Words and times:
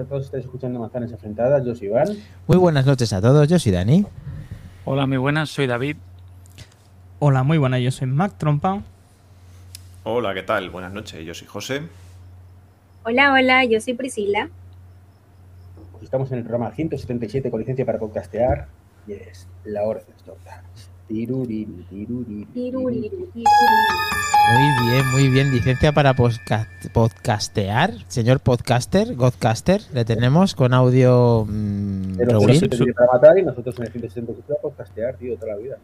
a 0.00 0.04
todos. 0.04 0.26
Estáis 0.26 0.44
escuchando 0.44 0.78
Manzanas 0.78 1.10
Enfrentadas. 1.12 1.64
Yo 1.64 1.74
soy 1.74 1.88
Iván. 1.88 2.08
Muy 2.46 2.56
buenas 2.56 2.86
noches 2.86 3.12
a 3.12 3.20
todos. 3.20 3.48
Yo 3.48 3.58
soy 3.58 3.72
Dani. 3.72 4.06
Hola, 4.84 5.06
muy 5.06 5.16
buenas. 5.16 5.50
Soy 5.50 5.66
David. 5.66 5.96
Hola, 7.18 7.42
muy 7.42 7.58
buenas. 7.58 7.80
Yo 7.80 7.90
soy 7.90 8.06
Mac 8.06 8.32
Trompa. 8.38 8.82
Hola, 10.04 10.34
¿qué 10.34 10.42
tal? 10.42 10.70
Buenas 10.70 10.92
noches. 10.92 11.24
Yo 11.24 11.34
soy 11.34 11.46
José. 11.46 11.82
Hola, 13.04 13.32
hola. 13.32 13.64
Yo 13.64 13.80
soy 13.80 13.94
Priscila. 13.94 14.48
Pues 15.92 16.04
estamos 16.04 16.30
en 16.32 16.38
el 16.38 16.44
programa 16.44 16.70
177 16.70 17.50
con 17.50 17.60
licencia 17.60 17.84
para 17.84 17.98
podcastear. 17.98 18.68
Y 19.06 19.12
es 19.12 19.46
la 19.64 19.84
hora 19.84 20.00
de 20.00 20.12
las 20.12 20.22
tortas. 20.22 20.90
Tiruriru, 21.08 21.82
tiruriru. 21.88 22.46
Muy 24.50 24.88
bien, 24.90 25.06
muy 25.12 25.28
bien. 25.28 25.50
Licencia 25.50 25.92
para 25.92 26.14
podcastear. 26.14 27.92
Señor 28.08 28.40
podcaster, 28.40 29.14
Godcaster, 29.14 29.80
le 29.92 30.04
tenemos 30.04 30.54
con 30.54 30.72
audio 30.74 31.46
mm, 31.48 32.16
Pero 32.16 32.32
regulín. 32.40 32.60
se 32.60 32.68
tiene 32.68 32.92
para 32.92 33.12
matar 33.12 33.38
y 33.38 33.42
nosotros 33.42 33.78
en 33.78 33.84
el 33.86 33.92
177 33.92 34.42
para 34.48 34.60
podcastear, 34.60 35.16
tío, 35.16 35.34
toda 35.36 35.52
la 35.52 35.58
vida. 35.58 35.76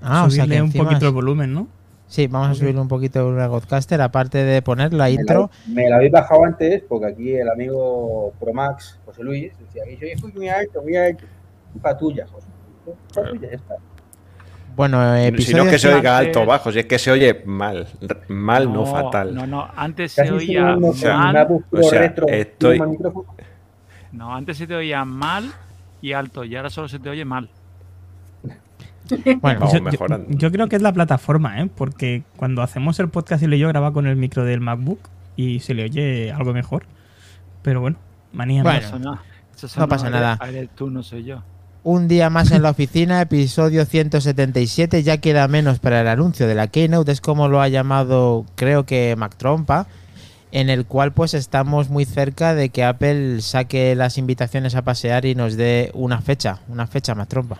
Ah, 0.00 0.24
o 0.26 0.30
sea 0.30 0.46
que 0.46 0.60
un 0.60 0.72
poquito 0.72 1.06
el 1.08 1.12
volumen, 1.12 1.52
¿no? 1.52 1.68
Sí, 2.06 2.26
vamos 2.26 2.50
a 2.50 2.54
subirle 2.54 2.80
un 2.80 2.88
poquito 2.88 3.26
una 3.28 3.46
Godcaster, 3.46 4.00
aparte 4.00 4.38
de 4.38 4.62
poner 4.62 4.92
la 4.92 5.04
Me 5.04 5.12
intro. 5.12 5.50
la, 5.68 5.74
me 5.74 5.88
la 5.88 5.96
habéis 5.96 6.10
bajado 6.10 6.44
antes 6.44 6.82
porque 6.88 7.06
aquí 7.06 7.34
el 7.34 7.48
amigo 7.48 8.32
Promax, 8.40 8.98
José 9.06 9.22
Luis, 9.22 9.52
decía 9.60 9.84
que 9.84 10.18
soy 10.18 10.32
muy 10.32 10.48
alto, 10.48 10.82
muy 10.82 10.96
alto. 10.96 11.24
Culpa 11.72 11.96
tuya, 11.96 12.26
José. 12.26 12.48
Culpa 12.84 13.30
tuya, 13.30 13.48
ya 13.50 13.56
está. 13.56 13.76
Bueno, 14.80 14.98
si 15.38 15.52
no 15.52 15.64
es 15.64 15.70
que 15.72 15.78
se 15.78 15.92
oiga 15.92 16.16
alto 16.16 16.40
o 16.42 16.46
bajo, 16.46 16.72
si 16.72 16.78
es 16.78 16.86
que 16.86 16.98
se 16.98 17.10
oye 17.10 17.42
mal. 17.44 17.86
Mal, 18.28 18.72
no, 18.72 18.86
fatal. 18.86 19.34
No, 19.34 19.46
no. 19.46 19.68
Antes 19.76 20.12
se 20.12 20.32
oía 20.32 20.74
o 20.80 20.94
sea, 20.94 21.12
con 21.12 21.20
mal. 21.20 21.34
MacBook 21.34 21.64
Pro 21.68 21.80
o 21.80 21.82
sea, 21.82 21.98
retro, 22.00 22.26
estoy-. 22.28 22.80
No, 24.12 24.34
antes 24.34 24.56
se 24.56 24.66
te 24.66 24.74
oía 24.74 25.04
mal 25.04 25.52
y 26.00 26.12
alto. 26.14 26.44
Y 26.44 26.56
ahora 26.56 26.70
solo 26.70 26.88
se 26.88 26.98
te 26.98 27.10
oye 27.10 27.26
mal. 27.26 27.50
Bueno, 29.40 29.66
Yo- 29.70 29.78
yo, 29.78 29.82
mejorando. 29.82 30.26
yo 30.30 30.50
creo 30.50 30.68
que 30.68 30.76
es 30.76 30.82
la 30.82 30.92
plataforma, 30.92 31.60
¿eh? 31.60 31.68
Porque 31.74 32.22
cuando 32.36 32.62
hacemos 32.62 32.98
el 33.00 33.08
podcast 33.10 33.42
y 33.42 33.48
le 33.48 33.58
yo 33.58 33.68
graba 33.68 33.92
con 33.92 34.06
el 34.06 34.16
micro 34.16 34.44
del 34.44 34.60
MacBook 34.60 35.00
y 35.36 35.60
se 35.60 35.74
le 35.74 35.84
oye 35.84 36.32
algo 36.32 36.54
mejor. 36.54 36.84
Pero 37.62 37.80
bueno, 37.82 37.98
manía 38.32 38.62
Bueno. 38.62 38.98
no, 38.98 39.18
eso 39.62 39.80
no 39.80 39.88
pasa 39.88 40.08
nada. 40.08 40.38
Eres 40.48 40.70
tú, 40.74 40.88
no 40.90 41.02
soy 41.02 41.24
yo. 41.24 41.42
Un 41.82 42.08
día 42.08 42.28
más 42.28 42.50
en 42.50 42.62
la 42.62 42.70
oficina, 42.72 43.22
episodio 43.22 43.86
177. 43.86 45.02
Ya 45.02 45.18
queda 45.18 45.48
menos 45.48 45.78
para 45.78 46.02
el 46.02 46.08
anuncio 46.08 46.46
de 46.46 46.54
la 46.54 46.66
Keynote, 46.66 47.10
es 47.10 47.22
como 47.22 47.48
lo 47.48 47.62
ha 47.62 47.68
llamado, 47.68 48.44
creo 48.54 48.84
que 48.84 49.16
Mac 49.16 49.34
Trompa, 49.36 49.86
en 50.52 50.68
el 50.68 50.84
cual 50.84 51.12
pues 51.12 51.32
estamos 51.32 51.88
muy 51.88 52.04
cerca 52.04 52.54
de 52.54 52.68
que 52.68 52.84
Apple 52.84 53.40
saque 53.40 53.94
las 53.94 54.18
invitaciones 54.18 54.74
a 54.74 54.82
pasear 54.82 55.24
y 55.24 55.34
nos 55.34 55.56
dé 55.56 55.90
una 55.94 56.20
fecha, 56.20 56.60
una 56.68 56.86
fecha 56.86 57.14
Mac 57.14 57.28
Trompa. 57.28 57.58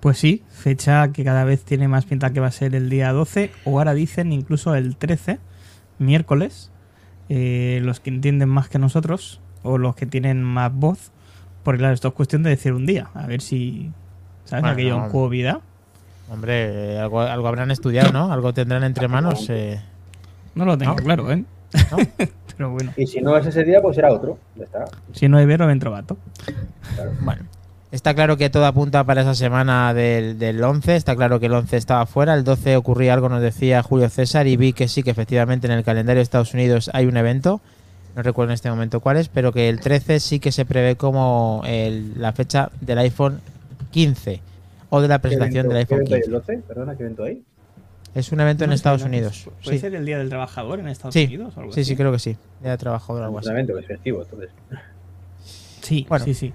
Pues 0.00 0.18
sí, 0.18 0.42
fecha 0.50 1.10
que 1.12 1.24
cada 1.24 1.44
vez 1.44 1.62
tiene 1.62 1.88
más 1.88 2.04
pinta 2.04 2.34
que 2.34 2.40
va 2.40 2.48
a 2.48 2.52
ser 2.52 2.74
el 2.74 2.90
día 2.90 3.12
12, 3.12 3.50
o 3.64 3.78
ahora 3.78 3.94
dicen 3.94 4.30
incluso 4.32 4.74
el 4.74 4.96
13, 4.96 5.38
miércoles. 5.98 6.70
Eh, 7.30 7.80
los 7.82 8.00
que 8.00 8.10
entienden 8.10 8.48
más 8.48 8.68
que 8.68 8.78
nosotros, 8.78 9.40
o 9.62 9.78
los 9.78 9.94
que 9.94 10.04
tienen 10.04 10.42
más 10.42 10.74
voz, 10.74 11.12
porque 11.62 11.78
claro, 11.78 11.94
esto 11.94 12.08
es 12.08 12.14
cuestión 12.14 12.42
de 12.42 12.50
decir 12.50 12.72
un 12.72 12.86
día, 12.86 13.08
a 13.14 13.26
ver 13.26 13.40
si. 13.40 13.90
¿Sabes? 14.44 14.62
Bueno, 14.62 14.72
Aquello 14.74 14.98
no. 14.98 15.04
en 15.06 15.10
cubo 15.10 15.28
vida. 15.28 15.60
Hombre, 16.30 16.98
algo, 16.98 17.20
algo 17.20 17.48
habrán 17.48 17.70
estudiado, 17.70 18.12
¿no? 18.12 18.32
Algo 18.32 18.52
tendrán 18.54 18.84
entre 18.84 19.08
manos. 19.08 19.46
eh, 19.50 19.80
No 20.54 20.64
lo 20.64 20.78
tengo 20.78 20.92
¿No? 20.94 20.96
claro, 21.02 21.30
¿eh? 21.32 21.44
¿no? 21.90 21.96
Pero 22.56 22.70
bueno, 22.70 22.92
Y 22.96 23.06
si 23.06 23.20
no 23.20 23.36
es 23.36 23.46
ese 23.46 23.64
día, 23.64 23.80
pues 23.80 23.96
será 23.96 24.12
otro. 24.12 24.38
Ya 24.56 24.64
está. 24.64 24.84
si 25.12 25.28
no 25.28 25.38
hay 25.38 25.46
vero, 25.46 25.66
dentro 25.66 25.90
gato. 25.92 26.16
Bueno, 27.20 27.42
está 27.90 28.14
claro 28.14 28.36
que 28.36 28.50
todo 28.50 28.66
apunta 28.66 29.02
para 29.04 29.22
esa 29.22 29.34
semana 29.34 29.94
del, 29.94 30.38
del 30.38 30.62
11. 30.62 30.94
Está 30.96 31.16
claro 31.16 31.40
que 31.40 31.46
el 31.46 31.52
11 31.54 31.76
estaba 31.76 32.06
fuera. 32.06 32.34
El 32.34 32.44
12 32.44 32.76
ocurría 32.76 33.14
algo, 33.14 33.28
nos 33.28 33.40
decía 33.42 33.82
Julio 33.82 34.08
César. 34.08 34.46
Y 34.46 34.56
vi 34.56 34.72
que 34.72 34.88
sí, 34.88 35.02
que 35.02 35.10
efectivamente 35.10 35.66
en 35.66 35.72
el 35.72 35.84
calendario 35.84 36.18
de 36.18 36.22
Estados 36.24 36.52
Unidos 36.54 36.90
hay 36.92 37.06
un 37.06 37.16
evento. 37.16 37.60
No 38.16 38.22
recuerdo 38.22 38.50
en 38.50 38.54
este 38.54 38.70
momento 38.70 39.00
cuál 39.00 39.16
es, 39.18 39.28
pero 39.28 39.52
que 39.52 39.68
el 39.68 39.80
13 39.80 40.18
sí 40.20 40.40
que 40.40 40.50
se 40.52 40.64
prevé 40.64 40.96
como 40.96 41.62
el- 41.66 42.20
la 42.20 42.32
fecha 42.32 42.70
del 42.80 42.98
iPhone 42.98 43.40
15 43.92 44.40
o 44.90 45.00
de 45.00 45.08
la 45.08 45.18
¿Qué 45.18 45.22
presentación 45.22 45.66
evento- 45.66 45.74
del 45.76 45.86
qué 45.86 45.94
iPhone 45.94 46.06
evento 46.06 46.14
hay 46.14 46.20
15. 46.22 46.26
el 46.26 46.58
12? 46.58 46.68
Perdona, 46.68 46.96
¿qué 46.96 47.02
evento 47.04 47.24
hay? 47.24 47.42
Es 48.12 48.32
un 48.32 48.40
evento 48.40 48.64
en 48.64 48.70
No 48.70 48.74
sé, 48.74 48.80
Estados 48.80 49.02
¿no? 49.02 49.06
Unidos. 49.06 49.48
¿Puede 49.62 49.76
Sí, 49.76 49.80
ser 49.80 49.94
el 49.94 50.04
Día 50.04 50.18
del 50.18 50.28
Trabajador 50.28 50.80
en 50.80 50.88
Estados 50.88 51.14
sí, 51.14 51.26
Unidos? 51.26 51.56
o 51.56 51.60
algo 51.60 51.72
sí, 51.72 51.80
así? 51.82 51.90
sí, 51.90 51.96
creo 51.96 52.10
que 52.10 52.18
sí. 52.18 52.36
Día 52.60 52.72
de 52.72 52.78
trabajador 52.78 53.22
o 53.22 53.24
algo 53.26 53.36
Un 53.36 53.40
así. 53.44 53.50
evento 53.50 53.74
que 53.74 53.80
es 53.80 53.86
festivo, 53.86 54.22
entonces. 54.22 54.50
Sí, 55.80 56.06
Bueno. 56.08 56.24
sí, 56.24 56.34
sí. 56.34 56.52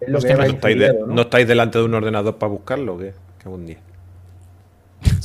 Es 0.00 0.08
lo 0.08 0.12
Pues 0.18 0.24
que 0.26 0.32
no 0.32 0.38
¿No 0.38 0.44
el 0.44 0.54
estáis, 0.54 0.78
de- 0.78 0.98
¿No 1.06 1.20
estáis 1.22 1.48
delante 1.48 1.78
de 1.78 1.84
un 1.84 1.94
ordenador 1.94 2.36
para 2.36 2.52
buscarlo 2.52 2.94
o 2.94 2.98
qué? 2.98 3.14
Que 3.42 3.48
un 3.48 3.64
día. 3.66 3.78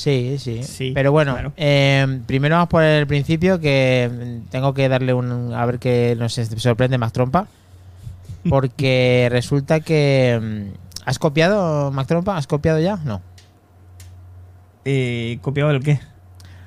Sí, 0.00 0.36
sí, 0.38 0.62
Sí, 0.62 0.92
Pero 0.94 1.12
bueno, 1.12 1.34
claro. 1.34 1.52
eh, 1.56 2.20
primero 2.26 2.54
vamos 2.56 2.68
por 2.70 2.82
el 2.82 3.06
principio 3.06 3.60
que 3.60 4.40
tengo 4.50 4.72
que 4.72 4.88
darle 4.88 5.12
un... 5.12 5.52
A 5.52 5.66
ver 5.66 5.78
qué 5.78 6.16
nos 6.18 6.32
sorprende 6.34 6.96
más 6.96 7.12
trompa. 7.12 7.46
Porque 8.48 9.28
resulta 9.30 9.80
que... 9.80 10.70
mm, 10.72 11.06
¿Has 11.06 11.18
copiado, 11.18 11.90
Mac 11.90 12.06
Trompa? 12.06 12.36
¿Has 12.36 12.46
copiado 12.46 12.78
ya? 12.80 12.96
No. 13.04 13.20
Eh, 14.84 15.38
¿Copiado 15.42 15.70
el 15.70 15.82
qué? 15.82 16.00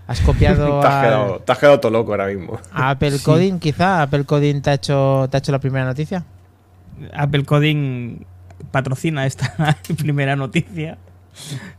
¿Has 0.07 0.19
copiado 0.21 0.79
Te 0.81 0.87
has, 0.87 1.03
quedado, 1.05 1.39
te 1.39 1.51
has 1.51 1.57
quedado 1.57 1.79
todo 1.79 1.91
loco 1.91 2.11
ahora 2.11 2.27
mismo. 2.27 2.59
a 2.71 2.91
Apple 2.91 3.11
Sí. 3.17 3.23
Coding? 3.23 3.59
Quizá 3.59 4.01
Apple 4.03 4.25
Coding 4.25 4.61
te 4.61 4.69
ha 4.69 4.73
hecho, 4.75 5.27
te 5.31 5.37
ha 5.37 5.39
hecho 5.39 5.51
la 5.51 5.59
primera 5.59 5.85
noticia. 5.85 6.23
Apple 7.15 7.45
Coding 7.45 8.25
patrocina 8.71 9.25
esta 9.25 9.77
primera 9.97 10.35
noticia. 10.35 10.97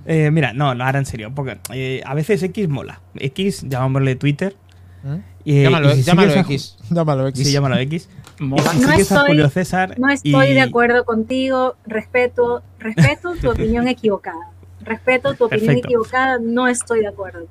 Eh, 0.06 0.30
mira, 0.30 0.52
no, 0.52 0.74
no, 0.74 0.84
ahora 0.84 0.98
en 0.98 1.06
serio, 1.06 1.32
porque 1.34 1.58
eh, 1.72 2.02
a 2.04 2.14
veces 2.14 2.42
X 2.42 2.68
mola. 2.68 3.00
X, 3.14 3.64
llamámosle 3.68 4.16
Twitter. 4.16 4.56
¿Mm? 5.02 5.16
y- 5.44 5.62
llámalo, 5.62 5.92
y 5.92 5.96
si 5.96 6.02
llámalo 6.02 6.28
sigues 6.30 6.46
a- 6.46 6.52
X. 6.52 6.76
Llámalo 6.90 7.28
X. 7.28 7.46
Sí, 7.46 7.52
llámalo 7.52 7.76
X. 7.78 8.08
No 8.40 8.56
estoy- 8.56 9.26
Julio 9.28 9.48
César. 9.50 9.98
No 9.98 10.08
estoy 10.10 10.46
y- 10.48 10.54
de 10.54 10.60
acuerdo 10.62 11.04
contigo. 11.04 11.76
Respeto, 11.86 12.62
respeto 12.78 13.34
tu 13.40 13.50
opinión 13.50 13.86
equivocada. 13.88 14.50
Respeto 14.82 15.34
tu 15.34 15.44
opinión 15.44 15.66
Perfecto. 15.66 15.88
equivocada. 15.88 16.38
No 16.42 16.66
estoy 16.68 17.00
de 17.00 17.08
acuerdo. 17.08 17.46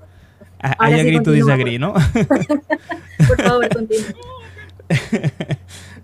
a- 0.60 0.72
Ahora 0.74 0.92
I 0.92 0.94
sí 0.96 1.00
agree 1.02 1.20
to 1.22 1.32
disagree, 1.32 1.78
¿no? 1.80 1.94
Por 3.28 3.42
favor, 3.42 3.70
continúa. 3.74 4.14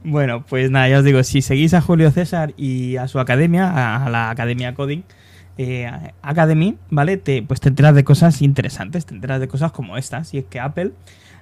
Bueno, 0.03 0.45
pues 0.47 0.71
nada, 0.71 0.87
ya 0.87 0.99
os 0.99 1.03
digo, 1.03 1.21
si 1.23 1.41
seguís 1.41 1.73
a 1.73 1.81
Julio 1.81 2.09
César 2.11 2.53
y 2.55 2.95
a 2.95 3.07
su 3.09 3.19
academia, 3.19 4.05
a 4.05 4.09
la 4.09 4.29
Academia 4.29 4.73
Coding, 4.73 5.01
eh, 5.61 5.91
Academy, 6.21 6.77
¿vale? 6.89 7.17
Te, 7.17 7.43
pues 7.43 7.59
te 7.59 7.67
enteras 7.67 7.93
de 7.93 8.05
cosas 8.05 8.41
interesantes, 8.41 9.05
te 9.05 9.13
enteras 9.13 9.41
de 9.41 9.49
cosas 9.49 9.73
como 9.73 9.97
estas. 9.97 10.33
Y 10.33 10.37
es 10.37 10.45
que 10.45 10.61
Apple 10.61 10.93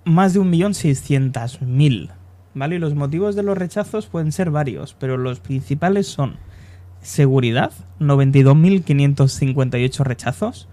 más 0.04 0.34
de 0.34 0.40
1.600.000. 0.40 2.10
¿Vale? 2.54 2.76
Y 2.76 2.78
los 2.78 2.94
motivos 2.94 3.36
de 3.36 3.42
los 3.44 3.56
rechazos 3.56 4.06
pueden 4.06 4.32
ser 4.32 4.50
varios, 4.50 4.94
pero 4.94 5.16
los 5.16 5.40
principales 5.40 6.08
son 6.08 6.36
seguridad, 7.00 7.72
92.558 8.00 10.04
rechazos, 10.04 10.68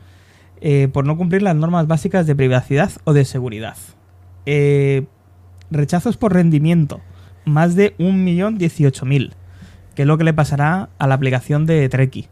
eh, 0.60 0.90
por 0.92 1.06
no 1.06 1.18
cumplir 1.18 1.44
las 1.44 1.56
normas 1.56 1.88
básicas 1.88 2.26
de 2.26 2.36
privacidad 2.36 2.92
o 3.04 3.14
de 3.14 3.26
seguridad. 3.26 3.78
Eh, 4.46 5.06
rechazos 5.70 6.18
por 6.18 6.34
rendimiento, 6.34 7.02
más 7.46 7.76
de 7.76 7.96
1.018.000, 7.98 9.34
que 9.94 10.02
es 10.02 10.08
lo 10.08 10.18
que 10.18 10.24
le 10.24 10.34
pasará 10.34 10.90
a 10.98 11.08
la 11.08 11.14
aplicación 11.16 11.66
de 11.66 11.88
Treki, 11.90 12.28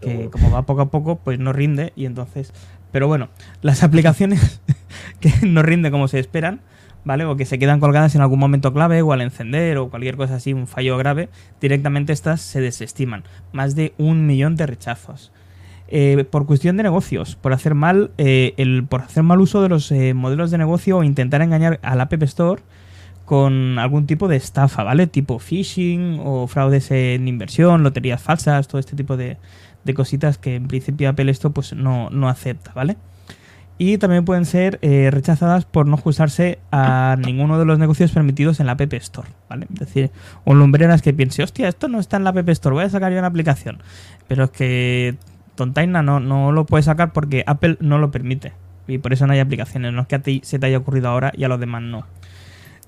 que 0.00 0.28
como 0.30 0.50
va 0.50 0.66
poco 0.66 0.82
a 0.82 0.90
poco, 0.90 1.16
pues 1.16 1.38
no 1.38 1.52
rinde 1.52 1.92
y 1.96 2.06
entonces... 2.06 2.52
Pero 2.94 3.08
bueno, 3.08 3.28
las 3.60 3.82
aplicaciones 3.82 4.60
que 5.20 5.32
no 5.44 5.62
rinden 5.62 5.90
como 5.90 6.06
se 6.06 6.20
esperan, 6.20 6.60
¿vale? 7.04 7.24
O 7.24 7.34
que 7.36 7.44
se 7.44 7.58
quedan 7.58 7.80
colgadas 7.80 8.14
en 8.14 8.20
algún 8.20 8.38
momento 8.38 8.72
clave 8.72 9.02
o 9.02 9.12
al 9.12 9.20
encender 9.20 9.78
o 9.78 9.90
cualquier 9.90 10.16
cosa 10.16 10.36
así, 10.36 10.52
un 10.52 10.68
fallo 10.68 10.96
grave, 10.96 11.28
directamente 11.60 12.12
estas 12.12 12.40
se 12.40 12.60
desestiman. 12.60 13.24
Más 13.52 13.74
de 13.74 13.94
un 13.98 14.28
millón 14.28 14.54
de 14.54 14.66
rechazos. 14.66 15.32
Eh, 15.88 16.24
por 16.30 16.46
cuestión 16.46 16.76
de 16.76 16.84
negocios, 16.84 17.34
por 17.34 17.52
hacer 17.52 17.74
mal, 17.74 18.12
eh, 18.16 18.54
el, 18.58 18.84
por 18.84 19.02
hacer 19.02 19.24
mal 19.24 19.40
uso 19.40 19.60
de 19.60 19.70
los 19.70 19.90
eh, 19.90 20.14
modelos 20.14 20.52
de 20.52 20.58
negocio 20.58 20.98
o 20.98 21.02
intentar 21.02 21.42
engañar 21.42 21.80
al 21.82 22.00
App 22.00 22.22
Store 22.22 22.62
con 23.24 23.80
algún 23.80 24.06
tipo 24.06 24.28
de 24.28 24.36
estafa, 24.36 24.84
¿vale? 24.84 25.08
Tipo 25.08 25.40
phishing 25.40 26.20
o 26.22 26.46
fraudes 26.46 26.92
en 26.92 27.26
inversión, 27.26 27.82
loterías 27.82 28.22
falsas, 28.22 28.68
todo 28.68 28.78
este 28.78 28.94
tipo 28.94 29.16
de, 29.16 29.36
de 29.84 29.94
cositas 29.94 30.38
que 30.38 30.56
en 30.56 30.68
principio 30.68 31.08
Apple 31.08 31.30
esto 31.30 31.50
pues 31.50 31.74
no, 31.74 32.10
no 32.10 32.28
acepta, 32.28 32.72
¿vale? 32.74 32.96
Y 33.76 33.98
también 33.98 34.24
pueden 34.24 34.44
ser 34.44 34.78
eh, 34.82 35.10
rechazadas 35.10 35.64
por 35.64 35.86
no 35.86 35.94
ajustarse 35.96 36.60
a 36.70 37.16
ninguno 37.18 37.58
de 37.58 37.64
los 37.64 37.78
negocios 37.78 38.12
permitidos 38.12 38.60
en 38.60 38.66
la 38.66 38.72
App 38.72 38.92
Store, 38.94 39.28
¿vale? 39.48 39.66
Es 39.72 39.80
decir, 39.80 40.10
un 40.44 40.60
lumbreras 40.60 41.02
que 41.02 41.12
piense, 41.12 41.42
hostia, 41.42 41.68
esto 41.68 41.88
no 41.88 41.98
está 41.98 42.16
en 42.16 42.24
la 42.24 42.30
App 42.30 42.48
Store, 42.50 42.74
voy 42.74 42.84
a 42.84 42.88
sacar 42.88 43.12
yo 43.12 43.18
una 43.18 43.26
aplicación. 43.26 43.82
Pero 44.28 44.44
es 44.44 44.50
que 44.50 45.16
Tontaina 45.56 46.02
no, 46.02 46.20
no 46.20 46.52
lo 46.52 46.66
puede 46.66 46.84
sacar 46.84 47.12
porque 47.12 47.42
Apple 47.46 47.76
no 47.80 47.98
lo 47.98 48.12
permite. 48.12 48.52
Y 48.86 48.98
por 48.98 49.12
eso 49.12 49.26
no 49.26 49.32
hay 49.32 49.40
aplicaciones. 49.40 49.92
No 49.92 50.02
es 50.02 50.08
que 50.08 50.14
a 50.16 50.22
ti 50.22 50.40
se 50.44 50.58
te 50.58 50.66
haya 50.66 50.78
ocurrido 50.78 51.08
ahora 51.08 51.32
y 51.34 51.42
a 51.44 51.48
los 51.48 51.58
demás 51.58 51.82
no. 51.82 52.06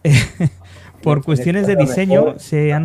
por 1.03 1.25
cuestiones 1.25 1.67
de 1.67 1.75
diseño 1.75 2.39
se 2.39 2.73
han... 2.73 2.85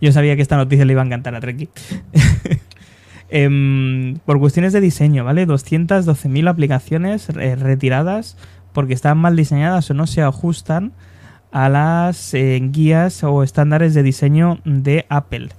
Yo 0.00 0.12
sabía 0.12 0.36
que 0.36 0.42
esta 0.42 0.56
noticia 0.56 0.84
le 0.84 0.92
iba 0.92 1.02
a 1.02 1.06
encantar 1.06 1.34
a 1.34 1.40
Treki. 1.40 1.68
Em, 3.32 4.16
por 4.26 4.40
cuestiones 4.40 4.72
de 4.72 4.80
diseño, 4.80 5.24
¿vale? 5.24 5.46
212.000 5.46 6.48
aplicaciones 6.48 7.28
eh, 7.28 7.54
retiradas 7.54 8.36
porque 8.72 8.92
están 8.92 9.18
mal 9.18 9.36
diseñadas 9.36 9.88
o 9.88 9.94
no 9.94 10.08
se 10.08 10.20
ajustan 10.20 10.90
a 11.52 11.68
las 11.68 12.34
eh, 12.34 12.60
guías 12.60 13.22
o 13.22 13.44
estándares 13.44 13.94
de 13.94 14.02
diseño 14.02 14.58
de 14.64 15.06
Apple. 15.08 15.50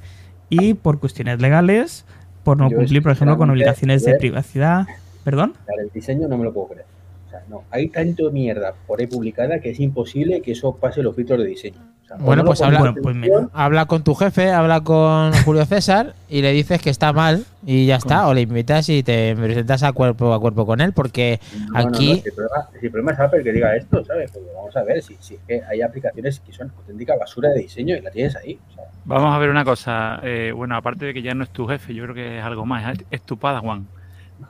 Y 0.49 0.73
por 0.73 0.99
cuestiones 0.99 1.39
legales, 1.39 2.05
por 2.43 2.57
no 2.57 2.69
Yo 2.69 2.75
cumplir, 2.75 3.01
por 3.03 3.13
ejemplo, 3.13 3.37
con 3.37 3.49
obligaciones 3.49 4.03
de 4.03 4.15
privacidad. 4.15 4.85
¿Perdón? 5.23 5.53
El 5.77 5.89
diseño 5.93 6.27
no 6.27 6.37
me 6.37 6.43
lo 6.43 6.53
puedo 6.53 6.69
creer. 6.69 6.85
O 7.27 7.29
sea, 7.29 7.43
no. 7.49 7.63
Hay 7.69 7.87
tanto 7.89 8.31
mierda 8.31 8.73
por 8.85 8.99
ahí 8.99 9.07
publicada 9.07 9.59
que 9.59 9.69
es 9.69 9.79
imposible 9.79 10.41
que 10.41 10.51
eso 10.51 10.75
pase 10.75 11.03
los 11.03 11.15
filtros 11.15 11.39
de 11.39 11.45
diseño. 11.45 11.79
Bueno, 12.19 12.43
pues 12.45 12.59
pones 12.59 12.79
habla- 12.79 12.91
Bueno, 12.91 13.01
pues 13.01 13.49
Habla 13.53 13.85
con 13.85 14.03
tu 14.03 14.15
jefe, 14.15 14.51
habla 14.51 14.81
con 14.81 15.31
Julio 15.43 15.65
César 15.65 16.13
y 16.29 16.41
le 16.41 16.51
dices 16.51 16.81
que 16.81 16.89
está 16.89 17.13
mal 17.13 17.45
y 17.65 17.85
ya 17.85 17.95
está. 17.97 18.27
O 18.27 18.33
le 18.33 18.41
invitas 18.41 18.89
y 18.89 19.03
te 19.03 19.35
presentas 19.35 19.83
a 19.83 19.93
cuerpo 19.93 20.33
a 20.33 20.39
cuerpo 20.39 20.65
con 20.65 20.81
él 20.81 20.93
porque 20.93 21.39
no, 21.53 21.59
no, 21.59 21.71
no, 21.73 21.87
aquí- 21.87 22.21
si, 22.21 22.27
el 22.29 22.33
problema, 22.35 22.67
si 22.79 22.85
el 22.85 22.91
problema 22.91 23.11
es 23.13 23.19
Apple 23.19 23.43
que 23.43 23.51
diga 23.53 23.75
esto, 23.75 24.03
¿sabes? 24.05 24.31
Porque 24.31 24.49
vamos 24.55 24.75
a 24.75 24.83
ver 24.83 25.01
si, 25.01 25.15
si 25.19 25.35
es 25.35 25.41
que 25.47 25.61
hay 25.69 25.81
aplicaciones 25.81 26.39
que 26.39 26.51
son 26.53 26.71
auténtica 26.77 27.15
basura 27.17 27.49
de 27.49 27.59
diseño 27.61 27.95
y 27.95 28.01
la 28.01 28.11
tienes 28.11 28.35
ahí. 28.35 28.59
Vamos 29.05 29.33
a 29.33 29.37
ver 29.39 29.49
una 29.49 29.63
cosa. 29.65 30.19
eh, 30.23 30.51
bueno, 30.55 30.75
aparte 30.75 31.05
de 31.05 31.13
que 31.13 31.21
ya 31.21 31.33
no 31.33 31.43
es 31.43 31.49
tu 31.49 31.67
jefe, 31.67 31.93
yo 31.93 32.03
creo 32.03 32.15
que 32.15 32.39
es 32.39 32.43
algo 32.43 32.65
más. 32.65 32.97
Es, 33.09 33.21
tu 33.23 33.37
padawan. 33.37 33.87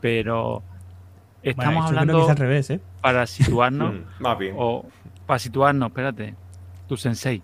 Pero 0.01 0.63
estamos 1.41 1.73
Bueno, 1.73 1.87
hablando 1.87 2.29
al 2.29 2.37
revés, 2.37 2.69
¿eh? 2.69 2.79
para 3.01 3.25
situarnos. 3.27 3.93
Mm, 4.19 4.23
más 4.23 4.37
bien. 4.37 4.55
o 4.57 4.85
para 5.25 5.39
situarnos, 5.39 5.89
espérate. 5.89 6.33
Tu 6.87 6.97
sensei. 6.97 7.41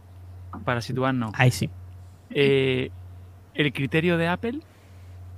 Para 0.66 0.82
situarnos. 0.82 1.32
Ahí 1.36 1.52
sí. 1.52 1.70
eh, 2.30 2.90
el 3.54 3.74
criterio 3.74 4.18
de 4.18 4.28
Apple 4.28 4.60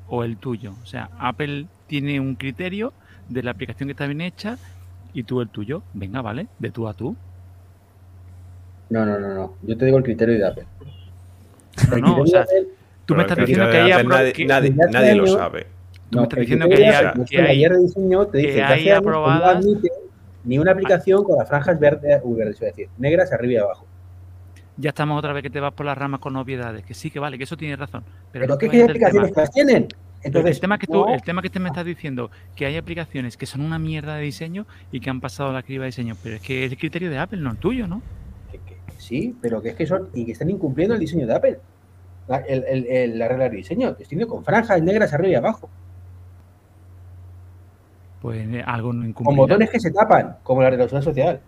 o 0.07 0.23
el 0.23 0.37
tuyo. 0.37 0.73
O 0.81 0.85
sea, 0.85 1.09
Apple 1.19 1.67
tiene 1.87 2.19
un 2.19 2.35
criterio 2.35 2.93
de 3.29 3.43
la 3.43 3.51
aplicación 3.51 3.87
que 3.87 3.91
está 3.91 4.05
bien 4.07 4.21
hecha 4.21 4.57
y 5.13 5.23
tú 5.23 5.41
el 5.41 5.49
tuyo. 5.49 5.83
Venga, 5.93 6.21
¿vale? 6.21 6.47
De 6.59 6.71
tú 6.71 6.87
a 6.87 6.93
tú. 6.93 7.15
no, 8.89 9.05
no, 9.05 9.19
no, 9.19 9.33
no. 9.35 9.53
Yo 9.63 9.77
te 9.77 9.85
digo 9.85 9.97
el 9.97 10.03
criterio 10.03 10.37
de 10.37 10.47
Apple. 10.47 10.65
No, 11.91 11.97
no, 11.97 12.17
o 12.21 12.27
sea, 12.27 12.41
Apple- 12.41 12.67
tú 13.05 13.15
me 13.15 13.21
estás 13.21 13.37
diciendo 13.37 13.69
que 13.69 13.77
hay, 13.77 13.91
Apple 13.91 14.07
nadie, 14.07 14.33
que- 14.33 14.45
nadie- 14.45 14.75
que 14.75 14.81
hace 14.83 14.91
nadie 14.91 15.15
lo 15.15 15.27
sabe. 15.27 15.67
Tú 16.09 16.17
me 16.17 16.23
estás 16.23 16.39
diciendo 16.39 16.67
que 16.67 16.73
hay- 16.87 17.11
que 17.11 17.17
nuestra 17.17 17.43
hay- 17.45 17.57
guía 17.57 17.69
de 17.69 17.77
diseño 17.79 18.25
te 18.25 18.31
que 18.31 18.37
dice 18.47 18.53
que, 18.57 18.63
hay 18.63 18.73
hace 18.73 18.91
años 18.91 18.99
que 19.01 19.05
no 19.05 19.09
aprobadas- 19.11 19.55
admite 19.57 19.89
ni 20.43 20.57
una 20.57 20.71
aplicación 20.71 21.23
con 21.23 21.37
las 21.37 21.47
franjas 21.47 21.79
verdes, 21.79 22.19
uy, 22.23 22.41
a 22.41 22.45
decir, 22.45 22.89
negras 22.97 23.31
arriba 23.31 23.53
y 23.53 23.57
abajo. 23.57 23.85
Ya 24.79 24.89
estamos 24.89 25.17
otra 25.19 25.33
vez 25.33 25.43
que 25.43 25.49
te 25.49 25.59
vas 25.59 25.73
por 25.73 25.85
las 25.85 25.97
ramas 25.97 26.19
con 26.19 26.35
obviedades. 26.35 26.85
Que 26.85 26.93
sí, 26.93 27.11
que 27.11 27.19
vale, 27.19 27.37
que 27.37 27.43
eso 27.43 27.57
tiene 27.57 27.75
razón. 27.75 28.03
Pero, 28.31 28.43
Pero, 28.43 28.53
no 28.53 28.57
¿qué 28.57 28.69
qué 28.69 28.83
aplicaciones 28.83 29.33
tema. 29.33 29.47
tienen? 29.47 29.87
Entonces, 30.21 30.57
el 30.57 30.61
tema 30.61 30.77
que 30.77 30.87
tú, 30.87 31.05
no, 31.05 31.13
el 31.13 31.21
tema 31.21 31.41
que 31.41 31.49
te 31.49 31.59
me 31.59 31.69
estás 31.69 31.85
diciendo 31.85 32.29
que 32.55 32.65
hay 32.65 32.75
aplicaciones 32.75 33.37
que 33.37 33.45
son 33.45 33.61
una 33.61 33.79
mierda 33.79 34.15
de 34.15 34.23
diseño 34.23 34.65
y 34.91 34.99
que 34.99 35.09
han 35.09 35.21
pasado 35.21 35.53
la 35.53 35.63
criba 35.63 35.83
de 35.83 35.87
diseño, 35.87 36.15
pero 36.21 36.35
es 36.35 36.41
que 36.41 36.65
es 36.65 36.71
el 36.71 36.77
criterio 36.77 37.09
de 37.09 37.17
Apple, 37.17 37.39
no 37.39 37.51
el 37.51 37.57
tuyo, 37.57 37.87
¿no? 37.87 38.01
que- 38.51 38.57
que- 38.59 38.75
que 38.85 38.99
sí, 38.99 39.35
pero 39.41 39.61
que 39.61 39.69
es 39.69 39.75
que 39.75 39.85
son 39.85 40.09
y 40.13 40.25
que 40.25 40.33
están 40.33 40.49
incumpliendo 40.49 40.93
el 40.95 40.99
diseño 40.99 41.25
de 41.25 41.33
Apple. 41.35 41.59
La, 42.27 42.37
el, 42.39 42.63
el- 42.67 42.85
el- 42.87 43.17
la 43.19 43.27
regla 43.29 43.47
de 43.49 43.55
diseño, 43.57 43.95
que 43.95 44.03
tiene 44.05 44.25
con 44.27 44.43
franjas 44.43 44.81
negras 44.81 45.13
arriba 45.13 45.29
y 45.29 45.35
abajo, 45.35 45.69
Pues 48.21 48.45
eh, 48.49 48.61
algo 48.65 48.91
no 48.91 48.99
con 49.01 49.09
incumple. 49.09 49.35
botones 49.37 49.69
que 49.69 49.79
se 49.79 49.91
tapan, 49.91 50.35
como 50.43 50.61
la 50.61 50.69
seguridad 50.71 51.01
social. 51.01 51.39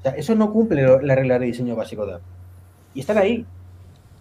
O 0.00 0.02
sea, 0.02 0.12
eso 0.12 0.34
no 0.34 0.52
cumple 0.52 0.82
la 1.02 1.14
regla 1.14 1.38
de 1.38 1.46
diseño 1.46 1.76
básico 1.76 2.04
de 2.06 2.14
Apple. 2.14 2.26
Y 2.94 3.00
están 3.00 3.18
ahí. 3.18 3.44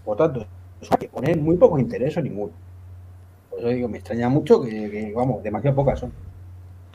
Por 0.04 0.18
tanto, 0.18 0.46
hay 0.90 0.98
que 0.98 1.08
poner 1.08 1.38
muy 1.38 1.56
poco 1.58 1.80
interés 1.80 2.18
o 2.18 2.22
ninguno. 2.22 2.52
Por 3.50 3.60
eso 3.60 3.70
digo, 3.70 3.88
me 3.88 3.98
extraña 4.00 4.30
mucho 4.30 4.62
que, 4.62 4.70
que, 4.70 5.14
vamos, 5.16 5.44
demasiado 5.44 5.76
pocas 5.76 6.00
son. 6.00 6.12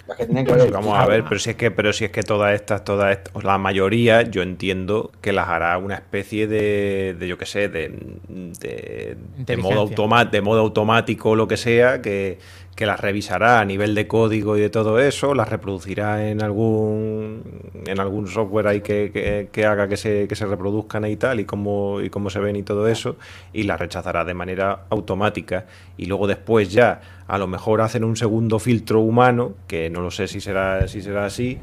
Las 0.06 0.16
que 0.16 0.24
tienen 0.24 0.46
que 0.46 0.52
haber. 0.52 0.70
vamos 0.72 0.98
a 0.98 1.06
ver, 1.06 1.22
pero 1.24 1.38
si 1.38 1.50
es 1.50 1.56
que, 1.56 1.70
pero 1.70 1.92
si 1.92 2.06
es 2.06 2.10
que 2.10 2.22
todas 2.22 2.54
estas, 2.54 2.82
todas 2.82 3.12
estas, 3.18 3.44
la 3.44 3.58
mayoría, 3.58 4.22
yo 4.22 4.40
entiendo 4.42 5.12
que 5.20 5.32
las 5.34 5.48
hará 5.48 5.76
una 5.76 5.96
especie 5.96 6.46
de, 6.46 7.14
de 7.18 7.28
yo 7.28 7.36
qué 7.36 7.44
sé, 7.44 7.68
de, 7.68 7.90
de, 8.28 9.18
de 9.36 9.56
modo 9.58 9.80
automa- 9.86 10.24
de 10.24 10.40
modo 10.40 10.60
automático 10.60 11.30
o 11.30 11.36
lo 11.36 11.46
que 11.46 11.58
sea, 11.58 12.00
que, 12.00 12.38
que 12.78 12.86
las 12.86 13.00
revisará 13.00 13.58
a 13.58 13.64
nivel 13.64 13.92
de 13.96 14.06
código 14.06 14.56
y 14.56 14.60
de 14.60 14.70
todo 14.70 15.00
eso, 15.00 15.34
las 15.34 15.48
reproducirá 15.48 16.28
en 16.28 16.40
algún 16.44 17.42
en 17.84 17.98
algún 17.98 18.28
software 18.28 18.68
ahí 18.68 18.82
que, 18.82 19.48
que- 19.52 19.66
haga 19.66 19.88
que 19.88 19.96
se, 19.96 20.28
que 20.28 20.36
se 20.36 20.46
reproduzcan 20.46 21.04
y 21.06 21.16
tal, 21.16 21.40
y 21.40 21.44
cómo, 21.44 22.00
y 22.00 22.08
cómo 22.08 22.30
se 22.30 22.38
ven 22.38 22.54
y 22.54 22.62
todo 22.62 22.86
eso, 22.86 23.16
y 23.52 23.64
las 23.64 23.80
rechazará 23.80 24.24
de 24.24 24.34
manera 24.34 24.84
automática. 24.90 25.66
Y 25.96 26.06
luego 26.06 26.28
después 26.28 26.70
ya, 26.70 27.00
a 27.26 27.36
lo 27.38 27.48
mejor 27.48 27.80
hacen 27.80 28.04
un 28.04 28.14
segundo 28.16 28.60
filtro 28.60 29.00
humano, 29.00 29.54
que 29.66 29.90
no 29.90 30.00
lo 30.00 30.12
sé 30.12 30.28
si 30.28 30.40
será, 30.40 30.86
si 30.86 31.02
será 31.02 31.26
así, 31.26 31.58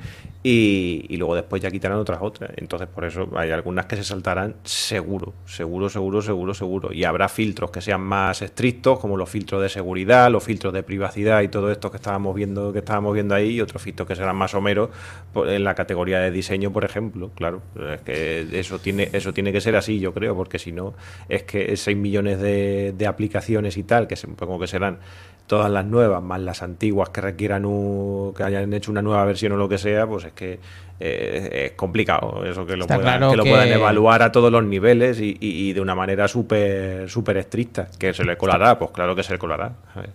y, 0.47 1.07
y 1.09 1.17
luego 1.17 1.33
después 1.33 1.59
ya 1.59 1.71
quitarán 1.71 1.97
otras 1.97 2.19
otras. 2.21 2.51
Entonces, 2.57 2.87
por 2.87 3.03
eso 3.03 3.27
hay 3.35 3.49
algunas 3.49 3.87
que 3.87 3.95
se 3.95 4.03
saltarán 4.03 4.57
seguro, 4.63 5.33
seguro, 5.47 5.89
seguro, 5.89 6.21
seguro, 6.21 6.53
seguro. 6.53 6.93
Y 6.93 7.03
habrá 7.03 7.27
filtros 7.29 7.71
que 7.71 7.81
sean 7.81 8.01
más 8.01 8.43
estrictos, 8.43 8.99
como 8.99 9.17
los 9.17 9.27
filtros 9.27 9.59
de 9.63 9.69
seguridad, 9.69 10.29
los 10.29 10.43
filtros 10.43 10.71
de 10.71 10.83
privacidad 10.83 11.41
y 11.41 11.47
todo 11.47 11.71
esto 11.71 11.89
que 11.89 11.97
estábamos 11.97 12.35
viendo, 12.35 12.71
que 12.71 12.77
estábamos 12.79 13.15
viendo 13.15 13.33
ahí, 13.33 13.53
y 13.55 13.61
otros 13.61 13.81
filtros 13.81 14.07
que 14.07 14.15
serán 14.15 14.35
más 14.35 14.51
someros 14.51 14.91
por- 15.33 15.49
en 15.49 15.63
la 15.63 15.73
categoría 15.73 16.19
de 16.19 16.29
diseño, 16.29 16.71
por 16.71 16.85
ejemplo. 16.85 17.31
Claro, 17.33 17.63
es 17.91 18.01
que 18.01 18.47
eso 18.59 18.77
tiene, 18.77 19.09
eso 19.13 19.33
tiene 19.33 19.51
que 19.51 19.61
ser 19.61 19.75
así, 19.75 19.99
yo 19.99 20.13
creo, 20.13 20.35
porque 20.35 20.59
si 20.59 20.71
no, 20.71 20.93
es 21.27 21.41
que 21.41 21.75
6 21.75 21.97
millones 21.97 22.39
de, 22.39 22.93
de 22.95 23.07
aplicaciones 23.07 23.77
y 23.77 23.83
tal, 23.83 24.05
que 24.07 24.15
supongo 24.15 24.59
que 24.59 24.67
serán 24.67 24.99
todas 25.47 25.69
las 25.71 25.85
nuevas, 25.85 26.23
más 26.23 26.41
las 26.41 26.63
antiguas 26.63 27.09
que 27.09 27.21
requieran 27.21 27.65
un, 27.65 28.33
que 28.35 28.41
hayan 28.41 28.73
hecho 28.73 28.89
una 28.91 29.03
nueva 29.03 29.23
versión 29.25 29.51
o 29.51 29.57
lo 29.57 29.69
que 29.69 29.77
sea, 29.77 30.07
pues 30.07 30.25
es 30.25 30.33
que 30.35 30.59
eh, 30.99 31.65
es 31.65 31.71
complicado 31.73 32.45
eso 32.45 32.65
que 32.65 32.77
lo, 32.77 32.85
puedan, 32.87 33.01
claro 33.01 33.31
que 33.31 33.37
lo 33.37 33.43
que- 33.43 33.49
puedan 33.49 33.67
evaluar 33.69 34.21
a 34.21 34.31
todos 34.31 34.51
los 34.51 34.63
niveles 34.63 35.19
y, 35.19 35.35
y- 35.39 35.69
y 35.69 35.73
de 35.73 35.81
una 35.81 35.95
manera 35.95 36.27
súper 36.27 37.09
súper 37.09 37.37
estricta. 37.37 37.87
Que 37.97 38.13
se 38.13 38.23
le 38.23 38.37
colará, 38.37 38.77
pues 38.77 38.91
claro 38.91 39.15
que 39.15 39.23
se 39.23 39.33
le 39.33 39.39
colará. 39.39 39.71
A 39.95 39.99
ver. 40.01 40.09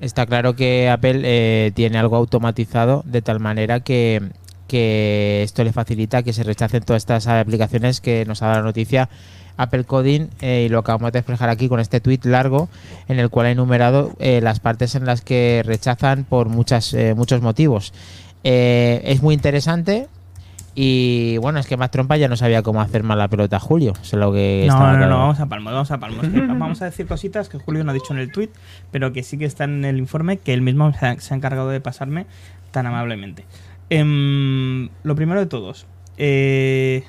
Está 0.00 0.26
claro 0.26 0.54
que 0.56 0.88
Apple 0.88 1.20
eh, 1.24 1.72
tiene 1.74 1.98
algo 1.98 2.16
automatizado 2.16 3.02
de 3.04 3.20
tal 3.20 3.40
manera 3.40 3.80
que, 3.80 4.22
que 4.68 5.42
esto 5.42 5.64
le 5.64 5.72
facilita 5.72 6.22
que 6.22 6.32
se 6.32 6.44
rechacen 6.44 6.84
todas 6.84 7.02
estas 7.02 7.26
aplicaciones 7.26 8.00
que 8.00 8.24
nos 8.24 8.42
ha 8.42 8.46
dado 8.46 8.58
la 8.60 8.64
noticia 8.66 9.08
Apple 9.56 9.82
Coding 9.84 10.28
eh, 10.40 10.64
y 10.66 10.68
lo 10.68 10.78
acabamos 10.78 11.10
de 11.10 11.18
reflejar 11.18 11.48
aquí 11.48 11.68
con 11.68 11.80
este 11.80 12.00
tweet 12.00 12.20
largo 12.24 12.68
en 13.08 13.18
el 13.18 13.28
cual 13.28 13.46
ha 13.46 13.50
enumerado 13.50 14.12
eh, 14.20 14.40
las 14.40 14.60
partes 14.60 14.94
en 14.94 15.04
las 15.04 15.20
que 15.20 15.62
rechazan 15.66 16.22
por 16.24 16.48
muchas 16.48 16.94
eh, 16.94 17.14
muchos 17.16 17.40
motivos. 17.42 17.92
Eh, 18.44 19.00
es 19.04 19.22
muy 19.22 19.34
interesante 19.34 20.08
y 20.74 21.38
bueno, 21.38 21.58
es 21.58 21.66
que 21.66 21.76
más 21.76 21.90
trompa 21.90 22.16
ya 22.16 22.28
no 22.28 22.36
sabía 22.36 22.62
cómo 22.62 22.80
hacer 22.80 23.02
mal 23.02 23.18
la 23.18 23.26
pelota 23.26 23.56
a 23.56 23.60
Julio. 23.60 23.94
Es 24.00 24.12
lo 24.12 24.32
que 24.32 24.64
No, 24.68 24.74
estaba 24.74 24.96
no, 24.96 25.08
no, 25.08 25.18
vamos 25.18 25.40
a 25.40 25.46
palmos, 25.46 25.72
vamos 25.72 25.90
a 25.90 25.98
palmos. 25.98 26.26
Vamos 26.58 26.82
a 26.82 26.84
decir 26.84 27.06
cositas 27.06 27.48
que 27.48 27.58
Julio 27.58 27.82
no 27.82 27.90
ha 27.90 27.94
dicho 27.94 28.12
en 28.12 28.20
el 28.20 28.30
tweet, 28.30 28.50
pero 28.92 29.12
que 29.12 29.24
sí 29.24 29.38
que 29.38 29.44
están 29.44 29.78
en 29.78 29.84
el 29.84 29.98
informe 29.98 30.38
que 30.38 30.54
él 30.54 30.62
mismo 30.62 30.92
se 30.92 31.06
ha, 31.06 31.18
se 31.18 31.34
ha 31.34 31.36
encargado 31.36 31.70
de 31.70 31.80
pasarme 31.80 32.26
tan 32.70 32.86
amablemente. 32.86 33.44
Em, 33.90 34.88
lo 35.02 35.16
primero 35.16 35.40
de 35.40 35.46
todos, 35.46 35.86
eh, 36.16 37.02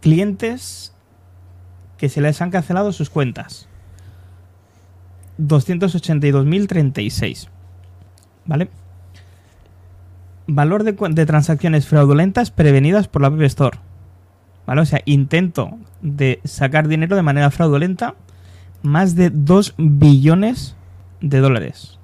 clientes 0.00 0.92
que 1.98 2.08
se 2.08 2.20
les 2.20 2.42
han 2.42 2.50
cancelado 2.50 2.90
sus 2.92 3.10
cuentas. 3.10 3.68
282.036. 5.38 7.48
¿Vale? 8.46 8.68
Valor 10.46 10.84
de, 10.84 11.26
transacciones 11.26 11.86
fraudulentas 11.86 12.50
prevenidas 12.50 13.08
por 13.08 13.22
la 13.22 13.28
App 13.28 13.40
Store. 13.42 13.78
¿Vale? 14.66 14.80
O 14.80 14.86
sea, 14.86 15.00
intento 15.04 15.78
de 16.02 16.40
sacar 16.44 16.88
dinero 16.88 17.16
de 17.16 17.22
manera 17.22 17.50
fraudulenta. 17.50 18.14
Más 18.82 19.16
de 19.16 19.30
2 19.30 19.74
billones 19.78 20.76
de 21.20 21.38
dólares. 21.38 21.98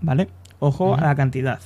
¿Vale? 0.00 0.28
Ojo 0.60 0.94
a 0.94 1.00
la 1.00 1.14
cantidad. 1.14 1.60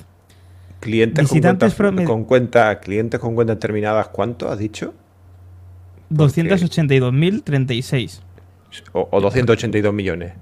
Clientes 0.79 1.27
con 1.27 1.41
cuentas, 1.41 1.75
con 2.05 2.23
cuenta, 2.25 2.79
clientes 2.79 3.19
con 3.19 3.35
cuentas 3.35 3.59
terminadas, 3.59 4.07
¿cuánto 4.09 4.49
has 4.49 4.57
dicho? 4.57 4.93
282.036. 6.11 8.21
O, 8.93 9.07
o 9.11 9.21
282 9.21 9.93
millones. 9.93 10.33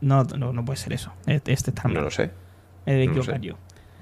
No, 0.00 0.24
no, 0.24 0.52
no 0.52 0.64
puede 0.64 0.78
ser 0.78 0.92
eso. 0.92 1.12
Este 1.26 1.52
este 1.52 1.70
está 1.70 1.88
No 1.88 1.94
mal. 1.94 2.04
lo 2.04 2.10
sé. 2.10 2.30
He 2.86 2.94
de 2.94 3.06
no 3.06 3.12
equivocar 3.12 3.40
yo. 3.40 3.54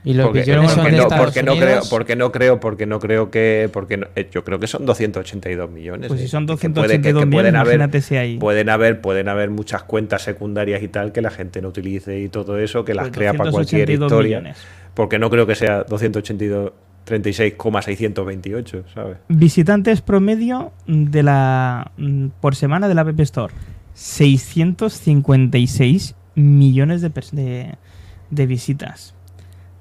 Y 0.06 0.14
los 0.14 0.26
Porque, 0.26 0.40
billones 0.42 0.70
son 0.70 0.84
porque 0.84 0.90
de 0.92 0.96
no, 0.98 1.02
Estados 1.02 1.24
porque 1.26 1.42
no 1.42 1.56
creo, 1.56 1.80
porque 1.90 2.14
no 2.16 2.30
creo, 2.30 2.60
porque 2.60 2.86
no 2.86 3.00
creo 3.00 3.28
que, 3.32 3.68
porque 3.72 3.96
no- 3.96 4.06
eh, 4.14 4.28
yo 4.30 4.44
creo 4.44 4.60
que 4.60 4.68
son 4.68 4.86
282 4.86 5.68
millones. 5.68 6.06
Pues 6.06 6.20
eh, 6.20 6.24
si 6.24 6.28
son 6.30 6.46
que 6.46 6.54
puede- 6.54 6.68
282 6.68 7.02
que- 7.02 7.02
que 7.02 7.12
millones, 7.26 7.34
pueden 7.34 7.56
haber, 7.56 7.74
imagínate 7.74 8.00
si 8.02 8.14
hay. 8.16 8.38
pueden 8.38 8.68
haber, 8.70 9.00
pueden 9.00 9.28
haber 9.28 9.50
muchas 9.50 9.82
cuentas 9.82 10.22
secundarias 10.22 10.80
y 10.84 10.88
tal 10.88 11.10
que 11.10 11.20
la 11.22 11.30
gente 11.30 11.60
no 11.60 11.70
utilice 11.70 12.20
y 12.20 12.28
todo 12.28 12.56
eso, 12.60 12.84
que 12.84 12.94
las 12.94 13.06
Pues 13.08 13.16
crea 13.16 13.34
para 13.34 13.50
cualquier 13.50 13.80
282 13.88 14.06
historia. 14.12 14.38
millones. 14.38 14.58
Porque 14.94 15.18
no 15.18 15.28
creo 15.28 15.44
que 15.44 15.56
sea 15.56 15.82
282 15.82 16.70
36,628, 17.04 18.84
¿sabes? 18.94 19.16
Visitantes 19.28 20.02
promedio 20.02 20.70
de 20.86 21.22
la 21.24 21.90
mm, 21.96 22.28
por 22.40 22.54
semana 22.54 22.86
de 22.88 22.94
la 22.94 23.00
App 23.02 23.18
Store. 23.20 23.52
656 23.94 26.14
millones 26.36 27.02
de, 27.02 27.10
de, 27.32 27.74
de 28.30 28.46
visitas. 28.46 29.14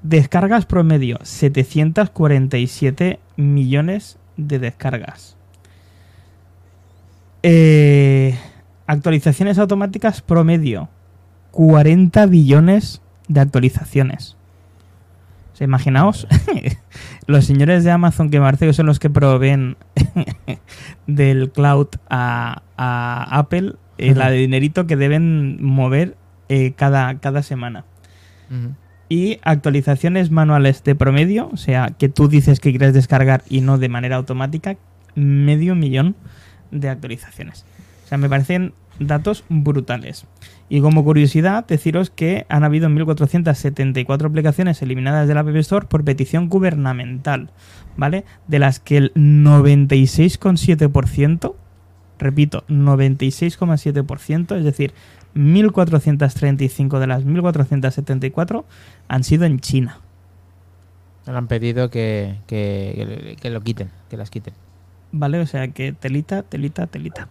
Descargas 0.07 0.67
promedio, 0.67 1.17
747 1.23 3.19
millones 3.37 4.19
de 4.37 4.59
descargas. 4.59 5.35
Eh, 7.41 8.37
actualizaciones 8.85 9.57
automáticas 9.57 10.21
promedio, 10.21 10.89
40 11.49 12.27
billones 12.27 13.01
de 13.27 13.39
actualizaciones. 13.39 14.37
O 15.53 15.57
sea, 15.57 15.65
imaginaos 15.65 16.27
los 17.25 17.45
señores 17.45 17.83
de 17.83 17.89
Amazon 17.89 18.29
que 18.29 18.39
parece 18.39 18.67
que 18.67 18.73
son 18.73 18.85
los 18.85 18.99
que 18.99 19.09
proveen 19.09 19.75
del 21.07 21.51
cloud 21.51 21.87
a, 22.11 22.61
a 22.77 23.39
Apple, 23.39 23.73
eh, 23.97 24.11
Ujú. 24.11 24.19
la 24.19 24.29
de 24.29 24.37
dinerito 24.37 24.85
que 24.85 24.97
deben 24.97 25.63
mover 25.63 26.15
eh, 26.47 26.73
cada, 26.75 27.17
cada 27.17 27.41
semana. 27.41 27.85
Y 29.07 29.39
actualizaciones 29.43 30.31
manuales 30.31 30.83
de 30.83 30.95
promedio, 30.95 31.49
o 31.53 31.57
sea, 31.57 31.93
que 31.97 32.09
tú 32.09 32.27
dices 32.27 32.59
que 32.59 32.71
quieres 32.71 32.93
descargar 32.93 33.43
y 33.49 33.61
no 33.61 33.77
de 33.77 33.89
manera 33.89 34.15
automática, 34.15 34.77
medio 35.13 35.75
millón 35.75 36.15
de 36.71 36.89
actualizaciones. 36.89 37.65
O 38.05 38.07
sea, 38.07 38.17
me 38.17 38.29
parecen 38.29 38.73
datos 38.99 39.43
brutales. 39.49 40.25
Y 40.69 40.79
como 40.81 41.03
curiosidad, 41.03 41.65
deciros 41.67 42.09
que 42.09 42.45
han 42.49 42.63
habido 42.63 42.89
1.474 42.89 44.25
aplicaciones 44.25 44.81
eliminadas 44.81 45.27
de 45.27 45.35
la 45.35 45.41
App 45.41 45.55
Store 45.55 45.85
por 45.85 46.03
petición 46.03 46.49
gubernamental, 46.49 47.51
¿vale? 47.97 48.25
De 48.47 48.57
las 48.59 48.79
que 48.79 48.97
el 48.97 49.13
96,7%, 49.13 51.53
repito, 52.17 52.63
96,7%, 52.67 54.57
es 54.57 54.63
decir, 54.63 54.93
1.435 55.35 56.99
de 56.99 57.07
las 57.07 57.25
1.474 57.25 58.63
han 59.07 59.23
sido 59.23 59.45
en 59.45 59.59
China. 59.59 59.99
Le 61.25 61.33
han 61.33 61.47
pedido 61.47 61.89
que, 61.89 62.37
que, 62.47 63.35
que 63.41 63.49
lo 63.49 63.61
quiten, 63.61 63.89
que 64.09 64.17
las 64.17 64.29
quiten. 64.29 64.53
¿Vale? 65.11 65.39
O 65.39 65.45
sea 65.45 65.67
que 65.69 65.91
telita, 65.93 66.43
telita, 66.43 66.87
telita. 66.87 67.27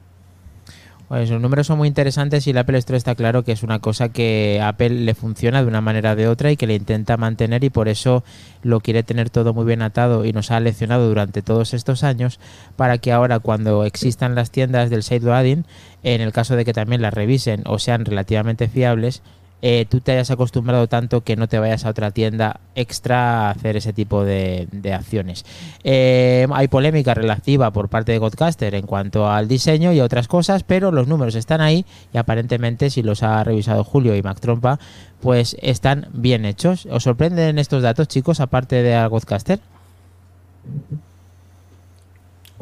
Pues 1.14 1.30
los 1.30 1.40
números 1.40 1.68
son 1.68 1.78
muy 1.78 1.87
interesantes 1.87 2.44
y 2.44 2.50
el 2.50 2.59
Apple 2.59 2.76
Store 2.78 2.97
está 2.97 3.14
claro 3.14 3.44
que 3.44 3.52
es 3.52 3.62
una 3.62 3.78
cosa 3.78 4.09
que 4.09 4.61
Apple 4.61 4.90
le 4.90 5.14
funciona 5.14 5.62
de 5.62 5.68
una 5.68 5.80
manera 5.80 6.11
o 6.11 6.16
de 6.16 6.26
otra 6.26 6.50
y 6.50 6.56
que 6.56 6.66
le 6.66 6.75
intenta 6.75 7.16
mantener 7.16 7.62
y 7.62 7.71
por 7.71 7.87
eso 7.87 8.25
lo 8.64 8.80
quiere 8.80 9.04
tener 9.04 9.30
todo 9.30 9.54
muy 9.54 9.64
bien 9.64 9.83
atado 9.83 10.25
y 10.25 10.33
nos 10.33 10.50
ha 10.50 10.59
leccionado 10.59 11.06
durante 11.06 11.40
todos 11.40 11.73
estos 11.73 12.02
años 12.02 12.40
para 12.75 12.99
que 12.99 13.12
ahora 13.12 13.38
cuando 13.38 13.85
existan 13.85 14.35
las 14.35 14.50
tiendas 14.50 14.90
del 14.90 15.04
side 15.04 15.21
loading, 15.21 15.62
en 16.02 16.21
el 16.21 16.33
caso 16.33 16.56
de 16.56 16.64
que 16.64 16.73
también 16.73 17.00
las 17.00 17.14
revisen 17.14 17.62
o 17.64 17.78
sean 17.78 18.04
relativamente 18.04 18.66
fiables, 18.66 19.23
eh, 19.62 19.87
tú 19.88 20.00
te 20.00 20.12
hayas 20.12 20.30
acostumbrado 20.30 20.88
tanto 20.88 21.23
que 21.23 21.37
no 21.37 21.49
te 21.49 21.58
vayas 21.58 21.87
a 21.87 21.90
otra 21.90 22.11
tienda 22.11 22.61
extra 22.75 23.49
a 23.49 23.50
hacer 23.50 23.76
ese 23.76 23.92
tipo 23.92 24.25
de, 24.25 24.68
acciones. 24.92 25.44
Eh, 25.82 26.46
hay 26.52 26.68
polémica 26.68 27.14
relativa 27.14 27.70
por 27.73 27.88
parte 27.88 28.12
de 28.12 28.18
Godcaster 28.18 28.75
en 28.75 28.87
cuanto 28.87 29.30
al 29.30 29.49
diseño 29.49 29.92
y 29.92 30.00
otras 30.00 30.28
cosas, 30.28 30.64
pero 30.64 30.92
los 30.92 31.08
números 31.08 31.34
están 31.34 31.61
ahí 31.61 31.87
y 32.12 32.18
aparentemente 32.18 32.90
si 32.90 33.02
los 33.02 33.23
ha 33.23 33.42
revisado 33.42 33.84
Julio 33.84 34.14
y 34.14 34.23
Mac 34.23 34.38
Trompa, 34.40 34.78
pues 35.20 35.56
están 35.62 36.08
bien 36.12 36.44
hechos. 36.44 36.87
¿Os 36.90 37.04
sorprenden 37.04 37.58
estos 37.58 37.82
datos, 37.82 38.08
chicos, 38.08 38.40
aparte 38.40 38.82
de 38.82 39.08
Godcaster? 39.08 39.61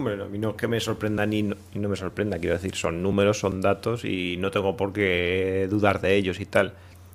Hombre, 0.02 0.16
no, 0.16 0.24
a 0.24 0.28
mí 0.28 0.38
no 0.38 0.50
es 0.50 0.56
que 0.56 0.66
me 0.66 0.80
sorprenda 0.80 1.24
ni 1.26 1.44
no, 1.44 1.54
me 1.74 1.94
sorprenda, 1.94 2.36
quiero 2.38 2.56
decir, 2.56 2.74
son 2.74 3.04
números, 3.04 3.38
son 3.38 3.60
datos 3.60 4.04
y 4.04 4.36
no 4.36 4.50
tengo 4.50 4.76
por 4.76 4.92
qué 4.92 5.68
dudar 5.70 6.00
de 6.00 6.16
ellos 6.16 6.40
y 6.40 6.44
tal. 6.46 6.72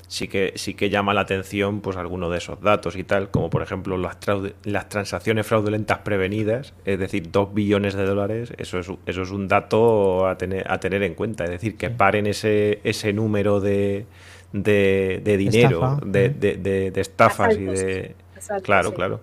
Sí 0.07 0.29
que, 0.29 0.53
sí 0.55 0.73
que 0.73 0.89
llama 0.89 1.13
la 1.13 1.19
atención 1.19 1.81
pues 1.81 1.97
alguno 1.97 2.29
de 2.29 2.37
esos 2.37 2.61
datos 2.61 2.95
y 2.95 3.03
tal, 3.03 3.29
como 3.29 3.49
por 3.49 3.61
ejemplo 3.61 3.97
las, 3.97 4.21
traude- 4.21 4.53
las 4.63 4.87
transacciones 4.87 5.45
fraudulentas 5.45 5.97
prevenidas, 5.99 6.73
es 6.85 6.97
decir, 6.97 7.29
2 7.29 7.53
billones 7.53 7.93
de 7.93 8.05
dólares, 8.05 8.53
eso 8.57 8.79
es, 8.79 8.87
un- 8.87 8.99
eso 9.05 9.21
es 9.23 9.31
un 9.31 9.49
dato 9.49 10.25
a 10.25 10.37
tener, 10.37 10.65
a 10.71 10.79
tener 10.79 11.03
en 11.03 11.13
cuenta, 11.13 11.43
es 11.43 11.49
decir, 11.49 11.75
que 11.75 11.89
paren 11.89 12.25
ese, 12.25 12.79
ese 12.85 13.11
número 13.11 13.59
de, 13.59 14.05
de, 14.53 15.19
de 15.25 15.35
dinero, 15.35 15.79
Estafa. 15.83 16.05
de, 16.05 16.29
de- 16.29 16.55
de- 16.55 16.91
de 16.91 17.01
estafas 17.01 17.57
y 17.57 17.63
de... 17.65 18.15
Asaltos, 18.37 18.63
Claro, 18.63 18.89
sí. 18.91 18.95
claro. 18.95 19.19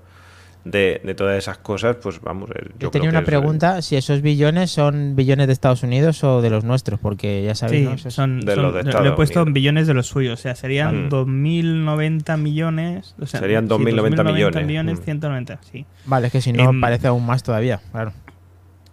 De, 0.65 1.03
de 1.05 1.15
todas 1.15 1.37
esas 1.37 1.59
cosas, 1.59 1.97
pues 2.03 2.21
vamos. 2.23 2.49
eh, 2.51 2.55
Yo 2.71 2.75
Yo 2.79 2.91
tenía 2.91 3.11
creo 3.11 3.11
una 3.11 3.19
que 3.21 3.25
es, 3.35 3.39
pregunta, 3.39 3.83
si 3.83 3.97
esos 3.97 4.23
billones 4.23 4.71
son 4.71 5.15
billones 5.15 5.47
de 5.47 5.53
Estados 5.53 5.83
Unidos 5.83 6.25
o 6.25 6.41
de 6.41 6.49
los 6.49 6.65
nuestros, 6.65 6.99
porque 6.99 7.43
ya 7.45 7.55
sabéis, 7.55 7.87
Sí, 8.01 8.05
¿no? 8.07 8.11
Son, 8.11 8.41
de 8.41 8.55
son- 8.55 8.63
los 8.63 8.73
de 8.75 8.81
Estados 8.81 9.07
lo 9.07 9.13
he 9.13 9.15
puesto 9.17 9.41
Unidos. 9.41 9.49
en 9.49 9.53
billones 9.53 9.87
de 9.87 9.93
los 9.93 10.07
suyos, 10.07 10.41
o 10.41 10.43
sea, 10.43 10.55
serían 10.55 11.07
Mm. 11.07 11.09
2.090 11.11 12.37
millones. 12.39 13.15
O 13.21 13.27
sea, 13.27 13.41
Serían 13.41 13.65
sí, 13.65 13.69
2.090 13.75 14.25
millones. 14.25 14.67
millones, 14.67 15.01
Mm. 15.01 15.05
190, 15.05 15.61
sí. 15.71 15.85
Vale, 16.07 16.29
es 16.29 16.33
que 16.33 16.41
si 16.41 16.53
no 16.55 16.71
Em, 16.71 16.81
parece 16.81 17.09
aún 17.09 17.27
más 17.27 17.43
todavía, 17.43 17.81
claro. 17.93 18.13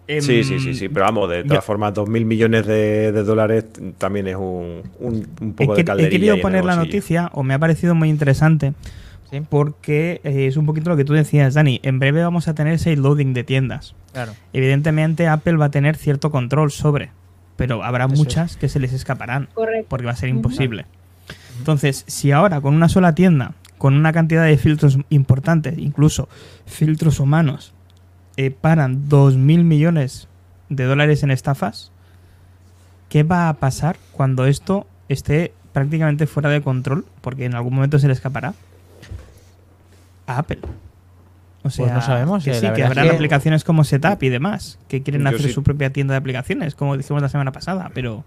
Sí, 0.08 0.44
sí, 0.44 0.60
sí, 0.60 0.74
sí, 0.74 0.90
pero 0.90 1.06
vamos, 1.06 1.30
de 1.30 1.46
todas 1.46 1.64
formas, 1.64 1.94
2.000 1.94 2.26
millones 2.26 2.66
de, 2.68 3.14
de 3.14 3.24
dólares 3.24 3.66
también 3.98 4.28
es 4.28 4.36
un, 4.36 4.82
un, 5.00 5.26
un 5.40 5.50
He, 5.52 5.54
poco 5.54 5.72
que- 5.72 5.76
de 5.78 5.82
he 5.84 5.86
calderilla. 5.86 6.12
querido 6.12 6.34
en 6.34 6.38
el 6.40 6.42
poner 6.42 6.66
la 6.66 6.76
noticia, 6.76 7.30
o 7.34 7.44
me 7.44 7.54
ha 7.54 7.60
parecido 7.60 7.96
muy 7.96 8.10
interesante, 8.10 8.74
Sí. 9.32 9.42
porque 9.50 10.20
eh, 10.24 10.48
es 10.48 10.58
un 10.58 10.66
poquito 10.66 10.90
lo 10.90 10.98
que 10.98 11.06
tú 11.06 11.14
decías, 11.14 11.54
Dani. 11.54 11.80
En 11.84 12.00
breve 12.00 12.22
vamos 12.22 12.48
a 12.48 12.54
tener 12.54 12.74
ese 12.74 12.96
loading 12.96 13.34
de 13.34 13.44
tiendas. 13.44 13.96
Claro. 14.14 14.34
Evidentemente, 14.54 15.28
Apple 15.28 15.56
va 15.58 15.66
a 15.66 15.72
tener 15.72 15.96
cierto 15.96 16.32
control 16.32 16.70
sobre, 16.72 17.12
pero 17.56 17.84
habrá 17.84 18.06
Eso 18.06 18.14
es. 18.14 18.20
muchas 18.20 18.58
que 18.58 18.68
se 18.70 18.80
les 18.80 18.94
escaparán. 18.94 19.48
Correcto. 19.54 19.86
porque 19.90 20.06
va 20.06 20.12
a 20.12 20.16
ser 20.18 20.30
imposible. 20.30 20.86
Entonces, 21.58 22.04
si 22.08 22.32
ahora 22.32 22.60
con 22.60 22.74
una 22.76 22.90
sola 22.90 23.16
tienda, 23.16 23.54
con 23.78 23.94
una 23.96 24.12
cantidad 24.14 24.46
de 24.46 24.58
filtros 24.58 24.98
importantes, 25.10 25.78
incluso 25.78 26.28
filtros 26.66 27.20
humanos, 27.20 27.74
eh, 28.38 28.52
paran 28.52 29.08
2.000 29.10 29.64
millones 29.64 30.28
de 30.70 30.84
dólares 30.86 31.24
en 31.24 31.32
estafas, 31.32 31.92
¿qué 33.10 33.24
va 33.24 33.50
a 33.50 33.54
pasar 33.54 33.98
cuando 34.12 34.46
esto 34.46 34.88
esté 35.10 35.54
prácticamente 35.74 36.28
fuera 36.28 36.50
de 36.50 36.62
control? 36.62 37.06
Porque 37.22 37.46
en 37.46 37.56
algún 37.56 37.76
momento 37.76 38.00
se 38.00 38.08
le 38.08 38.14
escapará 38.14 38.54
a 40.32 40.40
Apple. 40.40 40.60
O 41.64 41.70
sea, 41.70 41.94
no 41.94 42.02
sabemos, 42.02 42.44
que 42.44 42.52
eh, 42.52 42.54
sí, 42.56 42.68
que 42.76 42.84
habrán 42.84 43.08
que- 43.08 43.14
aplicaciones 43.16 43.64
como 43.64 43.84
Setup 43.84 44.24
y 44.24 44.30
demás, 44.30 44.80
que 44.88 45.04
quieren 45.04 45.22
Yo 45.22 45.28
hacer 45.30 45.42
sí- 45.44 45.52
su 45.54 45.62
propia 45.64 45.92
tienda 45.94 46.14
de 46.16 46.18
aplicaciones, 46.18 46.74
como 46.74 46.98
dijimos 46.98 47.22
la 47.22 47.30
semana 47.30 47.52
pasada, 47.52 47.92
pero... 47.94 48.24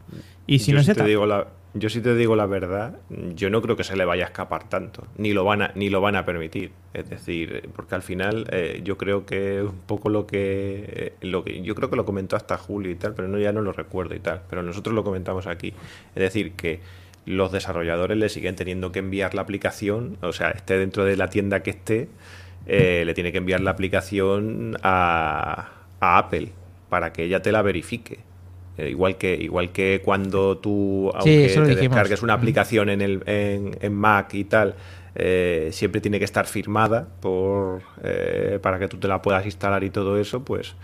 ¿Y 0.46 0.61
si 0.61 0.70
yo 0.70 0.76
no 0.76 0.80
es 0.82 0.87
sí 0.87 0.92
te 0.94 1.02
digo 1.04 1.26
la, 1.26 1.49
Yo 1.73 1.88
si 1.88 2.00
te 2.00 2.14
digo 2.14 2.37
la 2.37 2.46
verdad, 2.46 2.99
yo 3.34 3.50
no 3.50 3.61
creo 3.61 3.75
que 3.76 3.82
se 3.82 3.96
le 3.96 4.04
vaya 4.04 4.23
a 4.25 4.26
escapar 4.28 4.68
tanto, 4.68 5.08
ni 5.18 5.32
lo 5.32 5.42
van 5.42 5.62
a, 5.62 5.73
ni 5.75 5.90
lo 5.90 6.00
van 6.00 6.14
a 6.14 6.25
permitir. 6.25 6.70
Es 6.92 7.11
decir, 7.11 7.68
porque 7.75 7.96
al 7.96 8.02
final 8.02 8.46
eh, 8.52 8.82
yo 8.84 8.96
creo 8.99 9.26
que 9.26 9.62
un 9.62 9.78
poco 9.87 10.11
lo 10.11 10.28
que, 10.28 10.84
eh, 10.87 11.12
lo 11.23 11.42
que 11.42 11.61
yo 11.62 11.75
creo 11.75 11.90
que 11.90 11.96
lo 11.96 12.04
comentó 12.04 12.37
hasta 12.37 12.56
Julio 12.56 12.92
y 12.92 12.94
tal, 12.94 13.14
pero 13.14 13.26
no 13.26 13.37
ya 13.38 13.50
no 13.52 13.62
lo 13.62 13.73
recuerdo 13.73 14.14
y 14.14 14.20
tal. 14.20 14.42
Pero 14.49 14.62
nosotros 14.62 14.94
lo 14.94 15.02
comentamos 15.02 15.49
aquí. 15.49 15.75
Es 16.14 16.23
decir, 16.23 16.52
que 16.52 16.78
los 17.26 17.52
desarrolladores 17.52 18.16
le 18.16 18.28
siguen 18.28 18.56
teniendo 18.56 18.92
que 18.92 18.98
enviar 18.98 19.34
la 19.34 19.42
aplicación, 19.42 20.18
o 20.22 20.32
sea, 20.32 20.50
esté 20.50 20.78
dentro 20.78 21.04
de 21.04 21.16
la 21.16 21.28
tienda 21.28 21.62
que 21.62 21.70
esté, 21.70 22.08
eh, 22.66 23.04
le 23.06 23.14
tiene 23.14 23.32
que 23.32 23.38
enviar 23.38 23.60
la 23.60 23.70
aplicación 23.70 24.76
a, 24.82 25.70
a 26.00 26.18
Apple 26.18 26.48
para 26.88 27.12
que 27.12 27.24
ella 27.24 27.42
te 27.42 27.52
la 27.52 27.62
verifique. 27.62 28.20
Eh, 28.76 28.90
igual 28.90 29.16
que 29.16 29.34
igual 29.34 29.70
que 29.70 30.00
cuando 30.04 30.58
tú 30.58 31.10
aunque 31.14 31.48
te 31.48 31.74
descargues 31.76 32.22
una 32.22 32.34
aplicación 32.34 32.88
en 32.88 33.02
el 33.02 33.22
en, 33.26 33.76
en 33.80 33.94
Mac 33.94 34.34
y 34.34 34.44
tal 34.44 34.74
eh, 35.14 35.68
siempre 35.70 36.00
tiene 36.00 36.18
que 36.18 36.24
estar 36.24 36.46
firmada 36.46 37.06
por 37.20 37.82
eh, 38.02 38.58
para 38.60 38.80
que 38.80 38.88
tú 38.88 38.96
te 38.96 39.06
la 39.06 39.22
puedas 39.22 39.44
instalar 39.44 39.84
y 39.84 39.90
todo 39.90 40.18
eso 40.18 40.44
pues 40.44 40.74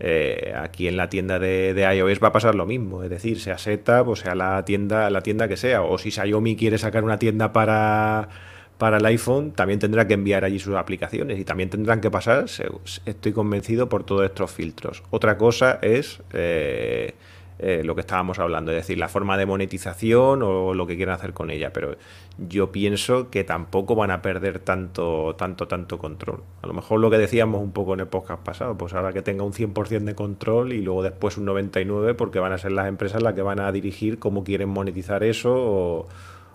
eh, 0.00 0.54
aquí 0.56 0.88
en 0.88 0.96
la 0.96 1.08
tienda 1.08 1.38
de, 1.38 1.74
de 1.74 1.94
iOS 1.94 2.22
va 2.22 2.28
a 2.28 2.32
pasar 2.32 2.54
lo 2.54 2.66
mismo 2.66 3.04
es 3.04 3.10
decir 3.10 3.38
sea 3.38 3.58
Setup 3.58 4.08
o 4.08 4.16
sea 4.16 4.34
la 4.34 4.64
tienda 4.64 5.10
la 5.10 5.22
tienda 5.22 5.46
que 5.46 5.56
sea 5.56 5.82
o 5.82 5.98
si 5.98 6.10
Xiaomi 6.10 6.56
quiere 6.56 6.78
sacar 6.78 7.04
una 7.04 7.18
tienda 7.18 7.52
para 7.52 8.28
para 8.80 8.96
el 8.96 9.04
iPhone, 9.04 9.52
también 9.52 9.78
tendrá 9.78 10.08
que 10.08 10.14
enviar 10.14 10.42
allí 10.42 10.58
sus 10.58 10.74
aplicaciones 10.74 11.38
y 11.38 11.44
también 11.44 11.68
tendrán 11.68 12.00
que 12.00 12.10
pasar, 12.10 12.46
estoy 13.04 13.32
convencido, 13.32 13.90
por 13.90 14.04
todos 14.04 14.24
estos 14.24 14.50
filtros. 14.50 15.02
Otra 15.10 15.36
cosa 15.36 15.78
es 15.82 16.22
eh, 16.32 17.12
eh, 17.62 17.82
lo 17.84 17.94
que 17.94 18.00
estábamos 18.00 18.38
hablando, 18.38 18.72
es 18.72 18.76
decir, 18.78 18.98
la 18.98 19.08
forma 19.08 19.36
de 19.36 19.44
monetización 19.44 20.42
o 20.42 20.72
lo 20.72 20.86
que 20.86 20.96
quieran 20.96 21.14
hacer 21.14 21.34
con 21.34 21.50
ella, 21.50 21.72
pero 21.72 21.96
yo 22.38 22.72
pienso 22.72 23.28
que 23.28 23.44
tampoco 23.44 23.94
van 23.94 24.10
a 24.10 24.22
perder 24.22 24.60
tanto, 24.60 25.34
tanto, 25.36 25.68
tanto 25.68 25.98
control. 25.98 26.42
A 26.62 26.66
lo 26.66 26.72
mejor 26.72 27.00
lo 27.00 27.10
que 27.10 27.18
decíamos 27.18 27.60
un 27.60 27.72
poco 27.72 27.94
en 27.94 28.00
el 28.00 28.06
podcast 28.06 28.42
pasado, 28.42 28.78
pues 28.78 28.94
ahora 28.94 29.12
que 29.12 29.20
tenga 29.20 29.44
un 29.44 29.52
100% 29.52 30.04
de 30.04 30.14
control 30.14 30.72
y 30.72 30.80
luego 30.80 31.02
después 31.02 31.36
un 31.36 31.46
99% 31.46 32.16
porque 32.16 32.38
van 32.38 32.52
a 32.52 32.58
ser 32.58 32.72
las 32.72 32.88
empresas 32.88 33.22
las 33.22 33.34
que 33.34 33.42
van 33.42 33.60
a 33.60 33.70
dirigir 33.72 34.18
cómo 34.18 34.42
quieren 34.42 34.70
monetizar 34.70 35.22
eso 35.22 35.54
o, 35.54 36.08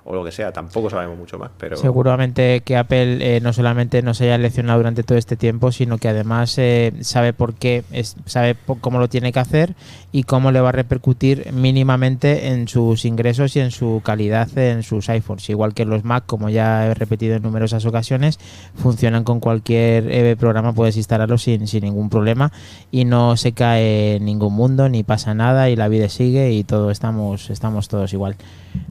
o 0.07 0.13
lo 0.13 0.23
que 0.23 0.31
sea. 0.31 0.51
Tampoco 0.51 0.89
sabemos 0.89 1.17
mucho 1.17 1.39
más, 1.39 1.49
pero... 1.57 1.75
Seguramente 1.77 2.61
que 2.61 2.77
Apple 2.77 3.37
eh, 3.37 3.41
no 3.41 3.53
solamente 3.53 4.03
nos 4.03 4.21
haya 4.21 4.37
leccionado 4.37 4.77
durante 4.77 5.01
todo 5.01 5.17
este 5.17 5.35
tiempo, 5.35 5.71
sino 5.71 5.97
que 5.97 6.07
además 6.07 6.55
eh, 6.59 6.93
sabe 7.01 7.33
por 7.33 7.55
qué, 7.55 7.83
es- 7.91 8.15
sabe 8.27 8.53
po- 8.53 8.77
cómo 8.79 8.99
lo 8.99 9.09
tiene 9.09 9.33
que 9.33 9.39
hacer 9.39 9.73
y 10.11 10.23
cómo 10.23 10.51
le 10.51 10.61
va 10.61 10.69
a 10.69 10.73
repercutir 10.73 11.51
mínimamente 11.51 12.49
en 12.49 12.67
sus 12.67 13.03
ingresos 13.03 13.55
y 13.55 13.61
en 13.61 13.71
su 13.71 14.01
calidad 14.05 14.55
en 14.57 14.83
sus 14.83 15.09
iPhones. 15.09 15.49
Igual 15.49 15.73
que 15.73 15.85
los 15.85 16.03
Mac, 16.03 16.23
como 16.27 16.49
ya 16.49 16.85
he 16.85 16.93
repetido 16.93 17.35
en 17.35 17.41
numerosas 17.41 17.83
ocasiones, 17.85 18.39
funcionan 18.75 19.23
con 19.23 19.39
cualquier 19.39 20.11
eh, 20.11 20.35
programa, 20.37 20.71
puedes 20.73 20.97
instalarlo 20.97 21.39
sin, 21.39 21.67
sin 21.67 21.83
ningún 21.83 22.09
problema 22.11 22.51
y 22.91 23.05
no 23.05 23.37
se 23.37 23.53
cae 23.53 24.19
ningún 24.21 24.53
mundo, 24.53 24.87
ni 24.87 25.01
pasa 25.03 25.33
nada 25.33 25.69
y 25.71 25.75
la 25.75 25.87
vida 25.87 26.09
sigue 26.09 26.51
y 26.51 26.63
todo 26.63 26.91
estamos 26.91 27.49
todos 27.89 28.13
igual. 28.13 28.35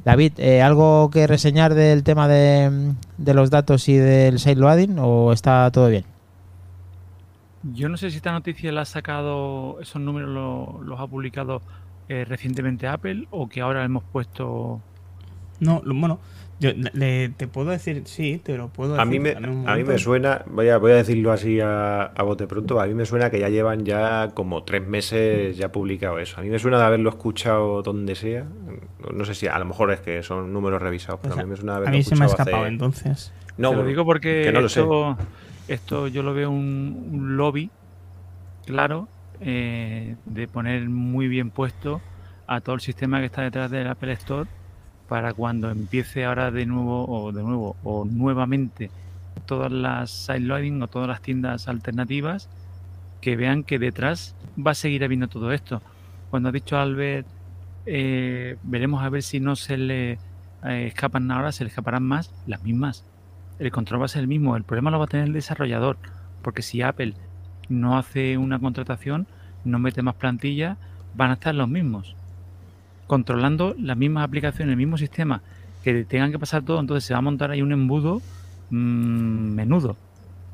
David, 0.05 0.33
eh, 0.39 0.61
¿algo 0.63 1.11
que 1.11 1.27
reseñar 1.27 1.75
del 1.75 2.03
tema 2.05 2.29
de, 2.29 2.93
de 3.19 3.35
los 3.35 3.51
datos 3.51 3.89
y 3.89 3.97
del 3.97 4.39
sideloading 4.39 4.99
o 4.99 5.33
está 5.33 5.71
todo 5.71 5.89
bien? 5.89 6.05
Yo 7.73 7.89
no 7.89 7.97
sé 7.97 8.11
si 8.11 8.17
esta 8.19 8.33
noticia 8.33 8.71
la 8.73 8.83
ha 8.83 8.85
sacado, 8.85 9.81
esos 9.81 10.01
números 10.03 10.29
lo- 10.31 10.83
los 10.85 11.01
ha 11.01 11.07
publicado 11.07 11.63
eh, 12.09 12.27
recientemente 12.27 12.87
Apple 12.87 13.27
o 13.31 13.49
que 13.49 13.63
ahora 13.63 13.85
hemos 13.85 14.03
puesto... 14.05 14.81
No, 15.61 15.81
lo- 15.85 15.95
bueno, 15.95 16.19
yo 16.73 16.91
le- 16.93 17.29
te 17.31 17.47
puedo 17.49 17.71
decir, 17.71 18.03
sí, 18.07 18.41
te 18.43 18.57
lo 18.57 18.69
puedo 18.69 18.95
decir. 18.95 19.03
A 19.03 19.05
mí, 19.11 19.19
me, 19.21 19.31
a 19.71 19.77
mí 19.77 19.85
me 19.85 19.99
suena, 19.99 20.43
voy 20.47 20.69
a, 20.69 20.79
voy 20.79 20.93
a 20.93 20.97
decirlo 20.97 21.33
así 21.33 21.61
a, 21.61 22.03
a 22.05 22.23
bote 22.23 22.47
pronto, 22.47 22.81
a 22.81 22.87
mí 22.87 22.95
me 22.95 23.05
suena 23.07 23.31
que 23.31 23.39
ya 23.41 23.49
llevan 23.49 23.85
ya 23.85 24.31
como 24.35 24.65
tres 24.65 24.87
meses 24.87 25.57
ya 25.57 25.71
publicado 25.73 26.19
eso. 26.19 26.41
A 26.41 26.43
mí 26.43 26.49
me 26.51 26.59
suena 26.59 26.79
de 26.79 26.85
haberlo 26.85 27.11
escuchado 27.11 27.83
donde 27.83 28.15
sea. 28.15 28.47
No 29.13 29.25
sé 29.25 29.35
si 29.35 29.47
a 29.47 29.59
lo 29.59 29.65
mejor 29.65 29.91
es 29.93 30.01
que 30.01 30.23
son 30.23 30.53
números 30.53 30.81
revisados, 30.81 31.21
pero 31.23 31.35
Pues 31.35 31.43
a 31.45 31.47
mí 31.47 31.51
me 31.51 31.57
suena 31.57 31.73
de 31.73 31.77
a 31.77 31.79
haberlo 31.81 31.97
mí 31.99 32.03
se 32.03 32.17
me 32.17 32.25
ha 32.25 32.29
escapado 32.29 32.57
hace- 32.65 32.69
entonces. 32.69 33.33
No, 33.57 33.71
Te 33.71 33.77
lo 33.77 33.85
digo 33.85 34.05
porque 34.05 34.51
no 34.53 34.61
esto, 34.61 35.17
esto 35.69 36.09
yo 36.09 36.23
lo 36.23 36.35
veo 36.35 36.51
un, 36.51 37.09
un 37.13 37.37
lobby 37.37 37.71
claro 38.67 39.09
eh, 39.41 40.17
de 40.25 40.49
poner 40.49 40.89
muy 40.89 41.29
bien 41.29 41.51
puesto 41.51 42.01
a 42.47 42.61
todo 42.61 42.75
el 42.75 42.81
sistema 42.81 43.21
que 43.21 43.27
está 43.27 43.43
detrás 43.43 43.71
del 43.71 43.87
Apple 43.87 44.13
Store 44.13 44.49
para 45.09 45.35
cuando 45.35 45.71
empiece 45.71 46.25
ahora 46.25 46.51
de 46.51 46.67
nuevo 46.67 47.07
o 47.07 47.33
de 47.33 47.43
nuevo 47.43 47.77
o 47.83 48.05
nuevamente 48.05 48.91
todas 49.47 49.71
las 49.71 50.11
sideloading 50.11 50.83
o 50.83 50.89
todas 50.89 51.09
las 51.09 51.21
tiendas 51.21 51.69
alternativas 51.69 52.49
que 53.21 53.37
vean 53.37 53.65
que 53.65 53.79
detrás 53.79 54.35
va 54.55 54.73
a 54.73 54.75
seguir 54.75 55.05
habiendo 55.05 55.29
todo 55.29 55.53
esto. 55.53 55.83
Cuando 56.31 56.49
ha 56.49 56.53
dicho 56.53 56.79
Albert, 56.79 57.27
eh, 57.87 58.57
veremos 58.63 59.03
a 59.03 59.09
ver 59.09 59.23
si 59.23 59.41
no 59.41 59.57
se 59.57 59.77
le 59.77 60.13
eh, 60.65 60.87
escapan 60.87 61.31
ahora, 61.31 61.53
se 61.53 61.65
le 61.65 61.69
escaparán 61.69 62.03
más, 62.03 62.31
las 62.47 62.63
mismas. 62.63 63.05
El 63.59 63.71
control 63.71 64.01
va 64.01 64.07
a 64.07 64.09
ser 64.09 64.23
el 64.23 64.29
mismo, 64.29 64.57
el 64.57 64.65
problema 64.65 64.91
lo 64.91 64.99
va 64.99 65.05
a 65.05 65.09
tener 65.09 65.27
el 65.27 65.33
desarrollador, 65.33 65.97
porque 66.43 66.63
si 66.63 66.83
Apple 66.83 67.15
no 67.69 67.97
hace 67.97 68.37
una 68.37 68.59
contratación, 68.59 69.27
no 69.65 69.79
mete 69.79 70.03
más 70.03 70.17
plantilla, 70.17 70.77
van 71.15 71.31
a 71.31 71.35
estar 71.35 71.55
los 71.55 71.69
mismos, 71.69 72.17
controlando 73.07 73.75
las 73.79 73.97
mismas 73.97 74.25
aplicaciones, 74.25 74.73
el 74.73 74.77
mismo 74.79 74.99
sistema, 74.99 75.43
que 75.83 76.05
tengan 76.05 76.33
que 76.33 76.39
pasar 76.39 76.63
todo, 76.63 76.81
entonces 76.81 77.05
se 77.05 77.13
va 77.13 77.19
a 77.19 77.23
montar 77.23 77.51
ahí 77.51 77.63
un 77.63 77.73
embudo 77.73 78.23
mm, 78.71 79.55
menudo. 79.55 79.97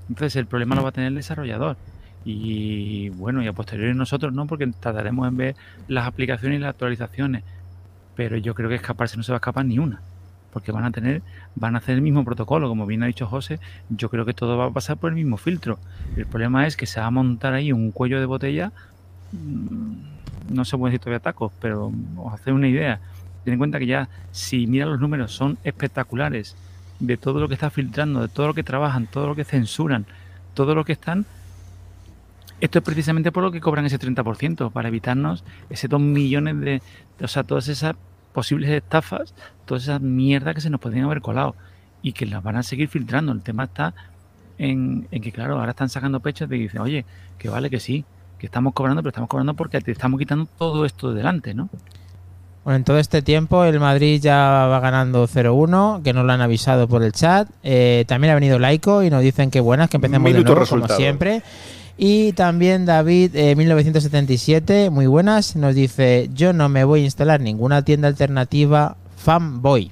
Entonces 0.08 0.34
el 0.36 0.46
problema 0.46 0.74
lo 0.74 0.82
va 0.82 0.88
a 0.88 0.92
tener 0.92 1.08
el 1.08 1.14
desarrollador. 1.14 1.76
Y 2.24 3.08
bueno, 3.10 3.42
y 3.42 3.46
a 3.46 3.52
posteriori 3.52 3.94
nosotros 3.94 4.32
no, 4.32 4.46
porque 4.46 4.66
tardaremos 4.66 5.26
en 5.28 5.36
ver 5.36 5.56
las 5.88 6.06
aplicaciones 6.06 6.58
y 6.58 6.60
las 6.60 6.70
actualizaciones. 6.70 7.44
Pero 8.16 8.36
yo 8.36 8.54
creo 8.54 8.68
que 8.68 8.74
escaparse 8.74 9.16
no 9.16 9.22
se 9.22 9.32
va 9.32 9.36
a 9.36 9.38
escapar 9.38 9.64
ni 9.64 9.78
una. 9.78 10.02
Porque 10.52 10.72
van 10.72 10.84
a 10.84 10.90
tener, 10.90 11.22
van 11.54 11.76
a 11.76 11.78
hacer 11.78 11.94
el 11.94 12.02
mismo 12.02 12.24
protocolo, 12.24 12.68
como 12.68 12.84
bien 12.84 13.04
ha 13.04 13.06
dicho 13.06 13.26
José, 13.26 13.60
yo 13.88 14.10
creo 14.10 14.26
que 14.26 14.34
todo 14.34 14.58
va 14.58 14.66
a 14.66 14.70
pasar 14.70 14.96
por 14.96 15.10
el 15.10 15.14
mismo 15.14 15.36
filtro. 15.36 15.78
El 16.16 16.26
problema 16.26 16.66
es 16.66 16.76
que 16.76 16.86
se 16.86 17.00
va 17.00 17.06
a 17.06 17.10
montar 17.10 17.54
ahí 17.54 17.72
un 17.72 17.92
cuello 17.92 18.18
de 18.18 18.26
botella, 18.26 18.72
mm, 19.30 20.19
no 20.50 20.64
se 20.64 20.76
puede 20.76 20.92
decir 20.92 21.00
todavía 21.00 21.20
tacos, 21.20 21.52
pero 21.60 21.92
os 22.16 22.34
hacéis 22.34 22.54
una 22.54 22.68
idea. 22.68 23.00
Ten 23.44 23.54
en 23.54 23.58
cuenta 23.58 23.78
que 23.78 23.86
ya, 23.86 24.08
si 24.32 24.66
mira 24.66 24.86
los 24.86 25.00
números, 25.00 25.32
son 25.32 25.58
espectaculares 25.64 26.56
de 26.98 27.16
todo 27.16 27.40
lo 27.40 27.48
que 27.48 27.54
está 27.54 27.70
filtrando, 27.70 28.20
de 28.20 28.28
todo 28.28 28.48
lo 28.48 28.54
que 28.54 28.62
trabajan, 28.62 29.06
todo 29.06 29.28
lo 29.28 29.34
que 29.34 29.44
censuran, 29.44 30.06
todo 30.54 30.74
lo 30.74 30.84
que 30.84 30.92
están. 30.92 31.24
Esto 32.60 32.80
es 32.80 32.84
precisamente 32.84 33.32
por 33.32 33.42
lo 33.42 33.50
que 33.50 33.60
cobran 33.60 33.86
ese 33.86 33.98
30%, 33.98 34.70
para 34.70 34.88
evitarnos 34.88 35.44
ese 35.70 35.88
2 35.88 36.00
millones 36.00 36.60
de. 36.60 36.82
O 37.22 37.28
sea, 37.28 37.44
todas 37.44 37.68
esas 37.68 37.94
posibles 38.34 38.70
estafas, 38.70 39.34
todas 39.64 39.84
esas 39.84 40.00
mierdas 40.00 40.54
que 40.54 40.60
se 40.60 40.70
nos 40.70 40.80
podrían 40.80 41.06
haber 41.06 41.22
colado 41.22 41.54
y 42.02 42.12
que 42.12 42.26
las 42.26 42.42
van 42.42 42.56
a 42.56 42.62
seguir 42.62 42.88
filtrando. 42.88 43.32
El 43.32 43.42
tema 43.42 43.64
está 43.64 43.94
en, 44.58 45.08
en 45.10 45.22
que, 45.22 45.32
claro, 45.32 45.58
ahora 45.58 45.70
están 45.70 45.88
sacando 45.88 46.20
pechos 46.20 46.48
de 46.48 46.56
que 46.56 46.62
dicen, 46.64 46.82
oye, 46.82 47.06
que 47.38 47.48
vale 47.48 47.70
que 47.70 47.80
sí, 47.80 48.04
que 48.40 48.46
estamos 48.46 48.72
cobrando, 48.72 49.02
pero 49.02 49.10
estamos 49.10 49.28
cobrando 49.28 49.54
porque 49.54 49.80
te 49.80 49.92
estamos 49.92 50.18
quitando 50.18 50.48
todo 50.58 50.84
esto 50.84 51.10
de 51.10 51.18
delante, 51.18 51.54
¿no? 51.54 51.68
Bueno, 52.64 52.78
en 52.78 52.84
todo 52.84 52.98
este 52.98 53.22
tiempo 53.22 53.64
el 53.64 53.78
Madrid 53.80 54.20
ya 54.20 54.66
va 54.66 54.80
ganando 54.80 55.26
0-1, 55.26 56.02
que 56.02 56.12
nos 56.12 56.24
lo 56.24 56.32
han 56.32 56.40
avisado 56.40 56.88
por 56.88 57.02
el 57.02 57.12
chat. 57.12 57.48
Eh, 57.62 58.04
también 58.06 58.32
ha 58.32 58.34
venido 58.34 58.58
Laico 58.58 59.02
y 59.02 59.10
nos 59.10 59.22
dicen 59.22 59.50
que 59.50 59.60
buenas, 59.60 59.88
que 59.88 59.98
empecemos 59.98 60.32
de 60.32 60.42
nuevo, 60.42 60.66
como 60.66 60.88
siempre. 60.88 61.42
Y 61.96 62.32
también 62.32 62.86
David, 62.86 63.36
eh, 63.36 63.54
1977, 63.56 64.88
muy 64.88 65.06
buenas, 65.06 65.54
nos 65.54 65.74
dice, 65.74 66.30
yo 66.32 66.54
no 66.54 66.70
me 66.70 66.84
voy 66.84 67.02
a 67.02 67.04
instalar 67.04 67.40
ninguna 67.40 67.82
tienda 67.82 68.08
alternativa 68.08 68.96
fanboy. 69.16 69.90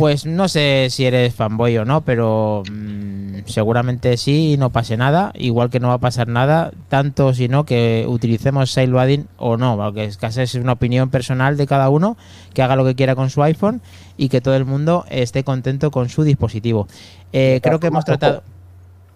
Pues 0.00 0.24
no 0.26 0.48
sé 0.48 0.88
si 0.90 1.04
eres 1.04 1.34
fanboy 1.34 1.76
o 1.78 1.84
no, 1.84 2.00
pero 2.00 2.62
mm, 2.72 3.40
seguramente 3.44 4.16
sí 4.16 4.54
y 4.54 4.56
no 4.56 4.70
pase 4.70 4.96
nada. 4.96 5.30
Igual 5.34 5.68
que 5.70 5.78
no 5.78 5.88
va 5.88 5.94
a 5.94 5.98
pasar 5.98 6.26
nada, 6.26 6.72
tanto 6.88 7.34
si 7.34 7.48
no 7.48 7.64
que 7.66 8.06
utilicemos 8.08 8.72
Sideloading 8.72 9.28
o 9.36 9.56
no, 9.58 9.76
porque 9.76 10.04
es 10.04 10.16
casi 10.16 10.40
es 10.40 10.54
una 10.54 10.72
opinión 10.72 11.10
personal 11.10 11.56
de 11.58 11.66
cada 11.66 11.90
uno, 11.90 12.16
que 12.54 12.62
haga 12.62 12.76
lo 12.76 12.84
que 12.86 12.94
quiera 12.94 13.14
con 13.14 13.28
su 13.30 13.42
iPhone 13.42 13.82
y 14.16 14.30
que 14.30 14.40
todo 14.40 14.56
el 14.56 14.64
mundo 14.64 15.04
esté 15.10 15.44
contento 15.44 15.90
con 15.90 16.08
su 16.08 16.22
dispositivo. 16.24 16.88
Eh, 17.32 17.60
creo 17.62 17.78
que 17.78 17.88
hemos 17.88 18.04
tratado... 18.04 18.42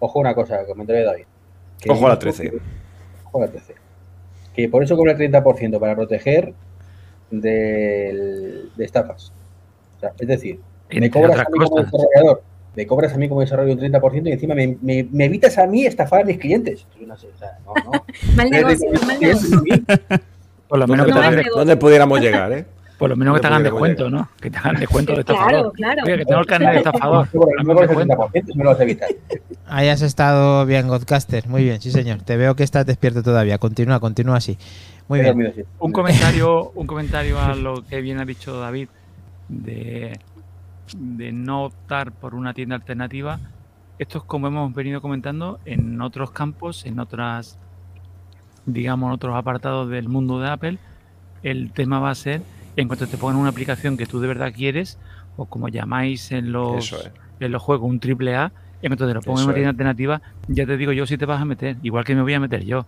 Ojo 0.01 0.19
una 0.19 0.35
cosa, 0.35 0.67
comentario 0.67 1.01
de 1.01 1.07
David. 1.07 1.25
Que 1.81 1.91
Ojo 1.91 2.05
a 2.07 2.11
la 2.11 2.15
yo- 2.17 2.19
13. 2.21 2.53
Ojo 3.25 3.39
a 3.39 3.47
la 3.47 3.51
13. 3.51 3.75
Que 4.55 4.69
por 4.69 4.85
eso 4.85 4.97
cobra 4.97 5.13
el 5.13 5.19
30% 5.33 5.81
para 5.81 5.97
proteger 5.97 6.53
del- 7.31 8.71
de 8.77 8.85
estafas. 8.85 9.33
O 9.97 10.01
sea, 10.01 10.13
es 10.19 10.29
decir, 10.29 10.61
me 10.91 11.11
cobras 11.11 11.39
a 11.39 11.45
mí 11.51 11.59
como 11.59 11.77
desarrollador, 11.81 12.43
me 12.77 12.87
cobras 12.87 13.13
a 13.15 13.17
mí 13.19 13.29
como 13.29 13.41
desarrollador 13.41 13.85
un 13.85 13.93
30% 13.93 14.29
y 14.29 14.33
encima 14.33 14.55
me, 14.55 14.77
me- 14.83 15.07
me 15.11 15.25
evitas 15.27 15.57
a 15.59 15.67
mí 15.67 15.87
estafar 15.87 16.23
a 16.23 16.25
mis 16.25 16.39
clientes. 16.39 16.87
Yo 17.01 17.07
no 17.07 17.17
sé, 17.17 17.29
o 17.35 17.39
sea, 17.39 17.59
no, 17.65 17.73
no. 17.93 18.05
Mal 18.37 18.51
negocio, 18.51 18.89
mal 19.07 19.19
negocio. 19.21 19.63
Por 20.69 20.79
lo 20.79 20.87
menos 20.87 21.07
que 21.07 21.13
te. 21.13 21.49
¿Dónde 21.55 21.77
pudiéramos 21.77 22.21
llegar, 22.21 22.53
eh? 22.53 22.65
por 22.99 23.11
lo 23.11 23.17
menos 23.17 23.35
que 23.35 23.41
te 23.41 23.47
hagan 23.49 23.63
¿Dónde 23.65 23.71
pudiéramos 23.79 23.99
descuento, 23.99 24.17
¿no? 24.17 24.29
Que 24.41 24.51
te 24.51 24.59
hagan 24.59 24.77
descuento 24.81 25.17
de 25.17 25.25
Claro, 25.25 25.41
estafador. 25.43 25.73
claro. 25.73 26.03
Oye, 26.05 26.17
que 26.19 26.25
tengo 26.25 26.41
el 26.41 26.47
carnet 26.47 26.71
de 26.73 26.77
estafador. 26.79 27.29
No 27.35 27.41
me 27.41 27.47
hazme 27.61 27.65
cobras 27.75 27.91
el 27.91 27.97
descuento. 28.09 28.15
30%, 28.33 28.47
si 28.53 28.59
me 28.59 28.65
lo 28.65 28.71
vas 28.71 28.81
a 28.81 28.83
evitar. 28.85 29.09
Hayas 29.67 30.03
estado 30.03 30.65
bien, 30.67 30.89
Godcaster. 30.89 31.49
Muy 31.49 31.65
bien, 31.65 31.81
sí 31.81 31.91
señor. 31.91 32.23
Te 32.23 32.37
veo 32.37 32.55
que 32.55 32.63
estás 32.63 32.87
despierto 32.87 33.23
todavía. 33.23 33.59
Continúa, 33.59 34.01
continúa 34.01 34.37
así. 34.37 34.57
Muy 35.09 35.21
bien. 35.21 35.65
Un 35.81 35.93
comentario, 35.93 36.71
un 36.75 36.87
comentario 36.87 37.39
a 37.41 37.55
lo 37.55 37.85
que 37.87 38.01
bien 38.01 38.19
ha 38.21 38.25
dicho 38.25 38.59
David 38.59 38.89
de, 39.49 40.19
de 40.97 41.33
no 41.33 41.65
optar 41.65 42.13
por 42.13 42.35
una 42.35 42.55
tienda 42.55 42.77
alternativa. 42.77 43.41
Esto 43.99 44.19
es 44.19 44.25
como 44.25 44.49
hemos 44.49 44.73
venido 44.75 45.01
comentando 45.01 45.61
en 45.65 46.01
otros 46.01 46.31
campos, 46.33 46.85
en 46.87 46.99
otras, 46.99 47.59
digamos, 48.67 49.09
en 49.09 49.15
otros 49.15 49.37
apartados 49.37 49.89
del 49.89 50.09
mundo 50.09 50.41
de 50.41 50.51
Apple. 50.51 50.79
El 51.43 51.73
tema 51.73 52.01
va 52.01 52.11
a 52.11 52.15
ser 52.15 52.43
en 52.77 52.89
cuanto 52.89 53.07
te 53.07 53.17
pongan 53.17 53.37
una 53.37 53.51
aplicación 53.51 53.97
que 53.97 54.07
tú 54.07 54.21
de 54.21 54.29
verdad 54.29 54.53
quieres, 54.53 54.99
o 55.37 55.47
como 55.47 55.69
llamáis 55.69 56.33
en 56.33 56.53
los, 56.53 56.93
es. 56.93 57.11
en 57.41 57.53
los 57.53 57.63
juegos, 57.63 57.89
un 57.89 58.01
triple 58.01 58.35
A, 58.35 58.53
en 58.83 58.91
cuanto 58.91 59.07
te 59.07 59.15
lo 59.15 59.23
pongan 59.23 59.43
en 59.43 59.47
una 59.47 59.55
tienda 59.55 59.71
es. 59.71 59.75
alternativa, 59.75 60.23
ya 60.49 60.67
te 60.67 60.77
digo 60.77 60.93
yo 60.93 61.07
si 61.07 61.17
te 61.17 61.27
vas 61.27 61.41
a 61.41 61.45
meter, 61.45 61.77
igual 61.83 62.05
que 62.05 62.15
me 62.15 62.23
voy 62.23 62.35
a 62.35 62.41
meter 62.41 62.65
yo. 62.65 62.87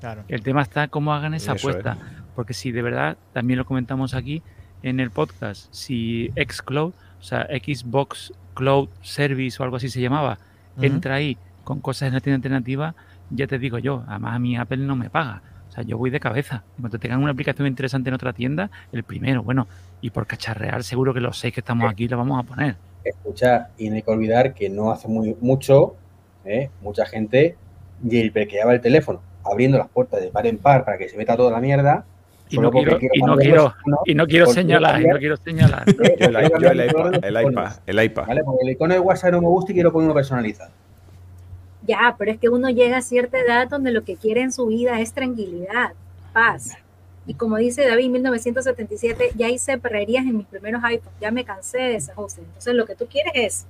Claro. 0.00 0.24
El 0.28 0.42
tema 0.42 0.62
está 0.62 0.88
cómo 0.88 1.12
hagan 1.12 1.34
esa 1.34 1.54
Eso 1.54 1.68
apuesta. 1.68 1.98
Porque 2.34 2.54
si 2.54 2.70
de 2.70 2.82
verdad, 2.82 3.18
también 3.32 3.58
lo 3.58 3.64
comentamos 3.64 4.14
aquí 4.14 4.42
en 4.82 5.00
el 5.00 5.10
podcast, 5.10 5.66
si 5.72 6.30
Xcloud 6.36 6.92
o 7.20 7.22
sea, 7.22 7.46
Xbox 7.46 8.32
Cloud 8.54 8.88
Service 9.02 9.60
o 9.60 9.64
algo 9.64 9.76
así 9.76 9.88
se 9.88 10.00
llamaba, 10.00 10.38
entra 10.80 11.16
ahí 11.16 11.36
con 11.64 11.80
cosas 11.80 12.08
en 12.08 12.14
la 12.14 12.20
tienda 12.20 12.36
alternativa, 12.36 12.94
ya 13.30 13.46
te 13.46 13.58
digo 13.58 13.78
yo, 13.78 14.04
además 14.08 14.36
a 14.36 14.38
mí 14.38 14.56
Apple 14.56 14.78
no 14.78 14.96
me 14.96 15.10
paga. 15.10 15.42
O 15.68 15.72
sea, 15.72 15.84
yo 15.84 15.98
voy 15.98 16.10
de 16.10 16.18
cabeza. 16.18 16.64
En 16.76 16.82
cuanto 16.82 16.98
tengan 16.98 17.22
una 17.22 17.32
aplicación 17.32 17.66
interesante 17.66 18.08
en 18.08 18.14
otra 18.14 18.32
tienda, 18.32 18.70
el 18.90 19.02
primero, 19.02 19.42
bueno, 19.42 19.66
y 20.00 20.10
por 20.10 20.26
cacharrear, 20.26 20.82
seguro 20.82 21.12
que 21.12 21.20
los 21.20 21.38
seis 21.38 21.52
que 21.52 21.60
estamos 21.60 21.90
aquí 21.90 22.08
lo 22.08 22.16
vamos 22.16 22.42
a 22.42 22.42
poner. 22.42 22.76
Escucha, 23.04 23.68
y 23.76 23.90
no 23.90 23.96
hay 23.96 24.02
que 24.02 24.10
olvidar 24.10 24.54
que 24.54 24.70
no 24.70 24.90
hace 24.90 25.08
muy 25.08 25.36
mucho, 25.40 25.96
¿eh? 26.44 26.70
mucha 26.80 27.04
gente 27.06 27.56
jailbreakaba 28.02 28.74
el 28.74 28.80
teléfono, 28.80 29.20
abriendo 29.44 29.78
las 29.78 29.88
puertas 29.88 30.20
de 30.20 30.28
par 30.28 30.46
en 30.46 30.58
par 30.58 30.84
para 30.84 30.98
que 30.98 31.08
se 31.08 31.16
meta 31.16 31.36
toda 31.36 31.50
la 31.50 31.60
mierda. 31.60 32.04
Y 32.50 32.58
no 32.58 32.70
quiero, 32.70 32.98
y 33.12 33.22
no 33.22 33.36
quiero, 33.36 33.74
y 34.04 34.14
no 34.14 34.26
quiero 34.26 34.46
señalar, 34.46 35.02
y 35.02 35.06
no 35.06 35.18
quiero 35.18 35.36
señalar. 35.36 35.84
Yo 36.18 36.26
el, 36.26 36.46
iPad, 36.46 37.24
el 37.24 37.48
iPad, 37.48 37.80
el 37.86 38.04
iPad. 38.04 38.26
¿Vale? 38.26 38.44
Porque 38.44 38.64
el 38.64 38.70
icono 38.70 38.94
de 38.94 39.00
WhatsApp 39.00 39.32
no 39.32 39.40
me 39.40 39.48
gusta 39.48 39.72
y 39.72 39.74
quiero 39.74 39.92
poner 39.92 40.06
uno 40.06 40.14
personalizado. 40.14 40.70
Ya, 41.86 42.14
pero 42.18 42.30
es 42.30 42.38
que 42.38 42.48
uno 42.48 42.68
llega 42.68 42.98
a 42.98 43.02
cierta 43.02 43.38
edad 43.38 43.68
donde 43.68 43.90
lo 43.92 44.04
que 44.04 44.16
quiere 44.16 44.42
en 44.42 44.52
su 44.52 44.66
vida 44.66 45.00
es 45.00 45.12
tranquilidad, 45.12 45.92
paz. 46.32 46.76
Y 47.26 47.34
como 47.34 47.56
dice 47.56 47.86
David, 47.86 48.10
1977, 48.10 49.32
ya 49.34 49.48
hice 49.48 49.78
perrerías 49.78 50.24
en 50.24 50.36
mis 50.36 50.46
primeros 50.46 50.82
iPhones, 50.84 51.18
ya 51.20 51.30
me 51.30 51.44
cansé 51.44 51.78
de 51.78 51.96
esas 51.96 52.14
cosas. 52.14 52.40
Entonces 52.40 52.74
lo 52.74 52.86
que 52.86 52.94
tú 52.94 53.06
quieres 53.06 53.32
es 53.34 53.66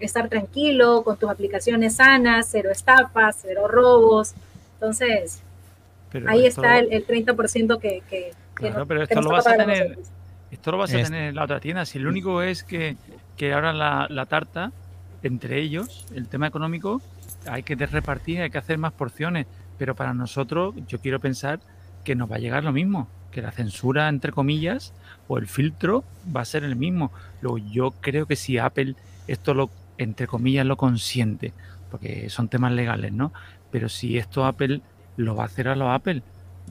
estar 0.00 0.28
tranquilo, 0.28 1.04
con 1.04 1.16
tus 1.16 1.30
aplicaciones 1.30 1.96
sanas, 1.96 2.48
cero 2.50 2.70
estafas, 2.72 3.38
cero 3.40 3.68
robos. 3.68 4.34
Entonces, 4.74 5.43
Pero 6.14 6.30
ahí 6.30 6.46
esto- 6.46 6.62
está 6.62 6.78
el, 6.78 6.92
el 6.92 7.04
30% 7.04 7.78
que, 7.80 8.00
que, 8.08 8.30
que 8.30 8.34
Claro, 8.54 8.78
no- 8.78 8.86
pero 8.86 9.02
esto 9.02 9.20
lo 9.20 9.30
vas 9.30 9.48
a 9.48 9.56
tener-. 9.56 9.98
Esto 10.52 10.70
lo 10.70 10.78
vas 10.78 10.90
a 10.94 11.02
tener 11.02 11.24
en 11.30 11.34
la 11.34 11.42
otra 11.42 11.58
tienda. 11.58 11.84
Si 11.84 11.98
lo 11.98 12.08
único 12.08 12.40
es 12.40 12.62
que, 12.62 12.96
que 13.36 13.52
ahora 13.52 13.72
la, 13.72 14.06
la 14.08 14.26
tarta, 14.26 14.70
entre 15.24 15.60
ellos, 15.60 16.06
el 16.14 16.28
tema 16.28 16.46
económico, 16.46 17.02
hay 17.46 17.64
que 17.64 17.74
repartir, 17.74 18.40
hay 18.42 18.50
que 18.50 18.58
hacer 18.58 18.78
más 18.78 18.92
porciones. 18.92 19.46
Pero 19.76 19.96
para 19.96 20.14
nosotros, 20.14 20.72
yo 20.86 21.00
quiero 21.00 21.18
pensar 21.18 21.58
que 22.04 22.14
nos 22.14 22.30
va 22.30 22.36
a 22.36 22.38
llegar 22.38 22.62
lo 22.62 22.70
mismo, 22.70 23.08
que 23.32 23.42
la 23.42 23.50
censura, 23.50 24.08
entre 24.08 24.30
comillas, 24.30 24.92
o 25.26 25.36
el 25.38 25.48
filtro 25.48 26.04
va 26.34 26.42
a 26.42 26.44
ser 26.44 26.62
el 26.62 26.76
mismo. 26.76 27.10
Luego, 27.40 27.58
yo 27.58 27.90
creo 28.00 28.26
que 28.26 28.36
si 28.36 28.56
Apple 28.58 28.94
esto 29.26 29.52
lo, 29.54 29.68
entre 29.98 30.28
comillas, 30.28 30.64
lo 30.64 30.76
consiente, 30.76 31.52
porque 31.90 32.30
son 32.30 32.46
temas 32.48 32.70
legales, 32.70 33.12
¿no? 33.12 33.32
Pero 33.72 33.88
si 33.88 34.16
esto 34.18 34.44
Apple 34.44 34.80
lo 35.16 35.34
va 35.36 35.44
a 35.44 35.46
hacer 35.46 35.68
a 35.68 35.76
lo 35.76 35.90
Apple, 35.92 36.22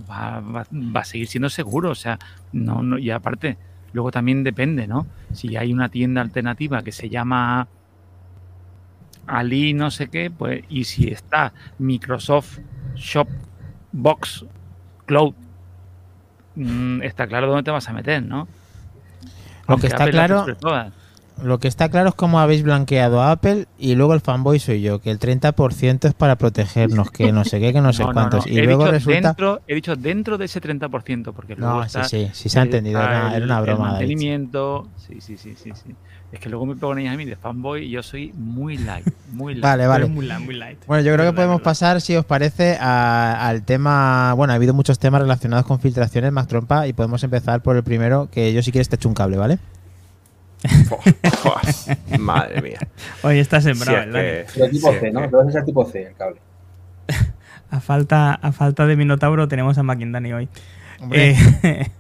va, 0.10 0.40
va- 0.40 0.68
va 0.72 1.00
a 1.02 1.06
seguir 1.06 1.28
siendo 1.28 1.50
seguro. 1.50 1.92
O 1.92 1.96
sea, 1.96 2.20
no, 2.52 2.82
no, 2.84 2.98
y 2.98 3.10
aparte, 3.12 3.58
luego 3.94 4.12
también 4.12 4.44
depende, 4.44 4.88
¿no? 4.88 5.06
Si 5.34 5.56
hay 5.56 5.72
una 5.74 5.90
tienda 5.90 6.22
alternativa 6.22 6.82
que 6.84 6.92
se 6.92 7.10
llama 7.10 7.68
Ali 9.26 9.74
no 9.74 9.90
sé 9.92 10.08
qué, 10.10 10.30
pues, 10.30 10.64
y 10.70 10.84
si 10.84 11.08
está 11.08 11.54
Microsoft 11.80 12.60
Shop 12.96 13.28
Box 13.92 14.46
Cloud, 15.06 15.34
mm, 16.56 17.02
está 17.04 17.28
claro 17.28 17.48
dónde 17.48 17.64
te 17.64 17.72
vas 17.72 17.88
a 17.88 17.94
meter, 17.94 18.22
¿no? 18.24 18.40
Lo 18.40 18.48
que 19.78 19.88
Aunque 19.88 19.88
está 19.88 20.04
Apple 20.04 20.12
claro-. 20.12 20.46
Lo 21.42 21.60
que 21.60 21.68
está 21.68 21.90
claro 21.90 22.10
es 22.10 22.16
cómo 22.16 22.40
habéis 22.40 22.64
blanqueado 22.64 23.22
a 23.22 23.32
Apple 23.32 23.66
y 23.78 23.96
luego 23.96 24.14
el 24.14 24.22
fanboy 24.22 24.60
soy 24.60 24.82
yo, 24.82 25.00
que 25.02 25.10
el 25.12 25.20
30% 25.20 26.08
es 26.08 26.14
para 26.14 26.36
protegernos, 26.38 27.12
que 27.12 27.32
no 27.32 27.44
sé 27.44 27.60
qué, 27.60 27.74
que 27.74 27.82
no 27.82 27.92
sé 27.92 28.04
No, 28.04 28.08
no, 28.08 28.14
cuántos. 28.14 28.46
no. 28.46 28.54
Y 28.54 28.60
He 28.60 28.64
luego 28.64 28.84
dicho 28.84 28.92
resulta... 28.92 29.28
dentro, 29.30 29.62
he 29.68 29.76
dicho 29.76 29.96
dentro 29.96 30.38
de 30.38 30.46
ese 30.46 30.62
30%, 30.62 31.34
porque 31.34 31.56
luego 31.56 31.74
No, 31.80 31.82
sí, 31.82 31.88
está 31.88 32.04
sí, 32.04 32.30
sí 32.34 32.50
se 32.50 32.60
ha 32.60 32.64
entendido, 32.64 33.00
era, 33.02 33.28
era 33.30 33.38
el- 33.38 33.44
una 33.44 33.58
el 33.58 33.64
broma. 33.64 33.78
David. 33.94 34.00
mantenimiento, 34.00 34.88
sí, 34.96 35.20
sí, 35.22 35.38
sí, 35.38 35.56
sí, 35.56 35.72
sí. 35.76 35.96
Es 36.32 36.40
que 36.40 36.50
luego 36.50 36.66
me 36.66 36.76
ponéis 36.76 37.10
a 37.10 37.16
mí 37.18 37.26
de 37.26 37.36
fanboy 37.36 37.86
y 37.86 37.90
yo 37.92 38.02
soy 38.04 38.32
muy 38.36 38.78
light, 38.78 39.06
muy 39.32 39.54
light. 39.54 39.64
Vale, 39.64 39.88
vale. 39.88 40.06
Muy 40.06 40.26
light, 40.26 40.42
muy 40.46 40.56
light. 40.56 40.80
Bueno, 40.88 41.04
yo 41.04 41.14
creo 41.14 41.32
que 41.32 41.36
podemos 41.36 41.62
pasar, 41.62 42.00
si 42.02 42.16
os 42.16 42.26
parece, 42.26 42.78
a- 42.80 43.48
al 43.48 43.64
tema. 43.64 44.34
Bueno, 44.36 44.54
ha 44.54 44.56
habido 44.56 44.74
muchos 44.74 44.98
temas 45.00 45.22
relacionados 45.22 45.66
con 45.66 45.80
filtraciones, 45.80 46.32
Mac 46.32 46.48
Trompa, 46.48 46.88
y 46.88 46.94
podemos 46.94 47.24
empezar 47.24 47.62
por 47.62 47.76
el 47.76 47.84
primero, 47.84 48.30
que 48.32 48.54
yo 48.54 48.62
si 48.64 48.72
quieres 48.72 48.90
te 48.90 48.96
echo 48.96 49.10
un 49.10 49.16
cable, 49.16 49.38
¿vale? 49.38 49.60
Madre 52.20 52.62
mía. 52.62 52.80
Oye, 53.24 53.40
está 53.40 53.60
Si 53.62 53.68
sembrado, 53.68 53.98
es 54.00 54.06
¿verdad? 54.08 54.22
que- 54.22 54.46
Pero 54.54 54.70
tipo 54.70 54.90
si 54.90 54.96
es 54.96 55.02
C, 55.02 55.12
¿no? 55.12 55.20
que- 55.20 55.26
Entonces 55.26 55.50
es 55.50 55.60
el 55.60 55.66
tipo 55.66 55.86
C, 55.86 56.04
el 56.08 56.16
cable. 56.16 56.40
A 57.72 57.80
falta, 57.80 58.34
a 58.36 58.52
falta 58.52 58.86
de 58.86 58.96
Minotauro 58.96 59.48
tenemos 59.48 59.78
a 59.80 59.84
Maquindani 59.84 60.32
hoy. 60.32 60.48
Eh, 61.12 61.36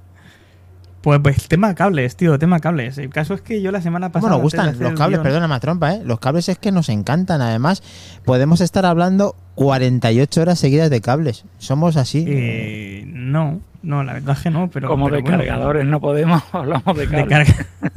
pues, 1.01 1.19
pues 1.23 1.47
tema 1.47 1.73
cables, 1.73 2.15
tío, 2.15 2.37
tema 2.37 2.59
cables. 2.59 2.99
El 2.99 3.09
caso 3.09 3.33
es 3.33 3.41
que 3.41 3.59
yo 3.59 3.71
la 3.71 3.81
semana 3.81 4.11
¿Cómo 4.11 4.27
pasada. 4.27 4.29
nos 4.37 4.53
antes 4.53 4.53
de 4.53 4.67
gustan 4.67 4.91
los 4.91 4.99
cables? 4.99 5.19
Perdona, 5.21 5.47
Mac 5.47 5.61
Trompa, 5.61 5.93
¿eh? 5.95 6.01
Los 6.05 6.19
cables 6.19 6.47
es 6.47 6.59
que 6.59 6.71
nos 6.71 6.89
encantan. 6.89 7.41
Además, 7.41 7.81
podemos 8.23 8.61
estar 8.61 8.85
hablando 8.85 9.35
48 9.55 10.41
horas 10.41 10.59
seguidas 10.59 10.91
de 10.91 11.01
cables. 11.01 11.43
Somos 11.57 11.97
así. 11.97 12.23
Eh, 12.27 13.05
no, 13.07 13.59
no, 13.83 14.03
la 14.03 14.13
verdad 14.13 14.35
es 14.37 14.43
que 14.43 14.49
no, 14.49 14.69
pero. 14.69 14.87
Como 14.87 15.05
pero 15.05 15.17
de 15.17 15.21
bueno, 15.21 15.37
cargadores 15.37 15.85
no 15.85 15.99
podemos, 16.01 16.41
hablamos 16.51 16.97
de 16.97 17.05
de 17.07 17.27
carga. 17.27 17.53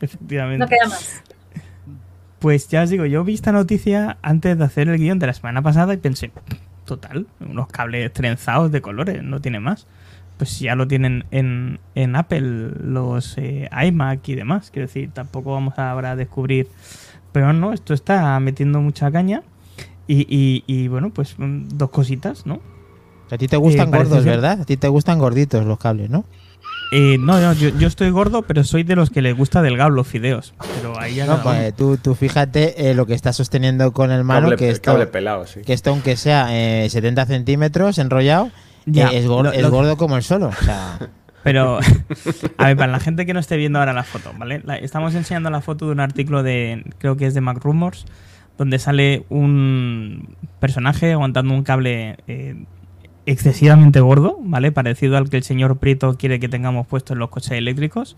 Efectivamente. 0.00 0.58
No 0.64 0.68
queda 0.68 0.88
más. 0.88 1.22
Pues 2.38 2.68
ya 2.68 2.82
os 2.82 2.90
digo, 2.90 3.06
yo 3.06 3.24
vi 3.24 3.34
esta 3.34 3.52
noticia 3.52 4.18
antes 4.22 4.58
de 4.58 4.64
hacer 4.64 4.88
el 4.88 4.98
guion 4.98 5.18
de 5.18 5.26
la 5.28 5.32
semana 5.32 5.62
pasada 5.62 5.94
y 5.94 5.96
pensé, 5.96 6.30
total, 6.84 7.26
unos 7.40 7.68
cables 7.68 8.12
trenzados 8.12 8.70
de 8.70 8.82
colores, 8.82 9.22
no 9.22 9.40
tiene 9.40 9.60
más. 9.60 9.86
Pues 10.36 10.50
si 10.50 10.64
ya 10.64 10.74
lo 10.74 10.86
tienen 10.86 11.24
en, 11.30 11.78
en 11.94 12.16
Apple, 12.16 12.40
los 12.40 13.38
eh, 13.38 13.70
iMac 13.86 14.28
y 14.28 14.34
demás, 14.34 14.70
quiero 14.70 14.88
decir, 14.88 15.10
tampoco 15.12 15.52
vamos 15.52 15.78
a 15.78 15.90
ahora 15.90 16.10
a 16.10 16.16
descubrir. 16.16 16.68
Pero 17.32 17.52
no, 17.52 17.72
esto 17.72 17.94
está 17.94 18.38
metiendo 18.40 18.80
mucha 18.80 19.10
caña. 19.10 19.42
Y, 20.06 20.26
y- 20.28 20.64
y, 20.66 20.88
bueno, 20.88 21.10
pues 21.10 21.38
mm, 21.38 21.68
dos 21.78 21.88
cositas, 21.90 22.44
¿no? 22.46 22.60
A 23.30 23.38
ti 23.38 23.48
te 23.48 23.56
gustan 23.56 23.88
Eh, 23.88 23.96
gordos, 23.96 24.22
ser- 24.22 24.32
¿verdad? 24.32 24.60
A 24.60 24.64
ti 24.64 24.76
te 24.76 24.88
gustan 24.88 25.18
gorditos 25.18 25.64
los 25.66 25.78
cables, 25.78 26.10
¿no? 26.10 26.24
Eh, 26.92 27.18
no, 27.18 27.40
no, 27.40 27.52
yo, 27.54 27.70
yo 27.70 27.88
estoy 27.88 28.10
gordo, 28.10 28.42
pero 28.42 28.62
soy 28.62 28.84
de 28.84 28.94
los 28.94 29.10
que 29.10 29.20
les 29.22 29.36
gusta 29.36 29.62
delgado 29.62 29.90
los 29.90 30.06
fideos. 30.06 30.54
Pero 30.76 30.98
ahí 31.00 31.14
ya 31.16 31.26
No, 31.26 31.42
pues 31.42 31.74
tú, 31.74 31.96
tú 31.96 32.14
fíjate 32.14 32.90
eh, 32.90 32.94
lo 32.94 33.06
que 33.06 33.14
estás 33.14 33.34
sosteniendo 33.36 33.92
con 33.92 34.12
el 34.12 34.22
mano, 34.22 34.42
Cable, 34.46 34.56
que 34.56 34.70
esto, 34.70 34.92
cable 34.92 35.06
pelado, 35.06 35.46
sí. 35.46 35.60
que 35.62 35.72
esto 35.72 35.90
aunque 35.90 36.16
sea 36.16 36.48
eh, 36.52 36.88
70 36.88 37.26
centímetros 37.26 37.98
enrollado, 37.98 38.50
Ya, 38.86 39.08
eh, 39.08 39.18
es, 39.18 39.26
gordo, 39.26 39.44
lo- 39.50 39.52
es 39.52 39.62
lo- 39.62 39.70
gordo 39.70 39.96
como 39.96 40.16
el 40.16 40.22
solo. 40.22 40.48
O 40.48 40.64
sea, 40.64 40.98
Pero, 41.42 41.78
a 42.58 42.66
ver, 42.68 42.76
para 42.76 42.92
la 42.92 43.00
gente 43.00 43.26
que 43.26 43.34
no 43.34 43.40
esté 43.40 43.56
viendo 43.56 43.78
ahora 43.78 43.92
la 43.92 44.04
foto, 44.04 44.32
¿vale? 44.38 44.62
La- 44.64 44.76
estamos 44.76 45.14
enseñando 45.14 45.50
la 45.50 45.60
foto 45.62 45.86
de 45.86 45.92
un 45.92 46.00
artículo 46.00 46.42
de, 46.42 46.84
creo 46.98 47.16
que 47.16 47.26
es 47.26 47.34
de 47.34 47.40
Mac 47.40 47.58
Rumors, 47.62 48.04
donde 48.56 48.78
sale 48.78 49.24
un 49.30 50.36
personaje 50.60 51.12
aguantando 51.12 51.52
un 51.54 51.64
cable 51.64 52.16
eh, 52.28 52.54
excesivamente 53.26 54.00
gordo, 54.00 54.38
¿vale? 54.42 54.72
Parecido 54.72 55.16
al 55.16 55.30
que 55.30 55.36
el 55.38 55.42
señor 55.42 55.78
Prieto 55.78 56.16
quiere 56.16 56.40
que 56.40 56.48
tengamos 56.48 56.86
puesto 56.86 57.12
en 57.12 57.18
los 57.18 57.30
coches 57.30 57.52
eléctricos. 57.52 58.16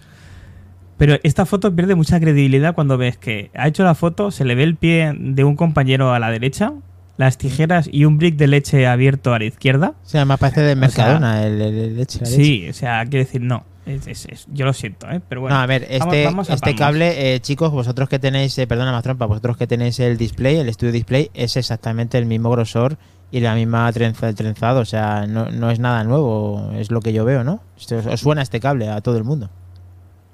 Pero 0.99 1.17
esta 1.25 1.45
foto 1.45 1.75
pierde 1.75 1.95
mucha 1.95 2.19
credibilidad 2.21 2.75
cuando 2.75 2.97
ves 2.97 3.19
que 3.19 3.51
ha 3.55 3.69
hecho 3.69 3.85
la 3.85 3.95
foto, 3.95 4.31
se 4.31 4.45
le 4.45 4.55
ve 4.55 4.63
el 4.63 4.77
pie 4.77 5.13
de 5.19 5.45
un 5.45 5.55
compañero 5.55 6.13
a 6.15 6.19
la 6.19 6.31
derecha, 6.31 6.73
las 7.19 7.37
tijeras 7.39 7.89
y 7.93 8.05
un 8.07 8.17
brick 8.19 8.37
de 8.37 8.47
leche 8.47 8.87
abierto 8.87 9.35
a 9.35 9.39
la 9.39 9.45
izquierda. 9.45 9.95
o 10.05 10.09
sea, 10.09 10.25
más 10.25 10.39
parece 10.39 10.63
de 10.63 10.75
Mercadona 10.75 11.45
el, 11.47 11.61
el- 11.61 11.75
el 11.79 11.97
leche. 11.97 12.21
la 12.23 12.31
leche. 12.31 12.43
Sí, 12.45 12.69
o 12.69 12.73
sea, 12.73 13.05
quiero 13.05 13.25
decir, 13.25 13.43
no. 13.43 13.65
Es- 13.85 14.07
es- 14.09 14.27
es- 14.27 14.47
yo 14.53 14.65
lo 14.65 14.73
siento, 14.73 15.09
¿eh? 15.11 15.21
Pero 15.29 15.43
bueno. 15.43 15.55
no, 15.57 15.63
a 15.63 15.67
ver, 15.67 15.87
este, 15.89 16.25
vamos 16.25 16.51
a 16.51 16.55
este 16.55 16.75
cable, 16.75 17.35
eh, 17.35 17.41
chicos, 17.41 17.71
vosotros 17.71 18.09
que 18.09 18.19
tenéis, 18.19 18.59
eh, 18.59 18.67
perdona 18.67 18.91
más 18.91 19.05
vosotros 19.29 19.57
que 19.57 19.67
tenéis 19.67 20.01
el 20.01 20.17
display, 20.17 20.57
el 20.57 20.69
estudio 20.69 20.93
display, 20.93 21.31
es 21.35 21.57
exactamente 21.57 22.19
el 22.19 22.27
mismo 22.27 22.51
grosor 22.51 22.97
y 23.31 23.41
la 23.41 23.55
misma 23.55 23.91
trenza, 23.93 24.29
el 24.29 24.35
trenzado. 24.35 24.81
O 24.81 24.85
sea, 24.85 25.27
no, 25.27 25.51
no 25.51 25.71
es 25.71 25.79
nada 25.81 26.05
nuevo, 26.05 26.71
es 26.75 26.91
lo 26.91 27.01
que 27.01 27.13
yo 27.13 27.25
veo, 27.25 27.45
¿no? 27.45 27.61
Esto- 27.77 27.99
os 28.11 28.21
suena 28.21 28.43
este 28.43 28.61
cable 28.61 28.89
a 28.89 29.01
todo 29.01 29.17
el 29.17 29.25
mundo. 29.25 29.51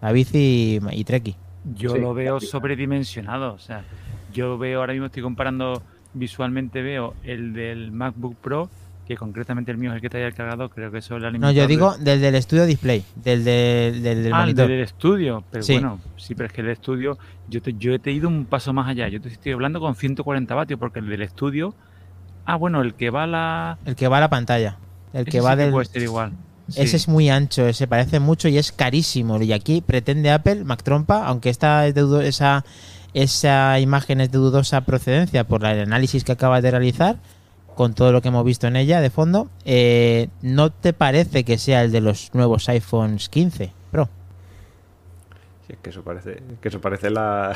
A 0.00 0.12
bici 0.12 0.80
y, 0.82 1.00
y 1.00 1.04
Treki. 1.04 1.36
Yo 1.76 1.90
Sí, 1.94 2.00
lo 2.00 2.12
veo 2.12 2.40
sobredimensionado. 2.40 3.54
O 3.54 3.58
sea, 3.58 3.82
yo 4.32 4.58
veo 4.58 4.80
ahora 4.80 4.92
mismo, 4.92 5.06
estoy 5.06 5.22
comparando 5.22 5.82
visualmente, 6.14 6.82
veo 6.82 7.14
el 7.22 7.52
del 7.52 7.92
MacBook 7.92 8.36
Pro, 8.36 8.68
que 9.06 9.16
concretamente 9.16 9.70
el 9.70 9.78
mío 9.78 9.90
es 9.90 9.96
el 9.96 10.00
que 10.02 10.10
trae 10.10 10.24
el 10.26 10.34
cargador, 10.34 10.70
creo 10.70 10.90
que 10.92 10.98
eso 10.98 11.16
es 11.16 11.22
el 11.24 11.40
No, 11.40 11.50
yo 11.50 11.66
digo 11.66 11.96
del 11.98 12.20
del 12.20 12.34
estudio 12.36 12.66
display, 12.66 13.04
del, 13.16 13.42
del, 13.44 14.02
del, 14.02 14.22
del 14.24 14.32
ah, 14.32 14.40
monitor. 14.40 14.68
del 14.68 14.80
estudio. 14.80 15.42
Pero 15.50 15.62
Sí. 15.64 15.72
bueno, 15.74 16.00
sí, 16.16 16.34
pero 16.34 16.46
es 16.48 16.52
que 16.52 16.60
el 16.60 16.68
estudio, 16.68 17.18
yo, 17.48 17.62
te, 17.62 17.72
yo 17.74 17.92
he 17.94 18.10
ido 18.12 18.28
un 18.28 18.44
paso 18.44 18.72
más 18.72 18.88
allá. 18.88 19.08
Yo 19.08 19.20
te 19.20 19.28
estoy 19.28 19.52
hablando 19.52 19.80
con 19.80 19.94
140 19.94 20.54
vatios, 20.54 20.78
porque 20.78 20.98
el 21.00 21.08
del 21.08 21.22
estudio. 21.22 21.74
Ah, 22.44 22.56
bueno, 22.56 22.82
el 22.82 22.94
que 22.94 23.10
va 23.10 23.24
a 23.24 23.26
la. 23.26 23.78
El 23.84 23.96
que 23.96 24.08
va 24.08 24.18
a 24.18 24.20
la 24.20 24.30
pantalla. 24.30 24.78
El 25.12 25.24
que 25.24 25.38
ese 25.38 25.40
va 25.40 25.52
sí 25.52 25.58
del. 25.58 25.70
puede 25.70 25.86
ser 25.86 26.02
igual. 26.02 26.32
Sí. 26.68 26.80
Ese 26.80 26.96
es 26.96 27.08
muy 27.08 27.28
ancho, 27.28 27.66
ese 27.66 27.86
parece 27.86 28.20
mucho 28.20 28.48
y 28.48 28.56
es 28.56 28.72
carísimo. 28.72 29.40
Y 29.42 29.52
aquí 29.52 29.82
pretende 29.82 30.30
Apple, 30.30 30.64
Mac 30.64 30.82
Trompa, 30.82 31.26
aunque 31.26 31.50
esta 31.50 31.86
es 31.86 31.94
de 31.94 32.28
esa, 32.28 32.64
esa 33.14 33.78
imagen 33.80 34.20
es 34.20 34.30
de 34.30 34.38
dudosa 34.38 34.82
procedencia 34.82 35.44
por 35.44 35.64
el 35.64 35.80
análisis 35.80 36.24
que 36.24 36.32
acabas 36.32 36.62
de 36.62 36.70
realizar, 36.70 37.18
con 37.74 37.94
todo 37.94 38.12
lo 38.12 38.22
que 38.22 38.28
hemos 38.28 38.44
visto 38.44 38.66
en 38.66 38.76
ella 38.76 39.00
de 39.00 39.10
fondo, 39.10 39.48
eh, 39.64 40.28
¿no 40.40 40.70
te 40.70 40.92
parece 40.92 41.44
que 41.44 41.58
sea 41.58 41.82
el 41.82 41.92
de 41.92 42.00
los 42.00 42.34
nuevos 42.34 42.68
iPhones 42.68 43.28
15 43.28 43.72
Pro? 43.90 44.08
Si 45.66 45.72
es 45.72 45.78
que 45.80 45.90
eso 45.90 46.02
parece, 46.02 46.42
que 46.60 46.68
eso 46.68 46.80
parece 46.80 47.10
la, 47.10 47.54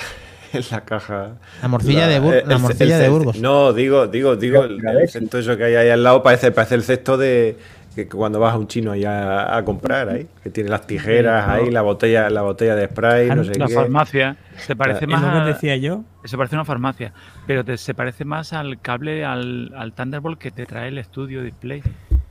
la 0.70 0.80
caja. 0.84 1.32
La 1.62 1.68
morcilla 1.68 2.06
de, 2.06 2.18
Bur 2.20 2.42
la 2.46 2.58
morcilla 2.58 2.96
el- 2.96 3.02
de 3.02 3.08
Burgos. 3.08 3.38
No, 3.40 3.72
digo, 3.72 4.06
digo, 4.06 4.36
digo, 4.36 4.64
el, 4.64 4.86
a 4.86 4.92
el 4.92 5.08
cesto 5.08 5.38
eso 5.38 5.56
que 5.56 5.64
hay 5.64 5.74
ahí 5.74 5.88
al 5.90 6.02
lado 6.02 6.22
parece, 6.22 6.50
parece 6.52 6.74
el 6.76 6.82
cesto 6.82 7.16
de 7.16 7.56
que 7.94 8.06
cuando 8.08 8.38
vas 8.38 8.52
a 8.52 8.58
un 8.58 8.66
chino 8.68 8.92
ahí 8.92 9.04
a, 9.06 9.56
a 9.56 9.64
comprar 9.64 10.10
ahí, 10.10 10.26
que 10.42 10.50
tiene 10.50 10.68
las 10.68 10.86
tijeras 10.86 11.48
ahí, 11.48 11.70
la 11.70 11.80
botella, 11.80 12.28
la 12.28 12.42
botella 12.42 12.74
de 12.76 12.88
spray, 12.88 13.28
no 13.30 13.42
sé 13.42 13.58
La 13.58 13.66
qué. 13.68 13.74
farmacia 13.74 14.36
se 14.58 14.76
parece 14.76 15.06
Es 15.06 15.10
más 15.10 15.22
Es 15.22 15.28
lo 15.32 15.40
a, 15.40 15.44
que 15.44 15.52
decía 15.54 15.76
yo. 15.76 16.04
se 16.24 16.36
parece 16.36 16.56
a 16.56 16.58
una 16.58 16.64
farmacia, 16.66 17.14
pero 17.46 17.64
te- 17.64 17.78
se 17.78 17.94
parece 17.94 18.26
más 18.26 18.52
al 18.52 18.78
cable 18.82 19.24
al, 19.24 19.72
al 19.74 19.94
Thunderbolt 19.94 20.38
que 20.38 20.50
te 20.50 20.66
trae 20.66 20.88
el 20.88 20.98
estudio 20.98 21.42
display. 21.42 21.82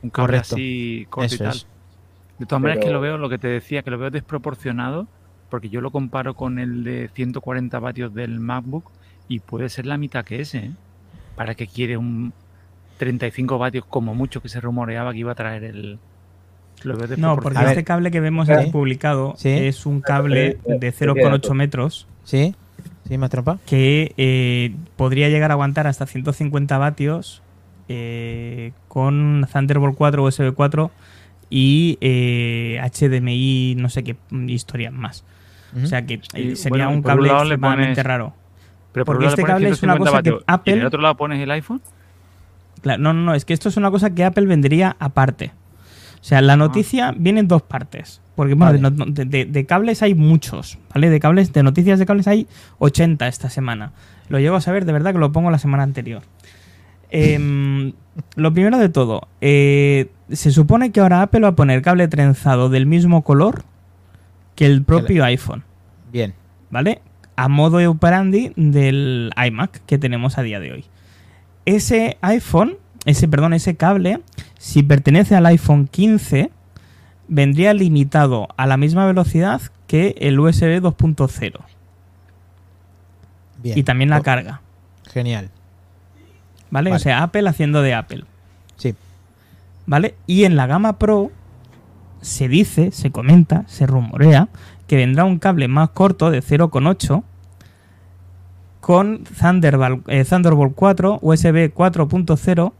Un 0.02 0.10
cable 0.10 0.36
Correcto. 0.38 0.54
así 0.54 1.04
corto 1.10 1.34
y 1.34 1.38
tal. 1.38 1.48
es. 1.48 1.66
De 2.38 2.46
todas 2.46 2.62
maneras 2.62 2.84
que 2.84 2.90
lo 2.92 3.00
veo, 3.00 3.18
lo 3.18 3.28
que 3.28 3.38
te 3.38 3.48
decía, 3.48 3.82
que 3.82 3.90
lo 3.90 3.98
veo 3.98 4.10
desproporcionado, 4.10 5.08
porque 5.50 5.68
yo 5.68 5.80
lo 5.80 5.90
comparo 5.90 6.34
con 6.34 6.58
el 6.58 6.84
de 6.84 7.10
140 7.14 7.78
vatios 7.78 8.14
del 8.14 8.40
MacBook 8.40 8.90
y 9.28 9.40
puede 9.40 9.68
ser 9.68 9.86
la 9.86 9.96
mitad 9.98 10.24
que 10.24 10.40
ese. 10.40 10.58
¿eh? 10.58 10.70
¿Para 11.36 11.54
que 11.54 11.66
quiere 11.66 11.96
un 11.96 12.32
35 12.98 13.58
vatios 13.58 13.84
como 13.84 14.14
mucho 14.14 14.40
que 14.40 14.48
se 14.48 14.60
rumoreaba 14.60 15.12
que 15.12 15.18
iba 15.18 15.32
a 15.32 15.34
traer 15.34 15.64
el... 15.64 15.98
Lo 16.82 16.96
veo 16.96 17.16
No, 17.16 17.36
porque 17.36 17.58
este 17.64 17.84
cable 17.84 18.10
que 18.10 18.20
vemos 18.20 18.48
Sí. 18.48 18.70
publicado 18.70 19.34
Sí. 19.36 19.48
es 19.50 19.86
un 19.86 20.00
cable 20.00 20.58
Sí, 20.66 20.72
de 20.78 20.92
sí, 20.92 21.04
0,8 21.04 21.48
sí. 21.48 21.54
metros 21.54 22.06
¿Sí? 22.24 22.54
¿Sí, 23.08 23.18
más 23.18 23.30
trompa? 23.30 23.58
que 23.66 24.12
eh, 24.16 24.74
podría 24.96 25.28
llegar 25.28 25.50
a 25.50 25.54
aguantar 25.54 25.86
hasta 25.86 26.06
150 26.06 26.76
vatios 26.78 27.42
eh, 27.88 28.72
con 28.88 29.46
Thunderbolt 29.52 29.94
4, 29.96 30.22
USB 30.24 30.52
4 30.54 30.90
y 31.48 31.98
eh, 32.00 32.80
HDMI, 32.82 33.76
no 33.78 33.88
sé 33.88 34.02
qué 34.02 34.16
historias 34.48 34.92
más. 34.92 35.24
O 35.82 35.86
sea 35.86 36.06
que 36.06 36.16
Sí, 36.32 36.52
eh, 36.52 36.56
sería 36.56 36.86
bueno, 36.86 36.90
un 36.90 36.96
un 36.96 37.02
cable 37.02 37.28
le 37.28 37.34
extremadamente 37.34 37.92
pones- 38.02 38.04
raro. 38.06 38.34
Pero 38.92 39.04
Porque 39.04 39.24
un 39.24 39.30
este 39.30 39.42
cable 39.44 39.68
es 39.68 39.82
una 39.82 39.92
150 39.94 39.98
cosa 40.10 40.22
que 40.22 40.30
vatios, 40.30 40.40
¿Y 40.40 40.50
en 40.50 40.54
Apple- 40.54 40.72
el 40.80 40.86
otro 40.86 41.00
lado 41.02 41.16
pones 41.16 41.40
el 41.42 41.50
iPhone? 41.50 41.82
Claro, 42.80 43.02
no, 43.02 43.12
no, 43.12 43.22
no, 43.22 43.34
es 43.34 43.44
que 43.44 43.52
esto 43.52 43.68
es 43.68 43.76
una 43.76 43.90
cosa 43.90 44.10
que 44.14 44.24
Apple 44.24 44.46
vendería 44.46 44.96
aparte. 44.98 45.52
O 46.20 46.24
sea, 46.28 46.40
la 46.40 46.56
noticia 46.56 47.12
viene 47.16 47.40
en 47.40 47.48
dos 47.48 47.62
partes. 47.62 48.20
Porque, 48.36 48.54
bueno, 48.54 48.72
Vale. 48.80 48.90
de, 48.90 49.04
no- 49.04 49.12
de- 49.12 49.24
de- 49.24 49.44
de 49.46 49.66
cables 49.66 50.02
hay 50.02 50.14
muchos, 50.14 50.78
¿vale? 50.94 51.08
De 51.10 51.20
cables, 51.20 51.52
de 51.52 51.62
noticias 51.62 51.98
de 51.98 52.06
cables 52.06 52.26
hay 52.26 52.46
80 52.78 53.28
esta 53.28 53.48
semana. 53.50 53.92
Lo 54.28 54.38
llego 54.38 54.56
a 54.56 54.60
saber, 54.60 54.84
de 54.84 54.92
verdad, 54.92 55.12
que 55.12 55.18
lo 55.18 55.30
pongo 55.32 55.50
la 55.50 55.58
semana 55.58 55.82
anterior. 55.84 56.22
Em, 57.10 57.92
lo 58.36 58.52
primero 58.52 58.78
de 58.78 58.88
todo, 58.88 59.28
eh, 59.40 60.10
se 60.30 60.50
supone 60.50 60.90
que 60.90 61.00
ahora 61.00 61.22
Apple 61.22 61.40
va 61.40 61.48
a 61.48 61.54
poner 61.56 61.80
cable 61.82 62.08
trenzado 62.08 62.68
del 62.68 62.86
mismo 62.86 63.22
color 63.22 63.64
que 64.56 64.66
el 64.66 64.82
propio 64.82 65.24
iPhone, 65.24 65.62
Bien. 66.10 66.34
¿vale? 66.70 67.00
A 67.36 67.48
modo 67.48 67.78
de 67.78 67.86
operandi 67.86 68.52
del 68.56 69.30
iMac 69.46 69.82
que 69.86 69.98
tenemos 69.98 70.38
a 70.38 70.42
día 70.42 70.58
de 70.58 70.72
hoy. 70.72 70.84
Ese 71.66 72.16
iPhone, 72.22 72.76
ese, 73.04 73.28
perdón, 73.28 73.52
ese 73.52 73.76
cable, 73.76 74.20
si 74.58 74.82
pertenece 74.82 75.36
al 75.36 75.46
iPhone 75.46 75.86
15, 75.86 76.50
vendría 77.28 77.74
limitado 77.74 78.48
a 78.56 78.66
la 78.66 78.76
misma 78.76 79.06
velocidad 79.06 79.60
que 79.86 80.14
el 80.18 80.40
USB 80.40 80.80
2.0 80.80 81.52
Bien. 83.62 83.78
y 83.78 83.82
también 83.82 84.10
la 84.10 84.20
carga, 84.22 84.60
Genial. 85.12 85.50
¿vale? 86.70 86.90
O 86.90 86.92
Vale. 86.92 87.02
sea, 87.02 87.22
Apple 87.22 87.48
haciendo 87.48 87.82
de 87.82 87.94
Apple, 87.94 88.24
Sí. 88.76 88.94
¿vale? 89.86 90.14
Y 90.26 90.44
en 90.44 90.56
la 90.56 90.66
gama 90.66 90.98
Pro 90.98 91.30
se 92.26 92.48
dice, 92.48 92.90
se 92.92 93.10
comenta, 93.10 93.64
se 93.66 93.86
rumorea 93.86 94.48
que 94.86 94.96
vendrá 94.96 95.24
un 95.24 95.38
cable 95.38 95.68
más 95.68 95.90
corto 95.90 96.30
de 96.30 96.42
0,8 96.42 97.22
con 98.80 99.24
Thunderbolt, 99.24 100.08
eh, 100.08 100.24
Thunderbolt 100.24 100.74
4, 100.74 101.18
USB 101.22 101.72
4.0, 101.74 102.72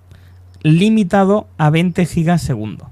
limitado 0.62 1.48
a 1.58 1.70
20 1.70 2.06
gigas 2.06 2.42
segundo. 2.42 2.90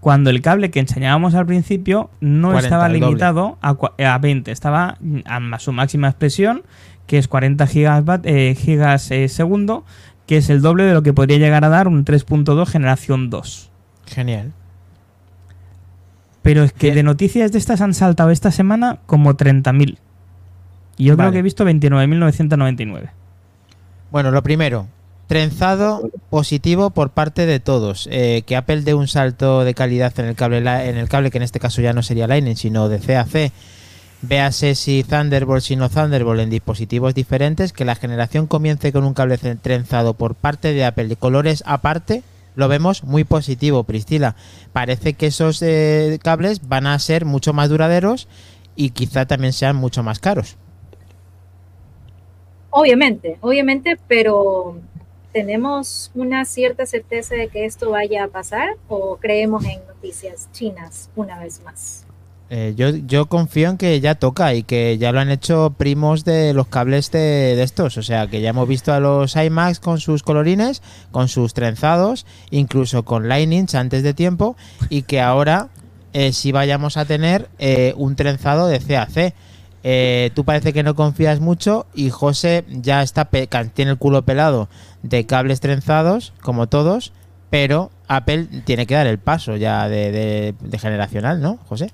Cuando 0.00 0.30
el 0.30 0.42
cable 0.42 0.70
que 0.70 0.80
enseñábamos 0.80 1.34
al 1.34 1.46
principio 1.46 2.10
no 2.20 2.48
40, 2.48 2.66
estaba 2.66 2.88
limitado 3.06 3.58
a, 3.62 3.74
cua- 3.74 4.04
a 4.04 4.18
20, 4.18 4.50
estaba 4.50 4.96
mm, 5.00 5.20
a 5.26 5.58
su 5.60 5.72
máxima 5.72 6.08
expresión, 6.08 6.62
que 7.06 7.18
es 7.18 7.28
40 7.28 7.66
gigas, 7.66 8.04
vat- 8.04 8.26
eh, 8.26 8.54
gigas 8.58 9.10
eh, 9.10 9.28
segundo, 9.28 9.84
que 10.26 10.38
es 10.38 10.50
el 10.50 10.60
doble 10.62 10.84
de 10.84 10.94
lo 10.94 11.02
que 11.02 11.12
podría 11.12 11.38
llegar 11.38 11.64
a 11.64 11.68
dar 11.68 11.86
un 11.88 12.04
3.2 12.04 12.66
generación 12.66 13.30
2. 13.30 13.70
Genial. 14.06 14.52
Pero 16.44 16.62
es 16.62 16.74
que 16.74 16.94
de 16.94 17.02
noticias 17.02 17.52
de 17.52 17.58
estas 17.58 17.80
han 17.80 17.94
saltado 17.94 18.28
esta 18.28 18.50
semana 18.50 18.98
como 19.06 19.32
30.000. 19.32 19.96
Y 20.98 21.04
yo 21.04 21.16
creo 21.16 21.32
que 21.32 21.38
he 21.38 21.42
visto 21.42 21.64
29.999. 21.64 23.10
Bueno, 24.12 24.30
lo 24.30 24.42
primero, 24.42 24.86
trenzado 25.26 26.10
positivo 26.28 26.90
por 26.90 27.10
parte 27.10 27.46
de 27.46 27.60
todos. 27.60 28.10
Eh, 28.12 28.42
que 28.46 28.56
Apple 28.56 28.82
dé 28.82 28.92
un 28.92 29.08
salto 29.08 29.64
de 29.64 29.72
calidad 29.72 30.12
en 30.20 30.26
el 30.26 30.34
cable, 30.34 30.58
en 30.58 30.98
el 30.98 31.08
cable 31.08 31.30
que 31.30 31.38
en 31.38 31.44
este 31.44 31.60
caso 31.60 31.80
ya 31.80 31.94
no 31.94 32.02
sería 32.02 32.26
Lightning, 32.26 32.56
sino 32.56 32.90
de 32.90 32.98
CAC. 32.98 33.50
Véase 34.20 34.74
si 34.74 35.02
Thunderbolt, 35.02 35.62
si 35.62 35.76
no 35.76 35.88
Thunderbolt 35.88 36.40
en 36.40 36.50
dispositivos 36.50 37.14
diferentes, 37.14 37.72
que 37.72 37.86
la 37.86 37.94
generación 37.94 38.48
comience 38.48 38.92
con 38.92 39.04
un 39.04 39.14
cable 39.14 39.38
trenzado 39.38 40.12
por 40.12 40.34
parte 40.34 40.74
de 40.74 40.84
Apple 40.84 41.08
de 41.08 41.16
colores 41.16 41.62
aparte, 41.64 42.22
lo 42.54 42.68
vemos 42.68 43.04
muy 43.04 43.24
positivo, 43.24 43.84
Priscila. 43.84 44.36
Parece 44.72 45.14
que 45.14 45.26
esos 45.26 45.60
eh, 45.62 46.18
cables 46.22 46.66
van 46.68 46.86
a 46.86 46.98
ser 46.98 47.24
mucho 47.24 47.52
más 47.52 47.68
duraderos 47.68 48.28
y 48.76 48.90
quizá 48.90 49.26
también 49.26 49.52
sean 49.52 49.76
mucho 49.76 50.02
más 50.02 50.18
caros. 50.18 50.56
Obviamente, 52.70 53.38
obviamente, 53.40 53.98
pero 54.08 54.76
¿tenemos 55.32 56.10
una 56.14 56.44
cierta 56.44 56.86
certeza 56.86 57.34
de 57.36 57.48
que 57.48 57.64
esto 57.64 57.90
vaya 57.90 58.24
a 58.24 58.28
pasar 58.28 58.76
o 58.88 59.16
creemos 59.16 59.64
en 59.64 59.86
noticias 59.86 60.48
chinas 60.52 61.10
una 61.14 61.38
vez 61.38 61.62
más? 61.62 62.03
Eh, 62.50 62.74
yo, 62.76 62.90
yo 62.90 63.26
confío 63.26 63.70
en 63.70 63.78
que 63.78 64.00
ya 64.00 64.14
toca 64.14 64.54
y 64.54 64.62
que 64.62 64.98
ya 64.98 65.12
lo 65.12 65.20
han 65.20 65.30
hecho 65.30 65.74
primos 65.76 66.24
de 66.24 66.52
los 66.52 66.68
cables 66.68 67.10
de, 67.10 67.18
de 67.56 67.62
estos. 67.62 67.96
O 67.96 68.02
sea, 68.02 68.26
que 68.26 68.40
ya 68.40 68.50
hemos 68.50 68.68
visto 68.68 68.92
a 68.92 69.00
los 69.00 69.34
iMacs 69.36 69.80
con 69.80 69.98
sus 69.98 70.22
colorines, 70.22 70.82
con 71.10 71.28
sus 71.28 71.54
trenzados, 71.54 72.26
incluso 72.50 73.04
con 73.04 73.28
Lightnings 73.28 73.74
antes 73.74 74.02
de 74.02 74.14
tiempo, 74.14 74.56
y 74.88 75.02
que 75.02 75.20
ahora 75.20 75.68
eh, 76.14 76.32
sí 76.32 76.52
vayamos 76.52 76.96
a 76.96 77.06
tener 77.06 77.48
eh, 77.58 77.92
un 77.96 78.14
trenzado 78.14 78.68
de 78.68 78.78
CAC. 78.78 79.34
Eh, 79.82 80.30
tú 80.32 80.44
parece 80.44 80.72
que 80.72 80.84
no 80.84 80.94
confías 80.94 81.40
mucho 81.40 81.86
y 81.92 82.08
José 82.08 82.64
ya 82.70 83.02
está 83.02 83.28
tiene 83.74 83.90
el 83.90 83.98
culo 83.98 84.22
pelado 84.22 84.68
de 85.02 85.26
cables 85.26 85.58
trenzados, 85.58 86.32
como 86.40 86.68
todos, 86.68 87.12
pero 87.50 87.90
Apple 88.06 88.46
tiene 88.64 88.86
que 88.86 88.94
dar 88.94 89.08
el 89.08 89.18
paso 89.18 89.56
ya 89.56 89.88
de 89.88 90.54
generacional, 90.80 91.42
¿no, 91.42 91.58
José? 91.68 91.90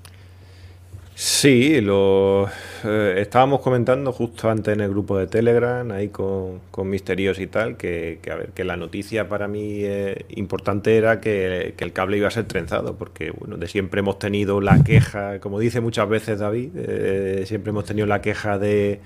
Sí, 1.23 1.79
lo 1.81 2.47
eh, 2.83 3.13
estábamos 3.19 3.61
comentando 3.61 4.11
justo 4.11 4.49
antes 4.49 4.73
en 4.73 4.81
el 4.81 4.89
grupo 4.89 5.19
de 5.19 5.27
Telegram, 5.27 5.91
ahí 5.91 6.09
con, 6.09 6.61
con 6.71 6.89
Misterios 6.89 7.37
y 7.37 7.45
tal, 7.45 7.77
que, 7.77 8.17
que, 8.23 8.31
a 8.31 8.35
ver, 8.37 8.49
que 8.53 8.63
la 8.63 8.75
noticia 8.75 9.29
para 9.29 9.47
mí 9.47 9.81
eh, 9.83 10.25
importante 10.29 10.97
era 10.97 11.21
que, 11.21 11.75
que 11.77 11.83
el 11.83 11.93
cable 11.93 12.17
iba 12.17 12.27
a 12.27 12.31
ser 12.31 12.45
trenzado, 12.45 12.95
porque 12.97 13.29
bueno, 13.29 13.57
de 13.57 13.67
siempre 13.67 13.99
hemos 13.99 14.17
tenido 14.17 14.61
la 14.61 14.83
queja, 14.83 15.39
como 15.39 15.59
dice 15.59 15.79
muchas 15.79 16.09
veces 16.09 16.39
David, 16.39 16.71
eh, 16.75 17.43
siempre 17.45 17.69
hemos 17.69 17.85
tenido 17.85 18.07
la 18.07 18.19
queja 18.21 18.57
de, 18.57 18.99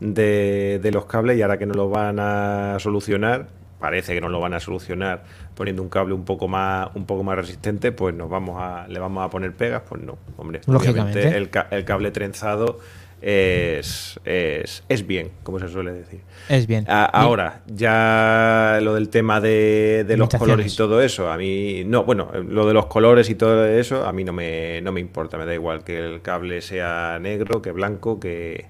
de, 0.00 0.80
de 0.82 0.90
los 0.90 1.06
cables 1.06 1.38
y 1.38 1.42
ahora 1.42 1.56
que 1.56 1.66
no 1.66 1.74
lo 1.74 1.88
van 1.88 2.18
a 2.18 2.78
solucionar, 2.80 3.46
parece 3.80 4.14
que 4.14 4.20
no 4.20 4.28
lo 4.28 4.38
van 4.40 4.54
a 4.54 4.60
solucionar 4.60 5.24
poniendo 5.56 5.82
un 5.82 5.88
cable 5.88 6.14
un 6.14 6.24
poco 6.24 6.46
más 6.46 6.88
un 6.94 7.06
poco 7.06 7.24
más 7.24 7.36
resistente, 7.36 7.90
pues 7.92 8.14
nos 8.14 8.28
vamos 8.30 8.56
a 8.60 8.86
le 8.88 9.00
vamos 9.00 9.24
a 9.24 9.30
poner 9.30 9.52
pegas, 9.54 9.82
pues 9.88 10.02
no, 10.02 10.18
hombre, 10.36 10.60
Lógicamente. 10.66 11.36
el, 11.36 11.50
ca- 11.50 11.66
el 11.70 11.84
cable 11.84 12.10
trenzado 12.10 12.78
es, 13.22 14.18
es, 14.24 14.82
es 14.88 15.06
bien, 15.06 15.30
como 15.42 15.58
se 15.58 15.68
suele 15.68 15.92
decir. 15.92 16.20
Es 16.48 16.66
bien. 16.66 16.84
A- 16.88 17.04
ahora, 17.04 17.60
ya 17.66 18.78
lo 18.82 18.94
del 18.94 19.08
tema 19.10 19.40
de, 19.40 20.04
de 20.06 20.16
los 20.16 20.28
colores 20.30 20.72
y 20.72 20.76
todo 20.76 21.02
eso, 21.02 21.30
a 21.30 21.36
mí, 21.36 21.82
no, 21.84 22.04
bueno, 22.04 22.30
lo 22.48 22.66
de 22.66 22.72
los 22.74 22.86
colores 22.86 23.28
y 23.30 23.34
todo 23.34 23.66
eso, 23.66 24.06
a 24.06 24.12
mí 24.12 24.24
no 24.24 24.32
me, 24.32 24.80
no 24.82 24.92
me 24.92 25.00
importa, 25.00 25.36
me 25.36 25.44
da 25.46 25.54
igual 25.54 25.84
que 25.84 25.98
el 25.98 26.22
cable 26.22 26.62
sea 26.62 27.18
negro, 27.20 27.60
que 27.60 27.72
blanco, 27.72 28.18
que, 28.20 28.66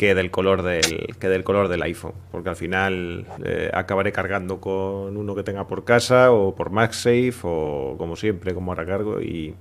que 0.00 0.14
del 0.14 0.30
color 0.30 0.62
del, 0.62 1.14
que 1.18 1.28
del 1.28 1.44
color 1.44 1.68
del 1.68 1.82
iPhone, 1.82 2.14
porque 2.32 2.48
al 2.48 2.56
final 2.56 3.26
eh, 3.44 3.70
acabaré 3.74 4.12
cargando 4.12 4.58
con 4.58 5.14
uno 5.14 5.34
que 5.34 5.42
tenga 5.42 5.66
por 5.66 5.84
casa 5.84 6.32
o 6.32 6.54
por 6.54 6.70
MagSafe 6.70 7.34
o 7.42 7.96
como 7.98 8.16
siempre, 8.16 8.54
como 8.54 8.72
ahora 8.72 8.86
cargo 8.86 9.20
y 9.20 9.54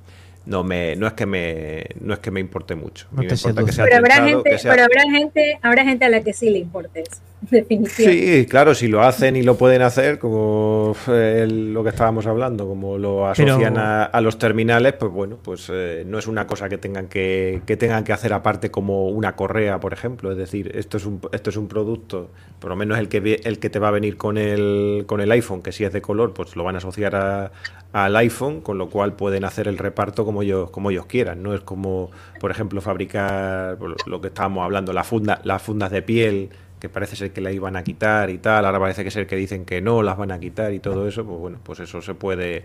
no 0.50 0.64
me, 0.64 0.96
no 0.96 1.08
es 1.08 1.14
que 1.14 1.26
me, 1.26 1.86
no 2.02 2.14
es 2.14 2.20
que 2.20 2.32
me 2.32 2.40
importe 2.40 2.76
mucho. 2.76 3.08
A 3.12 3.16
No 3.16 3.22
mí 3.22 3.28
te 3.28 3.36
me 3.36 3.38
importa 3.40 3.66
que 3.66 3.72
seduce. 3.72 3.76
sea 3.76 3.86
Pero 3.86 3.98
habrá 3.98 4.16
gente, 4.28 4.50
que 4.50 4.58
sea- 4.58 4.72
pero 4.72 4.84
habrá 4.84 5.02
gente, 5.04 5.60
habrá 5.62 5.84
gente 5.86 6.06
a 6.06 6.10
la 6.10 6.22
que 6.24 6.34
sí 6.34 6.50
le 6.50 6.58
importe 6.60 7.02
eso. 7.04 7.22
Definición. 7.50 8.12
Sí, 8.12 8.46
claro, 8.50 8.76
si 8.76 8.88
lo 8.90 9.02
hacen 9.02 9.36
y 9.38 9.44
lo 9.44 9.56
pueden 9.58 9.82
hacer, 9.82 10.20
como 10.20 10.94
el- 11.08 11.74
lo 11.74 11.84
que 11.84 11.90
estábamos 11.90 12.28
hablando, 12.28 12.68
como 12.68 12.98
lo 12.98 13.28
asocian 13.28 13.74
Pero- 13.76 13.80
a, 13.80 14.04
a 14.04 14.22
los 14.22 14.38
terminales, 14.38 14.94
pues 14.94 15.12
bueno, 15.12 15.38
pues 15.42 15.70
eh, 15.72 16.04
no 16.06 16.20
es 16.20 16.28
una 16.28 16.46
cosa 16.48 16.68
que 16.68 16.78
tengan 16.78 17.08
que, 17.08 17.62
que 17.66 17.78
tengan 17.78 18.04
que 18.04 18.12
hacer 18.12 18.34
aparte 18.34 18.72
como 18.72 19.08
una 19.10 19.36
correa, 19.36 19.80
por 19.80 19.94
ejemplo. 19.94 20.32
Es 20.32 20.38
decir, 20.38 20.72
esto 20.76 20.98
es 20.98 21.06
un, 21.06 21.22
esto 21.32 21.50
es 21.50 21.58
un 21.58 21.68
producto, 21.68 22.30
por 22.60 22.70
lo 22.72 22.76
menos 22.76 22.98
el 23.00 23.08
que, 23.08 23.40
el 23.44 23.60
que 23.60 23.70
te 23.70 23.80
va 23.80 23.88
a 23.88 23.92
venir 23.92 24.18
con 24.18 24.38
el, 24.38 25.04
con 25.06 25.22
el 25.22 25.32
iPhone, 25.32 25.62
que 25.62 25.72
si 25.72 25.84
es 25.86 25.94
de 25.94 26.02
color, 26.02 26.34
pues 26.34 26.56
lo 26.56 26.64
van 26.64 26.76
a 26.76 26.80
asociar 26.80 27.16
a- 27.16 27.52
al 27.92 28.16
iPhone, 28.16 28.62
con 28.62 28.78
lo 28.78 28.90
cual 28.90 29.14
pueden 29.14 29.46
hacer 29.46 29.68
el 29.68 29.78
reparto 29.78 30.26
como 30.26 30.44
ellos, 30.44 30.70
como 30.70 30.92
ellos 30.92 31.06
quieran. 31.06 31.42
No 31.42 31.54
es 31.54 31.62
como, 31.62 32.12
por 32.40 32.52
ejemplo, 32.52 32.82
fabricar 32.82 33.78
lo 34.06 34.22
que 34.22 34.28
estábamos 34.28 34.64
hablando, 34.64 34.94
la 34.94 35.04
funda, 35.04 35.42
las 35.44 35.62
fundas 35.62 35.92
de 35.92 36.02
piel 36.02 36.50
que 36.80 36.90
parece 36.90 37.16
ser 37.16 37.32
que 37.32 37.42
la 37.42 37.52
iban 37.52 37.76
a 37.76 37.84
quitar 37.84 38.30
y 38.30 38.38
tal, 38.38 38.66
ahora 38.66 38.80
parece 38.80 39.04
que 39.04 39.12
ser 39.12 39.28
que 39.28 39.36
dicen 39.36 39.66
que 39.66 39.82
no, 39.82 40.02
las 40.02 40.18
van 40.18 40.32
a 40.32 40.40
quitar 40.40 40.74
y 40.74 40.80
todo 40.80 41.08
eso, 41.08 41.26
pues 41.26 41.38
bueno, 41.38 41.60
pues 41.62 41.80
eso 41.82 42.02
se 42.02 42.14
puede, 42.14 42.64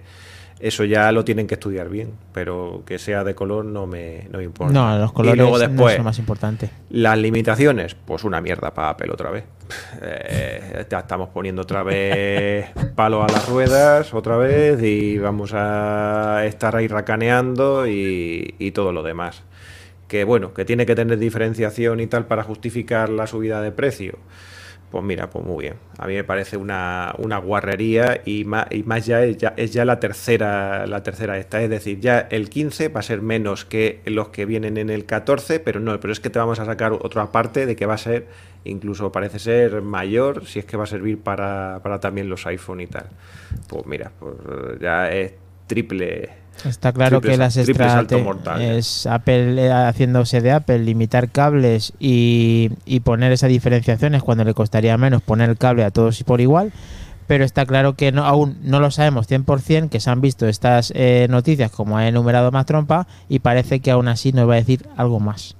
eso 0.60 0.84
ya 0.84 1.10
lo 1.12 1.24
tienen 1.24 1.46
que 1.46 1.54
estudiar 1.54 1.88
bien, 1.88 2.12
pero 2.32 2.82
que 2.86 2.98
sea 2.98 3.24
de 3.24 3.34
color 3.34 3.64
no 3.64 3.86
me, 3.86 4.28
no 4.30 4.38
me 4.38 4.44
importa. 4.44 4.72
No, 4.72 4.98
los 4.98 5.12
colores 5.12 5.36
y 5.36 5.38
luego 5.38 5.58
no 5.58 5.58
después, 5.58 5.94
son 5.94 5.98
lo 5.98 6.04
más 6.04 6.18
importante. 6.18 6.70
las 6.90 7.18
limitaciones, 7.18 7.94
pues 7.94 8.24
una 8.24 8.40
mierda 8.40 8.72
para 8.72 8.90
Apple 8.90 9.10
otra 9.12 9.30
vez. 9.30 9.44
Eh, 10.02 10.84
ya 10.90 10.98
estamos 10.98 11.30
poniendo 11.30 11.62
otra 11.62 11.82
vez 11.82 12.68
palo 12.94 13.22
a 13.24 13.28
las 13.28 13.48
ruedas, 13.48 14.12
otra 14.12 14.36
vez, 14.36 14.82
y 14.82 15.18
vamos 15.18 15.52
a 15.54 16.44
estar 16.44 16.76
ahí 16.76 16.86
racaneando 16.86 17.86
y, 17.86 18.54
y 18.58 18.70
todo 18.72 18.92
lo 18.92 19.02
demás. 19.02 19.42
Que 20.06 20.24
bueno, 20.24 20.52
que 20.52 20.66
tiene 20.66 20.84
que 20.84 20.94
tener 20.94 21.18
diferenciación 21.18 22.00
y 22.00 22.06
tal 22.06 22.26
para 22.26 22.42
justificar 22.42 23.08
la 23.08 23.26
subida 23.26 23.62
de 23.62 23.72
precio. 23.72 24.18
Pues 24.94 25.02
mira, 25.02 25.28
pues 25.28 25.44
muy 25.44 25.64
bien. 25.64 25.74
A 25.98 26.06
mí 26.06 26.14
me 26.14 26.22
parece 26.22 26.56
una, 26.56 27.16
una 27.18 27.38
guarrería 27.38 28.20
y 28.24 28.44
más, 28.44 28.66
y 28.70 28.84
más 28.84 29.04
ya, 29.04 29.24
es 29.24 29.72
ya 29.72 29.84
la 29.84 29.98
tercera 29.98 30.86
la 30.86 31.02
tercera 31.02 31.36
esta. 31.36 31.60
Es 31.60 31.68
decir, 31.68 31.98
ya 31.98 32.20
el 32.20 32.48
15 32.48 32.90
va 32.90 33.00
a 33.00 33.02
ser 33.02 33.20
menos 33.20 33.64
que 33.64 34.02
los 34.04 34.28
que 34.28 34.46
vienen 34.46 34.76
en 34.76 34.90
el 34.90 35.04
14, 35.04 35.58
pero 35.58 35.80
no, 35.80 35.98
pero 35.98 36.12
es 36.12 36.20
que 36.20 36.30
te 36.30 36.38
vamos 36.38 36.60
a 36.60 36.64
sacar 36.64 36.92
otra 36.92 37.32
parte 37.32 37.66
de 37.66 37.74
que 37.74 37.86
va 37.86 37.94
a 37.94 37.98
ser, 37.98 38.28
incluso 38.62 39.10
parece 39.10 39.40
ser 39.40 39.82
mayor, 39.82 40.46
si 40.46 40.60
es 40.60 40.64
que 40.64 40.76
va 40.76 40.84
a 40.84 40.86
servir 40.86 41.18
para, 41.18 41.80
para 41.82 41.98
también 41.98 42.28
los 42.28 42.46
iPhone 42.46 42.80
y 42.80 42.86
tal. 42.86 43.08
Pues 43.66 43.84
mira, 43.86 44.12
pues 44.20 44.36
ya 44.80 45.10
es 45.10 45.32
triple. 45.66 46.43
Está 46.64 46.92
claro 46.92 47.20
Triple 47.20 47.32
que 47.32 47.36
las 47.38 47.54
triple 47.54 47.74
salto 47.88 48.14
extra 48.16 48.18
mortal, 48.24 48.60
ya. 48.60 48.74
es 48.74 49.06
Apple 49.06 49.66
eh, 49.66 49.70
haciéndose 49.72 50.40
de 50.40 50.52
Apple, 50.52 50.78
limitar 50.78 51.28
cables 51.30 51.92
y, 51.98 52.70
y 52.86 53.00
poner 53.00 53.32
esas 53.32 53.50
diferenciaciones 53.50 54.22
cuando 54.22 54.44
le 54.44 54.54
costaría 54.54 54.96
menos 54.96 55.20
poner 55.22 55.50
el 55.50 55.58
cable 55.58 55.84
a 55.84 55.90
todos 55.90 56.20
y 56.20 56.24
por 56.24 56.40
igual. 56.40 56.72
Pero 57.26 57.44
está 57.44 57.64
claro 57.64 57.94
que 57.94 58.12
no, 58.12 58.24
aún 58.26 58.58
no 58.62 58.80
lo 58.80 58.90
sabemos 58.90 59.26
100%, 59.30 59.88
que 59.88 59.98
se 60.00 60.10
han 60.10 60.20
visto 60.20 60.46
estas 60.46 60.92
eh, 60.94 61.26
noticias 61.30 61.70
como 61.70 61.96
ha 61.96 62.06
enumerado 62.06 62.50
más 62.52 62.66
trompa 62.66 63.06
y 63.30 63.38
parece 63.38 63.80
que 63.80 63.90
aún 63.90 64.08
así 64.08 64.32
nos 64.32 64.48
va 64.48 64.52
a 64.54 64.56
decir 64.56 64.86
algo 64.96 65.20
más 65.20 65.56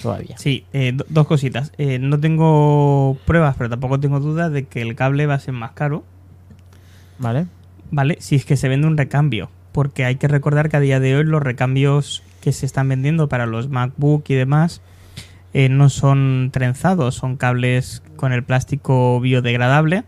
todavía. 0.00 0.38
Sí, 0.38 0.64
eh, 0.72 0.92
do- 0.94 1.04
dos 1.08 1.26
cositas. 1.26 1.72
Eh, 1.76 1.98
no 1.98 2.20
tengo 2.20 3.16
pruebas, 3.26 3.56
pero 3.58 3.68
tampoco 3.68 3.98
tengo 3.98 4.20
dudas 4.20 4.52
de 4.52 4.66
que 4.66 4.80
el 4.80 4.94
cable 4.94 5.26
va 5.26 5.34
a 5.34 5.40
ser 5.40 5.54
más 5.54 5.72
caro, 5.72 6.04
¿Vale? 7.18 7.46
¿vale? 7.90 8.16
Si 8.20 8.36
es 8.36 8.44
que 8.44 8.56
se 8.56 8.68
vende 8.68 8.86
un 8.86 8.96
recambio. 8.96 9.50
Porque 9.72 10.04
hay 10.04 10.16
que 10.16 10.28
recordar 10.28 10.68
que 10.68 10.76
a 10.76 10.80
día 10.80 11.00
de 11.00 11.16
hoy 11.16 11.24
los 11.24 11.42
recambios 11.42 12.22
que 12.40 12.52
se 12.52 12.66
están 12.66 12.88
vendiendo 12.88 13.28
para 13.28 13.46
los 13.46 13.68
MacBook 13.68 14.24
y 14.28 14.34
demás 14.34 14.80
eh, 15.54 15.68
no 15.68 15.88
son 15.88 16.50
trenzados, 16.52 17.14
son 17.14 17.36
cables 17.36 18.02
con 18.16 18.32
el 18.32 18.44
plástico 18.44 19.20
biodegradable, 19.20 20.04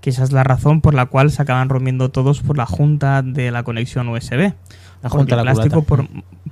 que 0.00 0.10
esa 0.10 0.24
es 0.24 0.32
la 0.32 0.44
razón 0.44 0.80
por 0.80 0.94
la 0.94 1.06
cual 1.06 1.30
se 1.30 1.42
acaban 1.42 1.68
rompiendo 1.68 2.10
todos 2.10 2.40
por 2.40 2.56
la 2.56 2.66
junta 2.66 3.22
de 3.22 3.50
la 3.50 3.62
conexión 3.62 4.08
USB. 4.08 4.52
La 5.02 5.08
Porque 5.08 5.16
junta 5.16 5.34
el 5.40 5.44
la 5.44 5.52
plástico, 5.52 5.82
por, 5.82 6.06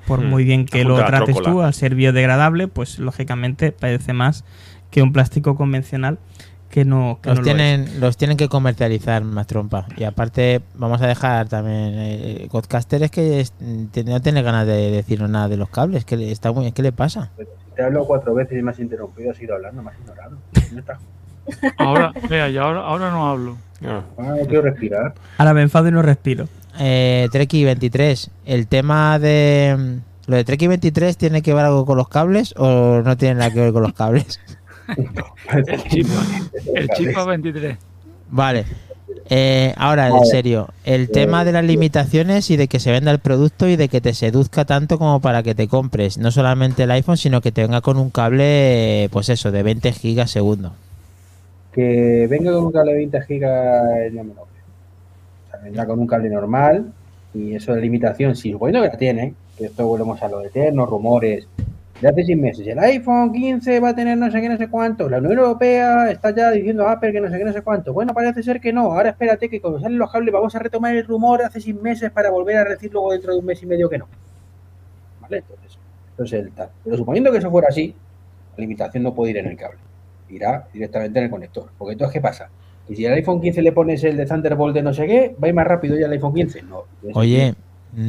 por 0.06 0.20
Hmm, 0.20 0.26
muy 0.26 0.44
bien 0.44 0.66
que 0.66 0.84
lo 0.84 0.96
trates 1.04 1.36
tú, 1.40 1.62
al 1.62 1.74
ser 1.74 1.94
biodegradable, 1.94 2.68
pues 2.68 2.98
lógicamente 2.98 3.72
parece 3.72 4.12
más 4.12 4.44
que 4.90 5.02
un 5.02 5.12
plástico 5.12 5.54
convencional 5.54 6.18
que 6.70 6.84
no, 6.84 7.18
que 7.20 7.30
Los 7.30 7.38
no 7.40 7.44
lo 7.44 7.50
es. 7.50 7.56
tienen, 7.56 8.00
los 8.00 8.16
tienen 8.16 8.36
que 8.36 8.48
comercializar 8.48 9.24
más 9.24 9.46
trompa. 9.46 9.86
Y 9.96 10.04
aparte, 10.04 10.60
vamos 10.76 11.02
a 11.02 11.06
dejar 11.08 11.48
también. 11.48 11.92
Eh, 11.96 12.48
Godcaster 12.50 13.02
es 13.02 13.10
que 13.10 13.40
es- 13.40 13.52
te- 13.90 14.04
no 14.04 14.20
tiene 14.22 14.40
ganas 14.42 14.66
de 14.66 14.90
decirnos 14.90 15.28
nada 15.28 15.48
de 15.48 15.56
los 15.56 15.68
cables. 15.68 16.04
que 16.04 16.16
le- 16.16 16.30
está 16.32 16.52
muy, 16.52 16.70
¿Qué 16.72 16.82
le 16.82 16.92
pasa? 16.92 17.30
Pero 17.36 17.50
si 17.68 17.74
te 17.74 17.82
hablo 17.82 18.04
cuatro 18.06 18.34
veces 18.34 18.58
y 18.58 18.62
me 18.62 18.70
has 18.70 18.78
interrumpido, 18.78 19.32
has 19.32 19.40
ido 19.42 19.54
hablando, 19.54 19.82
me 19.82 19.90
has 19.90 19.98
ignorado. 19.98 20.38
Ahora, 21.78 22.12
vea, 22.28 22.48
y 22.48 22.56
ahora, 22.56 22.80
ahora 22.80 23.10
no 23.10 23.28
hablo. 23.28 23.56
Ah, 23.84 24.02
Ah, 24.18 24.34
no 24.38 24.46
quiero 24.46 24.62
respirar. 24.62 25.14
Ahora 25.38 25.54
me 25.54 25.62
enfado 25.62 25.88
y 25.88 25.90
no 25.90 26.02
respiro. 26.02 26.46
Eh, 26.78 27.28
Treki 27.32 27.64
23. 27.64 28.30
El 28.46 28.66
tema 28.68 29.18
de. 29.18 29.98
¿Lo 30.26 30.36
de 30.36 30.44
Treki 30.44 30.68
23 30.68 31.16
tiene 31.16 31.42
que 31.42 31.52
ver 31.54 31.64
algo 31.64 31.84
con 31.84 31.96
los 31.96 32.08
cables 32.08 32.54
o 32.56 33.00
no 33.04 33.16
tiene 33.16 33.36
nada 33.36 33.50
que 33.52 33.58
ver 33.60 33.72
con 33.72 33.82
los 33.82 33.92
cables? 33.94 34.38
El 34.96 35.84
Chipa, 35.84 36.22
el 36.74 36.88
Chipa 36.88 37.24
23. 37.24 37.76
Vale. 38.30 38.64
Eh, 39.32 39.72
ahora, 39.76 40.08
en 40.08 40.26
serio, 40.26 40.68
el 40.84 41.08
tema 41.08 41.44
de 41.44 41.52
las 41.52 41.64
limitaciones 41.64 42.50
y 42.50 42.56
de 42.56 42.66
que 42.66 42.80
se 42.80 42.90
venda 42.90 43.12
el 43.12 43.20
producto 43.20 43.68
y 43.68 43.76
de 43.76 43.88
que 43.88 44.00
te 44.00 44.12
seduzca 44.12 44.64
tanto 44.64 44.98
como 44.98 45.20
para 45.20 45.42
que 45.42 45.54
te 45.54 45.68
compres 45.68 46.18
no 46.18 46.30
solamente 46.30 46.82
el 46.82 46.90
iPhone, 46.90 47.16
sino 47.16 47.40
que 47.40 47.52
te 47.52 47.62
venga 47.62 47.80
con 47.80 47.96
un 47.96 48.10
cable, 48.10 49.08
pues 49.12 49.28
eso, 49.28 49.52
de 49.52 49.62
20 49.62 49.92
gigas 49.92 50.32
segundo. 50.32 50.72
Que 51.72 52.26
venga 52.28 52.52
con 52.52 52.66
un 52.66 52.72
cable 52.72 52.92
de 52.92 52.98
20 52.98 53.22
gigas 53.22 53.84
ya 54.12 54.22
me 54.22 54.34
lo 54.34 54.46
creo. 54.46 54.64
O 55.46 55.50
sea, 55.50 55.60
vendrá 55.60 55.86
con 55.86 56.00
un 56.00 56.06
cable 56.08 56.28
normal 56.28 56.92
y 57.32 57.54
eso 57.54 57.72
de 57.72 57.80
limitación, 57.82 58.34
si 58.34 58.50
es 58.50 58.58
bueno 58.58 58.82
que 58.82 58.88
la 58.88 58.96
tiene, 58.96 59.34
que 59.56 59.66
esto 59.66 59.86
volvemos 59.86 60.20
a 60.22 60.28
lo 60.28 60.40
de 60.40 60.48
eternos 60.48 60.88
rumores 60.88 61.46
de 62.00 62.08
hace 62.08 62.24
seis 62.24 62.38
meses. 62.38 62.66
El 62.66 62.78
iPhone 62.78 63.32
15 63.32 63.80
va 63.80 63.90
a 63.90 63.94
tener 63.94 64.16
no 64.16 64.30
sé 64.30 64.40
qué, 64.40 64.48
no 64.48 64.56
sé 64.56 64.68
cuánto. 64.68 65.08
La 65.08 65.18
Unión 65.18 65.38
Europea 65.38 66.10
está 66.10 66.34
ya 66.34 66.50
diciendo 66.50 66.86
a 66.86 66.92
Apple 66.92 67.12
que 67.12 67.20
no 67.20 67.28
sé 67.28 67.38
qué, 67.38 67.44
no 67.44 67.52
sé 67.52 67.62
cuánto. 67.62 67.92
Bueno, 67.92 68.14
parece 68.14 68.42
ser 68.42 68.60
que 68.60 68.72
no. 68.72 68.92
Ahora 68.92 69.10
espérate 69.10 69.48
que 69.48 69.60
cuando 69.60 69.80
salen 69.80 69.98
los 69.98 70.10
cables 70.10 70.32
vamos 70.32 70.54
a 70.54 70.58
retomar 70.58 70.94
el 70.96 71.06
rumor 71.06 71.42
hace 71.42 71.60
seis 71.60 71.76
meses 71.80 72.10
para 72.10 72.30
volver 72.30 72.56
a 72.56 72.64
decir 72.64 72.90
luego 72.92 73.12
dentro 73.12 73.32
de 73.32 73.38
un 73.38 73.44
mes 73.44 73.62
y 73.62 73.66
medio 73.66 73.88
que 73.88 73.98
no. 73.98 74.08
¿Vale? 75.20 75.38
Entonces, 75.38 75.78
entonces 76.10 76.40
el 76.40 76.52
tal. 76.52 76.70
Pero 76.84 76.96
suponiendo 76.96 77.30
que 77.30 77.38
eso 77.38 77.50
fuera 77.50 77.68
así, 77.68 77.94
la 78.56 78.60
limitación 78.62 79.02
no 79.02 79.14
puede 79.14 79.32
ir 79.32 79.38
en 79.38 79.46
el 79.46 79.56
cable. 79.56 79.78
Irá 80.30 80.68
directamente 80.72 81.18
en 81.18 81.24
el 81.26 81.30
conector. 81.30 81.70
Porque 81.76 81.92
entonces, 81.92 82.14
¿qué 82.14 82.20
pasa? 82.20 82.48
Y 82.88 82.96
si 82.96 83.06
al 83.06 83.14
iPhone 83.14 83.40
15 83.40 83.62
le 83.62 83.72
pones 83.72 84.02
el 84.04 84.16
de 84.16 84.26
Thunderbolt 84.26 84.74
de 84.74 84.82
no 84.82 84.94
sé 84.94 85.06
qué, 85.06 85.36
va 85.40 85.46
a 85.46 85.48
ir 85.48 85.54
más 85.54 85.66
rápido 85.66 85.98
ya 85.98 86.06
el 86.06 86.12
iPhone 86.12 86.34
15. 86.34 86.62
No. 86.62 86.84
Oye, 87.14 87.54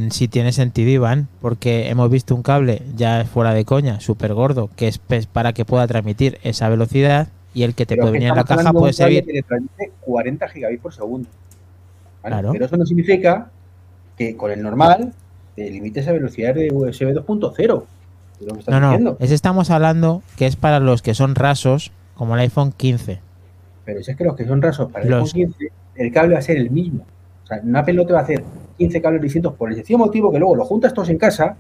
sí 0.10 0.28
tiene 0.28 0.52
sentido, 0.52 0.90
Iván, 0.90 1.28
porque 1.42 1.90
hemos 1.90 2.10
visto 2.10 2.36
un 2.36 2.44
cable 2.44 2.82
ya 2.96 3.26
fuera 3.26 3.54
de 3.54 3.66
coña, 3.66 4.00
súper 4.00 4.34
gordo, 4.34 4.70
que 4.76 4.88
es 4.88 4.98
pues, 4.98 5.26
para 5.26 5.54
que 5.54 5.66
pueda 5.66 5.88
transmitir 5.88 6.40
esa 6.44 6.70
velocidad 6.70 7.28
y 7.54 7.64
el 7.64 7.74
que 7.76 7.86
te 7.86 7.96
Pero 7.96 8.04
puede 8.04 8.14
venir 8.14 8.30
en 8.30 8.36
la 8.36 8.44
caja 8.44 8.72
puede 8.72 8.94
servir. 8.94 9.26
que 9.26 9.42
transmite 9.42 9.92
40 10.02 10.48
gigabits 10.50 10.82
por 10.82 10.94
segundo. 10.94 11.28
¿vale? 12.24 12.34
Claro. 12.36 12.52
Pero 12.54 12.66
eso 12.66 12.78
no 12.78 12.86
significa 12.86 13.50
que 14.18 14.38
con 14.38 14.52
el 14.52 14.62
normal 14.62 15.14
te 15.56 15.70
limites 15.70 16.08
a 16.08 16.12
velocidad 16.12 16.54
de 16.56 16.72
USB 16.72 17.14
2.0. 17.14 17.84
Es 18.40 18.48
lo 18.48 18.54
que 18.54 18.60
estás 18.60 18.72
No, 18.74 18.80
no, 18.80 18.88
diciendo. 18.92 19.18
ese 19.20 19.34
estamos 19.36 19.70
hablando 19.70 20.22
que 20.38 20.46
es 20.46 20.56
para 20.56 20.80
los 20.80 21.02
que 21.02 21.14
son 21.14 21.36
rasos, 21.36 21.92
como 22.16 22.36
el 22.36 22.42
iPhone 22.42 22.72
15. 22.72 23.20
Pero 23.84 24.04
si 24.04 24.12
es 24.12 24.18
que 24.18 24.24
los 24.24 24.36
que 24.36 24.46
son 24.46 24.62
rasos 24.62 24.92
para 24.92 25.04
el 25.06 25.12
Los- 25.12 25.34
iPhone 25.34 25.54
15, 25.58 25.72
el 25.96 26.12
cable 26.14 26.34
va 26.34 26.40
a 26.40 26.44
ser 26.44 26.58
el 26.58 26.70
mismo. 26.70 27.06
O 27.44 27.48
sea, 27.48 27.62
Apple 27.80 27.94
no 27.96 28.06
te 28.06 28.14
va 28.14 28.20
a 28.20 28.24
hacer 28.24 28.44
15 28.82 29.02
cables 29.02 29.22
distintos 29.22 29.54
por 29.54 29.70
el 29.70 29.76
sencillo 29.76 30.00
motivo 30.00 30.32
que 30.32 30.40
luego 30.40 30.56
lo 30.56 30.66
juntas 30.66 30.92
todos 30.94 31.10
en 31.10 31.18
casa, 31.20 31.56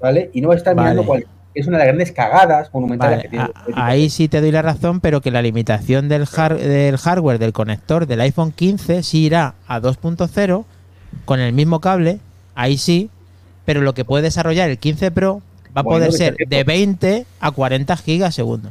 ¿vale? 0.00 0.30
Y 0.32 0.40
no 0.40 0.48
va 0.48 0.54
a 0.54 0.56
estar 0.58 0.74
Vale. 0.76 0.90
mirando 0.90 1.06
cuál 1.06 1.26
es 1.54 1.66
una 1.66 1.78
de 1.78 1.84
las 1.84 1.86
grandes 1.88 2.12
cagadas 2.12 2.72
monumentales 2.72 3.16
Vale, 3.18 3.22
que 3.22 3.28
tiene. 3.30 3.44
a- 3.74 3.86
ahí 3.86 4.08
sí 4.10 4.28
te 4.28 4.40
doy 4.40 4.52
la 4.52 4.62
razón, 4.62 5.00
pero 5.00 5.20
que 5.20 5.30
la 5.32 5.42
limitación 5.42 6.08
del, 6.08 6.26
del 6.60 6.96
hardware 6.98 7.38
del 7.38 7.52
conector 7.52 8.06
del 8.06 8.20
iPhone 8.20 8.52
15 8.52 9.02
sí 9.02 9.24
irá 9.24 9.54
a 9.66 9.80
2.0 9.80 10.64
con 11.24 11.40
el 11.40 11.52
mismo 11.52 11.80
cable, 11.80 12.20
ahí 12.54 12.76
sí, 12.78 13.10
pero 13.64 13.80
lo 13.80 13.94
que 13.94 14.04
puede 14.04 14.22
desarrollar 14.22 14.70
el 14.70 14.78
15 14.78 15.10
Pro 15.10 15.42
va 15.76 15.80
a 15.80 15.82
Bueno, 15.82 15.98
poder 16.06 16.12
ser 16.12 16.36
de 16.36 16.62
20 16.62 17.26
a 17.40 17.50
40 17.50 17.96
gigas 17.96 18.34
segundo. 18.34 18.70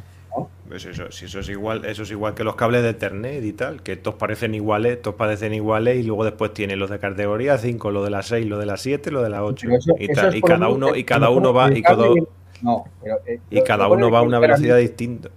Pues 0.76 0.84
eso, 0.88 1.10
si 1.10 1.24
eso 1.24 1.40
es 1.40 1.48
igual, 1.48 1.86
eso 1.86 2.04
es 2.04 2.12
igual 2.12 2.34
que 2.34 2.44
los 2.44 2.58
cables 2.58 2.84
de 2.84 2.90
Ethernet 2.90 3.42
y 3.46 3.54
tal, 3.54 3.82
que 3.82 3.96
todos 3.96 4.18
parecen 4.18 4.54
iguales, 4.56 5.02
todos 5.02 5.16
parecen 5.16 5.54
iguales 5.54 5.98
y 5.98 6.04
luego 6.04 6.26
después 6.26 6.54
tiene 6.54 6.76
los 6.76 6.90
de 6.90 7.00
categoría 7.00 7.58
5, 7.58 7.92
lo 7.92 8.04
de 8.04 8.10
la 8.10 8.22
6, 8.24 8.46
lo 8.46 8.60
de 8.60 8.66
la 8.66 8.76
7, 8.76 9.10
lo 9.10 9.22
de 9.24 9.30
la 9.30 9.46
8 9.46 9.68
Pero 9.68 9.78
eso- 9.80 9.94
y, 9.98 10.10
tal, 10.10 10.28
es 10.34 10.36
y 10.36 10.42
cada 10.42 10.68
uno 10.68 10.92
que- 10.92 11.00
y 11.00 11.04
cada 11.06 11.30
uno 11.30 11.54
va 11.54 11.72
y 11.74 11.82
cada, 11.82 12.04
cable- 12.04 12.28
No, 12.62 12.84
pero, 13.02 13.16
eh, 13.26 13.40
y 13.50 13.62
cada 13.62 13.88
uno 13.88 14.12
va 14.12 14.20
a 14.20 14.24
una 14.24 14.38
velocidad 14.40 14.76
distinta. 14.76 15.30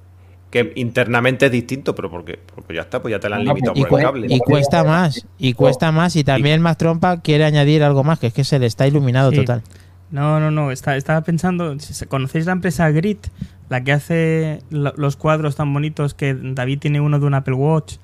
Que 0.51 0.72
internamente 0.74 1.47
es 1.47 1.53
distinto, 1.53 1.95
pero 1.95 2.11
porque 2.11 2.36
pues 2.66 2.74
ya 2.74 2.80
está, 2.82 3.01
pues 3.01 3.12
ya 3.12 3.20
te 3.20 3.28
la 3.28 3.36
han 3.36 3.45
limitado 3.45 3.74
Y, 3.76 3.84
por 3.84 4.01
el 4.01 4.07
cable. 4.07 4.26
y 4.28 4.41
cuesta 4.41 4.82
más, 4.82 5.24
y 5.39 5.53
cuesta 5.53 5.93
más, 5.93 6.16
y 6.16 6.24
también 6.24 6.61
más 6.62 6.76
trompa 6.78 7.20
quiere 7.22 7.45
añadir 7.45 7.84
algo 7.84 8.03
más, 8.03 8.18
que 8.18 8.26
es 8.26 8.32
que 8.34 8.43
se 8.43 8.59
le 8.59 8.66
está 8.66 8.89
iluminado 8.89 9.30
Sí. 9.30 9.36
total. 9.36 9.62
No, 10.11 10.40
no, 10.40 10.50
no. 10.50 10.70
Está, 10.70 10.96
estaba 10.96 11.20
pensando. 11.22 11.78
si 11.80 11.92
se- 11.94 12.06
¿Conocéis 12.06 12.46
la 12.46 12.52
empresa 12.52 12.90
Grit? 12.90 13.26
La 13.68 13.84
que 13.84 13.92
hace 13.92 14.61
lo- 14.70 14.94
los 14.96 15.16
cuadros 15.16 15.56
tan 15.56 15.72
bonitos 15.74 16.14
que 16.14 16.34
David 16.34 16.78
tiene 16.78 17.00
uno 17.00 17.18
de 17.18 17.26
un 17.26 17.34
Apple 17.34 17.54
Watch. 17.54 17.96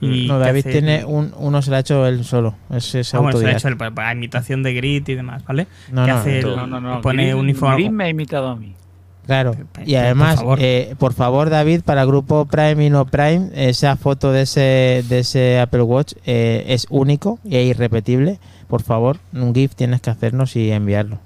Y 0.00 0.26
No, 0.26 0.34
que 0.38 0.44
David 0.46 0.60
hace- 0.60 0.72
tiene 0.72 1.04
un, 1.04 1.32
uno 1.36 1.62
se 1.62 1.70
lo 1.70 1.76
ha 1.76 1.78
hecho 1.78 2.06
él 2.06 2.24
solo. 2.24 2.56
Es, 2.70 2.94
es 2.96 3.14
Ah, 3.14 3.20
bueno, 3.20 3.38
se 3.38 3.44
lo 3.44 3.50
ha 3.50 3.52
hecho 3.56 3.68
el- 3.68 3.76
para, 3.76 3.92
para 3.94 4.12
imitación 4.12 4.62
de 4.64 4.74
grit 4.74 5.08
y 5.08 5.14
demás, 5.14 5.44
¿vale? 5.44 5.68
No, 5.92 6.04
que 6.04 6.10
no, 6.10 6.16
hace 6.18 6.40
tú- 6.40 6.48
el- 6.50 6.56
No, 6.56 6.66
no, 6.66 6.80
no. 6.80 7.00
pone 7.00 7.32
uniforme. 7.34 7.76
Gris 7.76 7.92
me 7.92 8.04
ha 8.04 8.08
imitado 8.08 8.48
a 8.48 8.56
mí. 8.56 8.74
Claro. 9.24 9.54
Y 9.86 9.94
además, 9.94 10.34
por 10.34 10.42
favor. 10.44 10.58
eh, 10.60 10.94
por 10.98 11.14
favor, 11.14 11.48
David, 11.48 11.80
para 11.82 12.02
el 12.02 12.08
grupo 12.08 12.44
Prime 12.44 12.84
y 12.84 12.90
no 12.90 13.06
Prime, 13.06 13.48
esa 13.54 13.96
foto 13.96 14.32
de 14.32 14.42
ese, 14.42 15.02
de 15.08 15.20
ese 15.20 15.60
Apple 15.60 15.80
Watch 15.82 16.12
eh, 16.26 16.64
es 16.68 16.86
único 16.90 17.38
y 17.44 17.56
es 17.56 17.66
irrepetible. 17.70 18.38
Por 18.68 18.82
favor, 18.82 19.18
un 19.32 19.54
GIF 19.54 19.74
tienes 19.76 20.02
que 20.02 20.10
hacernos 20.10 20.56
y 20.56 20.70
enviarlo. 20.72 21.20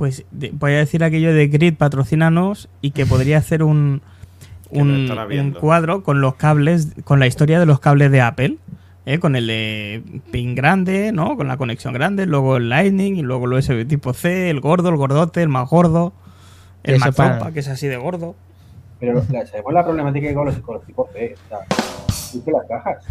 Pues 0.00 0.24
de- 0.30 0.48
voy 0.54 0.72
a 0.72 0.78
decir 0.78 1.04
aquello 1.04 1.34
de 1.34 1.48
Grid, 1.48 1.74
patrocínanos 1.76 2.70
y 2.80 2.92
que 2.92 3.04
podría 3.04 3.36
hacer 3.36 3.62
un, 3.62 4.00
un, 4.70 5.08
cuadro 5.60 6.02
con 6.02 6.22
los 6.22 6.36
cables, 6.36 6.88
con 7.04 7.20
la 7.20 7.26
historia 7.26 7.60
de 7.60 7.66
los 7.66 7.80
cables 7.80 8.10
de 8.10 8.22
Apple, 8.22 8.56
¿eh? 9.04 9.18
con 9.18 9.36
el 9.36 9.46
de 9.46 10.02
pin 10.30 10.54
grande, 10.54 11.12
¿no? 11.12 11.36
Con 11.36 11.48
la 11.48 11.58
conexión 11.58 11.92
grande, 11.92 12.24
luego 12.24 12.56
el 12.56 12.70
Lightning 12.70 13.16
y 13.16 13.20
luego 13.22 13.44
el 13.44 13.52
USB 13.52 13.86
tipo 13.86 14.14
C, 14.14 14.48
el 14.48 14.60
gordo, 14.62 14.88
el 14.88 14.96
gordote, 14.96 15.42
el 15.42 15.50
más 15.50 15.68
gordo, 15.68 16.14
el 16.82 16.98
más 16.98 17.14
para- 17.14 17.52
que 17.52 17.60
es 17.60 17.68
así 17.68 17.86
de 17.86 17.98
gordo. 17.98 18.34
Pero 19.00 19.22
la- 19.30 19.46
sabemos 19.46 19.74
la 19.74 19.84
problemática 19.84 20.22
que 20.22 20.28
hay 20.30 20.34
con 20.34 20.46
los, 20.46 20.56
con 20.60 20.76
los 20.76 20.86
tipos 20.86 21.10
C. 21.12 21.34
O 21.34 21.48
sea, 21.50 22.52
las 22.54 22.66
cajas. 22.66 23.04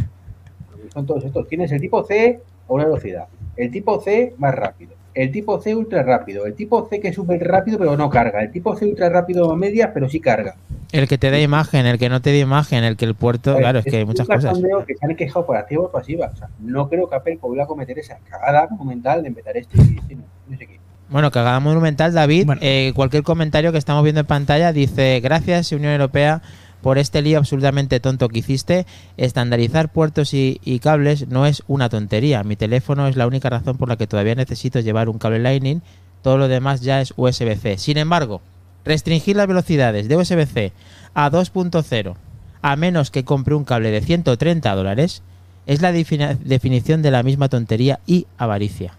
Son 0.91 1.05
todos 1.05 1.23
estos. 1.23 1.47
Tienes 1.47 1.71
el 1.71 1.81
tipo 1.81 2.03
C 2.03 2.39
a 2.67 2.73
una 2.73 2.85
velocidad. 2.85 3.27
El 3.55 3.69
tipo 3.69 4.01
C 4.01 4.33
más 4.39 4.55
rápido. 4.55 4.93
El 5.13 5.31
tipo 5.31 5.59
C 5.59 5.75
ultra 5.75 6.03
rápido. 6.03 6.45
El 6.45 6.53
tipo 6.53 6.87
C 6.89 6.99
que 6.99 7.09
es 7.09 7.15
súper 7.15 7.45
rápido 7.45 7.77
pero 7.77 7.97
no 7.97 8.09
carga. 8.09 8.41
El 8.41 8.51
tipo 8.51 8.75
C 8.75 8.85
ultra 8.85 9.09
rápido 9.09 9.51
a 9.51 9.55
medias 9.55 9.91
pero 9.93 10.09
sí 10.09 10.19
carga. 10.19 10.55
El 10.91 11.07
que 11.07 11.17
te 11.17 11.29
dé 11.29 11.41
imagen, 11.41 11.85
el 11.85 11.99
que 11.99 12.09
no 12.09 12.21
te 12.21 12.31
dé 12.31 12.39
imagen, 12.39 12.83
el 12.83 12.97
que 12.97 13.05
el 13.05 13.15
puerto. 13.15 13.55
Claro, 13.57 13.79
es 13.79 13.85
que 13.85 13.97
hay 13.97 14.05
muchas 14.05 14.27
cosas. 14.27 14.57
que 14.87 14.95
se 14.95 15.05
han 15.05 15.15
quejado 15.15 15.45
por 15.45 15.57
activa 15.57 15.83
o 15.83 15.91
pasiva. 15.91 16.31
O 16.33 16.35
sea, 16.35 16.49
no 16.59 16.89
creo 16.89 17.09
que 17.09 17.15
Apple 17.15 17.37
vuelva 17.41 17.65
a 17.65 17.67
cometer 17.67 17.99
esa 17.99 18.17
cagada 18.29 18.67
monumental 18.71 19.21
de 19.21 19.27
empezar 19.27 19.55
esto 19.57 19.77
y 19.77 19.97
este, 19.97 20.15
no, 20.15 20.23
no 20.47 20.57
sé 20.57 20.65
qué. 20.65 20.79
Bueno, 21.09 21.31
cagada 21.31 21.59
monumental, 21.59 22.13
David. 22.13 22.45
Bueno. 22.45 22.61
eh, 22.63 22.91
cualquier 22.95 23.23
comentario 23.23 23.71
que 23.71 23.77
estamos 23.79 24.03
viendo 24.03 24.21
en 24.21 24.27
pantalla 24.27 24.71
dice: 24.73 25.19
Gracias, 25.21 25.71
Unión 25.71 25.91
Europea, 25.93 26.41
por 26.81 26.97
este 26.97 27.21
lío 27.21 27.37
absolutamente 27.37 27.99
tonto 27.99 28.29
que 28.29 28.39
hiciste. 28.39 28.85
Estandarizar 29.17 29.91
puertos 29.91 30.33
y, 30.33 30.79
cables 30.81 31.27
no 31.27 31.45
es 31.45 31.63
una 31.67 31.89
tontería. 31.89 32.43
Mi 32.43 32.55
teléfono 32.55 33.07
es 33.07 33.15
la 33.15 33.27
única 33.27 33.49
razón 33.49 33.77
por 33.77 33.89
la 33.89 33.97
que 33.97 34.07
todavía 34.07 34.35
necesito 34.35 34.79
llevar 34.79 35.09
un 35.09 35.17
cable 35.19 35.39
Lightning. 35.39 35.81
Todo 36.21 36.37
lo 36.37 36.47
demás 36.47 36.81
ya 36.81 37.01
es 37.01 37.13
USB-C. 37.15 37.77
Sin 37.77 37.97
embargo, 37.97 38.41
restringir 38.85 39.35
las 39.35 39.47
velocidades 39.47 40.07
de 40.07 40.17
USB-C 40.17 40.71
a 41.13 41.29
2.0, 41.29 42.15
a 42.61 42.75
menos 42.75 43.11
que 43.11 43.23
compre 43.23 43.55
un 43.55 43.63
cable 43.65 43.91
de 43.91 44.01
130 44.01 44.75
dólares, 44.75 45.21
es 45.65 45.81
la 45.81 45.91
defini- 45.93 46.37
definición 46.39 47.01
de 47.01 47.11
la 47.11 47.23
misma 47.23 47.49
tontería 47.49 47.99
y 48.05 48.25
avaricia. 48.37 48.93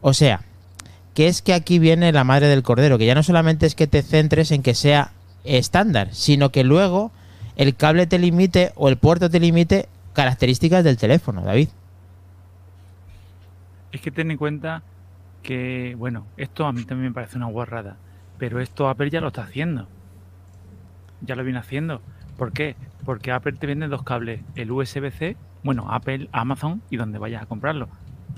O 0.00 0.12
sea, 0.12 0.42
que 1.14 1.28
es 1.28 1.40
que 1.42 1.54
aquí 1.54 1.78
viene 1.78 2.12
la 2.12 2.24
madre 2.24 2.48
del 2.48 2.62
cordero, 2.62 2.98
que 2.98 3.06
ya 3.06 3.14
no 3.14 3.22
solamente 3.22 3.66
es 3.66 3.74
que 3.74 3.86
te 3.86 4.02
centres 4.02 4.50
en 4.50 4.62
que 4.62 4.74
sea 4.74 5.12
estándar, 5.44 6.12
sino 6.12 6.50
que 6.50 6.64
luego 6.64 7.12
el 7.56 7.76
cable 7.76 8.06
te 8.06 8.18
limite 8.18 8.72
o 8.74 8.88
el 8.88 8.96
puerto 8.96 9.30
te 9.30 9.40
limite 9.40 9.88
características 10.12 10.82
del 10.82 10.96
teléfono, 10.96 11.42
David. 11.42 11.68
Es 13.92 14.00
que 14.00 14.10
ten 14.10 14.30
en 14.30 14.36
cuenta 14.36 14.82
que, 15.42 15.94
bueno, 15.96 16.26
esto 16.36 16.66
a 16.66 16.72
mí 16.72 16.84
también 16.84 17.10
me 17.10 17.14
parece 17.14 17.36
una 17.36 17.46
guarrada, 17.46 17.96
pero 18.38 18.60
esto 18.60 18.88
Apple 18.88 19.10
ya 19.10 19.20
lo 19.20 19.28
está 19.28 19.42
haciendo. 19.42 19.86
Ya 21.20 21.36
lo 21.36 21.44
viene 21.44 21.60
haciendo. 21.60 22.00
¿Por 22.36 22.52
qué? 22.52 22.74
Porque 23.04 23.30
Apple 23.30 23.52
te 23.52 23.66
vende 23.66 23.86
dos 23.86 24.02
cables, 24.02 24.40
el 24.56 24.72
USB-C, 24.72 25.36
bueno, 25.62 25.86
Apple, 25.90 26.28
Amazon 26.32 26.82
y 26.90 26.96
donde 26.96 27.18
vayas 27.18 27.42
a 27.42 27.46
comprarlo. 27.46 27.88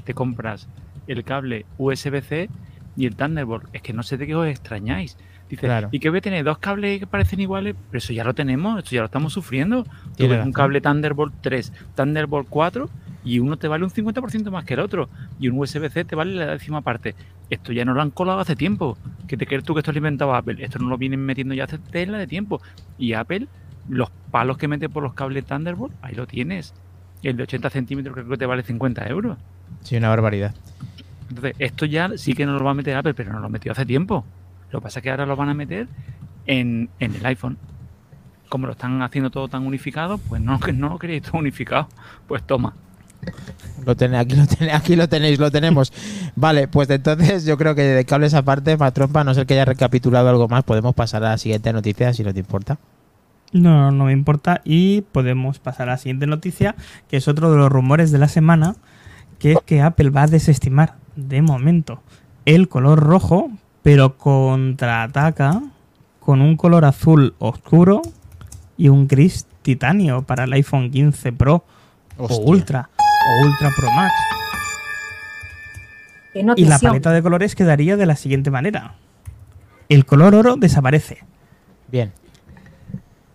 Te 0.05 0.15
compras 0.15 0.69
el 1.07 1.25
cable 1.25 1.65
USB-C 1.79 2.49
y 2.97 3.07
el 3.07 3.17
Thunderbolt. 3.17 3.69
Es 3.73 3.83
que 3.83 3.93
no 3.93 4.03
sé 4.03 4.17
de 4.17 4.27
qué 4.27 4.35
os 4.35 4.47
extrañáis. 4.47 5.17
Dice, 5.49 5.67
Claro. 5.67 5.89
¿y 5.93 6.01
qué 6.01 6.11
voy 6.11 6.19
a 6.19 6.23
tener? 6.23 6.45
¿Dos 6.45 6.59
cables 6.59 6.99
que 7.01 7.07
parecen 7.07 7.39
iguales? 7.41 7.77
Pero 7.91 7.99
eso 7.99 8.13
ya 8.13 8.25
lo 8.25 8.35
tenemos, 8.35 8.79
esto 8.79 8.91
ya 8.93 9.01
lo 9.01 9.07
estamos 9.07 9.33
sufriendo. 9.33 9.85
Tú 9.85 9.91
Tiene 10.17 10.31
ves 10.31 10.39
razón. 10.39 10.49
un 10.49 10.53
cable 10.53 10.81
Thunderbolt 10.81 11.35
3, 11.41 11.73
Thunderbolt 11.95 12.49
4 12.49 12.89
y 13.25 13.39
uno 13.39 13.57
te 13.57 13.69
vale 13.69 13.85
un 13.85 13.91
50% 13.91 14.51
más 14.51 14.65
que 14.65 14.75
el 14.75 14.81
otro 14.81 15.09
y 15.39 15.49
un 15.49 15.59
USB-C 15.59 16.05
te 16.05 16.17
vale 16.17 16.35
la 16.35 16.47
décima 16.53 16.81
parte. 16.81 17.15
Esto 17.51 17.73
ya 17.73 17.85
no 17.85 17.95
lo 17.95 18.03
han 18.03 18.11
colado 18.11 18.41
hace 18.41 18.57
tiempo. 18.57 18.99
¿Qué 19.29 19.37
te 19.37 19.47
crees 19.47 19.63
tú 19.65 19.75
que 19.75 19.81
esto 19.81 19.93
lo 19.93 19.99
inventaba 19.99 20.37
Apple? 20.39 20.57
Esto 20.65 20.79
no 20.81 20.89
lo 20.89 20.99
vienen 20.99 21.21
metiendo 21.25 21.55
ya 21.55 21.65
hace 21.65 21.79
tela 21.79 22.19
de 22.19 22.27
tiempo. 22.27 22.61
Y 22.99 23.13
Apple, 23.13 23.47
los 23.89 24.11
palos 24.33 24.59
que 24.59 24.67
mete 24.69 24.89
por 24.89 25.03
los 25.05 25.15
cables 25.15 25.45
Thunderbolt, 25.45 25.95
ahí 26.03 26.15
lo 26.17 26.27
tienes. 26.27 26.75
El 27.23 27.37
de 27.37 27.45
80 27.45 27.71
centímetros 27.71 28.15
creo 28.15 28.29
que 28.29 28.37
te 28.37 28.47
vale 28.47 28.63
50 28.65 29.07
euros. 29.09 29.39
Sí, 29.83 29.97
una 29.97 30.09
barbaridad. 30.09 30.55
Entonces, 31.29 31.55
esto 31.59 31.87
ya 31.87 32.11
sí 32.17 32.35
que 32.35 32.47
no 32.47 32.57
lo 32.59 32.65
va 32.65 32.71
a 32.73 32.75
meter 32.75 32.97
Apple, 32.97 33.15
pero 33.15 33.33
no 33.33 33.41
lo 33.41 33.49
metió 33.49 33.73
hace 33.73 33.85
tiempo. 33.87 34.25
Lo 34.71 34.81
que 34.81 34.85
pasa 34.85 34.99
es 35.01 35.03
que 35.03 35.11
ahora 35.11 35.27
lo 35.27 35.37
van 35.37 35.49
a 35.49 35.55
meter 35.55 35.89
en, 36.47 36.91
en 36.99 37.15
el 37.15 37.27
iPhone. 37.27 37.59
Como 38.49 38.67
lo 38.67 38.73
están 38.73 39.03
haciendo 39.03 39.31
todo 39.31 39.49
tan 39.49 39.67
unificado, 39.67 40.19
pues 40.19 40.41
no, 40.41 40.59
que 40.61 40.73
no 40.73 40.89
lo 40.89 40.99
queréis 40.99 41.23
todo 41.23 41.39
unificado. 41.39 41.89
Pues 42.27 42.43
toma. 42.43 42.75
Lo 43.85 43.97
tenéis, 43.97 44.23
aquí, 44.23 44.37
lo 44.37 44.47
tenéis, 44.47 44.75
aquí 44.75 44.97
lo 44.97 45.09
tenéis, 45.09 45.39
lo 45.39 45.51
tenemos. 45.51 45.93
Vale, 46.37 46.69
pues 46.69 46.91
entonces 46.91 47.45
yo 47.45 47.57
creo 47.57 47.75
que 47.75 47.83
de 47.83 48.05
cables 48.05 48.35
aparte, 48.35 48.77
para 48.77 48.91
trompa, 48.91 49.21
a 49.21 49.25
no 49.25 49.35
ser 49.35 49.47
que 49.47 49.55
haya 49.55 49.65
recapitulado 49.65 50.29
algo 50.29 50.49
más, 50.49 50.65
podemos 50.65 50.95
pasar 50.95 51.25
a 51.25 51.31
la 51.31 51.39
siguiente 51.39 51.73
noticia, 51.73 52.13
si 52.13 52.23
no 52.23 52.33
te 52.33 52.41
importa. 52.41 52.79
No, 53.53 53.91
no 53.91 54.05
me 54.05 54.13
importa. 54.13 54.61
Y 54.65 55.03
podemos 55.03 55.59
pasar 55.59 55.89
a 55.89 55.93
la 55.93 55.99
siguiente 55.99 56.27
noticia, 56.27 56.75
que 57.09 57.17
es 57.17 57.29
otro 57.29 57.51
de 57.51 57.57
los 57.57 57.71
rumores 57.71 58.11
de 58.11 58.19
la 58.19 58.29
semana, 58.29 58.77
que 59.39 59.53
es 59.53 59.59
que 59.65 59.81
Apple 59.83 60.11
va 60.11 60.23
a 60.23 60.27
desestimar, 60.27 60.95
de 61.15 61.43
momento, 61.43 62.03
el 62.45 62.69
color 62.69 63.01
rojo, 63.01 63.51
pero 63.87 64.19
contraataca 64.19 65.63
con 66.19 66.43
un 66.43 66.57
color 66.57 66.85
azul 66.85 67.37
oscuro 67.39 68.03
y 68.77 68.89
un 68.89 69.07
gris 69.07 69.47
titanio 69.63 70.23
para 70.23 70.43
el 70.43 70.53
iPhone 70.55 70.91
15 70.91 71.33
Pro 71.33 71.65
Hostia. 72.19 72.37
o 72.37 72.51
Ultra 72.51 72.91
o 72.99 73.47
Ultra 73.47 73.71
Pro 73.77 73.89
Max. 73.93 74.13
Y 76.57 76.65
la 76.65 76.81
paleta 76.81 77.13
de 77.13 77.23
colores 77.23 77.55
quedaría 77.55 77.97
de 77.97 78.07
la 78.07 78.17
siguiente 78.17 78.51
manera. 78.51 78.97
El 79.89 80.05
color 80.05 80.35
oro 80.35 80.57
desaparece. 80.57 81.19
Bien. 81.87 82.13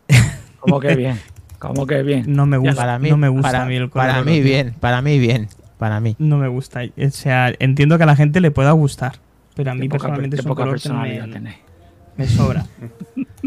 Como 0.60 0.82
que 0.82 0.98
bien. 0.98 1.18
Como 1.60 1.88
que 1.88 2.04
bien. 2.04 2.26
No 2.28 2.46
me 2.46 2.58
gusta, 2.58 2.76
Para 2.76 3.00
mí, 3.00 3.10
no 3.10 3.16
me 3.16 3.30
gusta 3.30 3.52
para, 3.52 3.64
a 3.64 3.66
mí 3.68 3.78
el 3.78 3.90
color 3.90 4.06
para 4.06 4.20
oro, 4.20 4.26
mí 4.30 4.34
tío. 4.34 4.44
bien, 4.44 4.76
para 4.82 5.02
mí 5.02 5.18
bien, 5.18 5.48
para 5.78 6.02
mí. 6.02 6.18
No 6.20 6.38
me 6.38 6.50
gusta. 6.50 6.82
O 6.84 7.10
sea, 7.10 7.54
entiendo 7.60 7.96
que 7.98 8.04
a 8.04 8.08
la 8.08 8.18
gente 8.18 8.42
le 8.42 8.52
pueda 8.52 8.72
gustar, 8.74 9.14
pero 9.56 9.72
a 9.72 9.76
mí 9.76 9.90
personalmente 9.90 10.38
es 10.38 10.46
un 10.46 10.50
poca 10.50 10.64
color 10.64 10.82
que 10.82 10.90
no 10.90 10.96
personalidad 10.96 11.28
me, 11.28 11.34
tenéis. 11.34 11.58
me 12.18 12.28
sobra. 12.28 12.66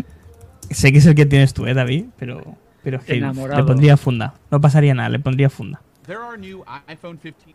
sé 0.71 0.93
que 0.93 0.99
es 0.99 1.07
el 1.07 1.15
que 1.15 1.27
tienes 1.27 1.55
tú, 1.55 1.67
¿eh, 1.67 1.75
David? 1.75 2.07
Pero, 2.19 2.57
pero 2.83 2.99
es 2.99 3.05
que 3.05 3.17
le 3.17 3.65
pondría 3.65 3.97
funda. 3.97 4.35
No 4.51 4.61
pasaría 4.61 4.95
nada, 4.95 5.09
le 5.09 5.19
pondría 5.19 5.51
funda. 5.51 5.81
There 6.07 6.19
are 6.19 6.39
new 6.39 6.65
iPhone 6.87 7.19
15. 7.19 7.55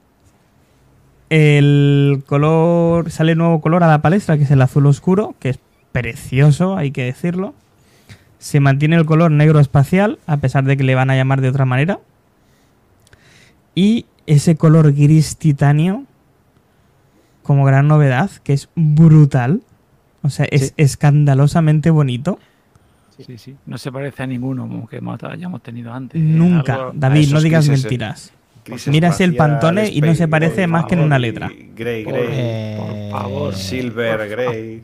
El 1.30 2.24
color, 2.26 3.12
sale 3.12 3.36
nuevo 3.36 3.62
color 3.62 3.84
a 3.84 3.88
la 3.88 4.02
palestra, 4.02 4.38
que 4.38 4.44
es 4.44 4.52
el 4.52 4.62
azul 4.62 4.88
oscuro, 4.88 5.36
que 5.40 5.50
es 5.50 5.60
precioso, 5.92 6.76
hay 6.76 6.92
que 6.92 7.04
decirlo. 7.04 7.54
Se 8.40 8.60
mantiene 8.60 8.96
el 8.96 9.06
color 9.06 9.30
negro 9.32 9.60
espacial, 9.60 10.18
a 10.26 10.38
pesar 10.38 10.64
de 10.64 10.76
que 10.76 10.84
le 10.84 10.96
van 10.96 11.12
a 11.12 11.16
llamar 11.16 11.42
de 11.42 11.50
otra 11.50 11.66
manera. 11.66 12.00
Y 13.76 14.06
ese 14.26 14.56
color 14.56 14.94
gris 14.94 15.38
titanio, 15.38 16.06
como 17.50 17.66
gran 17.66 17.88
novedad, 17.88 18.30
que 18.44 18.54
es 18.54 18.70
brutal. 18.76 19.64
O 20.22 20.30
sea, 20.30 20.46
es 20.52 20.68
Sí. 20.68 20.74
escandalosamente 20.78 21.90
bonito. 21.90 22.38
Sí, 23.18 23.40
sí. 23.40 23.56
No 23.66 23.80
se 23.80 23.92
parece 23.92 24.22
a 24.22 24.28
ninguno 24.28 24.88
que 24.88 24.98
hemos- 24.98 25.24
hayamos 25.24 25.64
tenido 25.64 25.92
antes. 25.92 26.22
Nunca. 26.22 26.76
Algo- 26.76 26.92
David, 26.94 27.30
no 27.34 27.42
digas 27.42 27.68
grises, 27.68 27.86
mentiras. 27.86 28.34
Gris 28.66 28.88
Miras 28.88 29.20
el 29.22 29.36
Pantone 29.36 29.90
y 29.90 30.00
no 30.02 30.14
se 30.14 30.28
parece 30.28 30.68
más 30.68 30.86
que 30.86 30.94
en 30.94 31.00
una 31.00 31.18
letra. 31.18 31.50
Grey, 31.76 32.04
Por- 32.04 32.14
Grey. 32.14 32.28
Eh, 32.30 33.10
por 33.12 33.20
favor. 33.22 33.56
Silver, 33.56 34.30
Grey. 34.30 34.84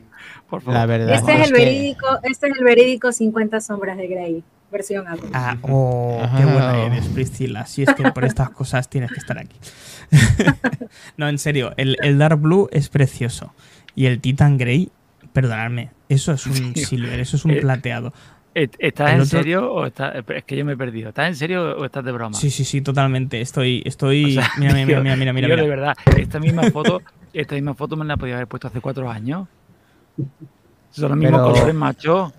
Por 0.50 0.60
favor. 0.62 0.74
La 0.74 0.86
verdad 0.86 1.14
Este 1.14 1.34
es 1.34 1.48
el 1.48 1.54
que- 1.54 1.64
verídico, 1.64 2.06
este 2.24 2.48
es 2.48 2.56
el 2.58 2.64
verídico 2.64 3.12
50 3.12 3.60
sombras 3.60 3.96
de 3.96 4.08
Grey, 4.08 4.42
versión 4.72 5.06
Apple. 5.06 5.30
Ah, 5.32 5.56
oh, 5.62 6.20
qué 6.36 6.44
buena 6.44 6.84
eres, 6.84 7.06
Priscila. 7.06 7.64
Si 7.66 7.84
es 7.84 7.94
que 7.94 8.10
por 8.10 8.24
estas 8.24 8.50
cosas 8.50 8.88
tienes 8.90 9.12
que 9.12 9.18
estar 9.20 9.38
aquí. 9.38 9.56
no, 11.16 11.28
en 11.28 11.38
serio, 11.38 11.72
el, 11.76 11.96
el 12.02 12.18
Dark 12.18 12.40
Blue 12.40 12.68
es 12.72 12.88
precioso. 12.88 13.52
Y 13.94 14.06
el 14.06 14.20
Titan 14.20 14.58
Grey, 14.58 14.90
perdonadme, 15.32 15.90
eso 16.08 16.32
es 16.32 16.46
un 16.46 16.74
silver, 16.76 17.18
eso 17.20 17.36
es 17.36 17.44
un 17.44 17.52
eh, 17.52 17.56
plateado. 17.60 18.12
¿E- 18.54 18.70
¿Estás 18.78 19.10
El 19.10 19.14
en 19.16 19.20
otro- 19.22 19.38
serio 19.38 19.72
o 19.72 19.86
estás.? 19.86 20.14
Es 20.28 20.44
que 20.44 20.56
yo 20.56 20.64
me 20.64 20.72
he 20.72 20.76
perdido. 20.76 21.10
¿Estás 21.10 21.28
en 21.28 21.36
serio 21.36 21.76
o 21.78 21.84
estás 21.84 22.04
de 22.04 22.12
broma? 22.12 22.36
Sí, 22.36 22.50
sí, 22.50 22.64
sí, 22.64 22.80
totalmente. 22.80 23.40
Estoy, 23.40 23.82
estoy. 23.84 24.38
O 24.38 24.40
sea, 24.40 24.50
mira, 24.58 24.72
mira, 24.74 24.86
tío, 24.86 25.02
mira, 25.02 25.16
mira, 25.16 25.32
mira, 25.32 25.46
tío, 25.48 25.56
mira. 25.56 25.62
de 25.62 25.68
verdad, 25.68 25.96
esta 26.16 26.40
misma 26.40 26.62
foto, 26.70 27.02
esta 27.34 27.54
misma 27.54 27.74
foto 27.74 27.96
me 27.96 28.04
la 28.04 28.16
podía 28.16 28.34
haber 28.36 28.46
puesto 28.46 28.68
hace 28.68 28.80
cuatro 28.80 29.10
años. 29.10 29.46
Son 30.90 31.08
los 31.10 31.18
mismos 31.18 31.40
Pero- 31.40 31.52
colores, 31.52 31.74
macho. 31.74 32.32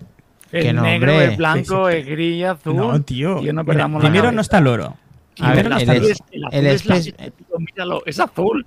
El 0.50 0.62
Que 0.62 0.72
no, 0.72 0.82
negro, 0.82 1.12
hombre. 1.12 1.26
el 1.32 1.36
blanco, 1.36 1.88
el 1.90 2.04
gris, 2.06 2.44
azul. 2.46 2.74
No, 2.74 3.00
tío. 3.02 3.38
Tío, 3.40 3.52
no 3.52 3.62
Mira, 3.62 3.64
perdamos 3.74 4.02
la 4.02 4.08
primero 4.08 4.22
cabeza. 4.24 4.34
no 4.34 4.40
está 4.40 4.58
el 4.58 4.66
oro. 4.66 4.96
A 5.40 5.52
ver, 5.54 5.66
el 5.66 5.72
es- 5.72 6.22
el 6.30 6.42
el 6.52 6.66
es 6.66 6.80
Space- 6.84 7.12
tío, 7.12 7.58
míralo, 7.58 8.02
es 8.06 8.18
azul. 8.20 8.66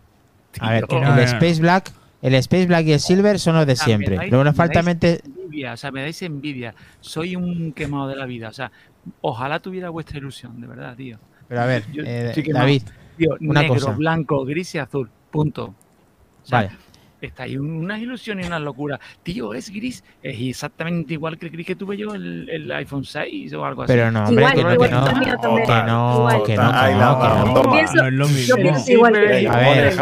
A 0.59 0.71
ver, 0.71 0.87
Tío. 0.87 0.99
no, 1.01 1.13
el. 1.17 1.23
Space 1.23 1.61
Black, 1.61 1.91
el 2.21 2.35
Space 2.35 2.65
Black 2.67 2.85
y 2.87 2.91
el 2.93 2.99
Silver 2.99 3.39
son 3.39 3.55
los 3.55 3.65
de 3.65 3.73
O 3.73 3.75
sea, 3.75 3.85
siempre. 3.85 4.17
me 4.17 4.23
dais- 4.23 4.29
Luego 4.29 4.43
nos 4.43 4.53
me 4.53 4.57
falta 4.57 4.81
mente. 4.83 5.21
envidia, 5.25 5.73
o 5.73 5.77
sea, 5.77 5.91
me 5.91 6.01
dais 6.01 6.21
envidia. 6.21 6.75
Soy 6.99 7.35
un 7.35 7.71
quemado 7.73 8.07
de 8.07 8.15
la 8.15 8.25
vida. 8.25 8.49
O 8.49 8.53
sea, 8.53 8.71
ojalá 9.21 9.59
tuviera 9.59 9.89
vuestra 9.89 10.17
ilusión, 10.17 10.59
de 10.61 10.67
verdad, 10.67 10.95
tío. 10.95 11.17
Pero 11.47 11.61
a 11.61 11.65
ver, 11.65 11.83
Yo 11.91 12.03
eh. 12.05 12.33
David, 12.53 12.83
Tío, 13.17 13.35
Una 13.41 13.61
negro, 13.61 13.75
cosa. 13.75 13.91
blanco, 13.91 14.45
gris 14.45 14.73
y 14.75 14.77
azul. 14.79 15.09
Punto. 15.29 15.65
O 15.65 16.45
sea, 16.45 16.59
vale. 16.59 16.71
Está 17.21 17.43
ahí 17.43 17.57
unas 17.57 17.99
ilusiones 18.01 18.45
y 18.45 18.47
unas 18.47 18.61
locuras. 18.61 18.99
Tío, 19.23 19.53
es 19.53 19.69
gris. 19.69 20.03
Es 20.23 20.35
exactamente 20.41 21.13
igual 21.13 21.37
que 21.37 21.45
el 21.45 21.51
gris 21.51 21.67
que 21.67 21.75
tuve 21.75 21.95
yo 21.97 22.13
el, 22.15 22.49
el 22.49 22.71
iPhone 22.71 23.03
6 23.05 23.53
o 23.53 23.63
algo 23.65 23.83
así. 23.83 23.93
Pero 23.93 24.11
no, 24.11 24.25
hombre, 24.25 24.43
Igual, 24.43 24.53
que 24.55 24.63
no, 24.63 24.73
igual, 24.73 24.89
que 24.89 24.95
no. 24.95 25.05
Que 25.05 25.13
no, 25.13 25.21
que 25.21 25.27
no, 25.27 25.63
que 25.65 25.75
no, 25.83 26.45
que 26.45 26.55
no. 26.55 27.63
No 27.63 27.79
es 28.07 28.13
lo 28.13 28.27
Yo 28.27 28.57
mismo. 28.57 29.05
A 29.05 29.11
ver, 29.11 29.93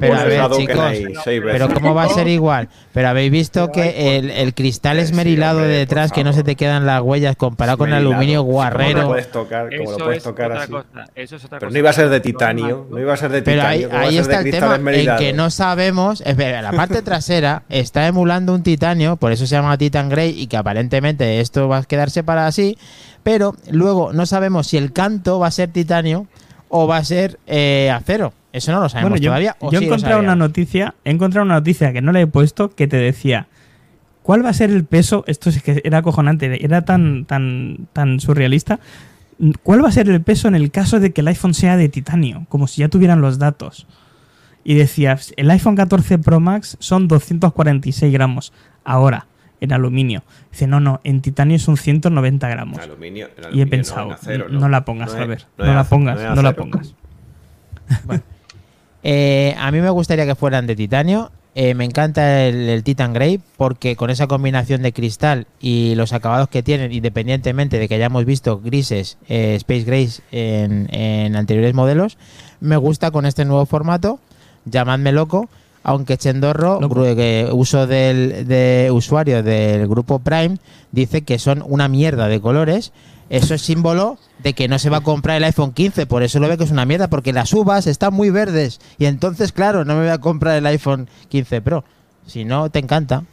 pero 0.00 0.14
a 0.14 0.24
ver, 0.24 0.50
chicos. 0.52 0.92
Pero 1.24 1.68
¿cómo 1.70 1.94
va 1.94 2.04
a 2.04 2.08
ser 2.08 2.28
igual? 2.28 2.68
Pero 2.92 3.08
habéis 3.08 3.30
visto 3.30 3.70
que 3.72 4.16
el, 4.18 4.30
el 4.30 4.54
cristal 4.54 4.96
Sí, 4.96 5.02
esmerilado 5.02 5.58
hombre, 5.58 5.72
de 5.72 5.78
detrás, 5.78 6.12
que 6.12 6.24
no 6.24 6.32
se 6.32 6.42
te 6.42 6.56
quedan 6.56 6.86
las 6.86 7.02
huellas 7.02 7.36
comparado 7.36 7.78
con 7.78 7.88
el 7.88 7.94
aluminio 7.94 8.40
¿Cómo 8.40 8.50
lo 8.50 8.54
guarrero. 8.54 9.06
puedes 9.08 9.30
tocar? 9.30 9.68
¿Cómo 9.76 9.90
lo 9.90 9.96
Eso 9.96 10.04
puedes 10.04 10.18
es 10.18 10.24
tocar 10.24 10.50
otra 10.52 10.62
así? 10.62 10.72
cosa. 10.72 11.04
Eso 11.14 11.36
es 11.36 11.44
otra 11.44 11.58
Pero 11.58 11.68
cosa. 11.68 11.74
no 11.74 11.78
iba 11.78 11.90
a 11.90 11.92
ser 11.92 12.08
de 12.08 12.20
titanio, 12.20 12.86
no 12.90 12.98
iba 12.98 13.12
a 13.14 13.16
ser 13.16 13.30
de 13.30 13.42
Pero 13.42 13.62
titanio, 13.62 13.78
ahí, 13.78 13.84
¿cómo 13.84 13.94
va 13.96 14.00
a 14.00 14.08
ahí 14.08 14.18
está 14.18 14.40
el 14.40 14.50
tema 14.50 14.76
en 14.92 15.16
que 15.16 15.32
no 15.32 15.50
sabemos. 15.50 16.20
Espera, 16.22 16.65
la 16.70 16.76
parte 16.76 17.02
trasera 17.02 17.62
está 17.68 18.06
emulando 18.06 18.54
un 18.54 18.62
titanio, 18.62 19.16
por 19.16 19.32
eso 19.32 19.46
se 19.46 19.54
llama 19.54 19.78
Titan 19.78 20.08
Grey 20.08 20.40
y 20.40 20.46
que 20.46 20.56
aparentemente 20.56 21.40
esto 21.40 21.68
va 21.68 21.78
a 21.78 21.82
quedarse 21.84 22.24
para 22.24 22.46
así. 22.46 22.76
Pero 23.22 23.54
luego 23.70 24.12
no 24.12 24.26
sabemos 24.26 24.66
si 24.66 24.76
el 24.76 24.92
canto 24.92 25.38
va 25.38 25.48
a 25.48 25.50
ser 25.50 25.70
titanio 25.70 26.26
o 26.68 26.86
va 26.86 26.96
a 26.98 27.04
ser 27.04 27.38
eh, 27.46 27.90
acero. 27.94 28.32
Eso 28.52 28.72
no 28.72 28.80
lo 28.80 28.88
sabemos 28.88 29.10
Bueno, 29.10 29.22
yo, 29.22 29.30
todavía. 29.30 29.56
o 29.60 29.70
yo 29.70 29.78
he 29.78 29.80
sí 29.80 29.86
encontrado 29.86 30.20
una 30.20 30.34
noticia, 30.34 30.94
he 31.04 31.10
encontrado 31.10 31.44
una 31.44 31.54
noticia 31.54 31.92
que 31.92 32.02
no 32.02 32.12
le 32.12 32.22
he 32.22 32.26
puesto 32.26 32.74
que 32.74 32.88
te 32.88 32.96
decía 32.96 33.48
¿Cuál 34.26 34.44
va 34.44 34.48
a 34.48 34.54
ser 34.54 34.70
el 34.70 34.84
peso? 34.84 35.22
Esto 35.28 35.50
es 35.50 35.62
que 35.62 35.80
era 35.84 35.98
acojonante, 35.98 36.64
era 36.64 36.84
tan 36.84 37.26
tan 37.26 37.86
tan 37.92 38.18
surrealista. 38.18 38.80
¿Cuál 39.62 39.84
va 39.84 39.88
a 39.88 39.92
ser 39.92 40.08
el 40.08 40.20
peso 40.20 40.48
en 40.48 40.56
el 40.56 40.72
caso 40.72 40.98
de 40.98 41.12
que 41.12 41.20
el 41.20 41.28
iPhone 41.28 41.54
sea 41.54 41.76
de 41.76 41.88
titanio? 41.88 42.44
Como 42.48 42.66
si 42.66 42.80
ya 42.80 42.88
tuvieran 42.88 43.20
los 43.20 43.38
datos. 43.38 43.86
Y 44.68 44.74
decía, 44.74 45.16
el 45.36 45.48
iPhone 45.52 45.76
14 45.76 46.18
Pro 46.18 46.40
Max 46.40 46.76
son 46.80 47.06
246 47.06 48.12
gramos 48.12 48.52
ahora 48.82 49.28
en 49.60 49.72
aluminio. 49.72 50.24
Dice, 50.50 50.66
no, 50.66 50.80
no, 50.80 51.00
en 51.04 51.22
titanio 51.22 51.56
son 51.60 51.76
190 51.76 52.48
gramos. 52.48 52.80
Aluminio, 52.80 53.28
en 53.28 53.32
Y 53.36 53.38
he 53.38 53.46
aluminio, 53.46 53.64
no, 53.64 53.70
pensado, 53.70 54.06
en 54.06 54.12
acero, 54.14 54.48
no, 54.48 54.68
la 54.68 54.84
pongas, 54.84 55.14
No 55.14 55.22
a 55.22 55.26
ver, 55.26 55.46
no 55.56 55.72
la 55.72 55.84
pongas, 55.84 56.34
no 56.34 56.42
la 56.42 56.52
pongas. 56.54 56.94
Eh, 59.08 59.54
a 59.56 59.70
mí 59.70 59.80
me 59.80 59.90
gustaría 59.90 60.26
que 60.26 60.34
fueran 60.34 60.66
de 60.66 60.74
titanio. 60.74 61.30
Eh, 61.54 61.74
me 61.74 61.84
encanta 61.84 62.42
el, 62.42 62.68
el 62.68 62.82
Titan 62.82 63.12
Grey 63.12 63.40
porque 63.56 63.94
con 63.94 64.10
esa 64.10 64.26
combinación 64.26 64.82
de 64.82 64.92
cristal 64.92 65.46
y 65.60 65.94
los 65.94 66.12
acabados 66.12 66.48
que 66.48 66.64
tienen, 66.64 66.90
independientemente 66.90 67.78
de 67.78 67.86
que 67.86 67.94
hayamos 67.94 68.24
visto 68.24 68.60
grises, 68.60 69.16
eh, 69.28 69.54
Space 69.54 69.84
Grays 69.84 70.22
en, 70.32 70.92
en 70.92 71.36
anteriores 71.36 71.72
modelos, 71.72 72.18
me 72.58 72.76
gusta 72.76 73.12
con 73.12 73.26
este 73.26 73.44
nuevo 73.44 73.64
formato. 73.64 74.18
Llamadme 74.66 75.12
loco, 75.12 75.48
aunque 75.82 76.18
Chendorro, 76.18 76.80
que 77.14 77.48
uso 77.52 77.86
del 77.86 78.46
de 78.46 78.90
usuario 78.92 79.42
del 79.42 79.86
grupo 79.86 80.18
Prime, 80.18 80.58
dice 80.90 81.22
que 81.22 81.38
son 81.38 81.62
una 81.64 81.88
mierda 81.88 82.26
de 82.26 82.40
colores. 82.40 82.92
Eso 83.30 83.54
es 83.54 83.62
símbolo 83.62 84.18
de 84.40 84.52
que 84.52 84.68
no 84.68 84.78
se 84.78 84.90
va 84.90 84.98
a 84.98 85.00
comprar 85.00 85.36
el 85.36 85.44
iPhone 85.44 85.72
15, 85.72 86.06
por 86.06 86.22
eso 86.22 86.38
lo 86.38 86.48
ve 86.48 86.58
que 86.58 86.64
es 86.64 86.70
una 86.70 86.84
mierda, 86.84 87.08
porque 87.08 87.32
las 87.32 87.52
uvas 87.52 87.86
están 87.86 88.14
muy 88.14 88.30
verdes. 88.30 88.80
Y 88.98 89.06
entonces, 89.06 89.52
claro, 89.52 89.84
no 89.84 89.94
me 89.94 90.02
voy 90.02 90.10
a 90.10 90.18
comprar 90.18 90.56
el 90.56 90.66
iPhone 90.66 91.08
15 91.28 91.60
Pro. 91.60 91.84
Si 92.26 92.44
no, 92.44 92.70
te 92.70 92.80
encanta. 92.80 93.24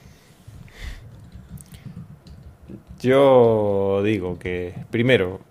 Yo 3.02 4.02
digo 4.04 4.40
que, 4.40 4.76
primero, 4.90 5.42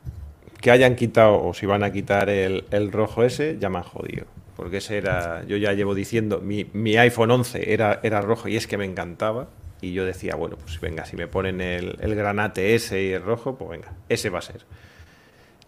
que 0.60 0.70
hayan 0.70 0.96
quitado, 0.96 1.44
o 1.44 1.52
si 1.52 1.66
van 1.66 1.82
a 1.82 1.92
quitar 1.92 2.30
el, 2.30 2.64
el 2.70 2.92
rojo 2.92 3.24
ese, 3.24 3.58
ya 3.60 3.68
me 3.68 3.78
han 3.78 3.84
jodido. 3.84 4.26
Porque 4.62 4.78
ese 4.78 4.96
era, 4.96 5.44
yo 5.44 5.56
ya 5.56 5.72
llevo 5.72 5.94
diciendo, 5.94 6.40
mi, 6.40 6.70
mi 6.72 6.96
iPhone 6.96 7.32
11 7.32 7.72
era, 7.72 7.98
era 8.02 8.20
rojo 8.20 8.48
y 8.48 8.56
es 8.56 8.66
que 8.66 8.78
me 8.78 8.84
encantaba. 8.84 9.48
Y 9.80 9.92
yo 9.92 10.04
decía, 10.04 10.36
bueno, 10.36 10.56
pues 10.56 10.80
venga, 10.80 11.04
si 11.04 11.16
me 11.16 11.26
ponen 11.26 11.60
el, 11.60 11.96
el 12.00 12.14
granate 12.14 12.76
ese 12.76 13.02
y 13.02 13.12
el 13.12 13.22
rojo, 13.22 13.56
pues 13.56 13.70
venga, 13.70 13.92
ese 14.08 14.30
va 14.30 14.38
a 14.38 14.42
ser. 14.42 14.64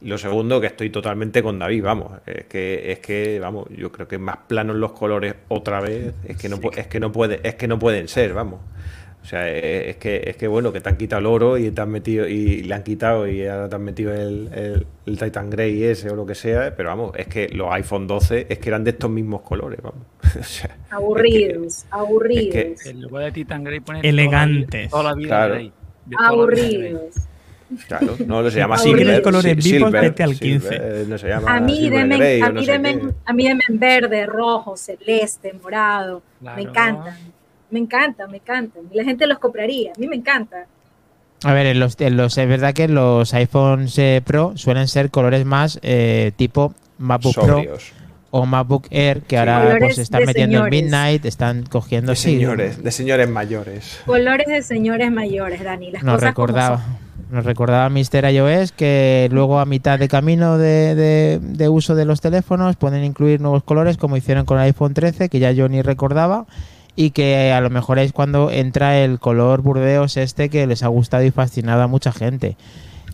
Lo 0.00 0.18
segundo, 0.18 0.60
que 0.60 0.68
estoy 0.68 0.90
totalmente 0.90 1.42
con 1.42 1.58
David, 1.58 1.82
vamos. 1.82 2.12
Es 2.26 2.44
que, 2.44 2.92
es 2.92 2.98
que, 3.00 3.40
vamos, 3.40 3.66
yo 3.70 3.90
creo 3.90 4.06
que 4.06 4.18
más 4.18 4.36
planos 4.46 4.76
los 4.76 4.92
colores 4.92 5.34
otra 5.48 5.80
vez, 5.80 6.14
es 6.28 6.36
que 6.36 6.48
no, 6.48 6.60
es 6.76 6.86
que 6.86 7.00
no 7.00 7.10
puede, 7.10 7.40
es 7.42 7.56
que 7.56 7.66
no 7.66 7.78
pueden 7.78 8.06
ser, 8.06 8.34
vamos. 8.34 8.60
O 9.24 9.26
sea, 9.26 9.48
eh, 9.50 9.88
es 9.88 9.96
que, 9.96 10.22
es 10.26 10.36
que 10.36 10.46
bueno, 10.46 10.70
que 10.70 10.82
te 10.82 10.88
han 10.90 10.98
quitado 10.98 11.20
el 11.20 11.26
oro 11.26 11.56
y 11.56 11.70
te 11.70 11.80
han 11.80 11.88
metido, 11.88 12.28
y 12.28 12.62
le 12.62 12.74
han 12.74 12.82
quitado 12.82 13.26
y 13.26 13.46
ahora 13.46 13.70
te 13.70 13.76
han 13.76 13.82
metido 13.82 14.12
el, 14.12 14.50
el, 14.54 14.86
el 15.06 15.18
Titan 15.18 15.48
Grey 15.48 15.82
ese 15.82 16.10
o 16.10 16.14
lo 16.14 16.26
que 16.26 16.34
sea, 16.34 16.76
pero 16.76 16.90
vamos, 16.90 17.12
es 17.16 17.26
que 17.26 17.48
los 17.48 17.72
iPhone 17.72 18.06
12 18.06 18.46
es 18.50 18.58
que 18.58 18.68
eran 18.68 18.84
de 18.84 18.90
estos 18.90 19.08
mismos 19.10 19.40
colores, 19.40 19.80
vamos. 19.82 20.00
O 20.38 20.42
sea, 20.42 20.76
Aburridos, 20.90 21.86
aburridos. 21.90 22.84
El 22.84 23.00
logo 23.00 23.18
de 23.18 23.32
Titan 23.32 23.64
Grey 23.64 23.80
pone 23.80 24.00
Elegantes. 24.02 24.90
Toda 24.90 25.02
la 25.04 25.14
vida, 25.14 25.28
Claro. 25.28 25.54
Grey. 25.54 25.72
De 26.04 26.16
toda 26.16 26.30
la 26.30 26.44
vida 26.44 26.46
Grey. 26.46 26.86
Aburridos. 26.90 27.14
claro, 27.88 28.16
no, 28.26 28.50
se 28.50 28.58
llama 28.58 28.76
Si 28.76 28.90
Silver. 28.90 29.22
colores 29.22 29.64
Si- 29.64 29.72
vivos, 29.72 29.88
Silver, 29.88 30.02
vete 30.02 30.22
al 30.22 30.34
Silver, 30.34 30.60
15. 30.60 30.76
eh, 30.76 31.04
no 31.08 31.16
se 31.18 31.28
llama 31.28 31.56
A 31.56 31.60
mí 31.60 31.76
Silver 31.76 32.08
Grey 32.08 32.42
o 32.42 32.44
a 32.44 32.48
no 32.50 32.60
mí 32.60 32.66
denme, 32.66 32.98
qué. 33.00 33.08
a 33.24 33.32
mí 33.32 33.48
denme 33.48 33.62
en 33.70 33.78
verde, 33.78 34.26
rojo, 34.26 34.76
celeste, 34.76 35.52
morado. 35.62 36.22
Claro. 36.40 36.56
Me 36.56 36.62
encantan. 36.68 37.16
Me 37.74 37.80
encantan, 37.80 38.30
me 38.30 38.36
encantan. 38.36 38.82
Y 38.92 38.96
la 38.96 39.02
gente 39.04 39.26
los 39.26 39.38
compraría. 39.40 39.90
A 39.96 39.98
mí 39.98 40.06
me 40.06 40.14
encanta. 40.14 40.66
A 41.42 41.52
ver, 41.52 41.66
en 41.66 41.80
los, 41.80 42.00
en 42.00 42.16
los- 42.16 42.38
es 42.38 42.48
verdad 42.48 42.72
que 42.72 42.86
los 42.86 43.34
iPhones 43.34 43.98
eh, 43.98 44.22
Pro 44.24 44.52
suelen 44.54 44.86
ser 44.86 45.10
colores 45.10 45.44
más 45.44 45.80
eh, 45.82 46.30
tipo 46.36 46.72
MacBook 46.98 47.34
Pro 47.34 47.46
Sobrios. 47.46 47.92
o 48.30 48.46
MacBook 48.46 48.86
Air, 48.90 49.22
que 49.22 49.36
ahora 49.38 49.76
pues 49.80 49.98
están 49.98 50.24
metiendo 50.24 50.58
señores. 50.58 50.78
en 50.78 50.84
Midnight, 50.84 51.24
están 51.24 51.64
cogiendo 51.64 52.12
De 52.12 52.16
sí, 52.16 52.34
señores, 52.34 52.82
de 52.82 52.90
señores 52.92 53.28
mayores. 53.28 54.00
Colores 54.06 54.46
de 54.46 54.62
señores 54.62 55.10
mayores, 55.10 55.62
Dani. 55.64 55.90
Las 55.90 56.02
Nos 56.04 56.14
cosas 56.14 56.32
como 56.34 56.46
recordaba, 56.46 56.76
son. 56.78 57.34
nos 57.36 57.44
recordaba 57.44 57.88
Mr. 57.90 58.30
iOS 58.32 58.70
que 58.72 59.28
luego 59.32 59.58
a 59.58 59.66
mitad 59.66 59.98
de 59.98 60.08
camino 60.08 60.56
de, 60.58 60.94
de- 60.94 61.38
de 61.42 61.68
uso 61.68 61.94
de 61.96 62.04
los 62.04 62.20
teléfonos 62.20 62.76
pueden 62.76 63.02
incluir 63.04 63.40
nuevos 63.40 63.64
colores 63.64 63.96
como 63.98 64.16
hicieron 64.16 64.46
con 64.46 64.58
el 64.58 64.64
iPhone 64.64 64.94
13, 64.94 65.28
que 65.28 65.40
ya 65.40 65.50
yo 65.50 65.68
ni 65.68 65.82
recordaba, 65.82 66.46
y 66.96 67.10
que 67.10 67.52
a 67.52 67.60
lo 67.60 67.70
mejor 67.70 67.98
es 67.98 68.12
cuando 68.12 68.50
entra 68.50 68.98
el 68.98 69.18
color 69.18 69.62
burdeos 69.62 70.16
este 70.16 70.48
que 70.48 70.66
les 70.66 70.82
ha 70.82 70.88
gustado 70.88 71.24
y 71.24 71.30
fascinado 71.30 71.82
a 71.82 71.86
mucha 71.86 72.12
gente. 72.12 72.56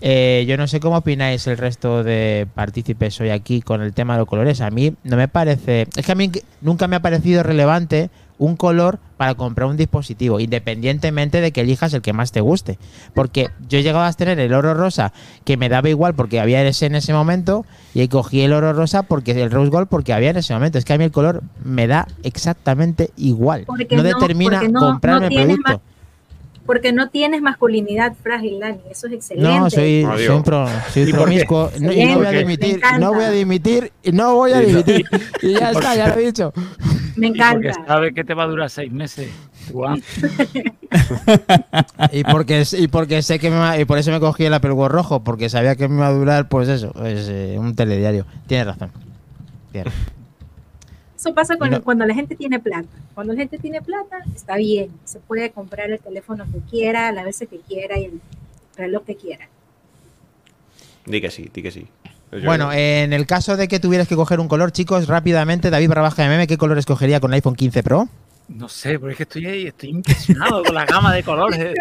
Eh, 0.02 0.46
yo 0.48 0.56
no 0.56 0.66
sé 0.66 0.80
cómo 0.80 0.96
opináis 0.96 1.46
el 1.46 1.58
resto 1.58 2.02
de 2.02 2.46
partícipes 2.54 3.20
hoy 3.20 3.30
aquí 3.30 3.60
con 3.60 3.82
el 3.82 3.92
tema 3.92 4.14
de 4.14 4.20
los 4.20 4.28
colores. 4.28 4.60
A 4.60 4.70
mí 4.70 4.94
no 5.04 5.16
me 5.16 5.28
parece. 5.28 5.86
Es 5.96 6.06
que 6.06 6.12
a 6.12 6.14
mí 6.14 6.30
nunca 6.60 6.88
me 6.88 6.96
ha 6.96 7.02
parecido 7.02 7.42
relevante 7.42 8.10
un 8.40 8.56
color 8.56 8.98
para 9.18 9.34
comprar 9.34 9.68
un 9.68 9.76
dispositivo, 9.76 10.40
independientemente 10.40 11.42
de 11.42 11.52
que 11.52 11.60
elijas 11.60 11.92
el 11.92 12.00
que 12.00 12.14
más 12.14 12.32
te 12.32 12.40
guste. 12.40 12.78
Porque 13.12 13.48
yo 13.68 13.78
he 13.78 13.82
llegado 13.82 14.02
a 14.02 14.12
tener 14.14 14.40
el 14.40 14.54
oro 14.54 14.72
rosa 14.72 15.12
que 15.44 15.58
me 15.58 15.68
daba 15.68 15.90
igual 15.90 16.14
porque 16.14 16.40
había 16.40 16.66
ese 16.66 16.86
en 16.86 16.94
ese 16.94 17.12
momento 17.12 17.66
y 17.92 18.08
cogí 18.08 18.40
el 18.40 18.54
oro 18.54 18.72
rosa 18.72 19.02
porque 19.02 19.32
el 19.32 19.50
rose 19.50 19.70
gold 19.70 19.88
porque 19.88 20.14
había 20.14 20.30
en 20.30 20.38
ese 20.38 20.54
momento. 20.54 20.78
Es 20.78 20.86
que 20.86 20.94
a 20.94 20.98
mí 20.98 21.04
el 21.04 21.10
color 21.12 21.42
me 21.62 21.86
da 21.86 22.08
exactamente 22.22 23.10
igual. 23.18 23.64
Porque 23.66 23.94
no 23.94 24.02
no- 24.02 24.08
determina 24.08 24.58
porque 24.60 24.72
no- 24.72 24.80
comprarme 24.80 25.28
no 25.28 25.34
producto. 25.44 25.82
Porque 26.64 26.92
no 26.92 27.08
tienes 27.10 27.42
masculinidad 27.42 28.14
frágil, 28.22 28.60
Dani. 28.60 28.78
Eso 28.90 29.06
es 29.08 29.14
excelente. 29.14 29.48
No, 29.58 29.68
soy, 29.68 30.04
un 30.04 30.42
pro- 30.44 30.68
soy 30.92 31.02
¿Y 31.02 31.06
por 31.06 31.12
qué? 31.12 31.22
promiscuo. 31.24 31.70
No, 31.80 31.92
y 31.92 32.06
no 32.06 32.18
voy 32.18 32.26
a 32.26 32.30
dimitir, 32.30 32.80
no 33.00 33.12
voy 33.12 33.24
a 33.24 33.30
dimitir, 33.30 33.92
no 34.12 34.34
voy 34.36 34.52
a 34.52 34.60
dimitir. 34.60 35.04
Y 35.42 35.54
ya 35.54 35.72
está, 35.72 35.94
ya 35.96 36.08
lo 36.08 36.14
he 36.20 36.26
dicho. 36.26 36.52
Me 37.20 37.26
Y 37.28 37.30
porque 37.30 37.68
encanta. 37.68 37.86
sabe 37.86 38.14
que 38.14 38.24
te 38.24 38.34
va 38.34 38.44
a 38.44 38.46
durar 38.46 38.70
seis 38.70 38.90
meses. 38.92 39.30
Juan. 39.72 40.02
Y 42.12 42.24
porque, 42.24 42.64
y 42.78 42.88
porque 42.88 43.22
sé 43.22 43.38
que 43.38 43.50
me 43.50 43.56
va- 43.56 43.78
y 43.78 43.84
por 43.84 43.98
eso 43.98 44.10
me 44.10 44.18
cogí 44.20 44.44
el 44.44 44.54
Apple 44.54 44.72
Watch 44.72 44.90
rojo, 44.90 45.22
porque 45.22 45.48
sabía 45.48 45.76
que 45.76 45.86
me 45.88 45.96
iba 45.96 46.08
a 46.08 46.12
durar, 46.12 46.48
pues 46.48 46.68
eso, 46.68 46.90
pues, 46.92 47.28
eh, 47.28 47.56
un 47.58 47.74
telediario. 47.76 48.26
Tienes 48.46 48.66
razón. 48.66 48.90
Tienes. 49.70 49.92
Eso 51.16 51.32
pasa 51.34 51.56
con- 51.56 51.70
no- 51.70 51.82
cuando 51.82 52.06
la 52.06 52.14
gente 52.14 52.34
tiene 52.34 52.58
plata. 52.58 52.88
Cuando 53.14 53.32
la 53.34 53.38
gente 53.40 53.58
tiene 53.58 53.80
plata, 53.82 54.18
está 54.34 54.56
bien. 54.56 54.90
Se 55.04 55.20
puede 55.20 55.50
comprar 55.52 55.90
el 55.90 56.00
teléfono 56.00 56.44
que 56.52 56.58
quiera, 56.68 57.12
las 57.12 57.24
veces 57.24 57.48
que 57.48 57.58
quiera 57.60 57.98
y 57.98 58.06
el 58.06 58.20
reloj 58.76 59.04
que 59.04 59.16
quiera. 59.16 59.48
Di 61.06 61.20
que 61.20 61.30
sí, 61.30 61.48
di 61.52 61.62
que 61.62 61.70
sí. 61.70 61.86
Yo- 62.32 62.40
Bueno, 62.44 62.72
en 62.72 63.12
el 63.12 63.26
caso 63.26 63.56
de 63.56 63.66
que 63.68 63.80
tuvieras 63.80 64.06
que 64.08 64.14
coger 64.16 64.38
un 64.40 64.48
color, 64.48 64.70
chicos, 64.72 65.08
rápidamente, 65.08 65.70
David 65.70 65.88
barra 65.88 66.02
baja 66.02 66.22
de 66.22 66.28
meme, 66.28 66.46
¿qué 66.46 66.56
color 66.58 66.78
escogería 66.78 67.18
con 67.20 67.30
el 67.32 67.36
iPhone 67.36 67.54
15 67.56 67.82
Pro? 67.82 68.08
No 68.52 68.68
sé, 68.68 68.98
porque 68.98 69.12
es 69.12 69.16
que 69.16 69.22
estoy 69.22 69.46
ahí, 69.46 69.66
estoy 69.68 69.90
impresionado 69.90 70.64
con 70.64 70.74
la 70.74 70.84
gama 70.84 71.14
de 71.14 71.22
colores. 71.22 71.72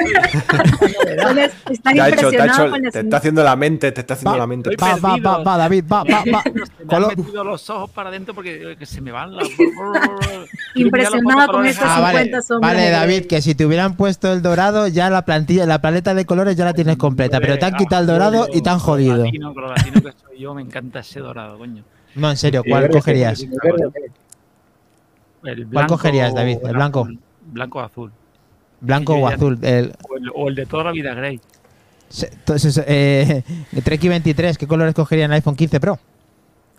Estás 1.70 1.95
impresionado 1.95 2.45
hecho- 2.65 2.70
con 2.72 2.84
las 2.84 2.93
te 2.93 2.99
está 2.99 3.17
haciendo 3.17 3.43
la 3.43 3.55
mente, 3.55 3.91
te 3.91 4.01
está 4.01 4.13
haciendo 4.13 4.32
Va, 4.32 4.38
la 4.38 4.47
mente. 4.47 4.70
Va, 4.80 4.95
va, 4.97 5.17
va, 5.17 5.38
va, 5.43 5.57
David, 5.57 5.84
va, 5.91 6.03
va, 6.03 6.20
va. 6.20 6.24
Me 6.24 6.39
han 6.61 6.88
Color- 6.88 7.17
metido 7.17 7.43
los 7.43 7.67
ojos 7.72 7.89
para 7.89 8.09
adentro 8.09 8.36
porque 8.36 8.76
que 8.78 8.86
se 8.86 9.01
me 9.01 9.11
van 9.11 9.36
las. 9.36 9.47
Impresionado 10.76 11.51
con 11.51 11.65
estos 11.65 11.86
Ah, 11.88 12.01
vale, 12.01 12.20
50 12.26 12.41
sombras. 12.43 12.74
vale, 12.76 12.89
David, 12.91 13.26
que 13.26 13.41
si 13.41 13.55
te 13.55 13.65
hubieran 13.65 13.95
puesto 13.95 14.32
el 14.32 14.41
dorado, 14.43 14.88
ya 14.88 15.09
la 15.09 15.26
plantilla, 15.26 15.65
la 15.65 15.82
paleta 15.82 16.13
de 16.13 16.26
colores 16.26 16.55
ya 16.55 16.65
la 16.65 16.74
tienes 16.74 16.97
completa, 16.97 17.39
pero 17.39 17.57
te 17.57 17.65
han 17.65 17.76
quitado 17.76 18.01
el 18.01 18.07
dorado 18.07 18.47
y 18.53 18.61
te 18.61 18.70
han 18.70 18.80
jodido. 18.80 19.17
Latino, 19.26 19.53
latino 19.53 20.01
que 20.01 20.11
soy 20.11 20.39
yo, 20.39 20.53
me 20.53 20.61
encanta 20.61 20.99
ese 20.99 21.20
dorado, 21.20 21.57
coño. 21.57 21.84
No, 22.15 22.30
en 22.30 22.38
serio, 22.38 22.63
¿cuál 22.67 22.84
verde, 22.84 22.93
cogerías? 22.93 23.43
¿Cuál 25.42 25.88
cogerías, 25.88 26.34
David? 26.34 26.58
¿El 26.64 26.74
blanco? 26.74 27.02
azul. 27.02 27.20
Blanco 27.52 27.80
o 27.80 27.82
azul. 27.82 28.12
¿Blanco 28.82 29.14
o 29.16 29.28
azul? 29.28 29.60
El, 29.62 29.94
O 30.10 30.18
el, 30.18 30.32
o 30.36 30.50
el 30.50 30.56
de 30.56 30.66
toda 30.66 30.86
la 30.86 30.92
vida, 30.92 31.14
Grey. 31.14 31.40
entonces, 32.22 32.82
eh, 32.88 33.44
el 33.72 33.84
Treki 33.84 34.08
23, 34.08 34.58
¿qué 34.58 34.68
colores 34.68 34.94
cogería 34.96 35.26
en 35.26 35.32
el 35.32 35.36
iPhone 35.36 35.56
15 35.56 35.80
Pro? 35.80 36.00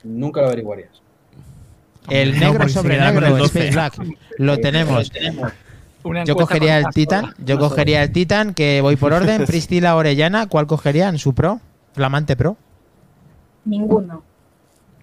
Nunca 0.05 0.41
lo 0.41 0.47
averiguarías. 0.49 0.91
El 2.09 2.39
No, 2.41 2.53
negro 2.53 2.69
sobre 2.69 2.99
negro, 2.99 3.27
el 3.27 3.39
12. 3.39 3.45
Space 3.45 3.71
Black. 3.73 4.17
Lo 4.39 4.59
tenemos. 4.61 5.11
Yo 6.25 6.35
cogería 6.35 6.79
el 6.79 6.87
Titan. 6.95 7.35
Yo 7.45 7.59
cogería 7.59 8.03
el 8.03 8.11
Titan, 8.13 8.55
que 8.55 8.81
voy 8.81 8.97
por 8.97 9.13
orden. 9.13 9.45
Priscila 9.47 9.95
Orellana, 9.97 10.47
¿cuál 10.47 10.67
cogería 10.67 11.09
en 11.09 11.19
su 11.19 11.35
Pro? 11.35 11.61
Flamante 11.93 12.37
Pro. 12.37 12.57
Ninguno. 13.67 14.23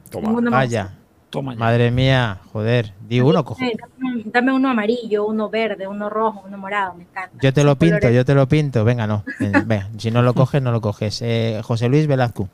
Toma. 0.10 0.28
Ninguno 0.30 0.51
Vaya, 0.51 0.95
Toma 1.30 1.53
ya. 1.53 1.59
madre 1.59 1.91
mía, 1.91 2.39
joder. 2.53 2.93
Di 3.07 3.19
uno, 3.19 3.43
cojo. 3.43 3.59
Dame, 3.61 4.21
dame 4.25 4.53
uno 4.53 4.69
amarillo, 4.69 5.25
uno 5.25 5.49
verde, 5.49 5.86
uno 5.86 6.09
rojo, 6.09 6.43
uno 6.47 6.57
morado, 6.57 6.93
me 6.95 7.03
encanta. 7.03 7.38
Yo 7.41 7.51
te 7.53 7.63
lo 7.63 7.75
pinto, 7.78 7.97
colores- 7.97 8.15
yo 8.15 8.25
te 8.25 8.34
lo 8.34 8.47
pinto. 8.47 8.86
Venga, 8.86 9.07
no. 9.07 9.23
Venga, 9.65 9.89
si 9.97 10.09
no 10.09 10.21
lo 10.21 10.34
coges, 10.34 10.61
no 10.61 10.71
lo 10.71 10.80
coges. 10.82 11.21
Eh, 11.21 11.59
José 11.63 11.89
Luis 11.89 12.07
Velazco. 12.07 12.47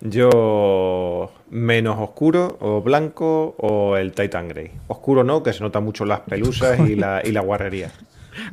Yo 0.00 1.32
menos 1.50 1.98
oscuro 1.98 2.56
o 2.60 2.80
blanco 2.80 3.54
o 3.58 3.96
el 3.96 4.12
Titan 4.12 4.48
Grey. 4.48 4.70
Oscuro 4.86 5.24
no, 5.24 5.42
que 5.42 5.52
se 5.52 5.60
nota 5.60 5.80
mucho 5.80 6.04
las 6.04 6.20
pelusas 6.20 6.78
y 6.80 6.94
la, 6.94 7.20
y 7.24 7.32
la 7.32 7.40
guarrería. 7.40 7.90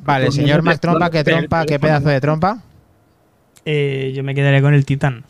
Vale, 0.01 0.31
señor 0.31 0.63
Mac 0.63 0.79
Trompa, 0.79 1.09
¿qué 1.11 1.23
trompa? 1.23 1.65
¿Qué 1.65 1.79
pedazo 1.79 2.09
de 2.09 2.19
trompa? 2.19 2.59
Eh, 3.63 4.11
yo 4.15 4.23
me 4.23 4.33
quedaría 4.33 4.61
con 4.61 4.73
el 4.73 4.85
Titán. 4.85 5.23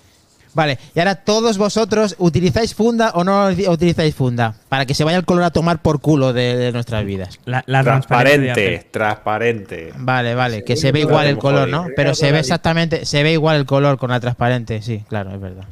Vale, 0.55 0.79
y 0.95 0.99
ahora 0.99 1.15
todos 1.15 1.57
vosotros, 1.59 2.15
¿utilizáis 2.17 2.73
funda 2.73 3.11
o 3.13 3.23
no 3.23 3.49
utilizáis 3.49 4.15
funda? 4.15 4.55
Para 4.69 4.85
que 4.85 4.93
se 4.95 5.03
vaya 5.03 5.17
el 5.17 5.25
color 5.25 5.43
a 5.43 5.51
tomar 5.51 5.81
por 5.81 5.99
culo 5.99 6.33
de, 6.33 6.55
de 6.55 6.71
nuestras 6.71 7.05
vidas. 7.05 7.39
La, 7.45 7.61
Transparente, 7.83 8.87
transparente. 8.89 9.93
Vale, 9.97 10.33
vale, 10.33 10.63
que 10.63 10.75
se 10.77 10.91
ve 10.91 11.01
igual 11.01 11.27
el 11.27 11.37
color, 11.37 11.67
¿no? 11.67 11.87
Pero 11.95 12.15
se 12.15 12.31
ve 12.31 12.39
exactamente, 12.39 13.05
se 13.05 13.21
ve 13.21 13.33
igual 13.33 13.57
el 13.57 13.65
color 13.65 13.97
con 13.97 14.09
la 14.11 14.19
transparente, 14.19 14.81
sí, 14.81 15.03
claro, 15.07 15.31
es 15.35 15.39
verdad. 15.41 15.65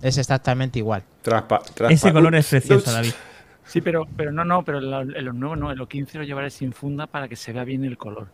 Es 0.00 0.16
exactamente 0.18 0.78
igual. 0.78 1.02
Transpa- 1.24 1.60
transpa- 1.74 1.90
Ese 1.92 2.12
color 2.12 2.34
es 2.36 2.46
precioso, 2.48 2.84
ups. 2.90 2.92
David. 2.92 3.12
Sí, 3.66 3.80
pero, 3.80 4.06
pero 4.16 4.30
no, 4.32 4.44
no, 4.44 4.64
pero 4.64 4.78
en 4.78 5.24
los 5.24 5.34
nuevos 5.34 5.58
no, 5.58 5.72
en 5.72 5.76
los 5.78 5.88
15 5.88 6.18
lo 6.18 6.24
llevaré 6.24 6.48
sin 6.50 6.72
funda 6.72 7.06
para 7.08 7.26
que 7.28 7.34
se 7.36 7.52
vea 7.52 7.64
bien 7.64 7.84
el 7.84 7.98
color. 7.98 8.28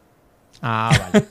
Ah, 0.62 0.90
vale. 1.12 1.24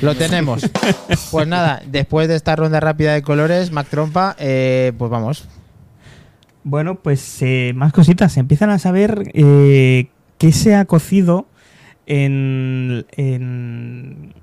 Lo 0.00 0.14
tenemos. 0.14 0.68
Pues 1.30 1.46
nada, 1.46 1.82
después 1.86 2.28
de 2.28 2.36
esta 2.36 2.56
ronda 2.56 2.80
rápida 2.80 3.12
de 3.14 3.22
colores, 3.22 3.70
Mac 3.72 3.88
Trompa, 3.88 4.36
eh, 4.38 4.92
pues 4.98 5.10
vamos. 5.10 5.48
Bueno, 6.64 6.96
pues 6.96 7.38
eh, 7.42 7.72
más 7.74 7.92
cositas. 7.92 8.32
Se 8.32 8.40
empiezan 8.40 8.70
a 8.70 8.78
saber 8.78 9.30
eh, 9.34 10.08
qué 10.38 10.52
se 10.52 10.74
ha 10.74 10.84
cocido 10.84 11.46
en, 12.06 13.06
en 13.16 14.34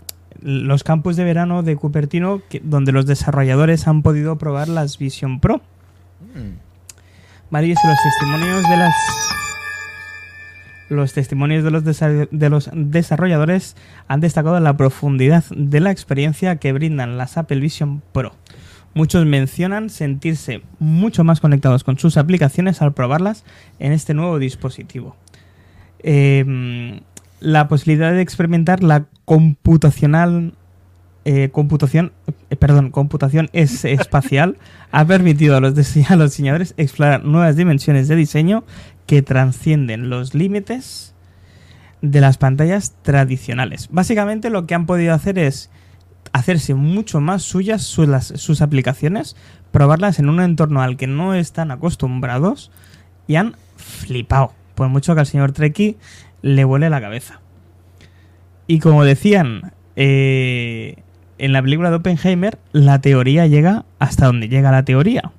los 0.42 0.84
campos 0.84 1.16
de 1.16 1.24
verano 1.24 1.64
de 1.64 1.76
Cupertino, 1.76 2.42
que- 2.50 2.62
donde 2.64 2.92
los 2.92 3.06
desarrolladores 3.06 3.88
han 3.88 4.02
podido 4.04 4.38
probar 4.38 4.68
las 4.70 4.98
Vision 4.98 5.40
Pro. 5.40 5.58
Mm. 6.36 6.58
Vale, 7.50 7.68
y 7.68 7.74
los 7.74 7.80
testimonios 8.04 8.70
de 8.70 8.78
las 8.78 8.94
los 10.90 11.14
testimonios 11.14 11.64
de 11.64 11.72
los, 11.72 11.84
desa- 11.84 12.28
de 12.30 12.50
los 12.50 12.70
desarrolladores 12.74 13.76
han 14.08 14.20
destacado 14.20 14.60
la 14.60 14.76
profundidad 14.78 15.44
de 15.56 15.80
la 15.80 15.92
experiencia 15.92 16.58
que 16.58 16.74
brindan 16.74 17.18
las 17.18 17.38
Apple 17.38 17.60
Vision 17.60 18.02
Pro. 18.12 18.34
Muchos 18.94 19.26
mencionan 19.26 19.90
sentirse 19.90 20.62
mucho 20.78 21.24
más 21.24 21.40
conectados 21.40 21.84
con 21.84 21.98
sus 21.98 22.16
aplicaciones 22.18 22.82
al 22.82 22.94
probarlas 22.94 23.44
en 23.80 23.92
este 23.92 24.14
nuevo 24.14 24.38
dispositivo. 24.38 25.16
Eh, 26.00 27.00
la 27.40 27.68
posibilidad 27.68 28.12
de 28.12 28.22
experimentar 28.22 28.84
la 28.84 29.06
computacional 29.26 30.54
eh, 31.26 31.48
computación 31.54 32.12
eh, 32.50 32.58
perdón 32.58 32.92
computación 32.92 33.50
es 33.54 33.86
espacial 33.86 34.58
ha 34.92 35.06
permitido 35.06 35.56
a 35.56 35.62
los 35.62 35.74
diseñadores 35.74 36.74
explorar 36.76 37.24
nuevas 37.24 37.56
dimensiones 37.56 38.10
de 38.10 38.18
diseño 38.18 38.66
que 39.06 39.22
transcienden 39.22 40.10
los 40.10 40.34
límites 40.34 41.14
de 42.02 42.22
las 42.22 42.38
pantallas 42.38 42.96
tradicionales. 43.02 43.88
Básicamente 43.92 44.50
lo 44.50 44.68
que 44.68 44.76
han 44.76 44.86
podido 44.86 45.14
hacer 45.14 45.40
es 45.40 45.70
hacerse 46.34 46.74
mucho 46.74 47.22
más 47.22 47.44
suyas 47.44 47.84
sus, 47.84 48.62
aplicaciones, 48.62 49.36
probarlas 49.72 50.20
en 50.20 50.30
un 50.30 50.42
entorno 50.42 50.82
al 50.82 50.98
que 50.98 51.08
no 51.08 51.34
están 51.34 51.72
acostumbrados 51.72 52.72
y 53.28 53.36
han 53.36 53.56
flipado. 53.78 54.52
Por 54.76 54.90
mucho 54.90 55.14
que 55.14 55.22
al 55.22 55.28
señor 55.28 55.52
Treki 55.52 55.98
le 56.42 56.64
vuele 56.66 56.90
la 56.90 57.00
cabeza. 57.00 57.40
Y 58.68 58.80
como 58.80 59.04
decían 59.04 59.74
eh, 59.96 61.04
en 61.38 61.54
la 61.54 61.62
película 61.62 61.90
de 61.90 61.98
Oppenheimer, 61.98 62.58
la 62.72 63.00
teoría 63.00 63.48
llega 63.48 63.86
hasta 64.00 64.26
donde 64.26 64.50
llega 64.50 64.72
la 64.72 64.84
teoría. 64.84 65.32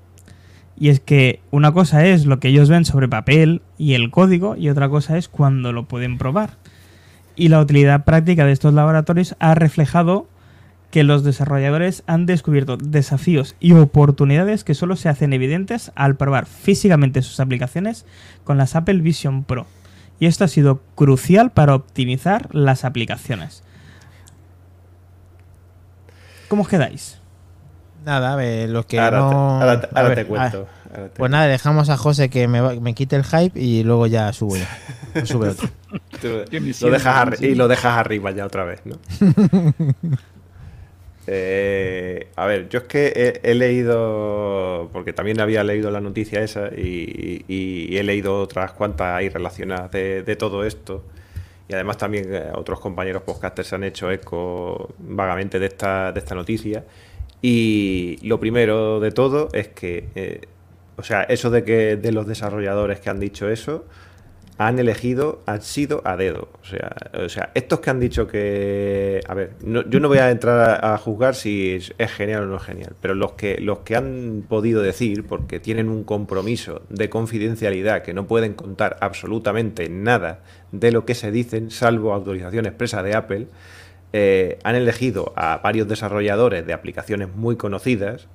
Y 0.77 0.89
es 0.89 1.01
que 1.01 1.41
una 1.51 1.73
cosa 1.73 2.05
es 2.05 2.27
lo 2.27 2.41
que 2.41 2.49
ellos 2.49 2.69
ven 2.69 2.85
sobre 2.85 3.09
papel 3.09 3.63
y 3.79 3.95
el 3.95 4.11
código 4.11 4.57
y 4.57 4.69
otra 4.69 4.89
cosa 4.89 5.17
es 5.17 5.29
cuando 5.29 5.73
lo 5.73 5.87
pueden 5.87 6.19
probar. 6.19 6.57
Y 7.37 7.49
la 7.49 7.61
utilidad 7.61 8.05
práctica 8.05 8.45
de 8.45 8.53
estos 8.53 8.75
laboratorios 8.75 9.37
ha 9.39 9.55
reflejado 9.55 10.29
que 10.91 11.03
los 11.03 11.25
desarrolladores 11.25 12.05
han 12.07 12.25
descubierto 12.25 12.77
desafíos 12.77 13.57
y 13.59 13.73
oportunidades 13.73 14.63
que 14.63 14.75
solo 14.75 14.95
se 14.95 15.09
hacen 15.09 15.33
evidentes 15.33 15.91
al 15.97 16.17
probar 16.17 16.47
físicamente 16.47 17.23
sus 17.23 17.41
aplicaciones 17.41 18.07
con 18.45 18.59
las 18.59 18.77
Apple 18.77 19.01
Vision 19.01 19.43
Pro. 19.43 19.67
Y 20.21 20.27
esto 20.27 20.45
ha 20.45 20.49
sido 20.49 20.83
crucial 20.95 21.51
para 21.51 21.75
optimizar 21.75 22.49
las 22.55 22.85
aplicaciones. 22.85 23.65
¿Cómo 26.47 26.63
os 26.63 26.69
quedáis? 26.69 27.19
Nada, 28.05 28.45
eh, 28.45 28.67
los 28.69 28.85
que 28.87 29.01
ahora, 29.01 29.19
no... 29.19 29.29
te, 29.31 29.35
ahora 29.65 29.81
te- 29.81 29.87
A 29.87 29.91
ahora 29.99 30.09
ver, 30.11 30.19
te 30.19 30.27
cuento. 30.27 30.67
ahora 30.95 31.09
te- 31.09 31.19
Pues 31.19 31.31
nada, 31.31 31.47
dejamos 31.47 31.89
a 31.91 31.97
José 31.97 32.29
que 32.29 32.47
me, 32.49 32.61
va- 32.61 32.75
me 32.75 32.95
quite 32.95 33.17
el 33.17 33.25
hype 33.25 33.59
y 33.59 33.83
luego 33.83 34.07
ya 34.07 34.33
subo 34.33 34.57
yo. 34.57 34.65
Sube 35.25 35.49
otro. 35.51 35.69
Lo 36.81 36.91
dejas 36.91 37.41
y 37.41 37.55
lo 37.55 37.69
dejas 37.69 37.97
arriba 37.99 38.31
ya 38.33 38.45
otra 38.47 38.65
vez, 38.65 38.81
¿no? 38.85 38.97
Eh, 41.27 42.29
a 42.37 42.45
ver, 42.45 42.69
yo 42.69 42.81
es 42.81 42.85
que 42.85 43.41
he, 43.43 43.51
he 43.51 43.55
leído, 43.55 44.91
porque 44.93 45.15
también 45.15 45.41
había 45.41 45.65
leído 45.65 45.91
la 45.91 46.01
noticia 46.03 46.43
esa 46.43 46.69
y, 46.77 47.43
y- 47.49 47.87
y 47.95 47.97
he 47.97 48.03
leído 48.03 48.39
otras 48.43 48.73
cuantas 48.73 49.15
ahí 49.17 49.31
relacionadas 49.31 49.91
de, 49.91 50.23
de 50.23 50.37
todo 50.37 50.65
esto. 50.65 51.03
Y 51.67 51.73
además 51.75 51.97
también 51.97 52.27
eh, 52.31 52.43
otros 52.55 52.79
compañeros 52.79 53.23
podcasters 53.23 53.73
han 53.73 53.85
hecho 53.85 54.11
eco 54.11 54.93
vagamente 54.99 55.59
de 55.59 55.67
esta, 55.67 56.13
de 56.13 56.19
esta 56.21 56.35
noticia. 56.35 56.85
Y 57.47 58.17
lo 58.27 58.41
primero 58.41 59.01
de 59.01 59.11
todo 59.13 59.51
es 59.53 59.69
que, 59.69 60.09
eh, 60.15 60.41
o 60.97 61.03
sea, 61.03 61.25
eso 61.25 61.51
de 61.51 61.63
que 61.63 61.97
de 61.99 62.11
los 62.11 62.27
desarrolladores 62.27 63.01
que 63.01 63.11
han 63.11 63.21
dicho 63.21 63.51
eso, 63.51 63.85
han 64.57 64.79
elegido, 64.79 65.43
han 65.45 65.61
sido 65.61 66.01
a 66.07 66.17
dedo. 66.17 66.49
O 66.63 66.65
sea, 66.65 66.97
o 67.23 67.29
sea, 67.29 67.51
estos 67.55 67.81
que 67.81 67.91
han 67.91 68.01
dicho 68.01 68.27
que. 68.29 69.21
A 69.29 69.35
ver, 69.35 69.51
no- 69.63 69.83
yo 69.91 70.01
no 70.01 70.09
voy 70.09 70.19
a 70.19 70.31
entrar 70.31 70.83
a, 70.83 70.97
juzgar 70.97 71.35
si 71.35 71.73
es, 71.75 71.93
es 71.99 72.11
genial 72.13 72.45
o 72.45 72.47
no 72.47 72.57
es 72.57 72.63
genial, 72.63 72.95
pero 73.03 73.15
los 73.15 73.33
que, 73.33 73.59
los 73.61 73.81
que 73.81 73.97
han 73.97 74.47
podido 74.49 74.81
decir, 74.81 75.27
porque 75.27 75.61
tienen 75.61 75.91
un 75.91 76.03
compromiso 76.03 76.81
de 76.89 77.11
confidencialidad 77.11 78.03
que 78.03 78.15
no 78.15 78.27
pueden 78.27 78.55
contar 78.55 78.97
absolutamente 79.03 79.91
nada 79.91 80.41
de 80.73 80.93
lo 80.93 81.05
que 81.05 81.15
se 81.15 81.31
dicen, 81.31 81.71
salvo 81.71 82.15
autorización 82.15 82.65
expresa 82.65 83.03
de 83.03 83.15
Apple, 83.15 83.49
eh, 84.17 84.61
han 84.63 84.77
elegido 84.77 85.33
a 85.35 85.57
varios 85.57 85.89
desarrolladores 85.89 86.65
de 86.65 86.73
aplicaciones 86.73 87.35
muy 87.35 87.57
conocidas, 87.57 88.29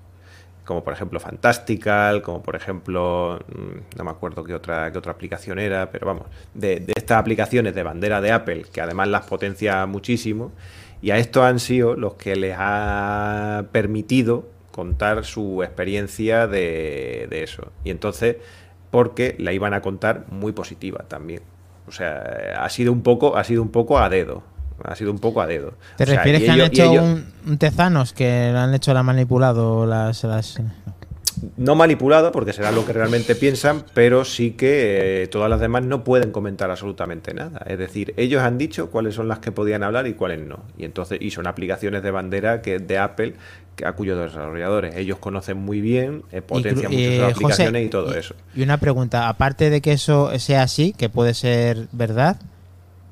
como 0.66 0.84
por 0.84 0.92
ejemplo 0.92 1.22
Fantastical, 1.22 2.22
como 2.22 2.44
por 2.44 2.58
ejemplo, 2.58 3.40
mm, 3.48 3.98
no 3.98 4.04
me 4.04 4.12
acuerdo 4.12 4.44
qué 4.44 4.54
otra, 4.54 4.92
qué 4.92 4.98
otra 4.98 5.14
aplicación 5.14 5.58
era, 5.58 5.90
pero 5.90 6.06
vamos, 6.06 6.26
de, 6.54 6.84
estas 6.94 7.18
aplicaciones 7.18 7.74
de 7.76 7.84
bandera 7.84 8.20
de 8.20 8.34
Apple, 8.34 8.66
que 8.74 8.82
además 8.82 9.08
las 9.08 9.26
potencia 9.26 9.86
muchísimo, 9.86 10.52
y 11.02 11.12
a 11.12 11.18
estos 11.18 11.44
han 11.44 11.60
sido 11.60 11.96
los 11.96 12.16
que 12.16 12.36
les 12.36 12.58
ha 12.60 13.68
permitido 13.72 14.50
contar 14.72 15.24
su 15.24 15.64
experiencia 15.64 16.46
de, 16.48 17.28
de 17.30 17.44
eso. 17.44 17.72
Y 17.86 17.92
entonces, 17.92 18.36
porque 18.92 19.34
la 19.40 19.54
iban 19.54 19.74
a 19.74 19.82
contar 19.82 20.26
muy 20.30 20.52
positiva 20.52 21.06
también. 21.08 21.42
O 21.88 21.94
sea, 21.94 22.56
ha 22.58 22.70
sido 22.70 22.92
un 22.92 23.02
poco, 23.02 23.38
ha 23.38 23.46
sido 23.46 23.62
un 23.62 23.72
poco 23.72 23.98
a 23.98 24.10
dedo. 24.10 24.44
Ha 24.84 24.96
sido 24.96 25.12
un 25.12 25.20
poco 25.20 25.42
a 25.42 25.48
dedo. 25.48 25.74
¿Te 25.98 26.04
O 26.04 26.08
sea, 26.08 26.16
refieres 26.18 26.42
y 26.42 26.46
que 26.46 26.52
han 26.52 26.58
ellos- 26.60 26.70
y 26.72 26.82
hecho 26.82 26.92
ellos- 26.92 27.20
un, 27.48 27.58
Tezanos, 27.58 28.14
que 28.14 28.50
lo 28.52 28.60
han 28.60 28.74
hecho, 28.74 28.94
la 28.94 29.00
han 29.02 29.06
manipulado 29.06 29.86
las... 29.86 30.24
las... 30.24 30.62
no 31.58 31.76
manipulado, 31.76 32.32
porque 32.32 32.54
será 32.54 32.72
lo 32.72 32.86
que 32.86 32.94
realmente 32.94 33.34
piensan, 33.36 33.84
pero 33.94 34.26
sí 34.26 34.52
que 34.52 35.24
eh, 35.24 35.28
todas 35.28 35.50
las 35.50 35.60
demás 35.60 35.84
no 35.84 36.04
pueden 36.04 36.32
comentar 36.32 36.70
absolutamente 36.70 37.34
nada. 37.34 37.62
Es 37.68 37.78
decir, 37.80 38.14
ellos 38.18 38.42
han 38.44 38.58
dicho 38.58 38.90
cuáles 38.90 39.16
son 39.16 39.28
las 39.28 39.40
que 39.40 39.52
podían 39.52 39.84
hablar 39.84 40.06
y 40.08 40.14
cuáles 40.14 40.40
no. 40.46 40.60
Y 40.78 40.86
entonces, 40.86 41.18
y 41.22 41.32
son 41.32 41.48
aplicaciones 41.48 42.04
de 42.04 42.12
bandera 42.12 42.62
que 42.62 42.80
de 42.80 42.98
Apple 42.98 43.34
que, 43.76 43.86
a 43.86 43.94
cuyos 43.94 44.20
desarrolladores 44.20 44.96
ellos 44.98 45.20
conocen 45.20 45.58
muy 45.58 45.80
bien, 45.80 46.24
eh, 46.34 46.42
potencian 46.42 46.92
Y, 46.92 46.98
mucho 46.98 47.06
sus 47.08 47.14
eh, 47.14 47.20
José, 47.22 47.34
aplicaciones 47.34 47.86
y 47.86 47.90
todo 47.90 48.14
eso. 48.14 48.36
Y 48.54 48.62
una 48.64 48.78
pregunta, 48.78 49.30
aparte 49.30 49.70
de 49.70 49.80
que 49.82 49.94
eso 49.94 50.38
sea 50.38 50.64
así, 50.64 50.92
que 50.98 51.08
puede 51.10 51.34
ser 51.34 51.88
verdad, 51.94 52.36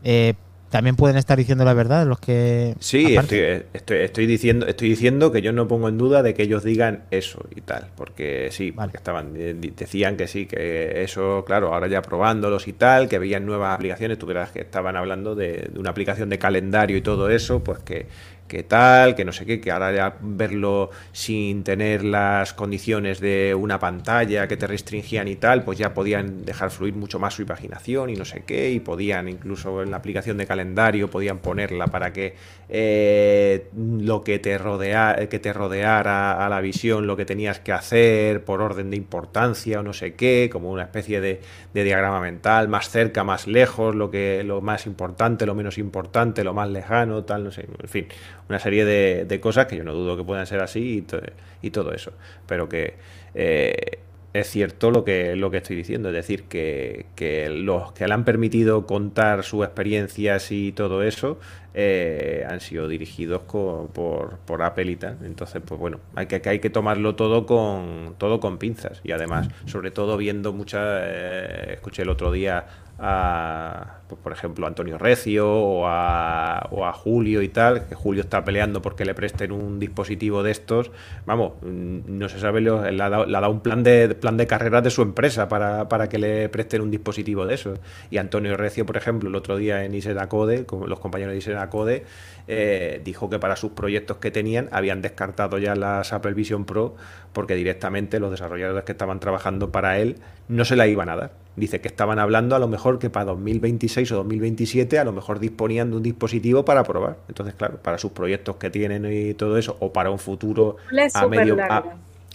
eh, 0.03 0.33
también 0.69 0.95
pueden 0.95 1.17
estar 1.17 1.37
diciendo 1.37 1.63
la 1.63 1.73
verdad 1.73 2.05
los 2.05 2.19
que... 2.19 2.75
Sí, 2.79 3.15
estoy, 3.15 3.63
estoy, 3.73 3.97
estoy 3.99 4.25
diciendo, 4.25 4.65
estoy 4.67 4.89
diciendo 4.89 5.31
que 5.31 5.41
yo 5.41 5.53
no 5.53 5.67
pongo 5.67 5.89
en 5.89 5.97
duda 5.97 6.23
de 6.23 6.33
que 6.33 6.43
ellos 6.43 6.63
digan 6.63 7.03
eso 7.11 7.45
y 7.55 7.61
tal, 7.61 7.87
porque 7.95 8.49
sí, 8.51 8.71
Vale. 8.71 8.87
porque 8.87 8.97
estaban, 8.97 9.33
eh, 9.37 9.55
decían 9.75 10.17
que 10.17 10.27
sí, 10.27 10.45
que 10.45 11.03
eso, 11.03 11.43
claro, 11.45 11.73
ahora 11.73 11.87
ya 11.87 12.01
probándolos 12.01 12.67
y 12.67 12.73
tal, 12.73 13.07
que 13.07 13.19
veían 13.19 13.45
nuevas 13.45 13.75
aplicaciones, 13.75 14.17
tú 14.17 14.25
verás 14.25 14.51
que 14.51 14.61
estaban 14.61 14.95
hablando 14.95 15.35
de, 15.35 15.69
de 15.71 15.79
una 15.79 15.91
aplicación 15.91 16.29
de 16.29 16.37
calendario 16.37 16.97
y 16.97 17.01
todo 17.01 17.29
eso, 17.29 17.63
pues 17.63 17.79
que, 17.79 18.07
que 18.47 18.63
tal, 18.63 19.15
que 19.15 19.25
no 19.25 19.31
sé 19.31 19.45
qué, 19.45 19.59
que 19.59 19.71
ahora 19.71 19.93
ya 19.93 20.17
verlo 20.21 20.89
sin 21.11 21.63
tener 21.63 22.03
las 22.03 22.53
condiciones 22.53 23.19
de 23.19 23.55
una 23.55 23.79
pantalla 23.79 24.47
que 24.47 24.57
te 24.57 24.67
restringían 24.67 25.27
y 25.27 25.35
tal, 25.35 25.63
pues 25.63 25.77
ya 25.77 25.93
podían 25.93 26.45
dejar 26.45 26.71
fluir 26.71 26.95
mucho 26.95 27.19
más 27.19 27.33
su 27.35 27.41
imaginación 27.41 28.09
y 28.09 28.15
no 28.15 28.25
sé 28.25 28.43
qué, 28.45 28.71
y 28.71 28.79
podían 28.79 29.27
incluso 29.27 29.83
en 29.83 29.91
la 29.91 29.97
aplicación 29.97 30.37
de 30.37 30.45
calendario, 30.45 31.09
podían 31.09 31.39
ponerla 31.39 31.87
para 31.87 32.13
que 32.13 32.35
eh, 32.69 33.69
lo 33.75 34.23
que 34.23 34.39
te, 34.39 34.57
rodea, 34.57 35.27
que 35.29 35.39
te 35.39 35.53
rodeara 35.53 36.45
a 36.45 36.49
la 36.49 36.61
visión, 36.61 37.07
lo 37.07 37.15
que 37.15 37.25
tenías 37.25 37.59
que 37.59 37.73
hacer 37.73 38.43
por 38.43 38.61
orden 38.61 38.89
de 38.89 38.97
importancia 38.97 39.79
o 39.79 39.83
no 39.83 39.93
sé 39.93 40.15
qué, 40.15 40.49
como 40.51 40.71
una 40.71 40.83
especie 40.83 41.21
de, 41.21 41.41
de 41.73 41.83
diagrama 41.83 42.19
mental, 42.19 42.67
más 42.67 42.89
cerca, 42.89 43.23
más 43.23 43.47
lejos, 43.47 43.95
lo, 43.95 44.11
que, 44.11 44.43
lo 44.43 44.61
más 44.61 44.85
importante, 44.85 45.45
lo 45.45 45.55
menos 45.55 45.77
importante, 45.77 46.43
lo 46.43 46.53
más 46.53 46.69
lejano, 46.69 47.23
tal, 47.23 47.43
no 47.43 47.51
sé, 47.51 47.67
en 47.81 47.89
fin, 47.89 48.07
una 48.49 48.59
serie 48.59 48.85
de, 48.85 49.25
de 49.25 49.39
cosas 49.39 49.65
que 49.67 49.75
yo 49.77 49.83
no 49.83 49.93
dudo 49.93 50.17
que 50.17 50.23
puedan 50.23 50.45
ser 50.47 50.59
así 50.61 50.97
y, 50.97 51.01
to- 51.01 51.21
y 51.61 51.71
todo 51.71 51.93
eso, 51.93 52.13
pero 52.47 52.69
que 52.69 52.95
eh, 53.35 53.99
es 54.33 54.49
cierto 54.49 54.91
lo 54.91 55.03
que, 55.03 55.35
lo 55.35 55.49
que 55.49 55.57
estoy 55.57 55.75
diciendo, 55.75 56.09
es 56.09 56.15
decir, 56.15 56.43
que, 56.43 57.07
que 57.15 57.49
los 57.49 57.91
que 57.93 58.07
le 58.07 58.13
han 58.13 58.23
permitido 58.25 58.85
contar 58.85 59.43
sus 59.43 59.63
experiencias 59.65 60.51
y 60.51 60.71
todo 60.73 61.01
eso 61.01 61.39
eh, 61.73 62.45
han 62.47 62.59
sido 62.59 62.87
dirigidos 62.87 63.41
por, 63.43 64.37
por 64.39 64.61
Apple 64.61 64.91
y 64.91 64.95
tal. 64.95 65.17
Entonces, 65.23 65.61
pues 65.65 65.79
bueno, 65.79 65.99
hay 66.15 66.27
que, 66.27 66.41
que 66.41 66.49
hay 66.49 66.59
que 66.59 66.69
tomarlo 66.69 67.15
todo 67.15 67.45
con, 67.47 68.15
todo 68.19 68.39
con 68.39 68.57
pinzas 68.59 69.01
y 69.03 69.11
además, 69.11 69.49
sobre 69.65 69.89
todo 69.91 70.17
viendo 70.17 70.53
muchas, 70.53 71.01
eh, 71.03 71.73
escuché 71.73 72.03
el 72.03 72.09
otro 72.09 72.31
día 72.31 72.65
a, 72.99 73.97
pues, 74.07 74.19
por 74.21 74.31
ejemplo, 74.31 74.65
a 74.65 74.69
Antonio 74.69 74.97
Recio 74.97 75.47
o 75.51 75.85
a, 75.87 76.67
o 76.71 76.85
a 76.85 76.93
Julio 76.93 77.41
y 77.41 77.49
tal, 77.49 77.85
que 77.87 77.95
Julio 77.95 78.21
está 78.21 78.43
peleando 78.43 78.81
porque 78.81 79.05
le 79.05 79.13
presten 79.13 79.51
un 79.51 79.79
dispositivo 79.79 80.43
de 80.43 80.51
estos, 80.51 80.91
vamos, 81.25 81.53
mm, 81.61 81.99
no 82.07 82.29
se 82.29 82.39
sabe, 82.39 82.61
lo- 82.61 82.89
le 82.89 83.03
ha 83.03 83.09
dado, 83.09 83.49
un 83.51 83.61
plan 83.61 83.83
de, 83.83 84.09
plan 84.15 84.37
de 84.37 84.47
carreras 84.47 84.83
de 84.83 84.89
su 84.89 85.01
empresa 85.01 85.47
para, 85.47 85.87
para 85.89 86.09
que 86.09 86.17
le 86.17 86.49
presten 86.49 86.81
un 86.81 86.91
dispositivo 86.91 87.45
de 87.45 87.55
esos. 87.55 87.79
Y 88.09 88.17
Antonio 88.17 88.57
Recio, 88.57 88.85
por 88.85 88.97
ejemplo, 88.97 89.29
el 89.29 89.35
otro 89.35 89.57
día 89.57 89.83
en 89.83 89.93
Isera 89.93 90.27
Code, 90.27 90.65
los 90.87 90.99
compañeros 90.99 91.33
de 91.33 91.37
Isera 91.39 91.69
Code, 91.69 92.03
eh, 92.47 93.01
dijo 93.03 93.29
que 93.29 93.39
para 93.39 93.55
sus 93.57 93.71
proyectos 93.71 94.17
que 94.17 94.31
tenían 94.31 94.69
habían 94.71 95.01
descartado 95.01 95.57
ya 95.57 95.75
las 95.75 96.13
Apple 96.13 96.33
Vision 96.33 96.65
Pro 96.65 96.95
porque 97.33 97.55
directamente 97.55 98.19
los 98.19 98.31
desarrolladores 98.31 98.85
que 98.85 98.93
estaban 98.93 99.19
trabajando 99.19 99.71
para 99.71 99.99
él 99.99 100.15
no 100.47 100.63
se 100.65 100.75
la 100.77 100.87
iban 100.87 101.09
a 101.09 101.15
dar. 101.17 101.46
Dice 101.57 101.81
que 101.81 101.87
estaban 101.87 102.19
hablando 102.19 102.55
a 102.55 102.59
lo 102.59 102.67
mejor 102.67 102.99
que 102.99 103.09
para 103.09 103.25
2026 103.25 104.11
o 104.11 104.15
2027 104.17 104.99
a 104.99 105.03
lo 105.03 105.11
mejor 105.11 105.39
disponían 105.39 105.89
de 105.89 105.97
un 105.97 106.03
dispositivo 106.03 106.63
para 106.63 106.83
probar. 106.83 107.17
Entonces, 107.27 107.55
claro, 107.55 107.79
para 107.81 107.97
sus 107.97 108.11
proyectos 108.11 108.57
que 108.57 108.69
tienen 108.69 109.11
y 109.11 109.33
todo 109.33 109.57
eso, 109.57 109.75
o 109.79 109.91
para 109.91 110.11
un 110.11 110.19
futuro 110.19 110.77
a 111.15 111.27
medio, 111.27 111.57
a, 111.59 111.83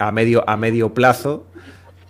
a 0.00 0.10
medio, 0.10 0.42
a 0.48 0.56
medio 0.56 0.92
plazo, 0.92 1.46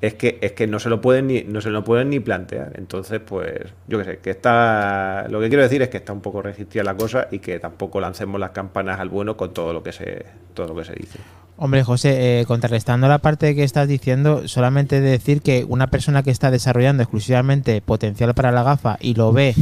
es 0.03 0.15
que, 0.15 0.39
es 0.43 0.51
que 0.53 0.67
no 0.67 0.81
se 0.81 0.91
lo 0.91 1.01
pueden 1.01 1.29
ni, 1.29 1.45
no 1.45 1.61
se 1.61 1.71
lo 1.71 1.85
pueden 1.85 2.11
ni 2.11 2.19
plantear. 2.19 2.73
Entonces, 2.75 3.21
pues, 3.25 3.61
yo 3.87 3.99
qué 3.99 4.05
sé, 4.05 4.19
que 4.19 4.31
está. 4.31 5.27
Lo 5.31 5.41
que 5.41 5.49
quiero 5.49 5.63
decir 5.63 5.81
es 5.81 5.89
que 5.91 5.99
está 5.99 6.13
un 6.13 6.21
poco 6.21 6.43
resistida 6.43 6.83
la 6.83 6.97
cosa 6.97 7.29
y 7.31 7.39
que 7.39 7.61
tampoco 7.61 8.01
lancemos 8.01 8.41
las 8.41 8.51
campanas 8.51 8.99
al 8.99 9.09
bueno 9.09 9.37
con 9.37 9.55
todo 9.55 9.73
lo 9.73 9.85
que 9.85 9.93
se, 9.93 10.27
todo 10.55 10.67
lo 10.67 10.75
que 10.75 10.85
se 10.85 10.95
dice. 10.95 11.21
Hombre, 11.57 11.85
José, 11.85 12.41
eh, 12.41 12.47
contrarrestando 12.47 13.07
la 13.07 13.19
parte 13.19 13.55
que 13.55 13.63
estás 13.63 13.87
diciendo, 13.87 14.49
solamente 14.49 15.01
decir 15.01 15.41
que 15.41 15.65
una 15.69 15.87
persona 15.87 16.25
que 16.25 16.33
está 16.33 16.51
desarrollando 16.51 17.05
exclusivamente 17.05 17.81
potencial 17.81 18.35
para 18.35 18.51
la 18.51 18.65
gafa 18.65 18.97
y 19.01 19.15
lo 19.15 19.33
ve, 19.33 19.55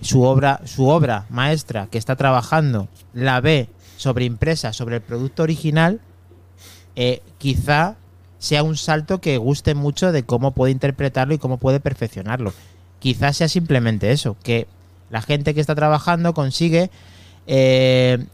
su 0.00 0.22
obra, 0.22 0.62
su 0.64 0.88
obra 0.88 1.26
maestra 1.28 1.88
que 1.90 1.98
está 1.98 2.16
trabajando, 2.16 2.88
la 3.12 3.42
ve 3.42 3.68
sobreimpresa 3.98 4.72
sobre 4.72 4.96
el 4.96 5.02
producto 5.02 5.42
original, 5.42 6.00
eh, 6.96 7.20
quizá 7.36 7.96
sea 8.42 8.64
un 8.64 8.76
salto 8.76 9.20
que 9.20 9.38
guste 9.38 9.76
mucho 9.76 10.10
de 10.10 10.24
cómo 10.24 10.50
puede 10.50 10.72
interpretarlo 10.72 11.32
y 11.32 11.38
cómo 11.38 11.58
puede 11.58 11.78
perfeccionarlo. 11.78 12.52
Quizás 12.98 13.36
sea 13.36 13.46
simplemente 13.46 14.10
eso, 14.10 14.36
que 14.42 14.66
la 15.10 15.22
gente 15.22 15.54
que 15.54 15.60
está 15.60 15.76
trabajando 15.76 16.34
consigue 16.34 16.90
eh, 17.46 18.26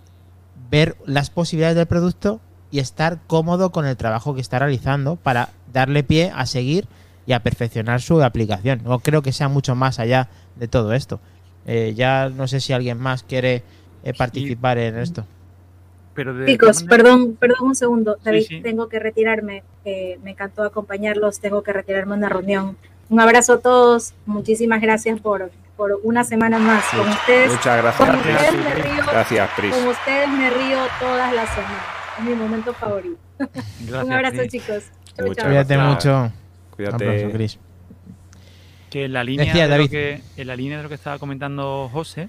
ver 0.70 0.96
las 1.04 1.28
posibilidades 1.28 1.76
del 1.76 1.84
producto 1.84 2.40
y 2.70 2.78
estar 2.78 3.18
cómodo 3.26 3.70
con 3.70 3.84
el 3.84 3.98
trabajo 3.98 4.34
que 4.34 4.40
está 4.40 4.59
realizando 4.59 5.16
para 5.16 5.50
darle 5.74 6.02
pie 6.02 6.32
a 6.34 6.46
seguir 6.46 6.88
y 7.26 7.34
a 7.34 7.42
perfeccionar 7.42 8.00
su 8.00 8.22
aplicación. 8.22 8.80
No 8.84 9.00
creo 9.00 9.20
que 9.20 9.32
sea 9.32 9.48
mucho 9.48 9.74
más 9.74 9.98
allá 9.98 10.30
de 10.56 10.68
todo 10.68 10.94
esto. 10.94 11.20
Eh, 11.66 11.92
ya 11.94 12.30
no 12.30 12.48
sé 12.48 12.61
si 12.61 12.72
alguien 12.72 12.96
más 12.96 13.24
quiere 13.24 13.62
eh, 14.04 14.14
participar 14.16 14.78
en 14.78 14.96
esto. 14.96 15.26
Pero 16.19 16.35
de 16.35 16.47
Chicos, 16.47 16.69
todas 16.69 16.83
maneras- 16.85 17.03
perdón, 17.05 17.37
perdón 17.37 17.59
un 17.69 17.75
segundo. 17.77 18.16
David, 18.25 18.45
sí. 18.49 18.61
tengo 18.61 18.89
que 18.89 18.99
retirarme. 18.99 19.62
Eh, 19.85 20.19
me 20.25 20.33
encantó 20.33 20.64
acompañarlos. 20.64 21.39
Tengo 21.41 21.62
que 21.62 21.73
retirarme 21.73 22.14
a 22.14 22.19
una 22.19 22.29
reunión. 22.29 22.77
Un 23.09 23.21
abrazo 23.21 23.53
a 23.55 23.61
todos. 23.61 24.14
Muchísimas 24.27 24.81
gracias 24.81 25.21
por, 25.21 25.53
por 25.77 26.01
una 26.03 26.25
semana 26.25 26.59
más 26.59 26.85
con 26.91 27.09
ustedes. 27.09 27.53
Muchas 27.53 27.97
Con 27.97 28.09
gracias, 28.09 28.16
ustedes 28.16 28.51
Pris. 28.51 28.64
me 28.64 28.75
río. 28.75 29.05
Gracias, 29.12 29.51
Pris. 29.57 29.75
Con 29.77 29.87
ustedes 29.89 30.29
me 30.29 30.51
río 30.51 30.79
todas 30.99 31.33
las 31.35 31.49
semanas. 31.55 31.85
Es 32.19 32.25
mi 32.25 32.35
momento 32.35 32.75
favorito. 32.75 33.16
Gracias, 33.39 34.05
un 34.05 34.12
abrazo, 34.12 34.37
Cris. 34.39 34.51
chicos. 34.51 34.85
Chau, 35.16 35.27
Muchas 35.29 35.37
chau. 35.37 35.47
Cuídate 35.51 35.75
gracias. 35.77 35.95
mucho. 35.95 36.23
Un 36.25 36.33
Cuídate. 36.75 37.05
abrazo, 37.09 37.31
Chris. 37.33 37.59
Que 38.91 39.05
en 39.05 39.12
la 39.12 39.23
línea 39.23 39.47
Decía 39.47 39.64
de 39.64 39.69
David. 39.69 39.85
lo 39.85 39.91
que 39.91 40.23
en 40.37 40.47
la 40.47 40.57
línea 40.57 40.77
de 40.79 40.83
lo 40.83 40.89
que 40.89 40.95
estaba 40.97 41.19
comentando 41.19 41.89
José, 41.93 42.29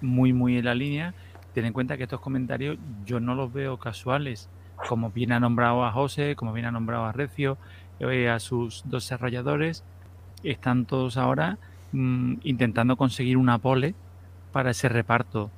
muy 0.00 0.32
muy 0.32 0.56
en 0.58 0.64
la 0.64 0.74
línea, 0.74 1.12
ten 1.54 1.64
en 1.64 1.72
cuenta 1.72 1.96
que 1.96 2.04
estos 2.04 2.20
comentarios 2.20 2.78
yo 3.04 3.20
no 3.20 3.34
los 3.34 3.52
veo 3.52 3.78
casuales, 3.78 4.48
como 4.88 5.10
bien 5.10 5.32
ha 5.32 5.40
nombrado 5.40 5.84
a 5.84 5.92
José, 5.92 6.34
como 6.36 6.52
bien 6.52 6.66
ha 6.66 6.70
nombrado 6.70 7.04
a 7.04 7.12
Recio, 7.12 7.58
eh, 8.00 8.28
a 8.28 8.40
sus 8.40 8.82
dos 8.86 9.04
desarrolladores, 9.04 9.84
están 10.42 10.86
todos 10.86 11.16
ahora 11.16 11.58
mm, 11.92 12.36
intentando 12.42 12.96
conseguir 12.96 13.36
una 13.36 13.58
pole 13.58 13.94
para 14.50 14.70
ese 14.70 14.88
reparto 14.88 15.50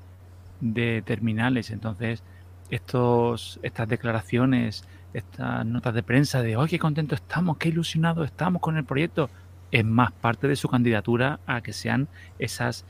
de 0.61 1.03
terminales. 1.03 1.70
Entonces, 1.70 2.22
estos, 2.70 3.61
estas 3.62 3.88
declaraciones, 3.88 4.84
estas 5.12 5.64
notas 5.64 5.95
de 5.95 6.03
prensa 6.03 6.42
de, 6.42 6.57
¡ay, 6.57 6.68
qué 6.68 6.78
contentos 6.78 7.20
estamos, 7.20 7.57
qué 7.57 7.68
ilusionados 7.68 8.26
estamos 8.26 8.61
con 8.61 8.76
el 8.76 8.84
proyecto! 8.84 9.30
es 9.74 9.84
más 9.84 10.12
parte 10.12 10.47
de 10.47 10.55
su 10.55 10.68
candidatura 10.68 11.40
a 11.47 11.61
que 11.61 11.72
sean 11.72 12.07
esas 12.38 12.84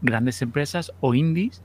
grandes 0.00 0.40
empresas 0.40 0.90
o 1.00 1.12
indies 1.12 1.62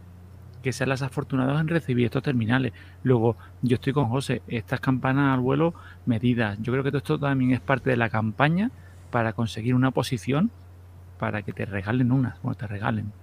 que 0.66 0.74
sean 0.74 0.90
las 0.90 1.04
afortunadas 1.04 1.62
en 1.62 1.68
recibir 1.68 2.06
estos 2.06 2.24
terminales. 2.24 2.74
Luego, 3.04 3.38
yo 3.62 3.76
estoy 3.76 3.94
con 3.94 4.10
José, 4.10 4.42
estas 4.48 4.80
campanas 4.80 5.36
al 5.36 5.40
vuelo 5.40 5.76
medidas. 6.08 6.58
Yo 6.60 6.74
creo 6.74 6.84
que 6.84 6.90
todo 6.90 6.98
esto 6.98 7.20
también 7.20 7.52
es 7.52 7.60
parte 7.60 7.92
de 7.92 7.98
la 7.98 8.10
campaña 8.10 8.72
para 9.12 9.34
conseguir 9.34 9.76
una 9.76 9.92
posición 9.92 10.50
para 11.20 11.44
que 11.44 11.54
te 11.54 11.66
regalen 11.66 12.12
unas, 12.12 12.42
bueno, 12.42 12.56
te 12.56 12.66
regalen, 12.66 13.14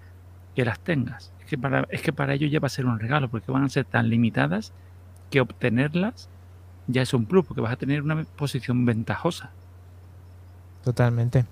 que 0.54 0.64
las 0.64 0.78
tengas. 0.78 1.32
Es 1.40 1.46
que 1.46 1.58
para, 1.58 1.84
es 1.90 2.00
que 2.00 2.12
para 2.12 2.34
ellos 2.34 2.48
ya 2.48 2.60
va 2.60 2.66
a 2.66 2.70
ser 2.70 2.86
un 2.86 3.00
regalo, 3.00 3.28
porque 3.28 3.50
van 3.50 3.64
a 3.64 3.68
ser 3.68 3.86
tan 3.86 4.08
limitadas 4.08 4.72
que 5.28 5.40
obtenerlas 5.40 6.28
ya 6.86 7.02
es 7.02 7.12
un 7.12 7.26
plus, 7.26 7.44
porque 7.44 7.60
vas 7.60 7.72
a 7.72 7.76
tener 7.76 8.02
una 8.02 8.22
posición 8.22 8.84
ventajosa. 8.84 9.50
Totalmente. 10.84 11.44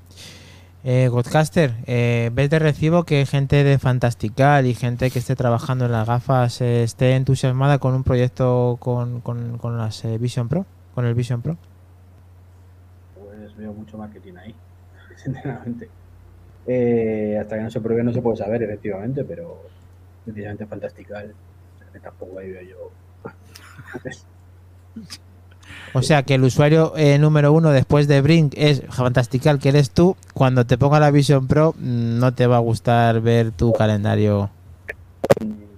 Eh, 0.82 1.08
Godcaster, 1.08 1.74
eh, 1.86 2.30
¿ves 2.32 2.48
de 2.48 2.58
recibo 2.58 3.04
que 3.04 3.26
gente 3.26 3.64
de 3.64 3.78
Fantastical 3.78 4.64
y 4.64 4.72
gente 4.72 5.10
que 5.10 5.18
esté 5.18 5.36
trabajando 5.36 5.84
en 5.84 5.92
las 5.92 6.06
gafas 6.06 6.62
eh, 6.62 6.82
esté 6.82 7.16
entusiasmada 7.16 7.78
con 7.78 7.92
un 7.94 8.02
proyecto 8.02 8.78
con, 8.80 9.20
con, 9.20 9.58
con 9.58 9.76
las 9.76 10.02
eh, 10.06 10.16
Vision 10.16 10.48
Pro? 10.48 10.64
Con 10.94 11.04
el 11.04 11.14
Vision 11.14 11.42
Pro. 11.42 11.58
Pues 13.14 13.54
veo 13.56 13.74
mucho 13.74 13.98
marketing 13.98 14.36
ahí, 14.36 14.54
sinceramente. 15.16 15.90
Eh, 16.66 17.36
hasta 17.38 17.56
que 17.56 17.62
no 17.62 17.70
se 17.70 17.80
pruebe 17.82 18.02
no 18.02 18.12
se 18.14 18.22
puede 18.22 18.38
saber, 18.38 18.62
efectivamente, 18.62 19.22
pero 19.24 19.60
precisamente 20.24 20.64
Fantastical, 20.64 21.34
que 21.92 22.00
tampoco 22.00 22.38
ahí 22.38 22.52
veo 22.52 22.62
yo. 22.62 22.90
O 25.92 26.02
sea 26.02 26.22
que 26.22 26.34
el 26.34 26.44
usuario 26.44 26.92
eh, 26.96 27.18
número 27.18 27.52
uno 27.52 27.70
después 27.70 28.06
de 28.06 28.20
Brink 28.20 28.54
es 28.56 28.82
Fantastical, 28.90 29.58
que 29.58 29.70
eres 29.70 29.90
tú. 29.90 30.16
Cuando 30.34 30.64
te 30.64 30.78
ponga 30.78 31.00
la 31.00 31.10
Vision 31.10 31.46
Pro, 31.46 31.74
mm, 31.78 32.18
no 32.18 32.34
te 32.34 32.46
va 32.46 32.56
a 32.56 32.60
gustar 32.60 33.20
ver 33.20 33.50
tu 33.52 33.72
calendario. 33.72 34.50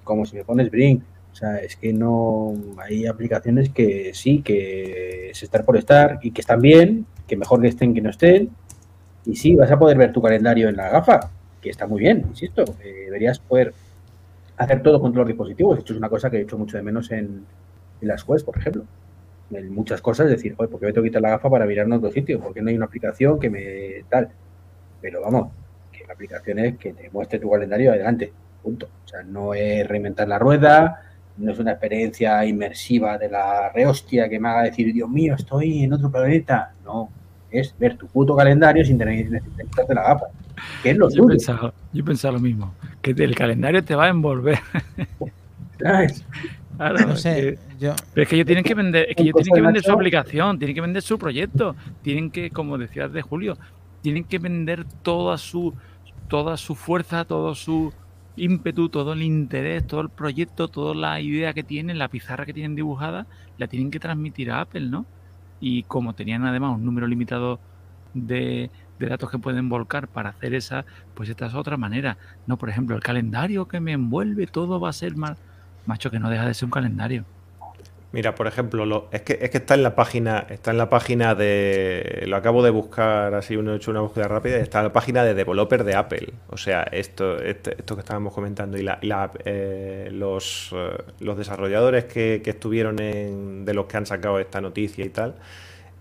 como 0.05 0.27
si 0.27 0.37
me 0.37 0.45
pones 0.45 0.71
Brink. 0.71 1.03
O 1.33 1.35
sea, 1.35 1.57
es 1.57 1.77
que 1.77 1.93
no 1.93 2.55
hay 2.79 3.07
aplicaciones 3.07 3.71
que 3.71 4.13
sí, 4.13 4.43
que 4.43 5.31
es 5.31 5.43
estar 5.43 5.65
por 5.65 5.79
estar 5.79 6.19
y 6.23 6.31
que 6.31 6.43
están 6.43 6.61
bien, 6.61 7.07
que 7.27 7.37
mejor 7.37 7.63
que 7.63 7.69
estén 7.69 7.95
que 7.95 8.03
no 8.03 8.11
estén. 8.11 8.51
Y 9.25 9.37
sí, 9.37 9.55
vas 9.55 9.71
a 9.71 9.79
poder 9.79 9.97
ver 9.97 10.13
tu 10.13 10.21
calendario 10.21 10.69
en 10.69 10.77
la 10.77 10.91
gafa, 10.91 11.31
que 11.61 11.71
está 11.71 11.87
muy 11.87 12.01
bien, 12.01 12.25
insisto. 12.29 12.65
eh, 12.83 13.05
deberías 13.07 13.39
poder 13.39 13.73
hacer 14.57 14.83
todo 14.83 15.01
con 15.01 15.13
todos 15.13 15.27
los 15.27 15.29
dispositivos. 15.29 15.79
Esto 15.79 15.93
es 15.93 15.99
una 15.99 16.09
cosa 16.09 16.31
que 16.31 16.39
he 16.39 16.43
hecho 16.43 16.59
mucho 16.59 16.77
de 16.77 16.83
menos 16.83 17.11
en, 17.11 17.45
las 18.01 18.25
Quest, 18.25 18.45
por 18.45 18.59
ejemplo. 18.59 18.85
En 19.53 19.75
muchas 19.75 20.01
cosas, 20.01 20.29
decir, 20.29 20.55
joder, 20.55 20.71
¿por 20.71 20.81
qué 20.81 20.87
me 20.87 20.93
tengo 20.93 21.05
que 21.05 21.11
quitar 21.11 21.23
la 21.23 21.31
gafa 21.31 21.51
para 21.51 21.67
mirar 21.67 21.87
en 21.87 21.93
otro 21.93 22.11
sitio? 22.11 22.41
¿Por 22.41 22.55
qué 22.55 22.63
no 22.63 22.71
hay 22.71 22.77
una 22.77 22.87
aplicación 22.87 23.39
que 23.39 23.51
me 23.51 24.05
tal? 24.09 24.29
Pero 25.01 25.21
vamos, 25.21 25.53
que 25.91 26.05
la 26.07 26.15
aplicación 26.15 26.59
es 26.61 26.79
que 26.79 26.93
te 26.93 27.11
muestre 27.11 27.39
tu 27.39 27.51
calendario 27.51 27.93
adelante. 27.93 28.33
Punto. 28.63 28.89
O 29.05 29.09
sea, 29.09 29.23
no 29.23 29.55
es 29.55 29.87
reinventar 29.87 30.29
la 30.29 30.39
rueda, 30.39 31.03
no 31.37 31.53
es 31.53 31.59
una 31.59 31.73
experiencia 31.73 32.45
inmersiva 32.47 33.19
de 33.19 33.29
la 33.29 33.71
rehostia 33.71 34.29
que 34.29 34.39
me 34.39 34.49
haga 34.49 34.63
decir, 34.63 34.93
Dios 34.93 35.09
mío, 35.09 35.35
estoy 35.35 35.85
en 35.85 35.93
otro 35.93 36.11
planeta. 36.11 36.73
No, 36.85 37.11
es 37.51 37.75
ver 37.79 37.97
tu 37.97 38.07
puto 38.07 38.37
calendario 38.37 38.85
sin 38.85 38.97
tener 38.97 39.29
que 39.29 39.41
quitarte 39.65 39.95
la 39.95 40.03
gafa. 40.03 40.27
Que 40.83 40.91
es 40.91 40.97
lo 40.97 41.11
Yo 41.11 41.27
pensaba, 41.27 41.75
yo 41.93 42.05
pensaba 42.05 42.35
lo 42.35 42.41
mismo, 42.41 42.75
que 43.01 43.11
el 43.11 43.35
calendario 43.35 43.85
te 43.85 43.95
va 43.95 44.05
a 44.07 44.09
envolver. 44.09 44.59
¿sabes? 45.83 46.25
Claro, 46.77 47.07
No 47.07 47.13
es 47.13 47.21
sé, 47.23 47.35
que- 47.35 47.77
yo. 47.79 47.95
pero 48.13 48.23
es 48.23 48.29
que 48.29 48.35
ellos 48.37 48.47
tienen 48.47 48.65
que 48.65 48.75
vender, 48.75 49.07
es 49.09 49.17
que 49.17 49.23
ellos 49.23 49.35
tienen 49.35 49.53
que 49.55 49.61
de 49.61 49.67
vender 49.67 49.83
su 49.83 49.93
aplicación, 49.93 50.59
tienen 50.59 50.75
que 50.75 50.81
vender 50.81 51.03
su 51.03 51.19
proyecto, 51.19 51.77
tienen 52.03 52.31
que, 52.31 52.51
como 52.51 52.79
decías 52.79 53.13
de 53.13 53.23
Julio, 53.23 53.57
tienen 54.01 54.25
que 54.25 54.39
vender 54.39 54.85
toda 55.03 55.39
su, 55.39 55.75
toda 56.29 56.57
su 56.57 56.75
fuerza, 56.75 57.25
todo 57.25 57.55
su 57.55 57.93
ímpetu, 58.37 58.89
todo 58.89 59.13
el 59.13 59.23
interés, 59.23 59.87
todo 59.87 60.01
el 60.01 60.09
proyecto, 60.09 60.69
toda 60.69 60.95
la 60.95 61.21
idea 61.21 61.53
que 61.53 61.63
tienen, 61.63 61.99
la 61.99 62.09
pizarra 62.09 62.47
que 62.47 62.55
tienen 62.55 62.75
dibujada, 62.75 63.27
la 63.59 63.67
tienen 63.67 63.91
que 63.91 64.01
transmitir 64.01 64.51
a 64.51 64.63
Apple, 64.63 64.89
¿no? 64.89 65.05
Y 65.61 65.83
como 65.85 66.15
tenían 66.15 66.45
además 66.47 66.75
un 66.75 66.85
número 66.85 67.07
limitado 67.07 67.61
de, 68.15 68.71
de 68.99 69.07
datos 69.07 69.31
que 69.31 69.39
pueden 69.39 69.69
volcar 69.69 70.09
para 70.09 70.31
hacer 70.31 70.55
esa, 70.55 70.85
pues 71.15 71.29
esta 71.29 71.47
es 71.47 71.55
otra 71.55 71.77
manera. 71.77 72.17
No, 72.47 72.57
por 72.57 72.71
ejemplo, 72.71 72.97
el 72.97 73.03
calendario 73.03 73.69
que 73.69 73.79
me 73.81 73.93
envuelve, 73.93 74.47
todo 74.47 74.81
va 74.81 74.89
a 74.89 74.93
ser 74.95 75.15
más. 75.17 75.39
Macho, 75.87 76.11
que 76.11 76.19
no 76.19 76.31
deja 76.31 76.47
de 76.47 76.55
ser 76.55 76.67
un 76.67 76.71
calendario. 76.71 77.25
Mira, 78.13 78.35
por 78.35 78.47
ejemplo, 78.47 78.85
lo- 78.85 79.09
es, 79.11 79.23
que, 79.23 79.39
es 79.41 79.49
que 79.49 79.57
está 79.57 79.73
en 79.75 79.83
la 79.83 79.95
página, 79.95 80.47
está 80.51 80.71
en 80.71 80.77
la 80.77 80.91
página 80.91 81.35
de. 81.35 82.25
Lo 82.27 82.37
acabo 82.37 82.63
de 82.63 82.69
buscar 82.69 83.33
así, 83.35 83.57
uno 83.57 83.73
he 83.73 83.77
hecho 83.77 83.91
una 83.91 84.01
búsqueda 84.01 84.29
rápida, 84.29 84.59
está 84.59 84.81
en 84.81 84.85
la 84.85 84.93
página 84.93 85.25
de 85.25 85.33
developer 85.33 85.83
de 85.83 85.95
Apple. 85.95 86.35
O 86.51 86.59
sea, 86.59 86.83
esto, 86.83 87.39
este- 87.41 87.75
esto 87.79 87.95
que 87.97 88.01
estábamos 88.01 88.35
comentando 88.35 88.77
y 88.77 88.83
la, 88.83 88.99
eh, 89.47 90.11
los, 90.13 90.71
eh, 90.77 90.99
los 91.21 91.39
desarrolladores 91.39 92.05
que, 92.05 92.43
estuvieron 92.45 93.01
en, 93.01 93.65
de 93.65 93.73
los 93.73 93.87
que 93.87 93.97
han 93.97 94.05
sacado 94.05 94.39
esta 94.39 94.61
noticia 94.61 95.07
y 95.07 95.09
tal, 95.09 95.37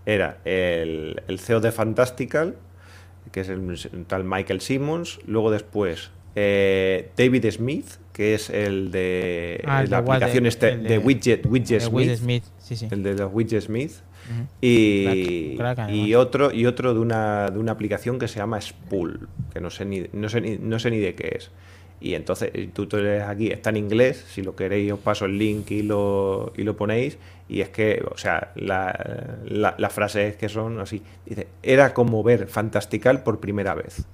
era 0.04 0.36
el, 0.44 1.18
CEO 1.38 1.60
de 1.60 1.72
Fantastical, 1.72 2.56
que 3.32 3.40
es 3.40 3.48
el 3.48 4.04
tal 4.06 4.24
Michael 4.24 4.60
Simmons, 4.60 5.18
luego 5.26 5.50
después 5.50 6.10
eh, 6.34 7.10
David 7.16 7.50
Smith, 7.50 7.86
que 8.12 8.34
es 8.34 8.50
el 8.50 8.90
de 8.90 9.62
Ah, 9.66 9.82
el 9.82 9.90
la 9.90 10.02
de 10.02 10.10
aplicación 10.10 10.46
este 10.46 10.68
el 10.70 10.82
de, 10.82 10.88
de- 10.88 10.98
Widget, 10.98 11.42
Smith, 12.16 12.44
sí, 12.58 12.76
sí. 12.76 12.88
el 12.90 13.02
de 13.02 13.14
los 13.14 13.32
Widget 13.32 13.62
Smith, 13.62 13.92
y, 14.60 15.56
Crack, 15.56 15.76
crack, 15.76 15.90
y 15.90 16.00
además. 16.14 16.26
otro 16.26 16.52
y 16.52 16.66
otro 16.66 16.94
de 16.94 17.00
una, 17.00 17.48
de 17.50 17.58
una 17.58 17.72
aplicación 17.72 18.18
que 18.18 18.28
se 18.28 18.38
llama 18.38 18.60
Spool, 18.60 19.28
que 19.52 19.60
no 19.60 19.70
sé 19.70 19.84
ni, 19.84 20.04
no 20.12 20.28
sé 20.28 20.40
ni, 20.40 20.58
no 20.58 20.78
sé 20.78 20.90
ni 20.90 20.98
de 20.98 21.14
qué 21.14 21.36
es. 21.38 21.50
Y 22.00 22.14
entonces 22.14 22.50
tú 22.72 22.86
te 22.86 22.96
lees 23.00 23.22
aquí, 23.22 23.48
está 23.52 23.70
en 23.70 23.76
inglés, 23.76 24.24
si 24.28 24.42
lo 24.42 24.56
queréis 24.56 24.90
os 24.92 24.98
paso 24.98 25.24
el 25.24 25.38
link 25.38 25.70
y 25.70 25.82
lo, 25.82 26.52
y 26.56 26.62
lo 26.64 26.76
ponéis. 26.76 27.16
Y 27.48 27.60
es 27.60 27.68
que, 27.68 28.02
o 28.10 28.18
sea, 28.18 28.50
la, 28.56 29.36
la, 29.44 29.74
la 29.78 29.88
frase 29.90 30.26
es 30.28 30.36
que 30.36 30.48
son 30.48 30.80
así. 30.80 31.00
Dice, 31.26 31.46
era 31.62 31.94
como 31.94 32.22
ver 32.24 32.48
Fantastical 32.48 33.22
por 33.22 33.38
primera 33.38 33.74
vez. 33.74 34.04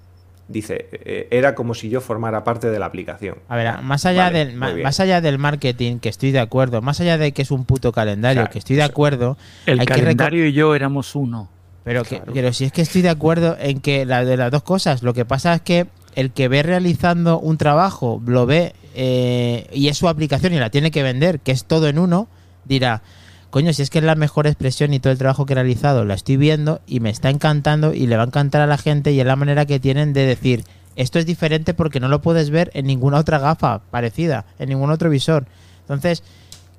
Dice, 0.49 0.89
eh, 0.93 1.29
era 1.31 1.55
como 1.55 1.75
si 1.75 1.91
yo 1.91 2.01
formara 2.01 2.43
parte 2.43 2.71
de 2.71 2.79
la 2.79 2.87
aplicación. 2.87 3.37
A 3.49 3.57
ver, 3.57 3.83
más 3.83 4.07
allá, 4.07 4.25
Vale, 4.25 4.39
del, 4.47 4.55
ma- 4.57 4.73
más 4.83 4.99
allá 4.99 5.21
del 5.21 5.39
marketing, 5.39 5.99
que 5.99 6.09
estoy 6.09 6.31
de 6.33 6.41
acuerdo, 6.41 6.81
más 6.81 7.01
allá 7.01 7.19
de 7.19 7.33
que 7.33 7.43
es 7.43 7.51
un 7.51 7.67
puto 7.67 7.93
calendario, 7.93 8.43
O 8.43 8.45
sea, 8.47 8.51
que 8.51 8.59
estoy 8.59 8.77
de 8.77 8.83
acuerdo, 8.83 9.37
El 9.67 9.81
Hay 9.81 9.87
que 9.87 9.93
reco- 9.93 10.01
calendario 10.01 10.47
y 10.47 10.53
yo 10.55 10.75
éramos 10.75 11.15
uno. 11.15 11.51
pero, 11.85 12.03
que, 12.03 12.23
pero 12.33 12.53
si 12.55 12.65
es 12.65 12.73
que 12.73 12.81
estoy 12.81 13.03
de 13.03 13.11
acuerdo 13.11 13.57
en 13.61 13.81
que 13.81 14.07
la 14.07 14.25
de 14.25 14.39
las 14.39 14.51
dos 14.51 14.63
cosas, 14.63 15.03
lo 15.03 15.13
que 15.13 15.27
pasa 15.27 15.53
es 15.55 15.61
que 15.61 15.87
el 16.15 16.31
que 16.33 16.49
ve 16.49 16.63
realizando 16.63 17.39
un 17.39 17.59
trabajo, 17.59 18.23
lo 18.27 18.47
ve 18.47 18.73
eh, 18.95 19.67
y 19.73 19.89
es 19.89 19.99
su 19.99 20.09
aplicación 20.09 20.55
y 20.55 20.59
la 20.59 20.71
tiene 20.71 20.91
que 20.91 21.03
vender, 21.03 21.41
que 21.41 21.53
es 21.53 21.67
todo 21.67 21.89
en 21.89 21.99
uno, 21.99 22.27
dirá, 22.65 23.03
coño, 23.51 23.73
si 23.73 23.83
es 23.83 23.91
que 23.91 23.99
es 23.99 24.05
la 24.05 24.15
mejor 24.15 24.47
expresión 24.47 24.93
y 24.93 25.01
todo 25.01 25.13
el 25.13 25.19
trabajo 25.19 25.47
que 25.47 25.53
he 25.53 25.57
realizado, 25.57 26.05
la 26.05 26.15
estoy 26.15 26.37
viendo 26.37 26.81
y 26.87 27.01
me 27.01 27.11
está 27.11 27.31
encantando 27.31 27.95
y 27.95 28.07
le 28.07 28.17
va 28.17 28.25
a 28.25 28.27
encantar 28.27 28.61
a 28.61 28.67
la 28.67 28.79
gente 28.79 29.13
y 29.13 29.21
es 29.21 29.27
la 29.27 29.37
manera 29.37 29.67
que 29.67 29.81
tienen 29.81 30.13
de 30.13 30.27
decir, 30.27 30.65
esto 30.97 31.19
es 31.19 31.27
diferente 31.27 31.75
porque 31.75 32.01
no 32.01 32.09
lo 32.09 32.21
puedes 32.21 32.51
ver 32.51 32.71
en 32.75 32.87
ninguna 32.87 33.19
otra 33.19 33.39
gafa 33.39 33.81
parecida, 33.91 34.45
en 34.59 34.69
ningún 34.69 34.91
otro 34.91 35.11
visor. 35.11 35.47
Entonces, 35.83 36.23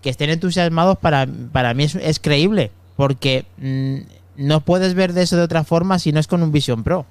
que 0.02 0.10
estén 0.10 0.30
entusiasmados 0.30 0.98
para, 0.98 1.28
para 1.52 1.74
mí 1.74 1.86
es, 1.86 2.20
creíble, 2.20 2.72
porque 2.96 3.46
mm, 3.58 3.98
no 4.38 4.62
puedes 4.62 4.94
ver 4.94 5.14
de 5.14 5.24
eso 5.24 5.38
de 5.38 5.44
otra 5.44 5.64
forma 5.64 6.00
si 6.00 6.12
no 6.12 6.20
es 6.20 6.28
con 6.28 6.44
un 6.44 6.52
Vision 6.52 6.84
Pro. 6.84 7.06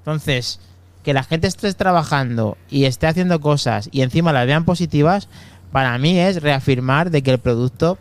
Entonces, 0.00 0.60
que 1.02 1.14
la 1.14 1.22
gente 1.22 1.46
esté 1.46 1.72
trabajando 1.74 2.56
y 2.70 2.84
esté 2.84 3.06
haciendo 3.06 3.40
cosas 3.40 3.88
y 3.92 4.02
encima 4.02 4.32
las 4.32 4.46
vean 4.46 4.64
positivas, 4.64 5.28
para 5.72 5.96
mí 5.98 6.18
es 6.18 6.42
reafirmar 6.42 7.10
de 7.10 7.22
que 7.22 7.30
el 7.30 7.38
producto 7.38 7.98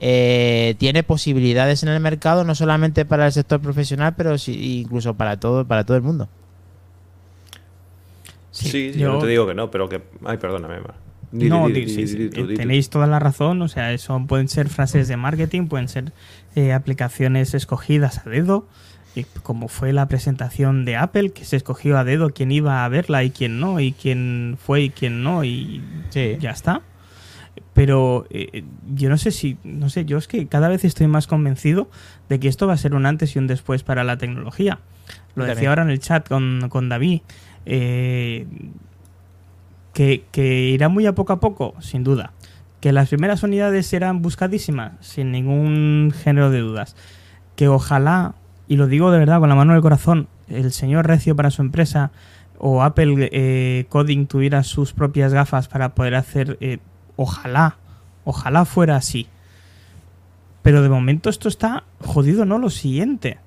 eh, 0.00 0.74
tiene 0.78 1.02
posibilidades 1.02 1.82
en 1.82 1.88
el 1.90 2.00
mercado, 2.00 2.44
no 2.44 2.54
solamente 2.54 3.04
para 3.04 3.26
el 3.26 3.32
sector 3.32 3.60
profesional, 3.60 4.14
pero 4.16 4.38
sí, 4.38 4.80
incluso 4.80 5.14
para 5.14 5.38
todo, 5.38 5.64
para 5.66 5.84
todo 5.84 5.96
el 5.96 6.02
mundo. 6.02 6.28
Sí, 8.50 8.68
Sí, 8.70 8.92
sí, 8.92 8.98
yo 8.98 9.12
no 9.12 9.18
te 9.18 9.26
digo 9.26 9.46
que 9.46 9.54
no, 9.54 9.70
pero 9.70 9.88
que... 9.88 10.02
Ay, 10.24 10.38
perdóname, 10.38 10.80
Mar. 10.80 10.94
No, 11.30 11.68
sí, 11.68 12.30
tenéis 12.56 12.88
toda 12.88 13.06
la 13.06 13.18
razón. 13.18 13.60
O 13.60 13.68
sea, 13.68 13.92
eso 13.92 14.18
pueden 14.26 14.48
ser 14.48 14.68
frases 14.68 15.08
de 15.08 15.16
marketing, 15.16 15.66
pueden 15.66 15.88
ser 15.88 16.12
eh, 16.54 16.72
aplicaciones 16.72 17.52
escogidas 17.52 18.26
a 18.26 18.30
dedo, 18.30 18.66
y 19.14 19.24
como 19.42 19.68
fue 19.68 19.92
la 19.92 20.08
presentación 20.08 20.84
de 20.86 20.96
Apple, 20.96 21.30
que 21.32 21.44
se 21.44 21.56
escogió 21.56 21.98
a 21.98 22.04
dedo 22.04 22.30
quién 22.30 22.50
iba 22.50 22.84
a 22.84 22.88
verla 22.88 23.24
y 23.24 23.30
quién 23.30 23.60
no, 23.60 23.78
y 23.78 23.92
quién 23.92 24.56
fue 24.64 24.82
y 24.82 24.90
quién 24.90 25.22
no, 25.22 25.44
y 25.44 25.82
Sí. 26.10 26.36
ya 26.40 26.50
está. 26.50 26.80
Pero 27.78 28.26
eh, 28.30 28.64
yo 28.92 29.08
no 29.08 29.16
sé 29.18 29.30
si, 29.30 29.56
no 29.62 29.88
sé, 29.88 30.04
yo 30.04 30.18
es 30.18 30.26
que 30.26 30.48
cada 30.48 30.66
vez 30.66 30.84
estoy 30.84 31.06
más 31.06 31.28
convencido 31.28 31.88
de 32.28 32.40
que 32.40 32.48
esto 32.48 32.66
va 32.66 32.72
a 32.72 32.76
ser 32.76 32.92
un 32.92 33.06
antes 33.06 33.36
y 33.36 33.38
un 33.38 33.46
después 33.46 33.84
para 33.84 34.02
la 34.02 34.18
tecnología. 34.18 34.80
Lo 35.36 35.44
decía 35.44 35.68
ahora 35.68 35.82
en 35.82 35.90
el 35.90 36.00
chat 36.00 36.28
con, 36.28 36.66
con 36.70 36.88
David. 36.88 37.20
eh, 37.66 38.46
que, 39.92 40.24
que 40.32 40.70
irá 40.70 40.88
muy 40.88 41.06
a 41.06 41.14
poco 41.14 41.32
a 41.32 41.38
poco, 41.38 41.76
sin 41.78 42.02
duda. 42.02 42.32
Que 42.80 42.90
las 42.90 43.10
primeras 43.10 43.44
unidades 43.44 43.86
serán 43.86 44.22
buscadísimas, 44.22 44.94
sin 44.98 45.30
ningún 45.30 46.12
género 46.24 46.50
de 46.50 46.58
dudas. 46.58 46.96
Que 47.54 47.68
ojalá, 47.68 48.34
y 48.66 48.74
lo 48.74 48.88
digo 48.88 49.12
de 49.12 49.20
verdad 49.20 49.38
con 49.38 49.48
la 49.48 49.54
mano 49.54 49.74
del 49.74 49.82
corazón, 49.82 50.26
el 50.48 50.72
señor 50.72 51.06
Recio 51.06 51.36
para 51.36 51.52
su 51.52 51.62
empresa 51.62 52.10
o 52.58 52.82
Apple 52.82 53.28
eh, 53.30 53.86
Coding 53.88 54.26
tuviera 54.26 54.64
sus 54.64 54.92
propias 54.92 55.32
gafas 55.32 55.68
para 55.68 55.94
poder 55.94 56.16
hacer, 56.16 56.58
eh, 56.60 56.78
ojalá, 57.18 57.76
ojalá 58.24 58.64
fuera 58.64 58.96
así. 58.96 59.26
Pero 60.62 60.82
de 60.82 60.88
momento 60.88 61.28
esto 61.28 61.48
está 61.48 61.84
jodido, 62.00 62.44
¿no? 62.46 62.58
Lo 62.58 62.70
siguiente. 62.70 63.38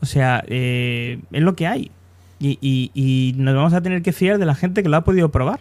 O 0.00 0.06
sea, 0.06 0.42
eh, 0.46 1.20
es 1.32 1.42
lo 1.42 1.54
que 1.54 1.66
hay. 1.66 1.90
Y, 2.38 2.58
y- 2.62 3.34
nos 3.36 3.54
vamos 3.54 3.74
a 3.74 3.82
tener 3.82 4.00
que 4.00 4.12
fiar 4.12 4.38
de 4.38 4.46
la 4.46 4.54
gente 4.54 4.82
que 4.82 4.88
lo 4.88 4.96
ha 4.96 5.04
podido 5.04 5.30
probar. 5.30 5.60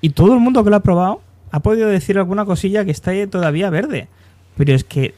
Y 0.00 0.10
todo 0.10 0.34
el 0.34 0.40
mundo 0.40 0.64
que 0.64 0.70
lo 0.70 0.76
ha 0.76 0.80
probado 0.80 1.20
ha 1.52 1.60
podido 1.60 1.88
decir 1.88 2.18
alguna 2.18 2.44
cosilla 2.44 2.84
que 2.84 2.90
está 2.90 3.12
todavía 3.28 3.70
verde. 3.70 4.08
Pero 4.56 4.74
es 4.74 4.84
que, 4.84 5.14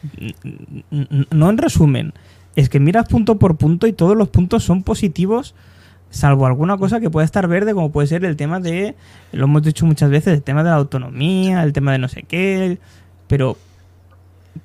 no 1.30 1.50
en 1.50 1.58
resumen, 1.58 2.12
es 2.56 2.68
que 2.68 2.80
miras 2.80 3.08
punto 3.08 3.38
por 3.38 3.56
punto 3.56 3.86
y 3.86 3.92
todos 3.92 4.16
los 4.16 4.28
puntos 4.28 4.64
son 4.64 4.82
positivos, 4.82 5.54
salvo 6.16 6.46
alguna 6.46 6.76
cosa 6.76 6.98
que 6.98 7.10
pueda 7.10 7.24
estar 7.24 7.46
verde, 7.46 7.74
como 7.74 7.92
puede 7.92 8.08
ser 8.08 8.24
el 8.24 8.36
tema 8.36 8.58
de, 8.58 8.96
lo 9.32 9.44
hemos 9.44 9.62
dicho 9.62 9.86
muchas 9.86 10.10
veces, 10.10 10.34
el 10.34 10.42
tema 10.42 10.64
de 10.64 10.70
la 10.70 10.76
autonomía, 10.76 11.62
el 11.62 11.72
tema 11.72 11.92
de 11.92 11.98
no 11.98 12.08
sé 12.08 12.24
qué, 12.24 12.78
pero 13.28 13.56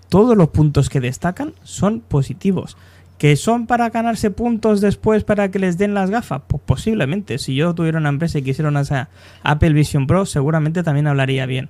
todos 0.09 0.35
los 0.35 0.49
puntos 0.49 0.89
que 0.89 0.99
destacan 0.99 1.53
son 1.63 1.99
positivos. 1.99 2.77
¿Que 3.17 3.35
son 3.35 3.67
para 3.67 3.91
ganarse 3.91 4.31
puntos 4.31 4.81
después 4.81 5.23
para 5.23 5.51
que 5.51 5.59
les 5.59 5.77
den 5.77 5.93
las 5.93 6.09
gafas? 6.09 6.41
Pues 6.47 6.59
posiblemente. 6.65 7.37
Si 7.37 7.53
yo 7.53 7.75
tuviera 7.75 7.99
una 7.99 8.09
empresa 8.09 8.39
y 8.39 8.41
quisiera 8.41 8.69
una 8.69 9.09
Apple 9.43 9.73
Vision 9.73 10.07
Pro, 10.07 10.25
seguramente 10.25 10.81
también 10.81 11.05
hablaría 11.05 11.45
bien. 11.45 11.69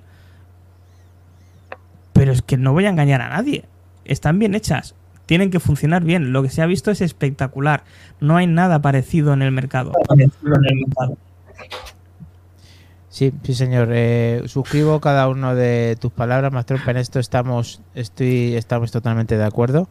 Pero 2.14 2.32
es 2.32 2.40
que 2.40 2.56
no 2.56 2.72
voy 2.72 2.86
a 2.86 2.88
engañar 2.88 3.20
a 3.20 3.28
nadie. 3.28 3.66
Están 4.06 4.38
bien 4.38 4.54
hechas. 4.54 4.94
Tienen 5.32 5.48
que 5.48 5.60
funcionar 5.60 6.04
bien. 6.04 6.30
Lo 6.34 6.42
que 6.42 6.50
se 6.50 6.60
ha 6.60 6.66
visto 6.66 6.90
es 6.90 7.00
espectacular. 7.00 7.84
No 8.20 8.36
hay 8.36 8.46
nada 8.46 8.82
parecido 8.82 9.32
en 9.32 9.40
el 9.40 9.50
mercado. 9.50 9.92
Sí, 13.08 13.32
sí, 13.42 13.54
señor. 13.54 13.88
Eh, 13.92 14.42
suscribo 14.44 15.00
cada 15.00 15.30
uno 15.30 15.54
de 15.54 15.96
tus 15.98 16.12
palabras, 16.12 16.52
Mastrompa. 16.52 16.90
En 16.90 16.98
esto 16.98 17.18
estamos, 17.18 17.80
estoy, 17.94 18.56
estamos 18.56 18.92
totalmente 18.92 19.38
de 19.38 19.44
acuerdo. 19.46 19.88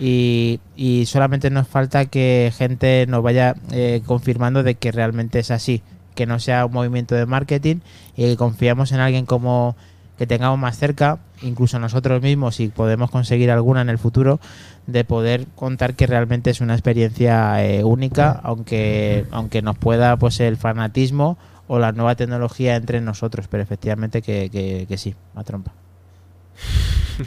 Y, 0.00 0.58
y 0.74 1.06
solamente 1.06 1.50
nos 1.50 1.68
falta 1.68 2.06
que 2.06 2.52
gente 2.58 3.06
nos 3.06 3.22
vaya 3.22 3.54
eh, 3.70 4.02
confirmando 4.04 4.64
de 4.64 4.74
que 4.74 4.90
realmente 4.90 5.38
es 5.38 5.52
así, 5.52 5.84
que 6.16 6.26
no 6.26 6.40
sea 6.40 6.66
un 6.66 6.72
movimiento 6.72 7.14
de 7.14 7.26
marketing 7.26 7.76
y 8.16 8.24
que 8.24 8.36
confiamos 8.36 8.90
en 8.90 8.98
alguien 8.98 9.24
como 9.24 9.76
que 10.20 10.26
tengamos 10.26 10.58
más 10.58 10.76
cerca, 10.76 11.18
incluso 11.40 11.78
nosotros 11.78 12.20
mismos, 12.20 12.56
si 12.56 12.68
podemos 12.68 13.10
conseguir 13.10 13.50
alguna 13.50 13.80
en 13.80 13.88
el 13.88 13.96
futuro, 13.96 14.38
de 14.86 15.02
poder 15.02 15.46
contar 15.54 15.94
que 15.94 16.06
realmente 16.06 16.50
es 16.50 16.60
una 16.60 16.74
experiencia 16.74 17.64
eh, 17.64 17.84
única, 17.84 18.38
aunque, 18.42 19.24
aunque 19.30 19.62
nos 19.62 19.78
pueda 19.78 20.18
pues 20.18 20.38
el 20.40 20.58
fanatismo 20.58 21.38
o 21.68 21.78
la 21.78 21.92
nueva 21.92 22.16
tecnología 22.16 22.76
entre 22.76 23.00
nosotros, 23.00 23.48
pero 23.48 23.62
efectivamente 23.62 24.20
que, 24.20 24.50
que, 24.50 24.84
que 24.86 24.98
sí, 24.98 25.14
a 25.34 25.42
trompa. 25.42 25.72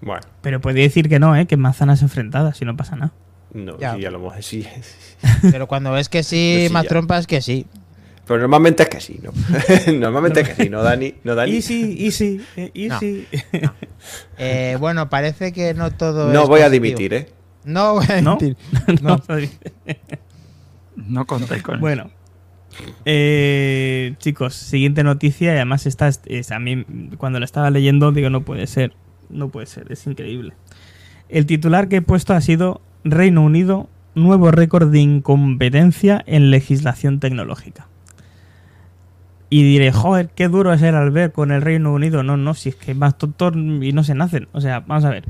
Bueno, 0.00 0.20
Pero 0.42 0.60
puede 0.60 0.80
decir 0.80 1.08
que 1.08 1.18
no, 1.18 1.34
¿eh? 1.36 1.46
que 1.46 1.56
manzanas 1.56 2.02
enfrentadas, 2.02 2.56
si 2.56 2.64
no 2.64 2.76
pasa 2.76 2.96
nada. 2.96 3.12
no, 3.54 3.78
Ya. 3.78 3.94
sí, 3.96 4.04
a 4.04 4.10
lo 4.10 4.18
mejor 4.18 4.42
sí. 4.42 4.66
Pero 5.50 5.66
cuando 5.68 5.92
ves 5.92 6.08
que 6.08 6.22
sí, 6.22 6.54
Pues 6.56 6.68
sí, 6.68 6.72
más 6.72 6.82
ya. 6.84 6.88
trompa 6.88 7.18
es 7.18 7.26
que 7.26 7.40
sí. 7.40 7.66
Pero 8.26 8.40
normalmente 8.40 8.82
es 8.82 8.88
que 8.88 9.00
sí, 9.00 9.20
¿no? 9.22 9.30
normalmente 9.98 10.40
es 10.40 10.48
que 10.50 10.64
sí, 10.64 10.70
¿no, 10.70 10.82
Dani? 10.82 11.14
¿No, 11.24 11.34
Dani? 11.34 11.52
Easy, 11.54 11.96
easy, 12.06 12.40
easy. 12.74 13.26
Eh, 14.38 14.76
bueno, 14.80 15.08
parece 15.08 15.52
que 15.52 15.74
no 15.74 15.92
todo 15.92 16.32
No 16.32 16.42
es 16.42 16.48
voy 16.48 16.60
a 16.62 16.70
dimitir, 16.70 17.14
¿eh? 17.14 17.28
No 17.64 17.94
voy 17.94 18.06
a 18.08 18.20
¿No? 18.22 18.36
dimitir. 18.36 18.56
No, 19.02 19.16
No. 19.16 19.22
No 20.96 21.26
contáis 21.26 21.62
con 21.62 21.80
Bueno. 21.80 22.10
Eh, 23.04 24.14
chicos, 24.18 24.54
siguiente 24.54 25.02
noticia 25.04 25.52
y 25.52 25.56
además 25.56 25.86
esta 25.86 26.08
es, 26.08 26.20
es- 26.26 26.50
a 26.50 26.58
mí 26.58 26.84
cuando 27.16 27.38
la 27.38 27.44
estaba 27.44 27.70
leyendo 27.70 28.12
digo 28.12 28.28
no 28.30 28.42
puede 28.42 28.66
ser, 28.66 28.92
no 29.30 29.48
puede 29.48 29.66
ser, 29.66 29.90
es 29.90 30.06
increíble. 30.06 30.52
El 31.28 31.46
titular 31.46 31.88
que 31.88 31.96
he 31.96 32.02
puesto 32.02 32.34
ha 32.34 32.40
sido 32.40 32.80
Reino 33.04 33.42
Unido, 33.42 33.88
nuevo 34.14 34.50
récord 34.50 34.90
de 34.90 34.98
incompetencia 35.00 36.22
en 36.26 36.50
legislación 36.50 37.18
tecnológica. 37.20 37.88
Y 39.48 39.62
diré, 39.62 39.92
joder, 39.92 40.28
qué 40.34 40.48
duro 40.48 40.72
es 40.72 40.82
el 40.82 40.94
Albert 40.94 41.32
con 41.32 41.52
el 41.52 41.62
Reino 41.62 41.92
Unido. 41.92 42.22
No, 42.22 42.36
no, 42.36 42.54
si 42.54 42.70
es 42.70 42.74
que 42.74 42.94
más 42.94 43.16
tontos 43.16 43.54
y 43.54 43.92
no 43.92 44.02
se 44.02 44.14
nacen. 44.14 44.48
O 44.52 44.60
sea, 44.60 44.80
vamos 44.80 45.04
a 45.04 45.10
ver. 45.10 45.24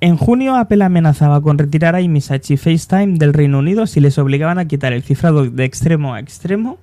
En 0.00 0.16
junio, 0.16 0.54
Apple 0.56 0.84
amenazaba 0.84 1.40
con 1.40 1.56
retirar 1.56 1.94
a 1.94 2.02
iMessage 2.02 2.50
y 2.50 2.56
FaceTime 2.58 3.18
del 3.18 3.32
Reino 3.32 3.60
Unido 3.60 3.86
si 3.86 4.00
les 4.00 4.18
obligaban 4.18 4.58
a 4.58 4.66
quitar 4.66 4.92
el 4.92 5.02
cifrado 5.02 5.46
de 5.46 5.64
extremo 5.64 6.12
a 6.12 6.20
extremo 6.20 6.78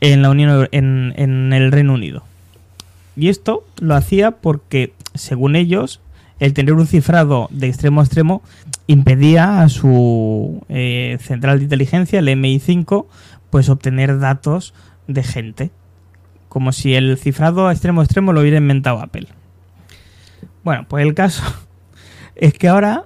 en 0.00 0.20
la 0.20 0.30
Unión 0.30 0.68
en, 0.72 1.14
en 1.16 1.52
el 1.54 1.72
Reino 1.72 1.94
Unido. 1.94 2.24
Y 3.16 3.28
esto 3.28 3.64
lo 3.80 3.94
hacía 3.94 4.32
porque, 4.32 4.92
según 5.14 5.56
ellos, 5.56 6.00
el 6.40 6.52
tener 6.52 6.74
un 6.74 6.86
cifrado 6.86 7.48
de 7.50 7.66
extremo 7.66 8.00
a 8.00 8.04
extremo 8.04 8.42
impedía 8.86 9.60
a 9.60 9.68
su 9.68 10.64
eh, 10.68 11.18
central 11.20 11.58
de 11.58 11.64
inteligencia, 11.64 12.20
el 12.20 12.28
MI5, 12.28 13.06
pues 13.50 13.68
obtener 13.68 14.18
datos 14.18 14.74
de 15.06 15.22
gente. 15.22 15.70
Como 16.48 16.72
si 16.72 16.94
el 16.94 17.18
cifrado 17.18 17.66
a 17.66 17.72
extremo 17.72 18.00
a 18.00 18.04
extremo 18.04 18.32
lo 18.32 18.40
hubiera 18.40 18.58
inventado 18.58 19.00
Apple. 19.00 19.28
Bueno, 20.64 20.86
pues 20.88 21.06
el 21.06 21.14
caso 21.14 21.42
es 22.36 22.54
que 22.54 22.68
ahora 22.68 23.04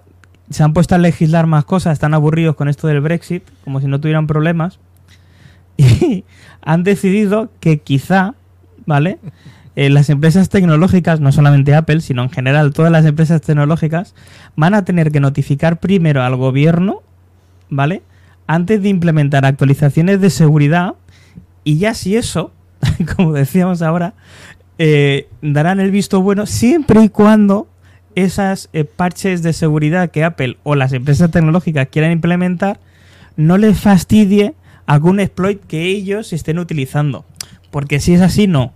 se 0.50 0.62
han 0.62 0.72
puesto 0.72 0.94
a 0.94 0.98
legislar 0.98 1.46
más 1.46 1.64
cosas, 1.64 1.94
están 1.94 2.14
aburridos 2.14 2.56
con 2.56 2.68
esto 2.68 2.86
del 2.86 3.00
Brexit, 3.00 3.44
como 3.64 3.80
si 3.80 3.86
no 3.86 4.00
tuvieran 4.00 4.26
problemas, 4.26 4.78
y 5.76 6.24
han 6.60 6.84
decidido 6.84 7.50
que 7.60 7.78
quizá, 7.80 8.34
¿vale? 8.84 9.18
Eh, 9.74 9.88
las 9.88 10.10
empresas 10.10 10.50
tecnológicas, 10.50 11.20
no 11.20 11.32
solamente 11.32 11.74
Apple, 11.74 12.00
sino 12.00 12.22
en 12.22 12.30
general 12.30 12.74
todas 12.74 12.92
las 12.92 13.06
empresas 13.06 13.40
tecnológicas, 13.40 14.14
van 14.54 14.74
a 14.74 14.84
tener 14.84 15.10
que 15.10 15.20
notificar 15.20 15.80
primero 15.80 16.22
al 16.22 16.36
gobierno, 16.36 17.02
¿vale? 17.70 18.02
Antes 18.46 18.82
de 18.82 18.88
implementar 18.88 19.44
actualizaciones 19.44 20.20
de 20.20 20.30
seguridad, 20.30 20.94
y 21.64 21.78
ya 21.78 21.94
si 21.94 22.16
eso, 22.16 22.52
como 23.16 23.32
decíamos 23.32 23.82
ahora, 23.82 24.14
eh, 24.78 25.28
darán 25.42 25.80
el 25.80 25.90
visto 25.90 26.22
bueno 26.22 26.46
siempre 26.46 27.04
y 27.04 27.08
cuando 27.08 27.68
esas 28.14 28.68
eh, 28.72 28.84
parches 28.84 29.42
de 29.42 29.52
seguridad 29.52 30.10
que 30.10 30.24
Apple 30.24 30.58
o 30.64 30.74
las 30.74 30.92
empresas 30.92 31.30
tecnológicas 31.30 31.88
quieran 31.88 32.12
implementar 32.12 32.80
no 33.36 33.58
les 33.58 33.78
fastidie 33.78 34.54
algún 34.86 35.20
exploit 35.20 35.60
que 35.66 35.84
ellos 35.84 36.32
estén 36.32 36.58
utilizando. 36.58 37.24
Porque 37.70 38.00
si 38.00 38.14
es 38.14 38.20
así, 38.20 38.46
no. 38.46 38.74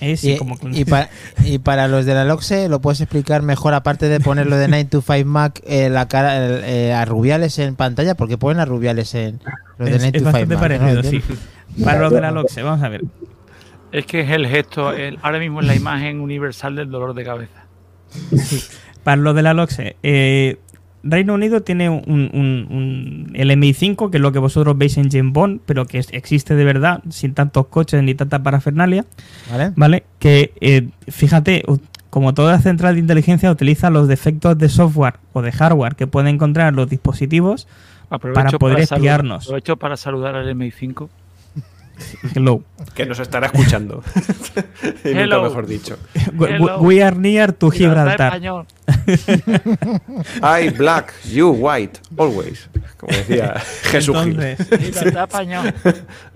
Es 0.00 0.22
Y, 0.24 0.36
como 0.36 0.56
que- 0.58 0.68
y 0.72 0.84
pa- 0.84 1.08
y 1.44 1.58
para 1.58 1.88
los 1.88 2.04
de 2.06 2.14
la 2.14 2.24
LOXE, 2.24 2.68
¿lo 2.68 2.80
puedes 2.80 3.00
explicar 3.00 3.42
mejor, 3.42 3.74
aparte 3.74 4.08
de 4.08 4.20
ponerlo 4.20 4.56
de 4.56 4.68
9 4.68 4.84
to 4.84 5.02
5 5.02 5.24
Mac, 5.28 5.60
eh, 5.66 5.88
la 5.90 6.06
cara 6.08 6.36
el, 6.36 6.62
eh, 6.64 6.92
a 6.94 7.04
Rubiales 7.04 7.58
en 7.58 7.74
pantalla? 7.74 8.14
Porque 8.16 8.38
ponen 8.38 8.60
a 8.60 8.64
Rubiales 8.64 9.14
en 9.14 9.40
los 9.78 9.88
de 9.90 9.96
es, 9.96 10.02
9 10.02 10.06
es 10.18 10.22
to 10.22 10.30
5 10.30 10.32
bastante 10.32 10.54
Mac. 10.54 10.60
parecido, 10.62 11.02
¿no? 11.02 11.10
sí. 11.10 11.22
Para 11.84 11.98
los 12.00 12.12
de 12.12 12.20
la 12.20 12.30
LOXE, 12.30 12.62
vamos 12.62 12.82
a 12.84 12.88
ver. 12.88 13.02
Es 13.92 14.04
que 14.06 14.20
es 14.20 14.30
el 14.30 14.46
gesto, 14.46 14.92
el- 14.92 15.18
ahora 15.22 15.38
mismo 15.38 15.60
es 15.60 15.66
la 15.66 15.74
imagen 15.74 16.20
universal 16.20 16.76
del 16.76 16.90
dolor 16.90 17.14
de 17.14 17.24
cabeza. 17.24 17.64
Para 19.04 19.16
lo 19.16 19.32
de 19.34 19.42
la 19.42 19.54
LOXE, 19.54 19.96
eh, 20.02 20.58
Reino 21.10 21.34
Unido 21.34 21.62
tiene 21.62 21.88
un, 21.90 22.02
un- 22.06 22.66
un- 22.70 23.30
el 23.34 23.50
MI5, 23.50 24.10
que 24.10 24.16
es 24.18 24.20
lo 24.20 24.32
que 24.32 24.38
vosotros 24.38 24.76
veis 24.78 24.96
en 24.98 25.10
James 25.10 25.32
Bond, 25.32 25.60
pero 25.66 25.86
que 25.86 25.98
es- 25.98 26.08
existe 26.12 26.54
de 26.54 26.64
verdad, 26.64 27.02
sin 27.10 27.34
tantos 27.34 27.66
coches 27.66 28.02
ni 28.02 28.14
tanta 28.14 28.42
parafernalia, 28.42 29.04
¿Vale? 29.50 29.72
¿vale? 29.76 30.04
Que, 30.18 30.52
eh, 30.60 30.88
fíjate, 31.08 31.62
como 32.10 32.32
toda 32.34 32.58
central 32.60 32.94
de 32.94 33.00
inteligencia 33.00 33.50
utiliza 33.50 33.90
los 33.90 34.08
defectos 34.08 34.56
de 34.58 34.68
software 34.68 35.14
o 35.32 35.42
de 35.42 35.52
hardware 35.52 35.94
que 35.94 36.06
pueden 36.06 36.34
encontrar 36.34 36.72
los 36.74 36.88
dispositivos, 36.88 37.68
Aprovecho 38.10 38.58
poder 38.58 38.86
saludar- 38.86 38.98
espiarnos. 38.98 39.44
aprovecho 39.44 39.76
para 39.76 39.96
saludar 39.98 40.34
al 40.34 40.48
MI5. 40.48 41.08
Hello, 42.34 42.62
Que 42.94 43.06
nos 43.06 43.18
estará 43.18 43.46
escuchando. 43.46 44.02
y 45.04 45.08
nunca 45.08 45.20
Hello. 45.22 45.42
mejor 45.42 45.66
dicho. 45.66 45.98
we, 46.36 46.54
Hello. 46.54 46.78
we 46.80 47.02
are 47.02 47.16
near 47.16 47.52
to 47.52 47.70
Gibraltar. 47.70 48.40
I 50.42 50.70
black, 50.70 51.12
you 51.24 51.50
white, 51.50 52.00
always. 52.16 52.68
Como 52.96 53.16
decía 53.16 53.54
Jesús. 53.84 54.16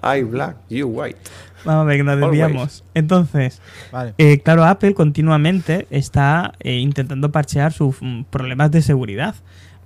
I 0.02 0.22
black, 0.22 0.56
you 0.68 0.86
white. 0.86 1.18
vamos 1.64 1.82
a 1.82 1.84
ver 1.84 1.96
que 1.98 2.04
nos 2.04 2.14
Always. 2.14 2.30
desviamos. 2.30 2.84
Entonces, 2.94 3.60
Vale. 3.90 4.14
Eh, 4.18 4.40
claro, 4.40 4.64
Apple 4.64 4.94
continuamente 4.94 5.86
está 5.90 6.52
eh, 6.60 6.78
intentando 6.78 7.32
parchear 7.32 7.72
sus 7.72 7.96
mm, 8.00 8.24
problemas 8.24 8.70
de 8.70 8.82
seguridad. 8.82 9.34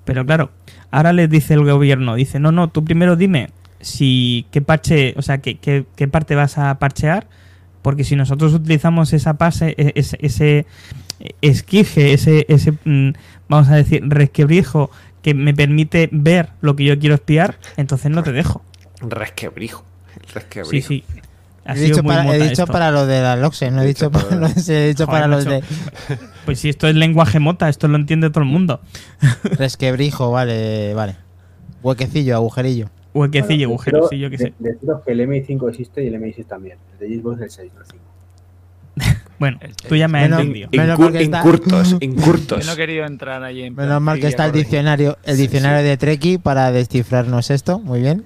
Pero 0.05 0.24
claro, 0.24 0.51
ahora 0.91 1.12
les 1.12 1.29
dice 1.29 1.55
el 1.55 1.64
gobierno, 1.64 2.14
dice, 2.14 2.39
no, 2.39 2.53
no, 2.53 2.68
tú 2.68 2.85
primero 2.85 3.16
dime 3.16 3.51
si 3.81 4.47
qué 4.51 4.61
parche, 4.62 5.14
o 5.16 5.22
sea, 5.22 5.39
qué, 5.39 5.57
qué- 5.59 5.85
qué 5.97 6.09
parte 6.09 6.35
vas 6.35 6.59
a 6.59 6.79
parchear, 6.79 7.27
porque 7.83 8.05
si 8.05 8.16
nosotros 8.16 8.53
utilizamos 8.55 9.12
esa 9.12 9.35
pase, 9.35 9.74
e- 9.79 9.93
ese, 9.95 10.18
ese 10.20 10.66
esquije, 11.41 12.12
ese, 12.12 12.47
ese 12.49 12.72
mm, 12.85 13.11
vamos 13.49 13.68
a 13.68 13.77
decir, 13.77 14.03
resquebrijo 14.07 14.91
que 15.22 15.35
me 15.35 15.55
permite 15.55 16.09
ver 16.12 16.51
lo 16.61 16.77
que 16.77 16.85
yo 16.85 16.99
quiero 16.99 17.14
espiar, 17.16 17.57
entonces 17.77 18.11
no 18.11 18.22
te 18.22 18.33
dejo. 18.33 18.62
Resquebrijo. 19.01 19.85
Resquebrijo. 20.35 20.70
Sí, 20.70 20.83
sí. 20.83 21.05
Ha 21.68 21.74
He 21.74 21.81
dicho, 21.81 22.05
para, 22.05 22.33
he 22.37 22.49
dicho 22.49 22.64
para 22.68 22.93
lo 22.93 23.07
de 23.07 23.20
la 23.20 23.35
LOXE, 23.35 23.72
no 23.72 23.81
he 23.83 23.85
He 23.85 23.89
dicho 23.89 24.09
dicho 24.11 24.29
para, 24.29 24.47
he 24.57 24.87
dicho 24.89 25.07
Joder, 25.07 25.20
para 25.22 25.27
los 25.27 25.45
macho. 25.47 25.51
de 25.51 25.62
Pues 26.45 26.61
si 26.61 26.68
esto 26.68 26.87
es 26.87 26.95
lenguaje 26.95 27.41
mota, 27.41 27.68
esto 27.68 27.89
lo 27.89 27.97
entiende 27.97 28.31
todo 28.31 28.45
el 28.45 28.49
mundo. 28.51 28.81
resquebrijo, 29.43 30.31
vale, 30.31 30.95
vale. 30.95 31.16
Huequecillo, 31.83 32.37
agujerillo. 32.37 32.89
Huequecillo, 33.17 33.69
Bueno, 33.69 33.75
agujero, 33.75 33.99
deciros- 33.99 34.11
sí, 34.11 34.19
yo 34.19 34.31
qué 34.31 34.39
sé. 34.39 34.55
de- 34.59 34.73
Deciros 34.73 35.03
que 35.05 35.12
el 35.12 35.21
MI5 35.21 35.69
existe 35.71 36.05
y 36.05 36.07
el 36.09 36.14
MI6 36.14 36.47
también. 36.47 36.79
El 36.93 36.99
de 37.09 37.21
Xbox 37.21 37.37
es 37.39 37.43
el 37.43 37.51
6, 37.51 37.73
no 37.75 37.81
el 37.81 37.87
5. 37.87 38.05
Bueno, 39.39 39.59
tú 39.89 39.95
ya 39.97 40.09
me 40.09 40.19
has 40.21 40.25
Menos- 40.25 40.41
entendido. 40.41 40.69
Menos 40.73 40.99
Incur- 40.99 41.03
mal 41.03 41.12
que 41.12 41.23
está- 41.23 41.39
incurtos, 41.41 41.91
Yo 41.91 41.99
incurtos. 42.01 42.67
no 42.67 42.73
he 42.73 42.77
querido 42.77 43.05
entrar 43.05 43.43
ahí 43.43 43.62
en 43.62 43.75
Menos 43.75 44.01
mal 44.01 44.19
que 44.19 44.29
está 44.29 44.47
el 44.47 44.53
diccionario, 44.53 45.19
el 45.25 45.37
diccionario 45.37 45.87
de 45.87 45.97
Treki 45.99 46.39
para 46.39 46.71
descifrarnos 46.73 47.51
esto. 47.51 47.79
Muy 47.79 48.01
bien. 48.01 48.25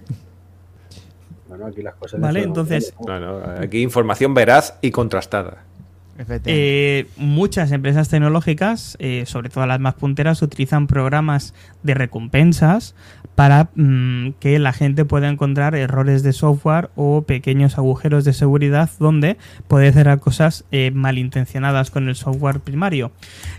Bueno, 1.48 1.66
aquí 1.66 1.82
las 1.82 1.94
cosas 1.96 2.20
Vale, 2.20 2.42
entonces- 2.42 2.94
No, 3.04 3.18
no, 3.18 3.38
aquí 3.60 3.82
información 3.82 4.34
veraz 4.34 4.78
y 4.82 4.92
contrastada. 4.92 5.64
Eh, 6.46 7.06
muchas 7.16 7.72
empresas 7.72 8.08
tecnológicas, 8.08 8.96
eh, 9.00 9.24
sobre 9.26 9.48
todo 9.48 9.66
las 9.66 9.80
más 9.80 9.94
punteras, 9.94 10.42
utilizan 10.42 10.86
programas 10.86 11.54
de 11.82 11.94
recompensas 11.94 12.94
para 13.34 13.70
mm, 13.74 14.32
que 14.40 14.58
la 14.58 14.72
gente 14.72 15.04
pueda 15.04 15.28
encontrar 15.28 15.74
errores 15.74 16.22
de 16.22 16.32
software 16.32 16.90
o 16.94 17.22
pequeños 17.22 17.78
agujeros 17.78 18.24
de 18.24 18.32
seguridad 18.32 18.90
donde 18.98 19.38
puede 19.66 19.92
cerrar 19.92 20.20
cosas 20.20 20.64
eh, 20.72 20.90
malintencionadas 20.92 21.90
con 21.90 22.08
el 22.08 22.16
software 22.16 22.60
primario. 22.60 23.12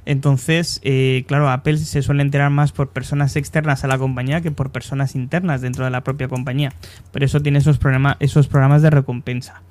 Entonces, 0.05 0.81
claro, 1.27 1.49
Apple 1.49 1.77
se 1.77 2.01
suele 2.01 2.21
enterar 2.21 2.51
más 2.51 2.71
por 2.71 2.89
personas 2.89 3.35
externas 3.35 3.83
a 3.83 3.87
la 3.87 3.97
compañía 3.97 4.41
que 4.41 4.51
por 4.51 4.71
personas 4.71 5.15
internas 5.15 5.61
dentro 5.61 5.85
de 5.85 5.91
la 5.91 6.01
propia 6.01 6.27
compañía. 6.27 6.73
Por 7.11 7.23
eso 7.23 7.41
tiene 7.41 7.59
esos 7.59 7.77
programas 7.79 8.81
de 8.81 8.89
recompensa. 8.89 9.61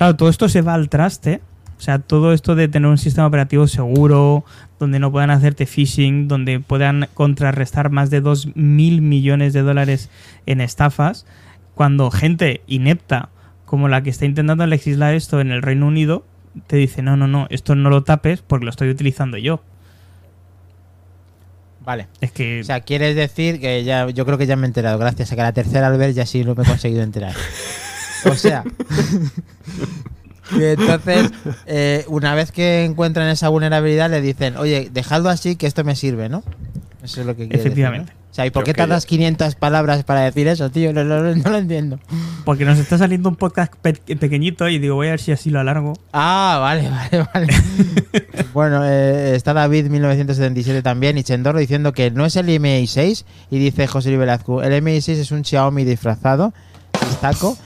Claro, 0.00 0.16
todo 0.16 0.30
esto 0.30 0.48
se 0.48 0.62
va 0.62 0.72
al 0.72 0.88
traste. 0.88 1.42
O 1.80 1.82
sea, 1.82 1.98
todo 1.98 2.34
esto 2.34 2.56
de 2.56 2.68
tener 2.68 2.90
un 2.90 2.98
sistema 2.98 3.26
operativo 3.26 3.66
seguro, 3.66 4.44
donde 4.78 4.98
no 4.98 5.10
puedan 5.10 5.30
hacerte 5.30 5.64
phishing, 5.64 6.28
donde 6.28 6.60
puedan 6.60 7.08
contrarrestar 7.14 7.88
más 7.88 8.10
de 8.10 8.20
2 8.20 8.54
mil 8.54 9.00
millones 9.00 9.54
de 9.54 9.62
dólares 9.62 10.10
en 10.44 10.60
estafas, 10.60 11.24
cuando 11.74 12.10
gente 12.10 12.60
inepta 12.66 13.30
como 13.64 13.88
la 13.88 14.02
que 14.02 14.10
está 14.10 14.26
intentando 14.26 14.66
legislar 14.66 15.14
esto 15.14 15.40
en 15.40 15.52
el 15.52 15.62
Reino 15.62 15.86
Unido, 15.86 16.26
te 16.66 16.76
dice, 16.76 17.00
no, 17.00 17.16
no, 17.16 17.26
no, 17.26 17.46
esto 17.48 17.74
no 17.74 17.88
lo 17.88 18.02
tapes 18.02 18.42
porque 18.42 18.66
lo 18.66 18.70
estoy 18.70 18.90
utilizando 18.90 19.38
yo. 19.38 19.62
Vale. 21.82 22.08
Es 22.20 22.30
que... 22.30 22.60
O 22.60 22.64
sea, 22.64 22.82
quieres 22.82 23.16
decir 23.16 23.58
que 23.58 23.84
ya, 23.84 24.06
yo 24.10 24.26
creo 24.26 24.36
que 24.36 24.44
ya 24.44 24.56
me 24.56 24.66
he 24.66 24.68
enterado, 24.68 24.98
gracias 24.98 25.32
a 25.32 25.36
que 25.36 25.40
la 25.40 25.54
tercera 25.54 25.86
al 25.86 25.96
ver 25.96 26.12
ya 26.12 26.26
sí 26.26 26.44
lo 26.44 26.54
me 26.54 26.62
he 26.62 26.66
conseguido 26.66 27.02
enterar. 27.02 27.34
O 28.26 28.34
sea, 28.34 28.64
que 30.56 30.72
entonces, 30.72 31.30
eh, 31.66 32.04
una 32.08 32.34
vez 32.34 32.52
que 32.52 32.84
encuentran 32.84 33.28
esa 33.28 33.48
vulnerabilidad, 33.48 34.10
le 34.10 34.20
dicen, 34.20 34.56
oye, 34.56 34.90
dejadlo 34.92 35.28
así 35.28 35.56
que 35.56 35.66
esto 35.66 35.84
me 35.84 35.96
sirve, 35.96 36.28
¿no? 36.28 36.42
Eso 37.02 37.20
es 37.22 37.26
lo 37.26 37.34
que 37.34 37.48
quiere 37.48 37.58
Efectivamente. 37.60 38.06
decir, 38.06 38.14
¿no? 38.14 38.20
O 38.30 38.32
sea, 38.34 38.46
¿y 38.46 38.50
por 38.50 38.62
qué 38.62 38.74
tardas 38.74 39.06
500 39.06 39.56
palabras 39.56 40.04
para 40.04 40.20
decir 40.20 40.46
eso, 40.46 40.70
tío? 40.70 40.92
No, 40.92 41.02
no- 41.02 41.34
no 41.34 41.50
lo 41.50 41.58
entiendo. 41.58 41.98
Porque 42.44 42.64
nos 42.64 42.78
está 42.78 42.96
saliendo 42.96 43.28
un 43.28 43.34
podcast 43.34 43.72
pe- 43.82 43.94
pequeñito 43.94 44.68
y 44.68 44.78
digo, 44.78 44.94
voy 44.94 45.08
a 45.08 45.10
ver 45.10 45.20
si 45.20 45.32
así 45.32 45.50
lo 45.50 45.58
alargo. 45.58 45.94
Ah, 46.12 46.58
vale, 46.60 46.88
vale, 47.12 47.26
vale. 47.34 47.46
bueno, 48.54 48.84
eh, 48.84 49.34
está 49.34 49.52
David 49.52 49.86
1977 49.86 50.82
también 50.82 51.18
y 51.18 51.24
Chendorro 51.24 51.58
diciendo 51.58 51.92
que 51.92 52.12
no 52.12 52.24
es 52.24 52.36
el 52.36 52.46
MI 52.60 52.86
6 52.86 53.24
y 53.50 53.58
dice 53.58 53.88
José 53.88 54.10
Luis 54.10 54.20
Velazco, 54.20 54.62
el 54.62 54.80
MI 54.80 55.00
6 55.00 55.18
es 55.18 55.30
un 55.32 55.44
Xiaomi 55.44 55.84
disfrazado, 55.84 56.52
destaco. 57.08 57.56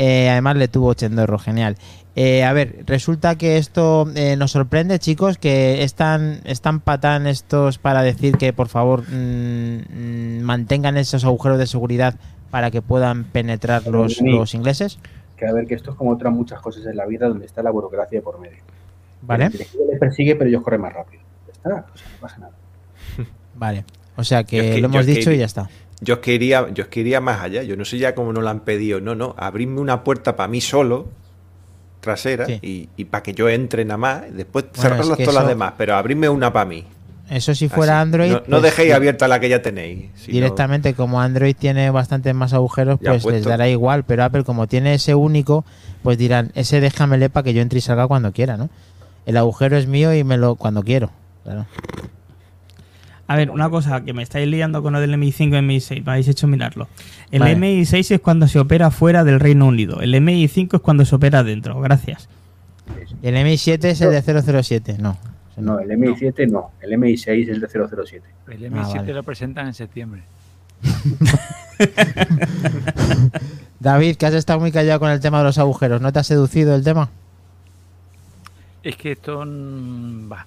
Eh, 0.00 0.28
además 0.30 0.56
le 0.56 0.68
tuvo 0.68 0.94
Chendorro, 0.94 1.38
genial. 1.38 1.76
Eh, 2.20 2.42
a 2.42 2.52
ver, 2.52 2.82
resulta 2.84 3.38
que 3.38 3.58
esto 3.58 4.10
eh, 4.16 4.34
nos 4.36 4.50
sorprende, 4.50 4.98
chicos, 4.98 5.38
que 5.38 5.84
están, 5.84 6.40
están 6.42 6.80
patán 6.80 7.28
estos 7.28 7.78
para 7.78 8.02
decir 8.02 8.36
que 8.38 8.52
por 8.52 8.66
favor 8.66 9.04
mm, 9.08 9.82
mm, 9.88 10.42
mantengan 10.42 10.96
esos 10.96 11.24
agujeros 11.24 11.60
de 11.60 11.68
seguridad 11.68 12.16
para 12.50 12.72
que 12.72 12.82
puedan 12.82 13.22
penetrar 13.22 13.86
los, 13.86 14.20
los 14.20 14.52
ingleses. 14.54 14.98
Que 15.36 15.46
a 15.46 15.52
ver, 15.52 15.68
que 15.68 15.74
esto 15.74 15.92
es 15.92 15.96
como 15.96 16.10
otras 16.10 16.32
muchas 16.32 16.60
cosas 16.60 16.86
en 16.86 16.96
la 16.96 17.06
vida 17.06 17.28
donde 17.28 17.46
está 17.46 17.62
la 17.62 17.70
burocracia 17.70 18.20
por 18.20 18.40
medio. 18.40 18.64
¿Vale? 19.22 19.44
El 19.44 19.52
les 19.52 20.00
persigue, 20.00 20.34
pero 20.34 20.50
ellos 20.50 20.64
corren 20.64 20.80
más 20.80 20.94
rápido. 20.94 21.22
Ya 21.46 21.52
está, 21.52 21.68
o 21.94 21.96
sea, 21.96 22.08
no 22.08 22.18
pasa 22.20 22.38
nada. 22.38 22.52
Vale. 23.54 23.84
O 24.16 24.24
sea 24.24 24.42
que, 24.42 24.56
Yo 24.56 24.62
es 24.64 24.74
que- 24.74 24.80
lo 24.80 24.86
hemos 24.88 25.00
es 25.02 25.06
que 25.06 25.14
dicho 25.14 25.30
y 25.30 25.38
ya 25.38 25.44
está. 25.44 25.70
Yo 26.00 26.14
es 26.14 26.20
que 26.20 26.34
iría, 26.34 26.68
yo 26.70 26.82
es 26.82 26.88
que 26.88 26.98
iría 26.98 27.20
más 27.20 27.42
allá. 27.42 27.62
Yo 27.62 27.76
no 27.76 27.84
sé 27.84 27.96
ya 27.98 28.16
cómo 28.16 28.32
no 28.32 28.40
lo 28.40 28.48
han 28.48 28.58
pedido. 28.64 29.00
No, 29.00 29.14
no, 29.14 29.36
abrirme 29.38 29.80
una 29.80 30.02
puerta 30.02 30.34
para 30.34 30.48
mí 30.48 30.60
solo, 30.60 31.06
trasera, 32.00 32.46
Sí. 32.46 32.88
y, 32.96 33.04
para 33.06 33.22
que 33.22 33.34
yo 33.34 33.48
entre 33.48 33.84
nada 33.84 33.98
más. 33.98 34.22
Después 34.32 34.66
Bueno, 34.74 34.82
cerrarlas 34.82 35.18
todas 35.18 35.34
las 35.34 35.48
demás, 35.48 35.74
pero 35.76 35.96
abrirme 35.96 36.28
una 36.28 36.52
para 36.52 36.64
mí. 36.64 36.84
Eso 37.30 37.54
si 37.54 37.68
fuera 37.68 38.00
Así. 38.00 38.02
Android. 38.02 38.30
No, 38.30 38.36
no 38.38 38.44
pues, 38.48 38.62
dejéis 38.62 38.94
abierta 38.94 39.28
la 39.28 39.38
que 39.38 39.50
ya 39.50 39.60
tenéis. 39.60 40.06
sino- 40.14 40.32
Directamente, 40.32 40.94
como 40.94 41.20
Android 41.20 41.54
tiene 41.54 41.90
bastantes 41.90 42.34
más 42.34 42.54
agujeros, 42.54 42.98
pues 43.04 43.24
les 43.26 43.44
dará 43.44 43.68
igual. 43.68 44.04
Pero 44.04 44.24
Apple, 44.24 44.44
como 44.44 44.66
tiene 44.66 44.94
ese 44.94 45.14
único, 45.14 45.64
pues 46.02 46.16
dirán, 46.16 46.52
ese 46.54 46.80
déjamele 46.80 47.28
para 47.28 47.44
que 47.44 47.52
yo 47.52 47.60
entre 47.60 47.80
y 47.80 47.82
salga 47.82 48.06
cuando 48.08 48.32
quiera, 48.32 48.56
¿no? 48.56 48.70
El 49.26 49.36
agujero 49.36 49.76
es 49.76 49.86
mío 49.86 50.14
y 50.14 50.24
me 50.24 50.38
lo 50.38 50.54
cuando 50.56 50.82
quiero. 50.82 51.10
Claro. 51.44 51.66
A 53.28 53.36
ver, 53.36 53.50
una 53.50 53.68
cosa 53.68 54.02
que 54.04 54.14
me 54.14 54.22
estáis 54.22 54.48
liando 54.48 54.82
con 54.82 54.94
lo 54.94 55.00
del 55.00 55.12
MI5 55.12 55.48
y 55.48 55.50
MI6, 55.50 56.04
me 56.04 56.12
habéis 56.12 56.28
hecho 56.28 56.46
mirarlo. 56.46 56.88
El 57.30 57.40
Vale. 57.40 57.58
MI6 57.58 58.14
es 58.14 58.20
cuando 58.20 58.48
se 58.48 58.58
opera 58.58 58.90
fuera 58.90 59.22
del 59.22 59.38
Reino 59.38 59.66
Unido, 59.66 60.00
el 60.00 60.14
MI5 60.14 60.76
es 60.76 60.80
cuando 60.80 61.04
se 61.04 61.14
opera 61.14 61.44
dentro, 61.44 61.78
gracias. 61.78 62.26
Y 63.22 63.28
el 63.28 63.34
MI7 63.36 63.84
es 63.84 64.00
el 64.00 64.10
de 64.12 64.22
007, 64.62 64.96
no. 64.98 65.18
No, 65.58 65.78
el 65.78 65.90
MI7 65.90 66.50
no, 66.50 66.70
el 66.80 66.92
MI6 66.92 67.50
es 67.50 67.60
de 67.60 67.68
007. 67.68 68.22
El 68.48 68.72
M7 68.72 68.96
vale. 68.96 69.12
lo 69.12 69.22
presentan 69.22 69.66
en 69.66 69.74
septiembre. 69.74 70.22
David, 73.80 74.16
que 74.16 74.24
has 74.24 74.34
estado 74.34 74.58
muy 74.58 74.72
callado 74.72 75.00
con 75.00 75.10
el 75.10 75.20
tema 75.20 75.38
de 75.38 75.44
los 75.44 75.58
agujeros, 75.58 76.00
¿no 76.00 76.10
te 76.14 76.20
ha 76.20 76.24
seducido 76.24 76.74
el 76.74 76.82
tema? 76.82 77.10
Es 78.82 78.96
que 78.96 79.12
esto 79.12 79.44
va. 79.46 80.46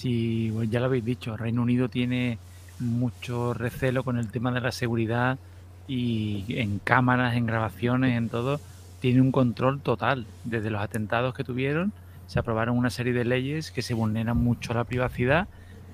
Si 0.00 0.50
ya 0.70 0.80
lo 0.80 0.86
habéis 0.86 1.04
dicho, 1.04 1.36
Reino 1.36 1.60
Unido 1.60 1.90
tiene 1.90 2.38
mucho 2.78 3.52
recelo 3.52 4.02
con 4.02 4.16
el 4.16 4.28
tema 4.28 4.50
de 4.50 4.62
la 4.62 4.72
seguridad 4.72 5.38
y 5.86 6.46
en 6.48 6.78
cámaras, 6.78 7.36
en 7.36 7.44
grabaciones, 7.44 8.16
en 8.16 8.30
todo, 8.30 8.62
tiene 9.00 9.20
un 9.20 9.30
control 9.30 9.82
total. 9.82 10.24
Desde 10.44 10.70
los 10.70 10.80
atentados 10.80 11.34
que 11.34 11.44
tuvieron, 11.44 11.92
se 12.28 12.38
aprobaron 12.38 12.78
una 12.78 12.88
serie 12.88 13.12
de 13.12 13.26
leyes 13.26 13.70
que 13.70 13.82
se 13.82 13.92
vulneran 13.92 14.38
mucho 14.38 14.72
la 14.72 14.84
privacidad 14.84 15.48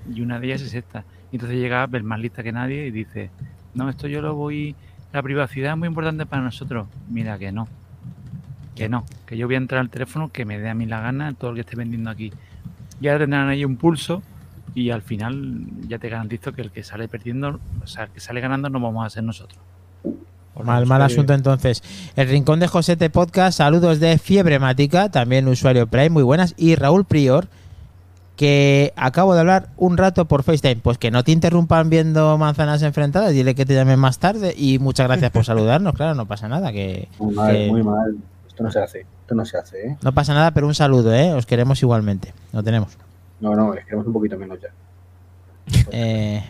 y 0.08 0.20
una 0.20 0.38
de 0.38 0.46
ellas 0.46 0.62
es 0.62 0.74
esta. 0.74 1.02
Y 1.32 1.36
entonces 1.36 1.58
llega 1.58 1.82
Apple 1.82 2.04
más 2.04 2.20
lista 2.20 2.44
que 2.44 2.52
nadie 2.52 2.86
y 2.86 2.92
dice, 2.92 3.30
no, 3.74 3.90
esto 3.90 4.06
yo 4.06 4.22
lo 4.22 4.36
voy, 4.36 4.76
la 5.12 5.20
privacidad 5.20 5.72
es 5.72 5.78
muy 5.78 5.88
importante 5.88 6.26
para 6.26 6.42
nosotros. 6.42 6.86
Mira 7.10 7.40
que 7.40 7.50
no, 7.50 7.66
que 8.76 8.88
no, 8.88 9.04
que 9.26 9.36
yo 9.36 9.48
voy 9.48 9.56
a 9.56 9.58
entrar 9.58 9.80
al 9.80 9.90
teléfono 9.90 10.28
que 10.28 10.44
me 10.44 10.60
dé 10.60 10.68
a 10.68 10.74
mí 10.74 10.86
la 10.86 11.00
gana 11.00 11.32
todo 11.32 11.50
lo 11.50 11.54
que 11.56 11.62
esté 11.62 11.74
vendiendo 11.74 12.08
aquí. 12.08 12.32
Y 13.00 13.08
ahora 13.08 13.20
tendrán 13.20 13.48
ahí 13.48 13.64
un 13.64 13.76
pulso 13.76 14.22
y 14.74 14.90
al 14.90 15.02
final 15.02 15.64
ya 15.88 15.98
te 15.98 16.08
garantizo 16.08 16.52
que 16.52 16.62
el 16.62 16.70
que 16.70 16.82
sale 16.82 17.08
perdiendo, 17.08 17.60
o 17.82 17.86
sea, 17.86 18.04
el 18.04 18.10
que 18.10 18.20
sale 18.20 18.40
ganando 18.40 18.68
no 18.68 18.80
vamos 18.80 19.06
a 19.06 19.10
ser 19.10 19.24
nosotros. 19.24 19.58
Mal, 20.64 20.86
mal 20.86 21.02
asunto 21.02 21.34
entonces. 21.34 21.82
El 22.16 22.28
Rincón 22.28 22.60
de 22.60 22.66
Josete 22.68 23.10
Podcast, 23.10 23.58
saludos 23.58 24.00
de 24.00 24.16
Fiebre 24.16 24.58
Mática, 24.58 25.10
también 25.10 25.46
usuario 25.48 25.86
Prime, 25.86 26.08
muy 26.10 26.22
buenas. 26.22 26.54
Y 26.56 26.76
Raúl 26.76 27.04
Prior, 27.04 27.48
que 28.36 28.92
acabo 28.96 29.34
de 29.34 29.40
hablar 29.40 29.68
un 29.76 29.98
rato 29.98 30.24
por 30.26 30.42
FaceTime. 30.44 30.76
Pues 30.76 30.96
que 30.96 31.10
no 31.10 31.24
te 31.24 31.32
interrumpan 31.32 31.90
viendo 31.90 32.36
manzanas 32.38 32.82
enfrentadas, 32.82 33.32
dile 33.32 33.54
que 33.54 33.66
te 33.66 33.74
llamen 33.74 33.98
más 33.98 34.18
tarde. 34.18 34.54
Y 34.56 34.78
muchas 34.78 35.06
gracias 35.06 35.30
por 35.30 35.44
saludarnos, 35.44 35.94
claro, 35.94 36.14
no 36.14 36.24
pasa 36.26 36.48
nada, 36.48 36.72
que, 36.72 37.08
Muy 37.18 37.34
mal, 37.34 37.52
que- 37.52 37.68
muy 37.70 37.82
mal. 37.82 38.16
Esto 38.48 38.62
no 38.62 38.70
se 38.70 38.80
hace, 38.80 39.06
esto 39.26 39.34
no 39.34 39.44
se 39.44 39.58
hace, 39.58 39.86
¿eh? 39.88 39.96
no 40.02 40.12
pasa 40.12 40.34
nada, 40.34 40.52
pero 40.52 40.68
un 40.68 40.74
saludo, 40.76 41.12
¿eh? 41.12 41.32
Os 41.34 41.46
queremos 41.46 41.82
igualmente, 41.82 42.32
lo 42.52 42.62
tenemos. 42.62 42.96
No, 43.40 43.56
no, 43.56 43.74
les 43.74 43.84
queremos 43.84 44.06
un 44.06 44.12
poquito 44.12 44.38
menos 44.38 44.58
ya. 44.60 44.68
Eh, 45.90 46.44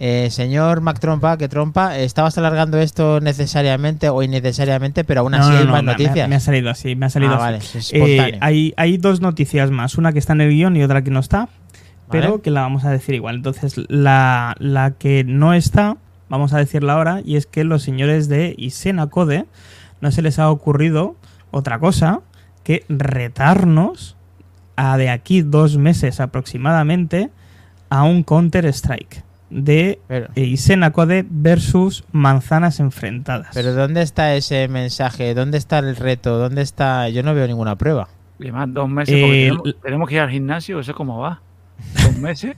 eh, 0.00 0.28
señor 0.30 0.82
Mac 0.82 1.00
Trompa, 1.00 1.38
que 1.38 1.48
Trompa, 1.48 1.96
¿estabas 1.98 2.36
alargando 2.36 2.78
esto 2.78 3.20
necesariamente 3.20 4.10
o 4.10 4.22
innecesariamente, 4.22 5.02
pero 5.02 5.22
aún 5.22 5.34
así 5.34 5.48
No, 5.48 5.54
no, 5.54 5.58
hay 5.60 5.64
no, 5.66 5.72
más 5.72 5.82
me- 5.82 5.92
noticias? 5.92 6.28
Me, 6.28 6.36
ha 6.36 6.40
salido 6.40 6.68
así, 6.70 6.94
me 6.94 7.06
ha 7.06 7.10
salido 7.10 7.32
Ah, 7.32 7.36
así. 7.36 7.42
vale, 7.44 7.56
es 7.58 7.74
Eh, 7.74 7.78
espontáneo. 8.02 8.38
hay, 8.42 8.74
hay 8.76 8.98
dos 8.98 9.20
noticias 9.22 9.70
más, 9.70 9.96
una 9.96 10.12
que 10.12 10.18
está 10.18 10.34
en 10.34 10.42
el 10.42 10.50
guion 10.50 10.76
y 10.76 10.82
otra 10.84 11.02
que 11.02 11.10
no 11.10 11.20
está, 11.20 11.48
pero 12.10 12.32
Vale. 12.32 12.42
que 12.42 12.50
la 12.50 12.60
vamos 12.60 12.84
a 12.84 12.90
decir 12.90 13.14
igual. 13.14 13.36
Entonces, 13.36 13.76
la, 13.88 14.54
la 14.58 14.90
que 14.92 15.24
no 15.24 15.54
está, 15.54 15.96
vamos 16.28 16.52
a 16.52 16.58
decirla 16.58 16.92
ahora, 16.92 17.22
y 17.24 17.36
es 17.36 17.46
que 17.46 17.64
los 17.64 17.82
señores 17.82 18.28
de 18.28 18.54
Isena 18.58 19.06
Code 19.08 19.46
no 20.02 20.12
se 20.12 20.20
les 20.22 20.38
ha 20.38 20.50
ocurrido 20.50 21.16
otra 21.50 21.78
cosa 21.78 22.20
que 22.64 22.84
retarnos 22.88 24.16
a 24.76 24.96
de 24.96 25.10
aquí 25.10 25.42
dos 25.42 25.76
meses 25.76 26.20
aproximadamente 26.20 27.30
a 27.90 28.02
un 28.04 28.22
Counter-Strike 28.22 29.24
de 29.50 29.98
Pero- 30.06 30.28
eh, 30.34 30.42
Isena 30.44 30.92
Code 30.92 31.24
versus 31.28 32.04
manzanas 32.12 32.80
enfrentadas. 32.80 33.48
Pero 33.54 33.72
¿dónde 33.74 34.02
está 34.02 34.34
ese 34.34 34.68
mensaje? 34.68 35.34
¿Dónde 35.34 35.56
está 35.58 35.78
el 35.78 35.96
reto? 35.96 36.38
¿Dónde 36.38 36.60
está? 36.62 37.08
Yo 37.08 37.22
no 37.22 37.32
veo 37.34 37.46
ninguna 37.46 37.76
prueba. 37.76 38.08
Y 38.38 38.44
además 38.44 38.68
dos 38.72 38.88
meses, 38.88 39.14
Eh, 39.16 39.50
tenemos, 39.50 39.62
tenemos 39.82 40.08
que 40.08 40.14
ir 40.16 40.20
al 40.20 40.30
gimnasio, 40.30 40.78
¿eso 40.80 40.94
cómo 40.94 41.18
va? 41.18 41.40
Dos 42.04 42.16
meses. 42.18 42.56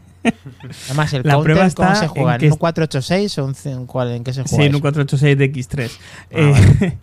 Además, 0.87 1.13
el 1.13 1.23
La 1.25 1.35
counter, 1.35 1.45
prueba 1.55 1.71
¿cómo 1.75 1.89
está 1.91 1.95
se 1.95 2.09
juega? 2.09 2.31
en 2.31 2.35
¿En 2.35 2.41
que 2.41 2.47
un 2.47 2.53
es- 2.53 2.59
486 2.59 3.39
o 3.39 3.45
un 3.47 3.55
en 3.65 3.87
cuál- 3.87 4.11
en 4.13 4.25
qué 4.25 4.33
se 4.33 4.43
juega? 4.43 4.57
Sí, 4.57 4.63
en 4.69 4.75
un 4.75 4.81
486 4.81 5.39
de 5.39 5.53
X3. 5.53 5.91
Ah, 5.93 6.27
Eh, 6.31 6.99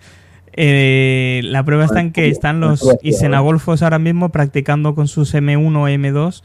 eh, 0.59 1.41
la 1.43 1.63
prueba 1.63 1.85
está 1.85 2.01
en 2.01 2.11
que 2.11 2.29
están 2.29 2.59
los 2.59 2.84
Isenagolfos 3.03 3.84
ahora 3.84 3.99
mismo 3.99 4.29
practicando 4.29 4.95
con 4.95 5.07
sus 5.07 5.35
M1 5.35 5.77
o 5.77 5.88
M2 5.88 6.43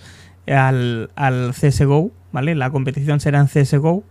al, 0.55 1.11
al 1.17 1.53
CSGO, 1.55 2.11
¿vale? 2.31 2.55
La 2.55 2.69
competición 2.71 3.21
será 3.21 3.41
en 3.41 3.47
CSGO. 3.47 4.05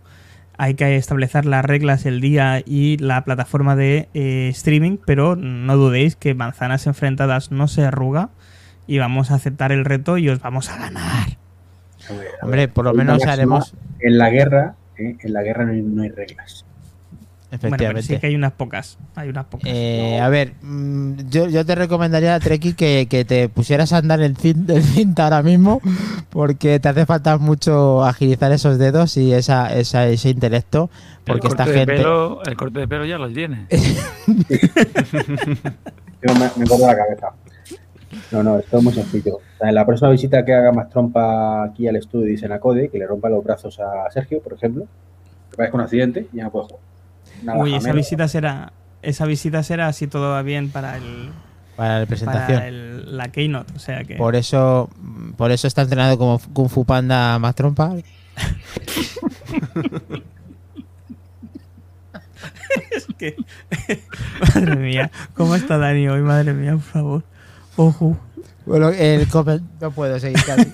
Hay 0.58 0.74
que 0.74 0.96
establecer 0.96 1.46
las 1.46 1.64
reglas, 1.64 2.04
el 2.04 2.20
día 2.20 2.62
y 2.66 2.96
la 2.98 3.24
plataforma 3.24 3.76
de 3.76 4.08
eh, 4.12 4.48
streaming, 4.52 4.98
pero 5.06 5.36
no 5.36 5.76
dudéis 5.76 6.16
que 6.16 6.34
Manzanas 6.34 6.88
Enfrentadas 6.88 7.52
no 7.52 7.68
se 7.68 7.84
arruga 7.84 8.30
y 8.88 8.98
vamos 8.98 9.30
a 9.30 9.36
aceptar 9.36 9.70
el 9.70 9.84
reto 9.84 10.18
y 10.18 10.28
os 10.28 10.40
vamos 10.40 10.68
a 10.68 10.78
ganar. 10.78 11.28
A 12.10 12.12
ver, 12.12 12.26
a 12.40 12.44
Hombre, 12.44 12.66
por 12.66 12.84
lo 12.84 12.92
menos 12.92 13.24
haremos. 13.24 13.74
En 14.00 14.18
la 14.18 14.30
guerra, 14.30 14.74
¿eh? 14.98 15.16
en 15.20 15.32
la 15.32 15.42
guerra 15.42 15.64
no 15.64 15.72
hay, 15.72 15.82
no 15.82 16.02
hay 16.02 16.08
reglas. 16.08 16.66
Bueno, 17.60 17.76
pero 17.78 18.02
sí 18.02 18.18
que 18.18 18.26
hay 18.28 18.34
unas 18.34 18.52
pocas. 18.52 18.96
Hay 19.14 19.28
unas 19.28 19.44
pocas. 19.44 19.68
Eh, 19.70 20.18
a 20.20 20.28
ver, 20.30 20.54
mm, 20.62 21.28
yo, 21.28 21.48
yo 21.48 21.66
te 21.66 21.74
recomendaría, 21.74 22.40
Treki, 22.40 22.72
que, 22.72 23.06
que 23.10 23.24
te 23.26 23.48
pusieras 23.50 23.92
a 23.92 23.98
andar 23.98 24.22
en 24.22 24.34
cin- 24.36 24.68
en 24.70 24.82
cinta 24.82 25.24
ahora 25.24 25.42
mismo, 25.42 25.80
porque 26.30 26.80
te 26.80 26.88
hace 26.88 27.04
falta 27.04 27.36
mucho 27.38 28.04
agilizar 28.04 28.50
esos 28.52 28.78
dedos 28.78 29.16
y 29.18 29.34
esa, 29.34 29.72
esa- 29.74 30.06
ese 30.08 30.30
intelecto, 30.30 30.88
porque 31.26 31.46
el, 31.48 31.52
esta 31.52 31.64
corte 31.64 31.78
gente... 31.78 31.92
de 31.92 31.98
pelo, 31.98 32.42
el 32.44 32.56
corte 32.56 32.78
de 32.80 32.88
pelo 32.88 33.04
ya 33.04 33.18
lo 33.18 33.30
tiene. 33.30 33.66
Yo 36.22 36.34
me, 36.34 36.50
me 36.56 36.66
corto 36.66 36.86
la 36.86 36.96
cabeza. 36.96 37.28
No, 38.30 38.42
no, 38.42 38.58
esto 38.58 38.78
es 38.78 38.82
muy 38.84 38.92
sencillo. 38.92 39.36
O 39.36 39.40
sea, 39.58 39.68
en 39.68 39.74
la 39.74 39.84
próxima 39.86 40.10
visita 40.10 40.44
que 40.44 40.52
haga 40.54 40.72
más 40.72 40.88
trompa 40.90 41.64
aquí 41.64 41.88
al 41.88 41.96
estudio 41.96 42.26
de 42.26 42.36
Senacode, 42.38 42.88
que 42.90 42.98
le 42.98 43.06
rompa 43.06 43.28
los 43.28 43.42
brazos 43.42 43.78
a 43.80 44.10
Sergio, 44.10 44.40
por 44.40 44.52
ejemplo, 44.54 44.86
que 45.50 45.56
parezca 45.56 45.76
un 45.76 45.82
accidente 45.82 46.26
y 46.32 46.36
ya 46.36 46.44
no 46.44 46.50
puede 46.50 46.66
jugar. 46.66 46.80
Uy, 47.56 47.74
esa 47.74 47.92
visita 47.92 48.28
será. 48.28 48.72
Esa 49.02 49.26
visita 49.26 49.62
será 49.62 49.92
si 49.92 50.06
todo 50.06 50.30
va 50.30 50.42
bien 50.42 50.70
para 50.70 50.96
el. 50.96 51.30
Para 51.76 52.00
la 52.00 52.06
presentación. 52.06 52.58
Para 52.58 52.68
el- 52.68 53.16
la 53.16 53.28
Keynote. 53.32 53.72
O 53.74 53.78
sea 53.78 54.04
que. 54.04 54.14
Por 54.16 54.36
eso, 54.36 54.88
por 55.36 55.50
eso 55.50 55.66
está 55.66 55.82
entrenado 55.82 56.18
como 56.18 56.38
Kung 56.52 56.68
Fu 56.68 56.84
Panda 56.84 57.38
más 57.38 57.54
trompa. 57.54 57.94
Es 62.90 63.06
que- 63.18 63.36
madre 64.54 64.76
mía. 64.76 65.10
¿Cómo 65.34 65.54
está 65.54 65.78
Dani 65.78 66.08
hoy? 66.08 66.20
Madre 66.22 66.52
mía, 66.52 66.72
por 66.72 66.80
favor. 66.82 67.22
Ojo. 67.76 68.16
Bueno, 68.66 68.90
el 68.90 69.26
no 69.80 69.90
puedo 69.90 70.18
seguir 70.20 70.38
casi. 70.44 70.70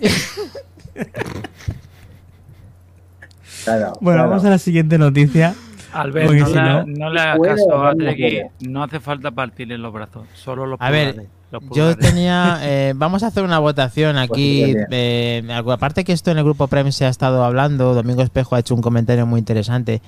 Claro, 3.64 3.92
Bueno, 4.00 4.18
claro. 4.18 4.28
vamos 4.30 4.44
a 4.44 4.50
la 4.50 4.58
siguiente 4.58 4.98
noticia. 4.98 5.54
Albert, 6.00 6.30
no, 6.32 6.46
si 6.46 6.54
le, 6.54 6.98
no- 6.98 7.10
le 7.10 7.20
hagas 7.20 7.38
caso 7.42 7.84
a 7.84 7.92
no 7.92 7.96
Treki, 7.98 8.40
no 8.68 8.82
hace 8.82 9.00
falta 9.00 9.30
partirle 9.30 9.78
los 9.78 9.92
brazos, 9.92 10.26
solo 10.34 10.66
los 10.66 10.80
A 10.80 10.90
ver, 10.90 11.14
pulgares. 11.14 11.30
los 11.50 11.62
Yo 11.76 11.96
tenía. 11.96 12.58
eh, 12.62 12.92
vamos 12.96 13.22
a 13.22 13.28
hacer 13.28 13.42
una 13.44 13.58
votación 13.58 14.16
aquí. 14.16 14.60
Pues 14.62 14.74
bien. 14.74 14.86
eh, 14.90 15.62
aparte 15.70 16.04
que 16.04 16.12
esto 16.12 16.30
en 16.30 16.38
el 16.38 16.44
grupo 16.44 16.68
Prem 16.68 16.92
se 16.92 17.04
ha 17.04 17.08
estado 17.08 17.44
hablando, 17.44 17.94
Domingo 17.94 18.22
Espejo 18.22 18.54
ha 18.56 18.60
hecho 18.60 18.74
un 18.74 18.82
comentario 18.82 19.26
muy 19.26 19.38
interesante. 19.40 20.00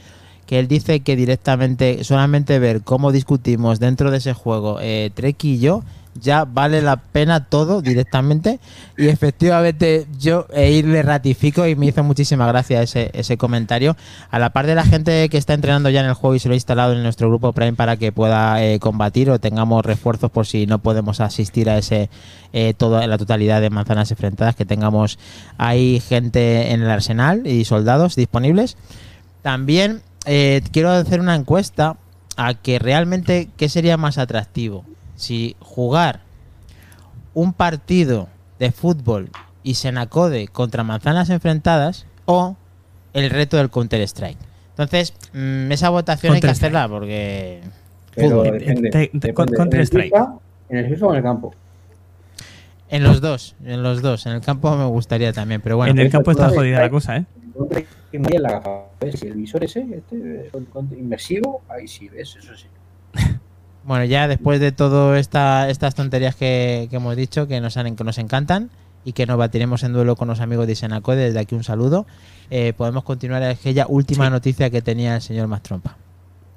Que 0.46 0.58
él 0.58 0.66
dice 0.68 1.00
que 1.00 1.14
directamente, 1.16 2.02
solamente 2.02 2.58
ver 2.58 2.82
cómo 2.82 3.12
discutimos 3.12 3.78
dentro 3.78 4.10
de 4.10 4.16
ese 4.18 4.32
juego, 4.32 4.78
eh, 4.80 5.10
Treki 5.14 5.54
y 5.54 5.58
yo, 5.60 5.82
ya 6.14 6.44
vale 6.44 6.82
la 6.82 6.96
pena 6.96 7.44
todo 7.44 7.82
directamente. 7.82 8.60
Y 8.96 9.08
efectivamente, 9.08 10.06
yo 10.18 10.46
ir 10.56 10.86
le 10.86 11.02
ratifico 11.02 11.66
y 11.66 11.76
me 11.76 11.86
hizo 11.86 12.02
muchísima 12.04 12.46
gracia 12.46 12.82
ese, 12.82 13.10
ese 13.14 13.36
comentario. 13.36 13.96
A 14.30 14.38
la 14.38 14.50
par 14.50 14.66
de 14.66 14.74
la 14.74 14.84
gente 14.84 15.28
que 15.28 15.38
está 15.38 15.54
entrenando 15.54 15.90
ya 15.90 16.00
en 16.00 16.06
el 16.06 16.14
juego 16.14 16.34
y 16.34 16.38
se 16.38 16.48
lo 16.48 16.52
ha 16.52 16.56
instalado 16.56 16.92
en 16.92 17.02
nuestro 17.02 17.28
grupo 17.28 17.52
Prime 17.52 17.74
para 17.74 17.96
que 17.96 18.12
pueda 18.12 18.62
eh, 18.62 18.78
combatir 18.78 19.30
o 19.30 19.38
tengamos 19.38 19.84
refuerzos 19.84 20.30
por 20.30 20.46
si 20.46 20.66
no 20.66 20.80
podemos 20.80 21.20
asistir 21.20 21.70
a 21.70 21.78
ese 21.78 22.10
eh, 22.52 22.74
toda 22.74 23.06
la 23.06 23.18
totalidad 23.18 23.60
de 23.60 23.70
manzanas 23.70 24.10
enfrentadas, 24.10 24.56
que 24.56 24.64
tengamos 24.64 25.18
ahí 25.58 26.00
gente 26.00 26.72
en 26.72 26.82
el 26.82 26.90
arsenal 26.90 27.46
y 27.46 27.64
soldados 27.64 28.16
disponibles. 28.16 28.76
También 29.42 30.02
eh, 30.26 30.62
quiero 30.72 30.90
hacer 30.90 31.20
una 31.20 31.34
encuesta 31.34 31.96
a 32.36 32.54
que 32.54 32.78
realmente 32.78 33.48
qué 33.56 33.68
sería 33.68 33.96
más 33.96 34.18
atractivo. 34.18 34.84
Si 35.20 35.54
jugar 35.60 36.20
un 37.34 37.52
partido 37.52 38.28
de 38.58 38.72
fútbol 38.72 39.28
y 39.62 39.74
Senacode 39.74 40.48
contra 40.48 40.82
manzanas 40.82 41.28
enfrentadas 41.28 42.06
o 42.24 42.56
el 43.12 43.28
reto 43.28 43.58
del 43.58 43.68
Counter 43.68 44.00
Strike. 44.00 44.38
Entonces, 44.70 45.12
mm, 45.34 45.70
esa 45.72 45.90
votación 45.90 46.32
hay 46.34 46.40
que 46.40 46.48
hacerla 46.48 46.88
porque 46.88 47.60
Pero 48.14 48.30
fútbol. 48.30 48.44
depende, 48.58 48.88
Te- 48.90 49.06
te- 49.08 49.10
depende. 49.28 49.32
con- 49.34 49.48
¿En 49.74 49.80
el. 49.80 49.86
FIFA- 49.88 50.38
¿En 50.70 50.78
el 50.78 50.88
FIFA 50.88 51.06
o 51.06 51.10
en 51.10 51.16
el 51.18 51.22
campo? 51.22 51.54
En 52.88 53.02
los 53.02 53.20
dos, 53.20 53.54
en 53.62 53.82
los 53.82 54.00
dos. 54.00 54.24
En 54.24 54.32
el 54.32 54.40
campo 54.40 54.74
me 54.74 54.86
gustaría 54.86 55.34
también, 55.34 55.60
pero 55.60 55.76
bueno. 55.76 55.92
en 55.92 55.98
el 55.98 56.10
campo 56.10 56.30
está 56.30 56.48
jodida 56.48 56.80
la 56.80 56.88
cosa, 56.88 57.18
¿eh? 57.18 57.24
Si 58.10 59.26
el 59.26 59.34
visor 59.34 59.64
ese, 59.64 59.86
este, 59.92 60.50
inmersivo, 60.98 61.60
ahí 61.68 61.86
sí, 61.86 62.08
ves, 62.08 62.36
eso 62.36 62.56
sí. 62.56 62.66
Bueno, 63.84 64.04
ya 64.04 64.28
después 64.28 64.60
de 64.60 64.72
todas 64.72 65.18
esta, 65.18 65.70
estas 65.70 65.94
tonterías 65.94 66.34
que, 66.36 66.86
que 66.90 66.96
hemos 66.96 67.16
dicho, 67.16 67.46
que 67.48 67.60
nos, 67.60 67.76
han, 67.76 67.96
que 67.96 68.04
nos 68.04 68.18
encantan 68.18 68.70
y 69.04 69.12
que 69.12 69.24
nos 69.26 69.38
batiremos 69.38 69.82
en 69.82 69.92
duelo 69.94 70.16
con 70.16 70.28
los 70.28 70.40
amigos 70.40 70.66
de 70.66 70.74
Senacode, 70.74 71.24
desde 71.24 71.38
aquí 71.40 71.54
un 71.54 71.64
saludo, 71.64 72.06
eh, 72.50 72.74
podemos 72.76 73.04
continuar 73.04 73.42
aquella 73.42 73.86
última 73.88 74.26
Sí. 74.26 74.30
noticia 74.30 74.68
que 74.70 74.82
tenía 74.82 75.16
el 75.16 75.22
señor 75.22 75.46
Mastrompa. 75.48 75.96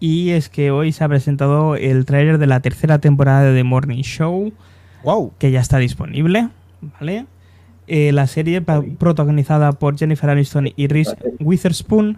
Y 0.02 0.32
es 0.32 0.50
que 0.50 0.70
hoy 0.70 0.92
se 0.92 1.04
ha 1.06 1.08
presentado 1.08 1.76
el 1.78 2.04
tráiler 2.06 2.38
de 2.38 2.48
la 2.48 2.60
tercera 2.60 3.00
temporada 3.00 3.44
de 3.44 3.56
The 3.56 3.64
Morning 3.64 4.02
Show, 4.02 4.52
¡Wow! 5.06 5.32
que 5.40 5.52
ya 5.52 5.62
está 5.62 5.78
disponible, 5.78 6.50
¿vale? 7.00 7.26
Eh, 7.88 8.12
la 8.12 8.28
serie 8.28 8.62
protagonizada 8.62 9.72
por 9.74 9.98
Jennifer 9.98 10.30
Aniston 10.30 10.70
y 10.76 10.88
Reese 10.88 11.16
Witherspoon 11.40 12.18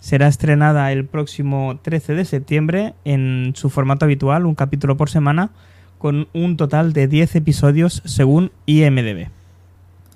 será 0.00 0.28
estrenada 0.28 0.92
el 0.92 1.04
próximo 1.04 1.78
13 1.82 2.14
de 2.14 2.24
septiembre 2.24 2.94
en 3.04 3.52
su 3.56 3.70
formato 3.70 4.04
habitual, 4.04 4.46
un 4.46 4.54
capítulo 4.54 4.96
por 4.96 5.10
semana, 5.10 5.50
con 5.98 6.28
un 6.34 6.56
total 6.56 6.92
de 6.92 7.08
10 7.08 7.36
episodios 7.36 8.02
según 8.04 8.52
IMDB. 8.66 9.28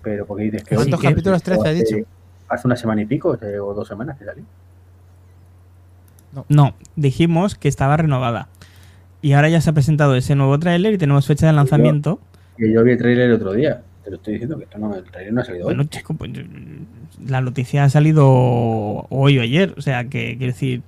Pero 0.03 0.27
porque 0.27 0.45
dices 0.45 0.65
que 0.65 0.75
¿Cuántos 0.77 1.01
capítulos? 1.01 1.43
13 1.43 1.61
ha 1.61 1.71
hace- 1.71 1.75
dicho. 1.97 2.09
Hace 2.49 2.67
una 2.67 2.77
semana 2.77 3.03
y 3.03 3.07
pico 3.07 3.39
eh, 3.43 3.59
o 3.61 3.75
dos 3.75 3.87
semanas 3.89 4.19
que 4.19 4.25
salió. 4.25 4.43
No, 6.49 6.75
dijimos 6.97 7.55
que 7.57 7.69
estaba 7.69 7.97
renovada. 7.97 8.49
Y 9.23 9.33
ahora 9.33 9.49
ya 9.49 9.61
se 9.61 9.71
ha 9.71 9.73
presentado 9.73 10.15
ese 10.17 10.35
nuevo 10.35 10.59
tráiler 10.59 10.95
y 10.95 10.99
tenemos 10.99 11.27
fecha 11.27 11.47
de 11.47 11.53
lanzamiento. 11.53 12.21
Que 12.57 12.73
yo 12.73 12.83
vi 12.85 12.93
el 12.93 12.99
trailer 12.99 13.31
el 13.31 13.37
otro 13.37 13.53
día. 13.53 13.83
Te 14.11 14.15
lo 14.15 14.17
estoy 14.17 14.33
diciendo 14.35 14.59
que 14.59 14.65
esto 14.65 14.79
no, 14.79 14.93
el 14.95 15.05
trailer 15.05 15.33
no 15.33 15.41
ha 15.41 15.45
salido 15.45 15.65
Bueno, 15.67 15.83
hoy. 15.83 15.89
chico, 15.89 16.15
pues, 16.15 16.31
la 17.27 17.41
noticia 17.41 17.85
ha 17.85 17.89
salido 17.91 18.27
hoy 18.29 19.39
o 19.39 19.43
ayer. 19.43 19.73
O 19.79 19.83
sea, 19.83 20.05
que 20.09 20.37
quiero 20.37 20.53
decir 20.53 20.83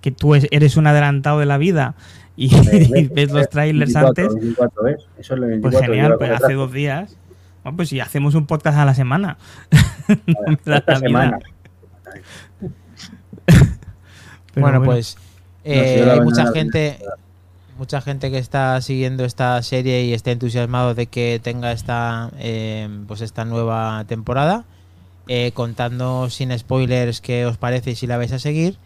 que 0.00 0.10
tú 0.10 0.34
es- 0.34 0.48
eres 0.50 0.76
un 0.78 0.86
adelantado 0.86 1.38
de 1.40 1.46
la 1.46 1.58
vida 1.58 1.94
y, 2.36 2.46
y 2.96 3.08
ves 3.08 3.30
los 3.32 3.48
trailers 3.50 3.92
24, 3.92 4.08
antes. 4.24 4.34
24, 4.42 4.82
¿ves? 4.82 4.96
Eso 5.18 5.34
es 5.34 5.40
lo 5.40 5.46
Pues 5.46 5.50
24, 5.60 5.80
genial, 5.86 6.06
lleva 6.06 6.18
pues 6.18 6.30
hace 6.30 6.52
dos 6.54 6.72
días. 6.72 7.16
Bueno, 7.62 7.76
pues 7.76 7.88
si 7.90 8.00
hacemos 8.00 8.34
un 8.34 8.46
podcast 8.46 8.78
a 8.78 8.84
la 8.86 8.94
semana. 8.94 9.36
No 10.26 10.34
me 10.46 10.58
da 10.64 10.76
Esta 10.78 10.92
la 10.92 10.98
vida. 10.98 11.08
semana. 11.08 11.38
Pero 14.54 14.66
bueno, 14.66 14.82
pues 14.82 15.16
eh, 15.64 15.96
No, 15.98 16.00
si 16.02 16.06
la 16.06 16.12
hay 16.14 16.20
mucha 16.20 16.44
no- 16.44 16.52
gente 16.52 16.98
mucha 17.78 18.00
gente 18.00 18.30
que 18.30 18.38
está 18.38 18.80
siguiendo 18.80 19.24
esta 19.24 19.60
serie 19.62 20.04
y 20.04 20.12
está 20.12 20.30
entusiasmado 20.30 20.94
de 20.94 21.06
que 21.06 21.40
tenga 21.42 21.72
esta 21.72 22.30
eh, 22.38 22.88
pues 23.06 23.20
esta 23.20 23.44
nueva 23.44 24.04
temporada 24.06 24.64
eh, 25.26 25.52
contando 25.54 26.28
sin 26.28 26.56
spoilers 26.56 27.22
qué 27.22 27.46
os 27.46 27.56
parece 27.56 27.92
y 27.92 27.94
si 27.94 28.06
la 28.06 28.18
vais 28.18 28.32
a 28.32 28.38
seguir. 28.38 28.76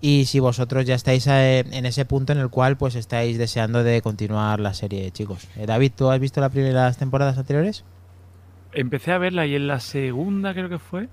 Y 0.00 0.26
si 0.26 0.40
vosotros 0.40 0.84
ya 0.84 0.96
estáis 0.96 1.26
eh, 1.28 1.60
en 1.70 1.86
ese 1.86 2.04
punto 2.04 2.32
en 2.32 2.38
el 2.38 2.50
cual 2.50 2.76
pues 2.76 2.94
estáis 2.94 3.38
deseando 3.38 3.84
de 3.84 4.02
continuar 4.02 4.60
la 4.60 4.74
serie 4.74 5.10
chicos. 5.12 5.48
Eh, 5.56 5.66
David 5.66 5.92
tú 5.96 6.10
has 6.10 6.20
visto 6.20 6.40
las 6.40 6.50
primeras 6.50 6.98
temporadas 6.98 7.38
anteriores 7.38 7.84
Empecé 8.72 9.12
a 9.12 9.18
verla 9.18 9.46
y 9.46 9.54
en 9.54 9.66
la 9.68 9.80
segunda 9.80 10.52
creo 10.52 10.68
que 10.68 10.78
fue 10.78 11.08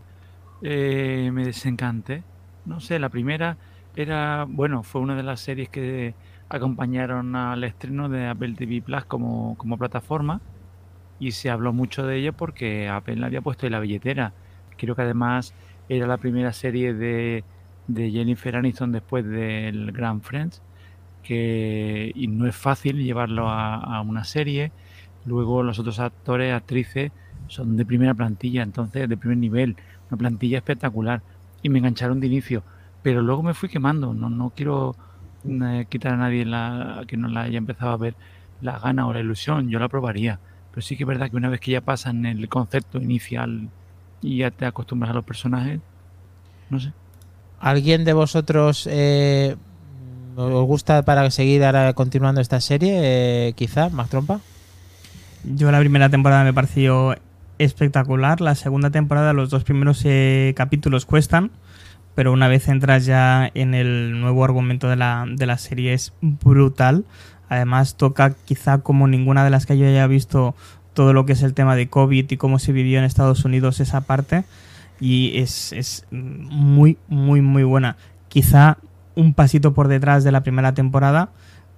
me 0.62 1.46
desencanté. 1.46 2.24
No 2.66 2.80
sé, 2.80 3.00
la 3.00 3.10
primera 3.10 3.58
era, 3.96 4.46
bueno, 4.48 4.84
fue 4.84 5.02
una 5.02 5.16
de 5.16 5.24
las 5.24 5.40
series 5.40 5.70
que 5.70 6.14
acompañaron 6.52 7.36
al 7.36 7.64
estreno 7.64 8.10
de 8.10 8.28
Apple 8.28 8.56
TV 8.56 8.82
Plus 8.82 9.06
como, 9.06 9.58
como 9.58 9.78
plataforma 9.78 10.42
y 11.20 11.32
se 11.32 11.50
habló 11.50 11.74
mucho 11.74 12.06
de 12.06 12.18
ella 12.18 12.32
porque 12.32 12.90
Apple 12.90 13.24
había 13.26 13.42
puesto 13.42 13.66
en 13.66 13.74
la 13.74 13.80
billetera. 13.80 14.34
Creo 14.78 14.96
que 14.96 15.04
además 15.04 15.54
era 15.90 16.08
la 16.08 16.18
primera 16.18 16.54
serie 16.54 16.94
de, 16.94 17.44
de 17.88 18.12
Jennifer 18.12 18.56
Aniston 18.56 18.92
después 18.92 19.26
del 19.26 19.92
Grand 19.92 20.22
Friends 20.22 20.62
que 21.24 22.12
y 22.16 22.28
no 22.28 22.48
es 22.48 22.56
fácil 22.56 22.98
llevarlo 23.04 23.50
a, 23.50 23.76
a 23.76 24.02
una 24.02 24.24
serie. 24.24 24.72
Luego 25.26 25.64
los 25.64 25.80
otros 25.80 26.00
actores, 26.00 26.54
actrices 26.54 27.12
son 27.48 27.78
de 27.78 27.86
primera 27.86 28.14
plantilla, 28.14 28.64
entonces 28.64 29.08
de 29.08 29.18
primer 29.18 29.38
nivel, 29.38 29.78
una 30.10 30.18
plantilla 30.18 30.58
espectacular 30.58 31.22
y 31.62 31.70
me 31.70 31.80
engancharon 31.80 32.20
de 32.20 32.28
inicio, 32.28 32.64
pero 33.02 33.22
luego 33.22 33.44
me 33.44 33.54
fui 33.54 33.70
quemando, 33.70 34.14
no, 34.14 34.30
no 34.30 34.52
quiero 34.56 34.96
eh, 35.46 35.86
quitar 35.90 36.14
a 36.14 36.18
nadie 36.18 36.46
la, 36.46 37.04
que 37.08 37.18
no 37.18 37.28
la 37.28 37.44
haya 37.44 37.58
empezado 37.58 37.92
a 37.92 37.98
ver 37.98 38.16
la 38.62 38.80
gana 38.80 39.08
o 39.08 39.14
la 39.14 39.20
ilusión, 39.20 39.70
yo 39.70 39.80
la 39.80 39.90
probaría, 39.90 40.40
pero 40.72 40.82
sí 40.82 40.96
que 40.96 41.04
es 41.04 41.08
verdad 41.08 41.30
que 41.30 41.38
una 41.38 41.50
vez 41.50 41.60
que 41.60 41.72
ya 41.72 41.82
pasan 41.82 42.26
el 42.26 42.48
concepto 42.48 43.00
inicial 43.00 43.70
y 44.22 44.38
ya 44.38 44.52
te 44.52 44.66
acostumbras 44.66 45.12
a 45.12 45.14
los 45.14 45.26
personajes, 45.26 45.80
no 46.70 46.80
sé. 46.80 46.94
¿Alguien 47.60 48.06
de 48.06 48.14
vosotros 48.14 48.88
eh, 48.90 49.56
os 50.36 50.66
gusta 50.66 51.04
para 51.04 51.30
seguir 51.30 51.64
ahora 51.64 51.94
continuando 51.94 52.42
esta 52.42 52.60
serie? 52.60 53.00
Eh, 53.04 53.54
quizá, 53.54 53.90
más 53.90 54.10
trompa. 54.10 54.42
Yo 55.44 55.72
la 55.72 55.80
primera 55.80 56.10
temporada 56.10 56.44
me 56.44 56.54
pareció 56.54 57.16
espectacular. 57.60 58.42
La 58.42 58.56
segunda 58.56 58.90
temporada, 58.90 59.34
los 59.34 59.50
dos 59.50 59.64
primeros 59.64 60.02
eh, 60.06 60.54
capítulos 60.56 61.06
cuestan, 61.06 61.52
pero 62.16 62.34
una 62.34 62.48
vez 62.48 62.68
entras 62.68 63.06
ya 63.06 63.50
en 63.54 63.74
el 63.74 64.20
nuevo 64.20 64.44
argumento 64.44 64.90
de 64.90 64.96
la, 64.96 65.26
de 65.28 65.46
la 65.46 65.58
serie 65.58 65.94
es 65.94 66.14
brutal. 66.22 67.06
Además 67.50 67.96
toca 67.96 68.36
quizá 68.46 68.80
como 68.80 69.08
ninguna 69.08 69.44
de 69.44 69.50
las 69.50 69.66
que 69.66 69.78
yo 69.78 69.88
haya 69.88 70.08
visto 70.08 70.56
todo 70.94 71.14
lo 71.14 71.26
que 71.26 71.34
es 71.34 71.44
el 71.44 71.54
tema 71.54 71.76
de 71.76 71.88
COVID 71.88 72.30
y 72.30 72.38
cómo 72.38 72.60
se 72.60 72.74
vivió 72.74 73.00
en 73.00 73.06
Estados 73.06 73.46
Unidos 73.46 73.80
esa 73.80 74.02
parte. 74.02 74.44
Y 75.00 75.40
es, 75.40 75.74
es 75.74 76.06
muy, 76.12 76.98
muy, 77.08 77.42
muy 77.42 77.64
buena. 77.64 77.98
Quizá 78.30 78.78
un 79.16 79.34
pasito 79.34 79.74
por 79.74 79.88
detrás 79.88 80.24
de 80.24 80.32
la 80.32 80.42
primera 80.42 80.74
temporada, 80.74 81.30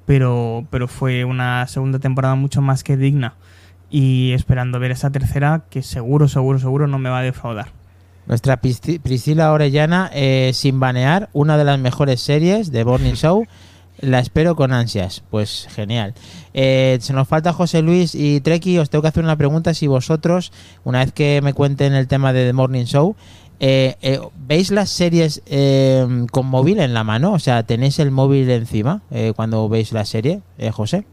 pero, 0.05 0.65
pero 0.69 0.87
fue 0.87 1.25
una 1.25 1.65
segunda 1.67 1.99
temporada 1.99 2.35
mucho 2.35 2.61
más 2.61 2.83
que 2.83 2.97
digna. 2.97 3.35
Y 3.89 4.31
esperando 4.33 4.79
ver 4.79 4.91
esa 4.91 5.11
tercera, 5.11 5.63
que 5.69 5.83
seguro, 5.83 6.27
seguro, 6.27 6.59
seguro 6.59 6.87
no 6.87 6.97
me 6.97 7.09
va 7.09 7.19
a 7.19 7.23
defraudar. 7.23 7.82
Nuestra 8.25 8.61
Prisci- 8.61 8.99
Priscila 9.01 9.51
Orellana, 9.51 10.09
eh, 10.13 10.51
sin 10.53 10.79
banear, 10.79 11.29
una 11.33 11.57
de 11.57 11.63
las 11.65 11.79
mejores 11.79 12.21
series 12.21 12.71
de 12.71 12.85
Morning 12.85 13.13
Show. 13.13 13.45
La 13.99 14.19
espero 14.19 14.55
con 14.55 14.73
ansias. 14.73 15.23
Pues 15.29 15.67
genial. 15.73 16.13
Eh, 16.53 16.97
se 16.99 17.13
nos 17.13 17.27
falta 17.27 17.53
José 17.53 17.81
Luis 17.81 18.15
y 18.15 18.41
Treki. 18.41 18.79
Os 18.79 18.89
tengo 18.89 19.01
que 19.03 19.07
hacer 19.07 19.23
una 19.23 19.37
pregunta. 19.37 19.73
Si 19.73 19.87
vosotros, 19.87 20.51
una 20.83 20.99
vez 20.99 21.13
que 21.13 21.41
me 21.41 21.53
cuenten 21.53 21.93
el 21.93 22.07
tema 22.07 22.33
de 22.33 22.45
The 22.45 22.53
Morning 22.53 22.85
Show, 22.85 23.15
eh, 23.59 24.19
¿veis 24.45 24.71
las 24.71 24.89
series 24.89 25.41
con 26.31 26.45
móvil 26.47 26.79
en 26.79 26.93
la 26.93 27.03
mano? 27.05 27.31
O 27.33 27.39
sea, 27.39 27.63
¿tenéis 27.63 27.99
el 27.99 28.11
móvil 28.11 28.49
encima 28.49 29.03
cuando 29.35 29.69
veis 29.69 29.93
la 29.93 30.03
serie, 30.05 30.41
José? 30.73 31.05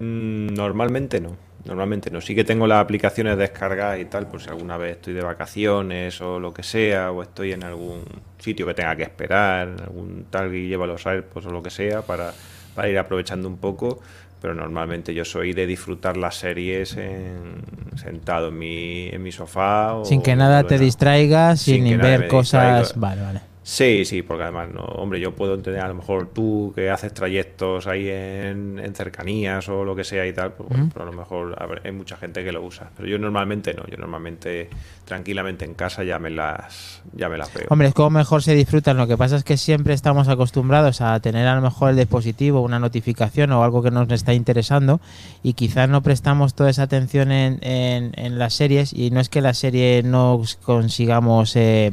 Mm, 0.00 0.54
Normalmente 0.54 1.20
no. 1.20 1.36
Normalmente 1.64 2.10
no. 2.10 2.20
Sí 2.20 2.34
que 2.34 2.44
tengo 2.44 2.66
las 2.66 2.80
aplicaciones 2.80 3.36
descargadas 3.38 4.00
y 4.00 4.04
tal, 4.06 4.26
por 4.26 4.40
si 4.42 4.48
alguna 4.50 4.76
vez 4.76 4.96
estoy 4.96 5.14
de 5.14 5.22
vacaciones 5.22 6.20
o 6.20 6.40
lo 6.40 6.52
que 6.52 6.62
sea, 6.62 7.12
o 7.12 7.22
estoy 7.22 7.52
en 7.52 7.62
algún 7.62 8.02
sitio 8.38 8.66
que 8.66 8.74
tenga 8.74 8.96
que 8.96 9.04
esperar, 9.04 9.68
algún 9.84 10.26
tal 10.30 10.54
y 10.54 10.66
lleva 10.66 10.86
los 10.86 11.06
AirPods 11.06 11.46
o 11.46 11.50
lo 11.50 11.62
que 11.62 11.70
sea, 11.70 12.02
para, 12.02 12.32
para 12.74 12.88
ir 12.88 12.98
aprovechando 12.98 13.48
un 13.48 13.58
poco. 13.58 14.00
Pero 14.40 14.54
normalmente 14.54 15.14
yo 15.14 15.24
soy 15.24 15.52
de 15.52 15.66
disfrutar 15.68 16.16
las 16.16 16.34
series 16.34 16.96
en- 16.96 17.62
sentado 17.96 18.48
en 18.48 18.58
mi, 18.58 19.08
en 19.08 19.22
mi 19.22 19.30
sofá. 19.30 19.94
o 19.94 20.04
Sin 20.04 20.20
que 20.22 20.34
nada 20.34 20.62
te 20.66 20.78
distraigas, 20.78 21.60
sin 21.60 21.74
sin, 21.76 21.88
ver 22.02 22.26
cosas. 22.28 22.94
Vale, 22.96 23.22
vale. 23.22 23.51
Sí, 23.64 24.04
sí, 24.04 24.22
porque 24.22 24.42
además, 24.42 24.70
no, 24.74 24.80
hombre, 24.80 25.20
yo 25.20 25.36
puedo 25.36 25.54
entender 25.54 25.80
a 25.82 25.88
lo 25.88 25.94
mejor 25.94 26.28
tú 26.34 26.72
que 26.74 26.90
haces 26.90 27.14
trayectos 27.14 27.86
ahí 27.86 28.08
en, 28.08 28.80
en 28.82 28.92
cercanías 28.94 29.68
o 29.68 29.84
lo 29.84 29.94
que 29.94 30.02
sea 30.02 30.26
y 30.26 30.32
tal, 30.32 30.52
pues, 30.54 30.68
bueno, 30.68 30.90
pero 30.92 31.04
a 31.04 31.10
lo 31.10 31.16
mejor 31.16 31.54
a 31.62 31.66
ver, 31.66 31.80
hay 31.84 31.92
mucha 31.92 32.16
gente 32.16 32.42
que 32.42 32.50
lo 32.50 32.60
usa. 32.62 32.90
Pero 32.96 33.08
yo 33.08 33.18
normalmente 33.18 33.72
no, 33.74 33.84
yo 33.86 33.96
normalmente 33.98 34.68
tranquilamente 35.04 35.64
en 35.64 35.74
casa 35.74 36.02
ya 36.02 36.18
me 36.18 36.30
las, 36.30 37.02
ya 37.14 37.28
me 37.28 37.38
las 37.38 37.54
veo. 37.54 37.66
Hombre, 37.70 37.86
es 37.88 37.94
como 37.94 38.10
mejor 38.10 38.42
se 38.42 38.54
disfrutan. 38.54 38.96
Lo 38.96 39.06
que 39.06 39.16
pasa 39.16 39.36
es 39.36 39.44
que 39.44 39.56
siempre 39.56 39.94
estamos 39.94 40.26
acostumbrados 40.26 41.00
a 41.00 41.18
tener 41.20 41.46
a 41.46 41.54
lo 41.54 41.62
mejor 41.62 41.90
el 41.90 41.96
dispositivo, 41.96 42.62
una 42.62 42.80
notificación 42.80 43.52
o 43.52 43.62
algo 43.62 43.80
que 43.82 43.92
nos 43.92 44.10
está 44.10 44.34
interesando 44.34 45.00
y 45.44 45.52
quizás 45.52 45.88
no 45.88 46.02
prestamos 46.02 46.54
toda 46.54 46.70
esa 46.70 46.82
atención 46.82 47.30
en, 47.30 47.58
en- 47.62 48.12
en 48.16 48.38
las 48.40 48.54
series 48.54 48.92
y 48.92 49.10
no 49.12 49.20
es 49.20 49.28
que 49.28 49.40
la 49.40 49.54
serie 49.54 50.02
no 50.02 50.40
consigamos 50.64 51.54
eh, 51.56 51.92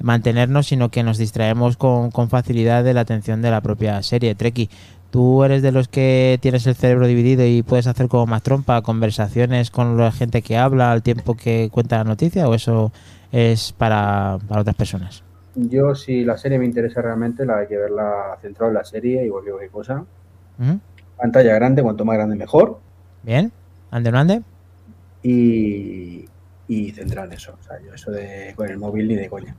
mantenernos, 0.00 0.66
sino 0.66 0.90
que 0.90 1.02
nos 1.02 1.18
distraemos 1.18 1.76
con, 1.76 2.10
con 2.10 2.28
facilidad 2.28 2.84
de 2.84 2.94
la 2.94 3.00
atención 3.00 3.42
de 3.42 3.50
la 3.50 3.60
propia 3.60 4.02
serie. 4.02 4.34
Treki, 4.34 4.70
¿tú 5.10 5.44
eres 5.44 5.62
de 5.62 5.72
los 5.72 5.88
que 5.88 6.38
tienes 6.40 6.66
el 6.66 6.74
cerebro 6.74 7.06
dividido 7.06 7.44
y 7.46 7.62
puedes 7.62 7.86
hacer 7.86 8.08
como 8.08 8.26
más 8.26 8.42
trompa, 8.42 8.82
conversaciones 8.82 9.70
con 9.70 9.96
la 9.96 10.12
gente 10.12 10.42
que 10.42 10.56
habla 10.56 10.92
al 10.92 11.02
tiempo 11.02 11.34
que 11.36 11.68
cuenta 11.72 11.98
la 11.98 12.04
noticia 12.04 12.48
o 12.48 12.54
eso 12.54 12.92
es 13.32 13.72
para, 13.72 14.38
para 14.48 14.60
otras 14.60 14.76
personas? 14.76 15.22
Yo, 15.54 15.94
si 15.94 16.24
la 16.24 16.36
serie 16.36 16.58
me 16.58 16.66
interesa 16.66 17.02
realmente, 17.02 17.44
la 17.44 17.58
hay 17.58 17.66
que 17.66 17.76
verla 17.76 18.38
centrada 18.40 18.70
en 18.70 18.74
la 18.74 18.84
serie, 18.84 19.24
igual 19.24 19.44
que 19.44 19.50
cualquier 19.50 19.70
cosa. 19.72 20.04
Pantalla 21.16 21.54
grande, 21.54 21.82
cuanto 21.82 22.04
más 22.04 22.16
grande 22.16 22.36
mejor. 22.36 22.78
Bien, 23.24 23.50
ande 23.90 24.12
no 24.12 24.18
ande. 24.18 24.42
Y, 25.22 26.26
y 26.68 26.90
centrada 26.92 27.26
en 27.26 27.32
eso. 27.32 27.56
O 27.60 27.64
sea, 27.64 27.80
yo 27.84 27.92
eso 27.92 28.12
de 28.12 28.52
con 28.54 28.68
el 28.68 28.78
móvil 28.78 29.08
ni 29.08 29.16
de 29.16 29.28
coña. 29.28 29.56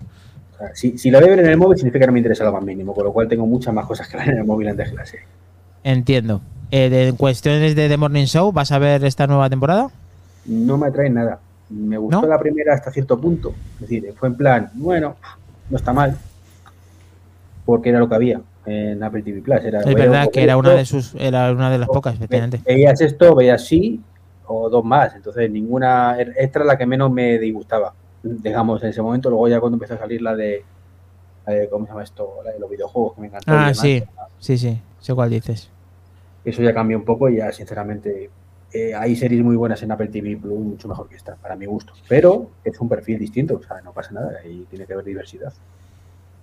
Si, 0.73 0.98
si 0.98 1.10
la 1.11 1.19
voy 1.19 1.27
a 1.27 1.31
ver 1.31 1.40
en 1.40 1.45
el 1.52 1.57
móvil 1.57 1.77
significa 1.77 2.02
que 2.03 2.07
no 2.07 2.14
me 2.14 2.19
interesa 2.19 2.44
lo 2.44 2.52
más 2.52 2.64
mínimo, 2.64 2.94
con 2.94 3.06
lo 3.06 3.14
cual 3.14 3.27
tengo 3.27 3.45
muchas 3.45 3.73
más 3.73 3.86
cosas 3.86 4.07
que 4.07 4.18
ver 4.18 4.30
en 4.30 4.38
el 4.40 4.44
móvil 4.45 4.68
antes 4.68 4.90
que 4.90 4.95
la 4.95 5.06
serie. 5.06 5.26
Entiendo. 5.84 6.41
Eh, 6.72 6.90
de, 6.90 7.07
en 7.07 7.15
cuestiones 7.15 7.76
de 7.76 7.88
The 7.90 7.98
Morning 7.98 8.26
Show, 8.26 8.52
¿vas 8.52 8.72
a 8.72 8.80
ver 8.80 9.03
esta 9.06 9.26
nueva 9.26 9.49
temporada? 9.49 9.90
No 10.45 10.77
me 10.77 10.88
atrae 10.88 11.10
nada. 11.10 11.40
Me 11.69 11.98
gustó 11.98 12.22
¿No? 12.22 12.27
la 12.27 12.38
primera 12.40 12.73
hasta 12.73 12.91
cierto 12.91 13.19
punto. 13.19 13.53
Es 13.76 13.81
decir, 13.81 14.14
fue 14.18 14.30
en 14.30 14.36
plan, 14.36 14.69
bueno, 14.73 15.15
no 15.69 15.77
está 15.77 15.94
mal. 15.94 16.18
Porque 17.65 17.90
era 17.90 17.99
lo 17.99 18.10
que 18.10 18.15
había 18.15 18.41
en 18.65 19.02
Apple 19.03 19.22
TV 19.23 19.41
Plus. 19.41 19.64
Era, 19.64 19.80
Es 19.81 19.94
verdad 19.95 20.30
que 20.31 20.44
era 20.44 20.57
una 20.57 20.73
de 20.73 20.86
sus, 20.86 21.15
era 21.15 21.52
una 21.52 21.69
de 21.69 21.77
las 21.77 21.88
pocas, 21.88 22.15
efectivamente. 22.15 22.57
ve- 22.65 22.73
Veías 22.76 22.99
esto, 23.02 23.36
veías 23.36 23.65
sí 23.65 24.02
o 24.48 24.69
dos 24.69 24.84
más. 24.84 25.15
Entonces, 25.15 25.49
ninguna. 25.52 26.18
Esta 26.19 26.60
era 26.60 26.65
la 26.65 26.77
que 26.77 26.86
menos 26.86 27.11
me 27.11 27.38
disgustaba, 27.38 27.94
digamos, 28.23 28.83
en 28.83 28.89
ese 28.89 29.01
momento. 29.01 29.29
Luego, 29.29 29.47
ya 29.47 29.59
cuando 29.59 29.75
empezó 29.75 29.95
a 29.95 29.97
salir 29.97 30.21
la 30.21 30.35
de. 30.35 30.63
la 31.45 31.53
de, 31.53 31.69
¿Cómo 31.69 31.85
se 31.85 31.91
llama 31.91 32.03
esto? 32.03 32.29
La 32.43 32.51
de 32.51 32.59
los 32.59 32.69
videojuegos, 32.69 33.15
que 33.15 33.21
me 33.21 33.27
encantó. 33.27 33.51
Ah, 33.51 33.73
sí, 33.73 34.03
sí, 34.39 34.57
sí, 34.57 34.81
sé 34.99 35.13
cuál 35.13 35.29
dices. 35.29 35.69
Eso 36.45 36.61
ya 36.61 36.73
cambió 36.73 36.97
un 36.97 37.05
poco 37.05 37.29
y 37.29 37.37
ya, 37.37 37.51
sinceramente. 37.51 38.29
eh, 38.71 38.93
hay 38.93 39.15
series 39.15 39.43
muy 39.43 39.55
buenas 39.55 39.81
en 39.81 39.91
Apple 39.91 40.09
TV 40.09 40.37
Plus, 40.37 40.59
mucho 40.59 40.87
mejor 40.87 41.09
que 41.09 41.15
esta, 41.15 41.35
para 41.35 41.55
mi 41.55 41.65
gusto. 41.65 41.93
Pero 42.07 42.51
es 42.63 42.79
un 42.79 42.87
perfil 42.87 43.17
distinto, 43.19 43.55
o 43.55 43.63
sea, 43.63 43.81
no 43.81 43.93
pasa 43.93 44.11
nada, 44.11 44.33
ahí 44.43 44.65
tiene 44.69 44.85
que 44.85 44.93
haber 44.93 45.05
diversidad. 45.05 45.53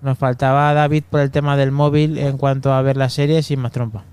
Nos 0.02 0.18
faltaba 0.18 0.74
David 0.74 1.04
por 1.08 1.20
el 1.20 1.30
tema 1.30 1.56
del 1.56 1.70
móvil 1.70 2.18
en 2.18 2.36
cuanto 2.36 2.72
a 2.72 2.82
ver 2.82 2.96
la 2.96 3.08
serie 3.08 3.42
sin 3.42 3.60
más 3.60 3.72
trompa. 3.72 4.04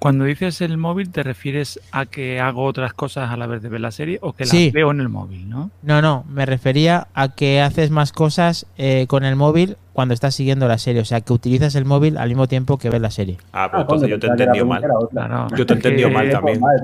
Cuando 0.00 0.24
dices 0.24 0.62
el 0.62 0.78
móvil, 0.78 1.10
¿te 1.10 1.22
refieres 1.22 1.78
a 1.92 2.06
que 2.06 2.40
hago 2.40 2.64
otras 2.64 2.94
cosas 2.94 3.30
a 3.30 3.36
la 3.36 3.46
vez 3.46 3.60
de 3.62 3.68
ver 3.68 3.82
la 3.82 3.90
serie 3.90 4.18
o 4.22 4.32
que 4.32 4.46
Sí. 4.46 4.64
las 4.64 4.72
veo 4.72 4.90
en 4.90 5.00
el 5.00 5.10
móvil, 5.10 5.48
no? 5.48 5.70
No, 5.82 6.00
no, 6.00 6.24
me 6.28 6.46
refería 6.46 7.06
a 7.12 7.34
que 7.34 7.60
haces 7.60 7.90
más 7.90 8.10
cosas 8.10 8.66
eh, 8.78 9.04
con 9.08 9.24
el 9.24 9.36
móvil 9.36 9.76
cuando 9.92 10.14
estás 10.14 10.34
siguiendo 10.34 10.66
la 10.68 10.78
serie. 10.78 11.02
O 11.02 11.04
sea, 11.04 11.20
que 11.20 11.34
utilizas 11.34 11.74
el 11.74 11.84
móvil 11.84 12.16
al 12.16 12.28
mismo 12.30 12.48
tiempo 12.48 12.78
que 12.78 12.88
ves 12.88 13.00
la 13.02 13.10
serie. 13.10 13.36
Ah, 13.52 13.68
pues 13.70 13.78
Ah, 13.78 13.82
entonces 13.82 14.08
yo 14.08 14.18
te 14.18 14.26
he 14.26 14.30
entendido 14.30 14.64
mal. 14.64 14.82
Claro. 15.10 15.46
Yo 15.54 15.66
te 15.66 15.74
he 15.74 15.76
Es 15.76 15.82
que- 15.82 15.88
entendido 15.88 16.10
mal 16.10 16.30
también. 16.30 16.60
Mal. 16.60 16.76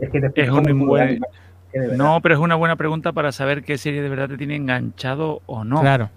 Es 0.00 0.10
que 0.10 0.20
te 0.22 0.42
Es 0.42 0.48
un 0.50 0.86
buen-. 0.86 1.20
No, 1.98 2.20
pero 2.22 2.36
es 2.36 2.40
una 2.40 2.54
buena 2.54 2.76
pregunta 2.76 3.12
para 3.12 3.32
saber 3.32 3.64
qué 3.64 3.76
serie 3.76 4.00
de 4.00 4.08
verdad 4.08 4.30
te 4.30 4.38
tiene 4.38 4.56
enganchado 4.56 5.42
o 5.44 5.62
no. 5.62 5.82
Claro. 5.82 6.08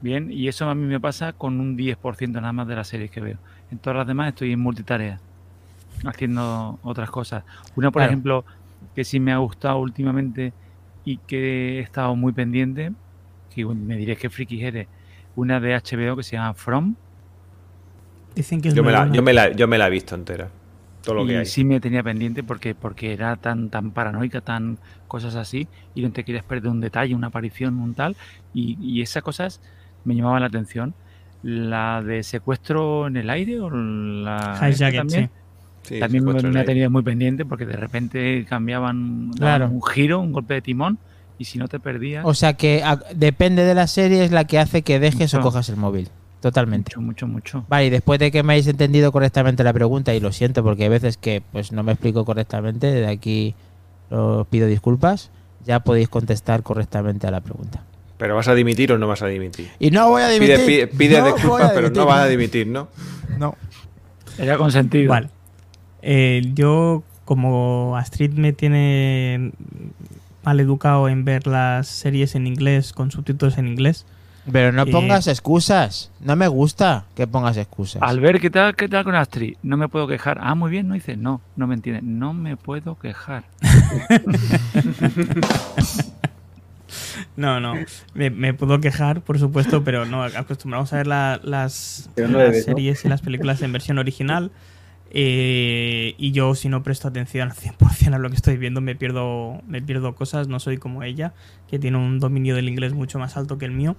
Bien, 0.00 0.30
y 0.30 0.46
eso 0.46 0.68
a 0.68 0.76
mí 0.76 0.86
me 0.86 1.00
pasa 1.00 1.32
con 1.32 1.58
un 1.60 1.76
10% 1.76 2.40
nada 2.40 2.52
más 2.52 2.68
de 2.68 2.76
las 2.76 2.86
series 2.86 3.10
que 3.10 3.20
veo. 3.20 3.38
En 3.70 3.78
todas 3.78 3.96
las 3.98 4.06
demás 4.06 4.28
estoy 4.28 4.52
en 4.52 4.60
multitarea, 4.60 5.20
haciendo 6.04 6.78
otras 6.82 7.10
cosas. 7.10 7.44
Una, 7.76 7.90
por 7.90 8.00
Claro. 8.00 8.12
ejemplo, 8.12 8.44
que 8.94 9.04
sí 9.04 9.20
me 9.20 9.32
ha 9.32 9.38
gustado 9.38 9.78
últimamente 9.78 10.52
y 11.04 11.18
que 11.18 11.78
he 11.78 11.80
estado 11.80 12.14
muy 12.16 12.32
pendiente, 12.32 12.92
que 13.50 13.64
me 13.66 13.96
diréis 13.96 14.18
que 14.18 14.30
friki 14.30 14.62
eres, 14.64 14.88
una 15.34 15.60
de 15.60 15.74
HBO 15.74 16.16
que 16.16 16.22
se 16.22 16.36
llama 16.36 16.54
From, 16.54 16.96
Dicen 18.34 18.60
que 18.60 18.68
es 18.68 18.74
Yo 18.74 18.82
me, 18.82 18.90
la, 18.92 19.12
yo, 19.12 19.22
me 19.22 19.32
la, 19.32 19.52
yo 19.52 19.68
me 19.68 19.78
la 19.78 19.86
he 19.86 19.90
visto 19.90 20.14
entera. 20.14 20.50
Todo 21.02 21.14
lo 21.16 21.26
que 21.26 21.38
hay. 21.38 21.46
sí 21.46 21.64
me 21.64 21.80
tenía 21.80 22.02
pendiente 22.02 22.42
porque, 22.42 22.74
porque 22.74 23.12
era 23.12 23.36
tan, 23.36 23.70
tan 23.70 23.92
paranoica, 23.92 24.40
tan 24.40 24.78
cosas 25.06 25.34
así, 25.36 25.68
y 25.94 26.02
no 26.02 26.10
te 26.12 26.24
querías 26.24 26.44
perder 26.44 26.70
un 26.70 26.80
detalle, 26.80 27.14
una 27.14 27.28
aparición, 27.28 27.78
un 27.78 27.94
tal, 27.94 28.16
y, 28.52 28.76
y 28.80 29.02
esas 29.02 29.22
cosas 29.22 29.60
me 30.02 30.14
llamaban 30.16 30.40
la 30.40 30.46
atención. 30.48 30.94
La 31.46 32.02
de 32.02 32.22
secuestro 32.22 33.06
en 33.06 33.18
el 33.18 33.28
aire 33.28 33.60
o 33.60 33.68
la 33.70 34.58
Hijacket, 34.70 34.96
también, 34.96 35.30
Sí, 35.82 36.00
también 36.00 36.24
me, 36.24 36.32
me 36.42 36.60
ha 36.60 36.64
tenido 36.64 36.88
muy 36.88 37.02
pendiente 37.02 37.44
porque 37.44 37.66
de 37.66 37.76
repente 37.76 38.46
cambiaban 38.48 39.30
Claro. 39.36 39.68
un 39.68 39.82
giro, 39.82 40.20
un 40.20 40.32
golpe 40.32 40.54
de 40.54 40.62
timón, 40.62 40.98
y 41.36 41.44
si 41.44 41.58
no 41.58 41.68
te 41.68 41.78
perdías, 41.78 42.24
O 42.24 42.32
sea, 42.32 42.54
que 42.54 42.82
a- 42.82 42.98
depende 43.14 43.64
de 43.64 43.74
la 43.74 43.86
serie 43.86 44.24
es 44.24 44.30
la 44.32 44.44
que 44.46 44.58
hace 44.58 44.80
que 44.80 44.98
dejes 44.98 45.34
o 45.34 45.40
cojas 45.42 45.68
el 45.68 45.76
móvil. 45.76 46.08
Totalmente. 46.40 46.92
mucho, 46.96 47.00
mucho, 47.02 47.26
mucho. 47.26 47.64
Vale, 47.68 47.86
y 47.86 47.90
después 47.90 48.18
de 48.18 48.30
que 48.30 48.42
me 48.42 48.54
hayáis 48.54 48.68
entendido 48.68 49.12
correctamente 49.12 49.62
la 49.64 49.72
pregunta, 49.74 50.14
y 50.14 50.20
lo 50.20 50.32
siento 50.32 50.62
porque 50.62 50.84
hay 50.84 50.88
veces 50.88 51.18
que 51.18 51.42
pues 51.52 51.72
no 51.72 51.82
me 51.82 51.92
explico 51.92 52.24
correctamente, 52.24 52.86
de 52.90 53.06
aquí 53.06 53.54
os 54.10 54.46
pido 54.46 54.66
disculpas, 54.66 55.30
ya 55.66 55.80
podéis 55.80 56.08
contestar 56.08 56.62
correctamente 56.62 57.26
a 57.26 57.30
la 57.30 57.40
pregunta. 57.42 57.82
Pero 58.16 58.36
vas 58.36 58.48
a 58.48 58.54
dimitir 58.54 58.92
o 58.92 58.98
no 58.98 59.08
vas 59.08 59.22
a 59.22 59.26
dimitir. 59.26 59.70
Y 59.78 59.90
no 59.90 60.08
voy 60.08 60.22
a 60.22 60.28
Pide, 60.28 60.58
pide, 60.60 60.86
pide 60.86 61.18
No 61.18 61.24
voy 61.24 61.32
disculpas, 61.32 61.72
pero 61.72 61.88
no 61.88 61.90
dimitir, 61.90 62.04
vas 62.06 62.20
a 62.20 62.26
dimitir, 62.26 62.66
¿no? 62.66 62.88
No. 63.38 63.56
Era 64.38 64.56
consentido. 64.56 65.10
Vale. 65.10 65.28
Eh, 66.02 66.42
yo, 66.54 67.02
como 67.24 67.96
Astrid 67.96 68.32
me 68.32 68.52
tiene 68.52 69.52
mal 70.44 70.60
educado 70.60 71.08
en 71.08 71.24
ver 71.24 71.46
las 71.46 71.88
series 71.88 72.34
en 72.34 72.46
inglés 72.46 72.92
con 72.92 73.10
subtítulos 73.10 73.56
en 73.58 73.66
inglés, 73.68 74.04
Pero 74.52 74.72
no 74.72 74.82
Eh, 74.82 74.92
pongas 74.92 75.26
excusas. 75.26 76.10
No 76.20 76.36
me 76.36 76.48
gusta 76.48 77.06
que 77.16 77.26
pongas 77.26 77.56
excusas. 77.56 78.02
Albert, 78.02 78.42
¿qué 78.42 78.50
tal, 78.50 78.76
¿qué 78.76 78.90
tal 78.90 79.02
con 79.04 79.14
Astrid? 79.14 79.56
No 79.62 79.78
me 79.78 79.88
puedo 79.88 80.06
quejar. 80.06 80.38
Ah, 80.42 80.54
muy 80.54 80.70
bien, 80.70 80.86
no 80.86 80.92
dice. 80.92 81.16
No, 81.16 81.40
no 81.56 81.66
me 81.66 81.74
entiende. 81.74 82.02
No 82.02 82.34
me 82.34 82.58
puedo 82.58 82.98
quejar. 82.98 83.44
No, 87.36 87.58
no. 87.60 87.74
Me, 88.14 88.30
me 88.30 88.54
puedo 88.54 88.80
quejar, 88.80 89.20
por 89.22 89.38
supuesto, 89.38 89.82
pero 89.84 90.06
no. 90.06 90.22
Acostumbramos 90.22 90.92
a 90.92 90.96
ver 90.98 91.06
la- 91.08 91.40
las, 91.42 92.08
las 92.16 92.64
series 92.64 93.04
y 93.04 93.08
las 93.08 93.22
películas 93.22 93.60
en 93.62 93.72
versión 93.72 93.98
original. 93.98 94.50
eh, 95.16 96.14
y 96.18 96.32
yo, 96.32 96.54
si 96.54 96.68
no 96.68 96.82
presto 96.82 97.06
atención 97.08 97.50
al 97.50 97.56
100% 97.56 98.14
a 98.14 98.18
lo 98.18 98.30
que 98.30 98.36
estoy 98.36 98.56
viendo, 98.56 98.80
me 98.80 98.96
pierdo, 98.96 99.60
me 99.66 99.80
pierdo 99.82 100.14
cosas. 100.14 100.48
No 100.48 100.58
soy 100.60 100.76
como 100.78 101.02
ella, 101.02 101.32
que 101.68 101.78
tiene 101.78 101.98
un 101.98 102.18
dominio 102.18 102.54
del 102.56 102.68
inglés 102.68 102.92
mucho 102.94 103.18
más 103.18 103.36
alto 103.36 103.56
que 103.58 103.64
el 103.64 103.70
mío. 103.72 103.96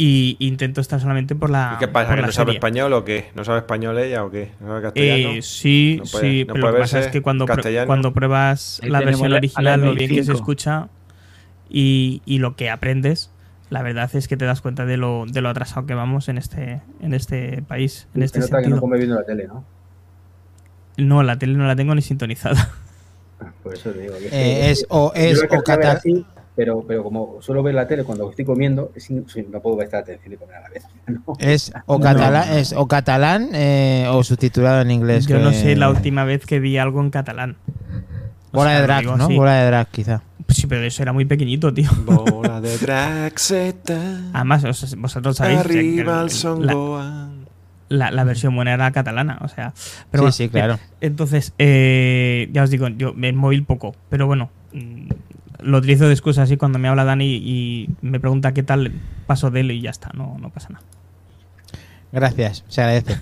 Y 0.00 0.36
intento 0.38 0.80
estar 0.80 1.00
solamente 1.00 1.34
por 1.34 1.50
la. 1.50 1.72
¿Y 1.76 1.78
qué 1.80 1.88
pasa? 1.88 2.08
por 2.08 2.16
¿Que 2.16 2.20
la 2.20 2.26
no 2.28 2.32
sabe 2.32 2.46
serie. 2.48 2.58
español 2.58 2.92
o 2.92 3.04
qué? 3.04 3.30
¿No 3.34 3.44
sabe 3.44 3.58
español 3.58 3.98
ella 3.98 4.24
o 4.24 4.30
qué? 4.30 4.52
¿No 4.60 4.68
sabe 4.68 4.82
castellano? 4.82 5.30
Eh, 5.34 5.42
sí, 5.42 5.96
No 5.98 6.04
puede- 6.10 6.30
sí, 6.30 6.44
no 6.46 6.54
pero 6.54 6.66
lo 6.68 6.74
que 6.74 6.80
pasa 6.80 7.00
es 7.00 7.08
que 7.08 7.20
cuando, 7.20 7.46
pr- 7.46 7.86
cuando 7.86 8.12
pruebas 8.12 8.80
Ahí 8.82 8.90
la 8.90 9.00
versión 9.00 9.30
la- 9.30 9.38
original, 9.38 9.80
lo 9.80 9.94
bien 9.94 9.96
que 9.98 10.06
se 10.08 10.14
25. 10.32 10.38
escucha 10.38 10.88
y, 11.68 12.22
y 12.24 12.38
lo 12.38 12.56
que 12.56 12.70
aprendes, 12.70 13.30
la 13.70 13.82
verdad 13.82 14.10
es 14.14 14.28
que 14.28 14.36
te 14.36 14.44
das 14.44 14.60
cuenta 14.60 14.86
de 14.86 14.96
lo, 14.96 15.26
de 15.26 15.40
lo 15.40 15.48
atrasado 15.50 15.86
que 15.86 15.94
vamos 15.94 16.28
en 16.28 16.38
este, 16.38 16.82
en 17.00 17.14
este 17.14 17.62
país, 17.62 18.08
en 18.14 18.22
este 18.22 18.40
nota 18.40 18.62
que 18.62 18.68
no 18.68 18.76
sentido. 18.76 18.80
come 18.80 18.96
viendo 18.98 19.16
la 19.16 19.24
tele, 19.24 19.46
¿no? 19.46 19.64
No, 20.96 21.22
la 21.22 21.38
tele 21.38 21.54
no 21.54 21.66
la 21.66 21.76
tengo 21.76 21.94
ni 21.94 22.02
sintonizada. 22.02 22.70
Por 23.62 23.74
eso 23.74 23.90
te 23.90 24.00
digo. 24.00 24.14
que 24.18 24.26
Eh, 24.32 24.70
es 24.70 24.84
o 24.88 25.12
es 25.14 25.40
o 25.48 25.62
así, 25.86 26.26
pero, 26.56 26.84
pero 26.88 27.04
como 27.04 27.40
suelo 27.40 27.62
ver 27.62 27.74
la 27.74 27.86
tele 27.86 28.02
cuando 28.02 28.28
estoy 28.30 28.44
comiendo, 28.44 28.90
es 28.96 29.08
no 29.10 29.60
puedo 29.60 29.76
prestar 29.78 30.02
atención 30.02 30.32
y 30.32 30.36
comer 30.36 30.56
a 30.56 30.60
la 30.62 30.68
vez. 30.70 30.84
¿no? 31.06 31.22
Es 31.38 31.72
o 31.86 31.98
No. 31.98 32.04
catalán, 32.04 32.52
es 32.58 32.72
o 32.72 32.88
catalán 32.88 33.50
eh, 33.52 34.08
o 34.10 34.24
subtitulado 34.24 34.80
en 34.80 34.90
inglés. 34.90 35.26
Yo 35.26 35.38
no 35.38 35.52
sé 35.52 35.76
la 35.76 35.88
última 35.90 36.24
vez 36.24 36.46
que 36.46 36.58
vi 36.58 36.78
algo 36.78 37.00
en 37.00 37.10
catalán. 37.10 37.56
O 38.50 38.56
Bola 38.58 38.70
sea, 38.70 38.80
de 38.80 38.82
drag, 38.86 39.00
digo 39.02 39.16
¿no? 39.16 39.28
Bola 39.28 39.54
de 39.60 39.66
drag, 39.66 39.86
quizá. 39.88 40.22
Sí, 40.48 40.66
pero 40.66 40.82
eso 40.82 41.02
era 41.02 41.12
muy 41.12 41.24
pequeñito, 41.26 41.72
tío. 41.74 41.90
Bola 42.04 42.60
de 42.60 42.76
Draxeta. 42.78 44.30
Además, 44.32 44.64
os- 44.64 44.96
vosotros 44.96 45.36
sabéis 45.36 45.60
Arriba 45.60 46.20
el 46.20 46.26
la, 46.26 46.28
Songoan. 46.30 47.46
la- 47.88 48.10
la 48.10 48.24
versión 48.24 48.54
buena 48.56 48.72
era 48.74 48.90
catalana, 48.90 49.38
o 49.42 49.48
sea. 49.48 49.74
Pero 50.10 50.22
sí, 50.22 50.22
bueno, 50.22 50.32
sí, 50.32 50.48
claro. 50.48 50.78
Entonces, 51.00 51.52
eh, 51.58 52.48
ya 52.52 52.62
os 52.62 52.70
digo, 52.70 52.88
yo 52.88 53.14
el 53.20 53.34
móvil 53.34 53.64
poco, 53.64 53.94
pero 54.08 54.26
bueno, 54.26 54.50
mm, 54.72 55.08
lo 55.60 55.78
utilizo 55.78 56.06
de 56.06 56.12
excusa 56.14 56.42
así 56.42 56.56
cuando 56.56 56.78
me 56.78 56.88
habla 56.88 57.04
Dani 57.04 57.26
y 57.36 57.90
me 58.00 58.18
pregunta 58.18 58.54
qué 58.54 58.62
tal 58.62 58.92
paso 59.26 59.50
de 59.50 59.60
él 59.60 59.70
y 59.72 59.80
ya 59.82 59.90
está, 59.90 60.10
no, 60.14 60.38
no 60.40 60.48
pasa 60.50 60.70
nada. 60.70 60.84
Gracias, 62.10 62.64
se 62.68 62.80
agradece. 62.80 63.18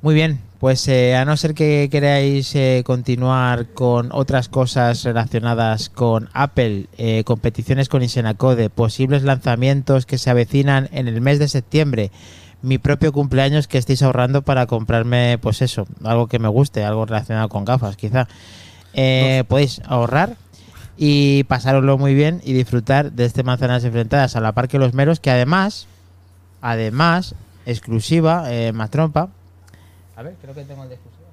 Muy 0.00 0.14
bien, 0.14 0.40
pues 0.60 0.86
eh, 0.88 1.16
a 1.16 1.24
no 1.24 1.38
ser 1.38 1.54
que 1.54 1.88
queráis 1.90 2.54
eh, 2.54 2.82
continuar 2.84 3.68
con 3.68 4.10
otras 4.12 4.50
cosas 4.50 5.02
relacionadas 5.04 5.88
con 5.88 6.28
Apple, 6.34 6.86
eh, 6.98 7.24
competiciones 7.24 7.88
con 7.88 8.02
Isenacode, 8.02 8.68
posibles 8.68 9.22
lanzamientos 9.22 10.04
que 10.04 10.18
se 10.18 10.28
avecinan 10.28 10.90
en 10.92 11.08
el 11.08 11.22
mes 11.22 11.38
de 11.38 11.48
septiembre, 11.48 12.12
mi 12.60 12.76
propio 12.76 13.10
cumpleaños 13.10 13.68
que 13.68 13.78
estéis 13.78 14.02
ahorrando 14.02 14.42
para 14.42 14.66
comprarme, 14.66 15.38
pues 15.40 15.62
eso, 15.62 15.86
algo 16.04 16.26
que 16.26 16.38
me 16.38 16.48
guste, 16.48 16.84
algo 16.84 17.06
relacionado 17.06 17.48
con 17.48 17.64
gafas, 17.64 17.96
quizá. 17.96 18.28
Eh, 18.92 19.44
podéis 19.48 19.80
ahorrar 19.86 20.36
y 20.98 21.44
pasároslo 21.44 21.96
muy 21.96 22.14
bien 22.14 22.42
y 22.44 22.52
disfrutar 22.52 23.12
de 23.12 23.24
este 23.24 23.44
Manzanas 23.44 23.84
Enfrentadas 23.84 24.36
a 24.36 24.40
la 24.42 24.52
par 24.52 24.68
que 24.68 24.78
los 24.78 24.92
meros, 24.92 25.20
que 25.20 25.30
además, 25.30 25.86
además, 26.60 27.34
exclusiva, 27.64 28.52
eh, 28.52 28.72
más 28.72 28.90
trompa. 28.90 29.30
A 30.20 30.22
ver, 30.22 30.34
creo 30.42 30.54
que 30.54 30.64
tengo 30.64 30.82
el 30.82 30.90
de 30.90 30.96
exclusiva. 30.96 31.28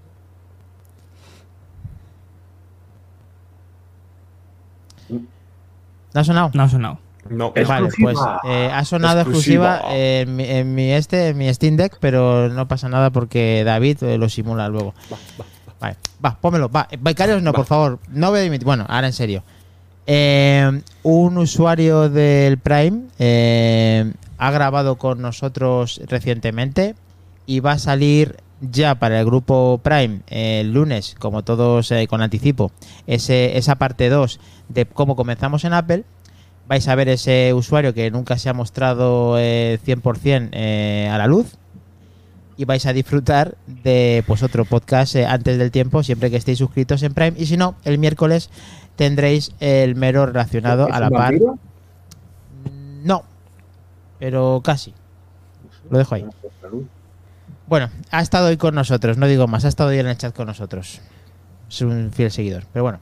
¿No 5.09 6.21
ha 6.21 6.23
sonado? 6.23 6.51
No 6.53 6.63
ha 6.63 6.69
sonado. 6.69 6.99
No, 7.29 7.51
Es- 7.55 7.67
Vale, 7.67 7.87
Exclusiva. 7.87 8.39
pues 8.41 8.53
eh, 8.53 8.71
ha 8.73 8.85
sonado 8.85 9.19
exclusiva, 9.21 9.75
Exclusiva. 9.75 9.97
en, 9.99 10.35
mi, 10.37 10.43
en 10.45 10.75
mi 10.75 10.91
este, 10.93 11.27
en 11.29 11.37
mi 11.37 11.53
Steam 11.53 11.75
Deck, 11.75 11.97
pero 11.99 12.47
no 12.47 12.67
pasa 12.69 12.87
nada 12.87 13.09
porque 13.09 13.63
David 13.65 14.01
eh, 14.03 14.17
lo 14.17 14.29
simula 14.29 14.69
luego. 14.69 14.93
Vale, 15.81 15.97
va, 16.23 16.37
pómelo, 16.39 16.69
va. 16.69 16.87
Becarios 16.99 17.41
no, 17.43 17.51
por 17.51 17.65
favor, 17.65 17.99
no 18.09 18.29
voy 18.29 18.39
a 18.39 18.43
dimitir. 18.43 18.65
Bueno, 18.65 18.85
ahora 18.87 19.07
en 19.07 19.13
serio. 19.13 19.43
Eh, 20.05 20.81
un 21.03 21.37
usuario 21.37 22.09
del 22.09 22.57
Prime 22.59 23.07
eh, 23.19 24.13
ha 24.37 24.51
grabado 24.51 24.95
con 24.97 25.21
nosotros 25.21 25.99
recientemente 26.07 26.95
y 27.45 27.59
va 27.59 27.73
a 27.73 27.77
salir 27.79 28.37
ya 28.61 28.95
para 28.95 29.19
el 29.19 29.25
grupo 29.25 29.79
Prime 29.83 30.21
eh, 30.27 30.61
el 30.61 30.73
lunes, 30.73 31.15
como 31.19 31.43
todos 31.43 31.91
eh, 31.91 32.07
con 32.07 32.21
anticipo, 32.21 32.71
ese, 33.05 33.57
esa 33.57 33.75
parte 33.75 34.09
2 34.09 34.39
de 34.69 34.85
cómo 34.85 35.15
comenzamos 35.15 35.63
en 35.63 35.73
Apple. 35.73 36.03
Vais 36.67 36.87
a 36.87 36.95
ver 36.95 37.07
ese 37.07 37.53
usuario 37.53 37.93
que 37.93 38.11
nunca 38.11 38.37
se 38.37 38.49
ha 38.49 38.53
mostrado 38.53 39.35
eh, 39.39 39.79
100% 39.85 40.49
eh, 40.51 41.09
a 41.09 41.17
la 41.17 41.27
luz 41.27 41.55
y 42.57 42.65
vais 42.65 42.85
a 42.87 42.91
disfrutar 42.93 43.55
de 43.67 44.23
pues 44.27 44.43
otro 44.43 44.65
podcast 44.65 45.15
antes 45.15 45.57
del 45.59 45.71
tiempo 45.71 46.01
siempre 46.03 46.29
que 46.31 46.37
estéis 46.37 46.57
suscritos 46.57 47.03
en 47.03 47.13
Prime 47.13 47.33
y 47.37 47.45
si 47.45 47.55
no 47.55 47.75
el 47.85 47.99
miércoles 47.99 48.49
tendréis 48.95 49.53
el 49.59 49.95
mero 49.95 50.25
relacionado 50.25 50.87
¿Es 50.87 50.93
a 50.95 50.99
la 50.99 51.09
par 51.11 51.33
vampiro? 51.33 51.59
no 53.03 53.23
pero 54.17 54.59
casi 54.63 54.93
lo 55.91 55.99
dejo 55.99 56.15
ahí 56.15 56.25
Salud. 56.59 56.83
Bueno 57.67 57.89
ha 58.11 58.21
estado 58.21 58.47
hoy 58.47 58.57
con 58.57 58.75
nosotros 58.75 59.17
no 59.17 59.27
digo 59.27 59.47
más 59.47 59.65
ha 59.65 59.67
estado 59.67 59.89
hoy 59.89 59.99
en 59.99 60.07
el 60.07 60.17
chat 60.17 60.35
con 60.35 60.47
nosotros 60.47 61.01
es 61.69 61.81
un 61.81 62.11
fiel 62.11 62.31
seguidor 62.31 62.63
pero 62.73 62.83
bueno 62.83 62.99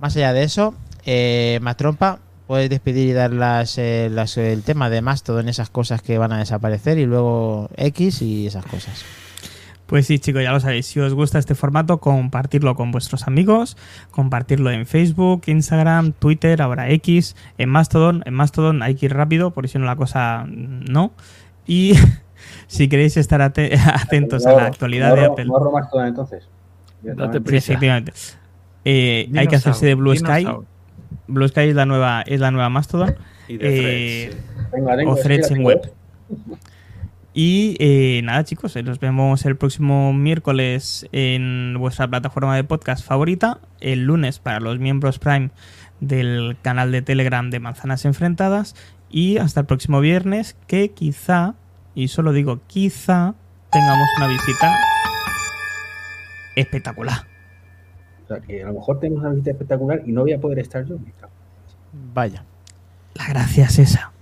más 0.00 0.16
allá 0.16 0.32
de 0.32 0.42
eso 0.42 0.74
eh, 1.06 1.58
más 1.62 1.76
trompa 1.76 2.18
puedes 2.46 2.70
despedir 2.70 3.08
y 3.08 3.12
dar 3.12 3.32
las, 3.32 3.78
eh, 3.78 4.06
el 4.06 4.62
tema 4.62 4.90
de 4.90 5.02
Mastodon 5.02 5.48
esas 5.48 5.70
cosas 5.70 6.02
que 6.02 6.18
van 6.18 6.32
a 6.32 6.38
desaparecer 6.38 6.98
y 6.98 7.06
luego 7.06 7.68
X 7.76 8.22
y 8.22 8.46
esas 8.46 8.64
cosas 8.64 9.04
Pues 9.88 10.06
sí, 10.06 10.18
chicos, 10.18 10.42
ya 10.42 10.52
lo 10.52 10.60
sabéis. 10.60 10.84
Si 10.84 11.00
os 11.00 11.14
gusta 11.14 11.38
este 11.38 11.54
formato, 11.54 11.96
compartirlo 11.98 12.74
con 12.74 12.90
vuestros 12.90 13.26
amigos, 13.26 13.78
compartirlo 14.10 14.70
en 14.70 14.84
Facebook, 14.84 15.44
Instagram, 15.46 16.12
Twitter, 16.12 16.60
ahora 16.60 16.90
X, 16.90 17.36
en 17.56 17.70
Mastodon. 17.70 18.22
En 18.26 18.34
Mastodon 18.34 18.82
hay 18.82 18.96
que 18.96 19.06
ir 19.06 19.14
rápido, 19.14 19.50
porque 19.52 19.68
si 19.68 19.78
no 19.78 19.86
la 19.86 19.96
cosa 19.96 20.44
no. 20.46 21.12
Y 21.66 21.94
si 22.66 22.88
queréis 22.88 23.16
estar 23.16 23.40
ate- 23.40 23.76
atentos 23.94 24.46
a 24.46 24.52
la 24.52 24.66
actualidad 24.66 25.14
de 25.14 25.24
Apple, 25.26 25.46
más 25.46 25.90
todo 25.90 26.04
entonces. 26.04 26.48
Date 27.02 27.38
Sí, 27.38 27.44
prisa. 27.44 27.72
efectivamente. 27.72 28.12
Eh, 28.84 29.30
hay 29.36 29.46
que 29.46 29.56
hacerse 29.56 29.86
de 29.86 29.94
Blue 29.94 30.14
Sky. 30.16 30.46
Blue 31.26 31.46
Sky 31.48 31.60
es 31.60 31.74
la 31.74 31.86
nueva, 31.86 32.22
es 32.22 32.40
la 32.40 32.50
nueva 32.50 32.68
Mastodon. 32.70 33.14
Y 33.48 33.56
de 33.56 34.24
Eh, 34.24 34.30
Threads, 34.70 35.06
o 35.06 35.14
threads 35.16 35.50
en 35.50 35.64
web. 35.64 35.92
Y 37.34 37.76
eh, 37.78 38.20
nada, 38.24 38.42
chicos, 38.42 38.74
eh, 38.74 38.82
nos 38.82 38.98
vemos 38.98 39.44
el 39.44 39.54
próximo 39.56 40.12
miércoles 40.12 41.06
en 41.12 41.76
vuestra 41.78 42.08
plataforma 42.08 42.56
de 42.56 42.64
podcast 42.64 43.04
favorita. 43.06 43.60
El 43.80 44.04
lunes 44.04 44.40
para 44.40 44.58
los 44.58 44.80
miembros 44.80 45.20
Prime 45.20 45.50
del 46.00 46.56
canal 46.62 46.90
de 46.90 47.02
Telegram 47.02 47.48
de 47.50 47.60
Manzanas 47.60 48.04
Enfrentadas. 48.06 48.74
Y 49.08 49.38
hasta 49.38 49.60
el 49.60 49.66
próximo 49.66 50.00
viernes, 50.00 50.56
que 50.66 50.90
quizá, 50.90 51.54
y 51.94 52.08
solo 52.08 52.32
digo 52.32 52.60
quizá, 52.66 53.34
tengamos 53.70 54.08
una 54.16 54.28
visita 54.28 54.76
espectacular. 56.56 57.18
O 58.24 58.28
sea, 58.28 58.40
que 58.40 58.62
a 58.62 58.66
lo 58.66 58.74
mejor 58.74 59.00
tenemos 59.00 59.22
una 59.22 59.30
visita 59.30 59.50
espectacular 59.52 60.02
y 60.06 60.12
no 60.12 60.22
voy 60.22 60.32
a 60.32 60.40
poder 60.40 60.58
estar 60.58 60.84
yo. 60.84 60.96
vaya 62.14 62.44
La 63.14 63.26
gracia 63.28 63.64
es 63.64 63.78
esa. 63.78 64.12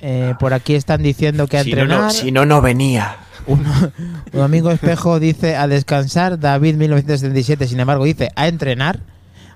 Eh, 0.00 0.34
por 0.38 0.52
aquí 0.52 0.74
están 0.74 1.02
diciendo 1.02 1.46
que 1.46 1.56
a 1.56 1.62
Si 1.62 1.70
entrenar 1.70 2.00
no, 2.00 2.10
si 2.10 2.32
no, 2.32 2.44
no 2.44 2.60
venía. 2.60 3.16
Un, 3.46 3.64
un 4.32 4.40
amigo 4.40 4.70
espejo 4.70 5.18
dice 5.18 5.56
a 5.56 5.66
descansar, 5.66 6.38
David 6.38 6.76
1977, 6.76 7.66
sin 7.66 7.80
embargo, 7.80 8.04
dice 8.04 8.30
a 8.36 8.48
entrenar. 8.48 9.00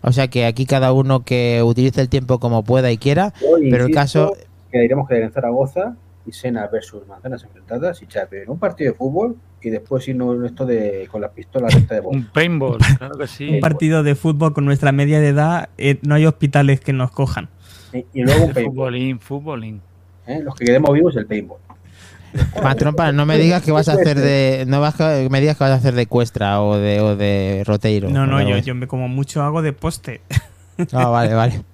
O 0.03 0.13
sea 0.13 0.29
que 0.29 0.47
aquí 0.47 0.65
cada 0.65 0.93
uno 0.93 1.25
que 1.25 1.63
utilice 1.63 2.01
el 2.01 2.09
tiempo 2.09 2.39
como 2.39 2.63
pueda 2.63 2.91
y 2.91 2.99
quiera. 2.99 3.33
Yo 3.41 3.57
Pero 3.71 3.87
el 3.87 3.93
caso, 3.93 4.37
Que 4.71 4.81
diremos 4.81 5.09
que 5.09 5.23
en 5.23 5.33
Zaragoza 5.33 5.97
y 6.29 6.33
Sena 6.33 6.67
versus 6.67 7.07
manzanas 7.07 7.43
enfrentadas 7.43 8.03
y 8.03 8.07
Chape 8.07 8.43
en 8.43 8.51
un 8.51 8.59
partido 8.59 8.93
de 8.93 8.99
fútbol 8.99 9.37
y 9.63 9.71
después 9.71 10.07
irnos 10.07 10.45
esto 10.45 10.67
de 10.67 11.09
con 11.11 11.21
las 11.23 11.31
pistolas 11.33 11.75
de 11.89 12.01
Un 12.01 12.27
paintball, 12.27 12.79
claro 12.99 13.19
que 13.19 13.27
sí. 13.27 13.49
Un 13.49 13.61
partido 13.61 14.03
de 14.03 14.15
fútbol 14.15 14.53
con 14.53 14.65
nuestra 14.65 14.93
media 14.93 15.21
de 15.21 15.29
edad, 15.29 15.71
eh, 15.79 15.99
no 16.03 16.15
hay 16.15 16.27
hospitales 16.27 16.81
que 16.81 16.93
nos 16.93 17.11
cojan. 17.11 17.49
Y, 17.93 18.05
y 18.13 18.23
luego 18.23 18.45
un 18.45 18.53
paintball. 18.53 18.75
Futbolín, 18.93 19.21
futbolín. 19.21 19.81
¿eh? 20.27 20.41
Los 20.43 20.55
que 20.55 20.67
quedemos 20.67 20.93
vivos 20.93 21.17
el 21.17 21.27
paintball. 21.27 21.59
Matrompa, 22.63 23.11
no 23.13 23.25
me 23.25 23.39
digas 23.39 23.63
que 23.63 23.73
vas 23.73 23.89
a 23.89 23.95
hacer 23.95 24.19
de. 24.19 24.65
No 24.69 24.81
vas 24.83 25.01
a- 25.01 25.27
me 25.31 25.41
digas 25.41 25.57
que 25.57 25.65
vas 25.65 25.73
a 25.73 25.77
hacer 25.77 25.95
de 25.95 26.07
cuestra 26.07 26.61
o 26.61 26.77
de, 26.77 27.01
o 27.01 27.17
de 27.17 27.63
roteiro. 27.67 28.11
No, 28.11 28.27
no, 28.27 28.43
yo, 28.47 28.59
yo 28.59 28.75
me 28.75 28.87
como 28.87 29.09
mucho 29.09 29.43
hago 29.43 29.63
de 29.63 29.73
poste. 29.73 30.21
Ah, 30.93 31.09
vale, 31.09 31.35
vale. 31.35 31.63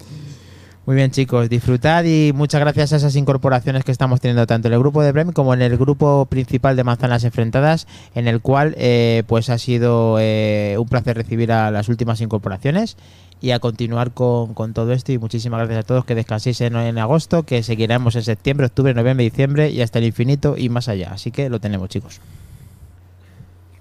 Muy 0.87 0.97
bien, 0.97 1.11
chicos, 1.11 1.49
disfrutad 1.49 2.05
y 2.05 2.33
muchas 2.35 2.61
gracias 2.61 2.93
a 2.93 2.97
esas 2.97 3.17
incorporaciones 3.17 3.85
que 3.85 3.93
estamos 3.93 4.21
teniendo 4.21 4.47
tanto 4.47 4.69
en 4.69 4.75
el 4.75 4.81
grupo 4.81 5.03
de 5.03 5.13
Brem 5.13 5.33
como 5.33 5.55
en 5.55 5.63
el 5.63 5.79
grupo 5.79 6.27
principal 6.27 6.77
de 6.77 6.85
Manzanas 6.85 7.25
Enfrentadas, 7.25 7.87
en 8.15 8.29
el 8.29 8.43
cual 8.43 8.75
eh, 8.77 9.23
pues 9.27 9.49
ha 9.49 9.57
sido 9.57 10.19
eh, 10.21 10.77
un 10.79 10.87
placer 10.87 11.17
recibir 11.17 11.53
a 11.53 11.71
las 11.71 11.89
últimas 11.89 12.21
incorporaciones 12.21 12.99
y 13.41 13.53
a 13.53 13.61
continuar 13.61 14.13
con, 14.13 14.53
con 14.53 14.75
todo 14.75 14.93
esto. 14.93 15.11
Y 15.13 15.19
muchísimas 15.19 15.61
gracias 15.61 15.79
a 15.79 15.87
todos, 15.87 16.05
que 16.05 16.15
descanséis 16.15 16.61
en, 16.61 16.77
en 16.77 16.99
agosto, 16.99 17.45
que 17.45 17.63
seguiremos 17.63 18.15
en 18.17 18.23
septiembre, 18.23 18.67
octubre, 18.67 18.93
noviembre, 18.93 19.25
diciembre 19.25 19.71
y 19.71 19.81
hasta 19.81 20.01
el 20.01 20.05
infinito 20.05 20.55
y 20.59 20.69
más 20.69 20.89
allá. 20.89 21.13
Así 21.13 21.31
que 21.31 21.49
lo 21.49 21.61
tenemos, 21.61 21.89
chicos. 21.89 22.21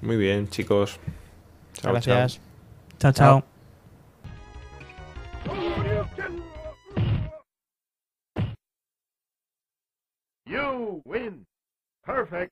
Muy 0.02 0.16
bien, 0.16 0.48
chicos. 0.48 1.00
Chao, 1.74 1.92
gracias. 1.92 2.40
Chao, 2.98 3.12
chao. 3.12 3.53
You 10.45 11.02
win. 11.06 11.45
Perfect. 12.03 12.52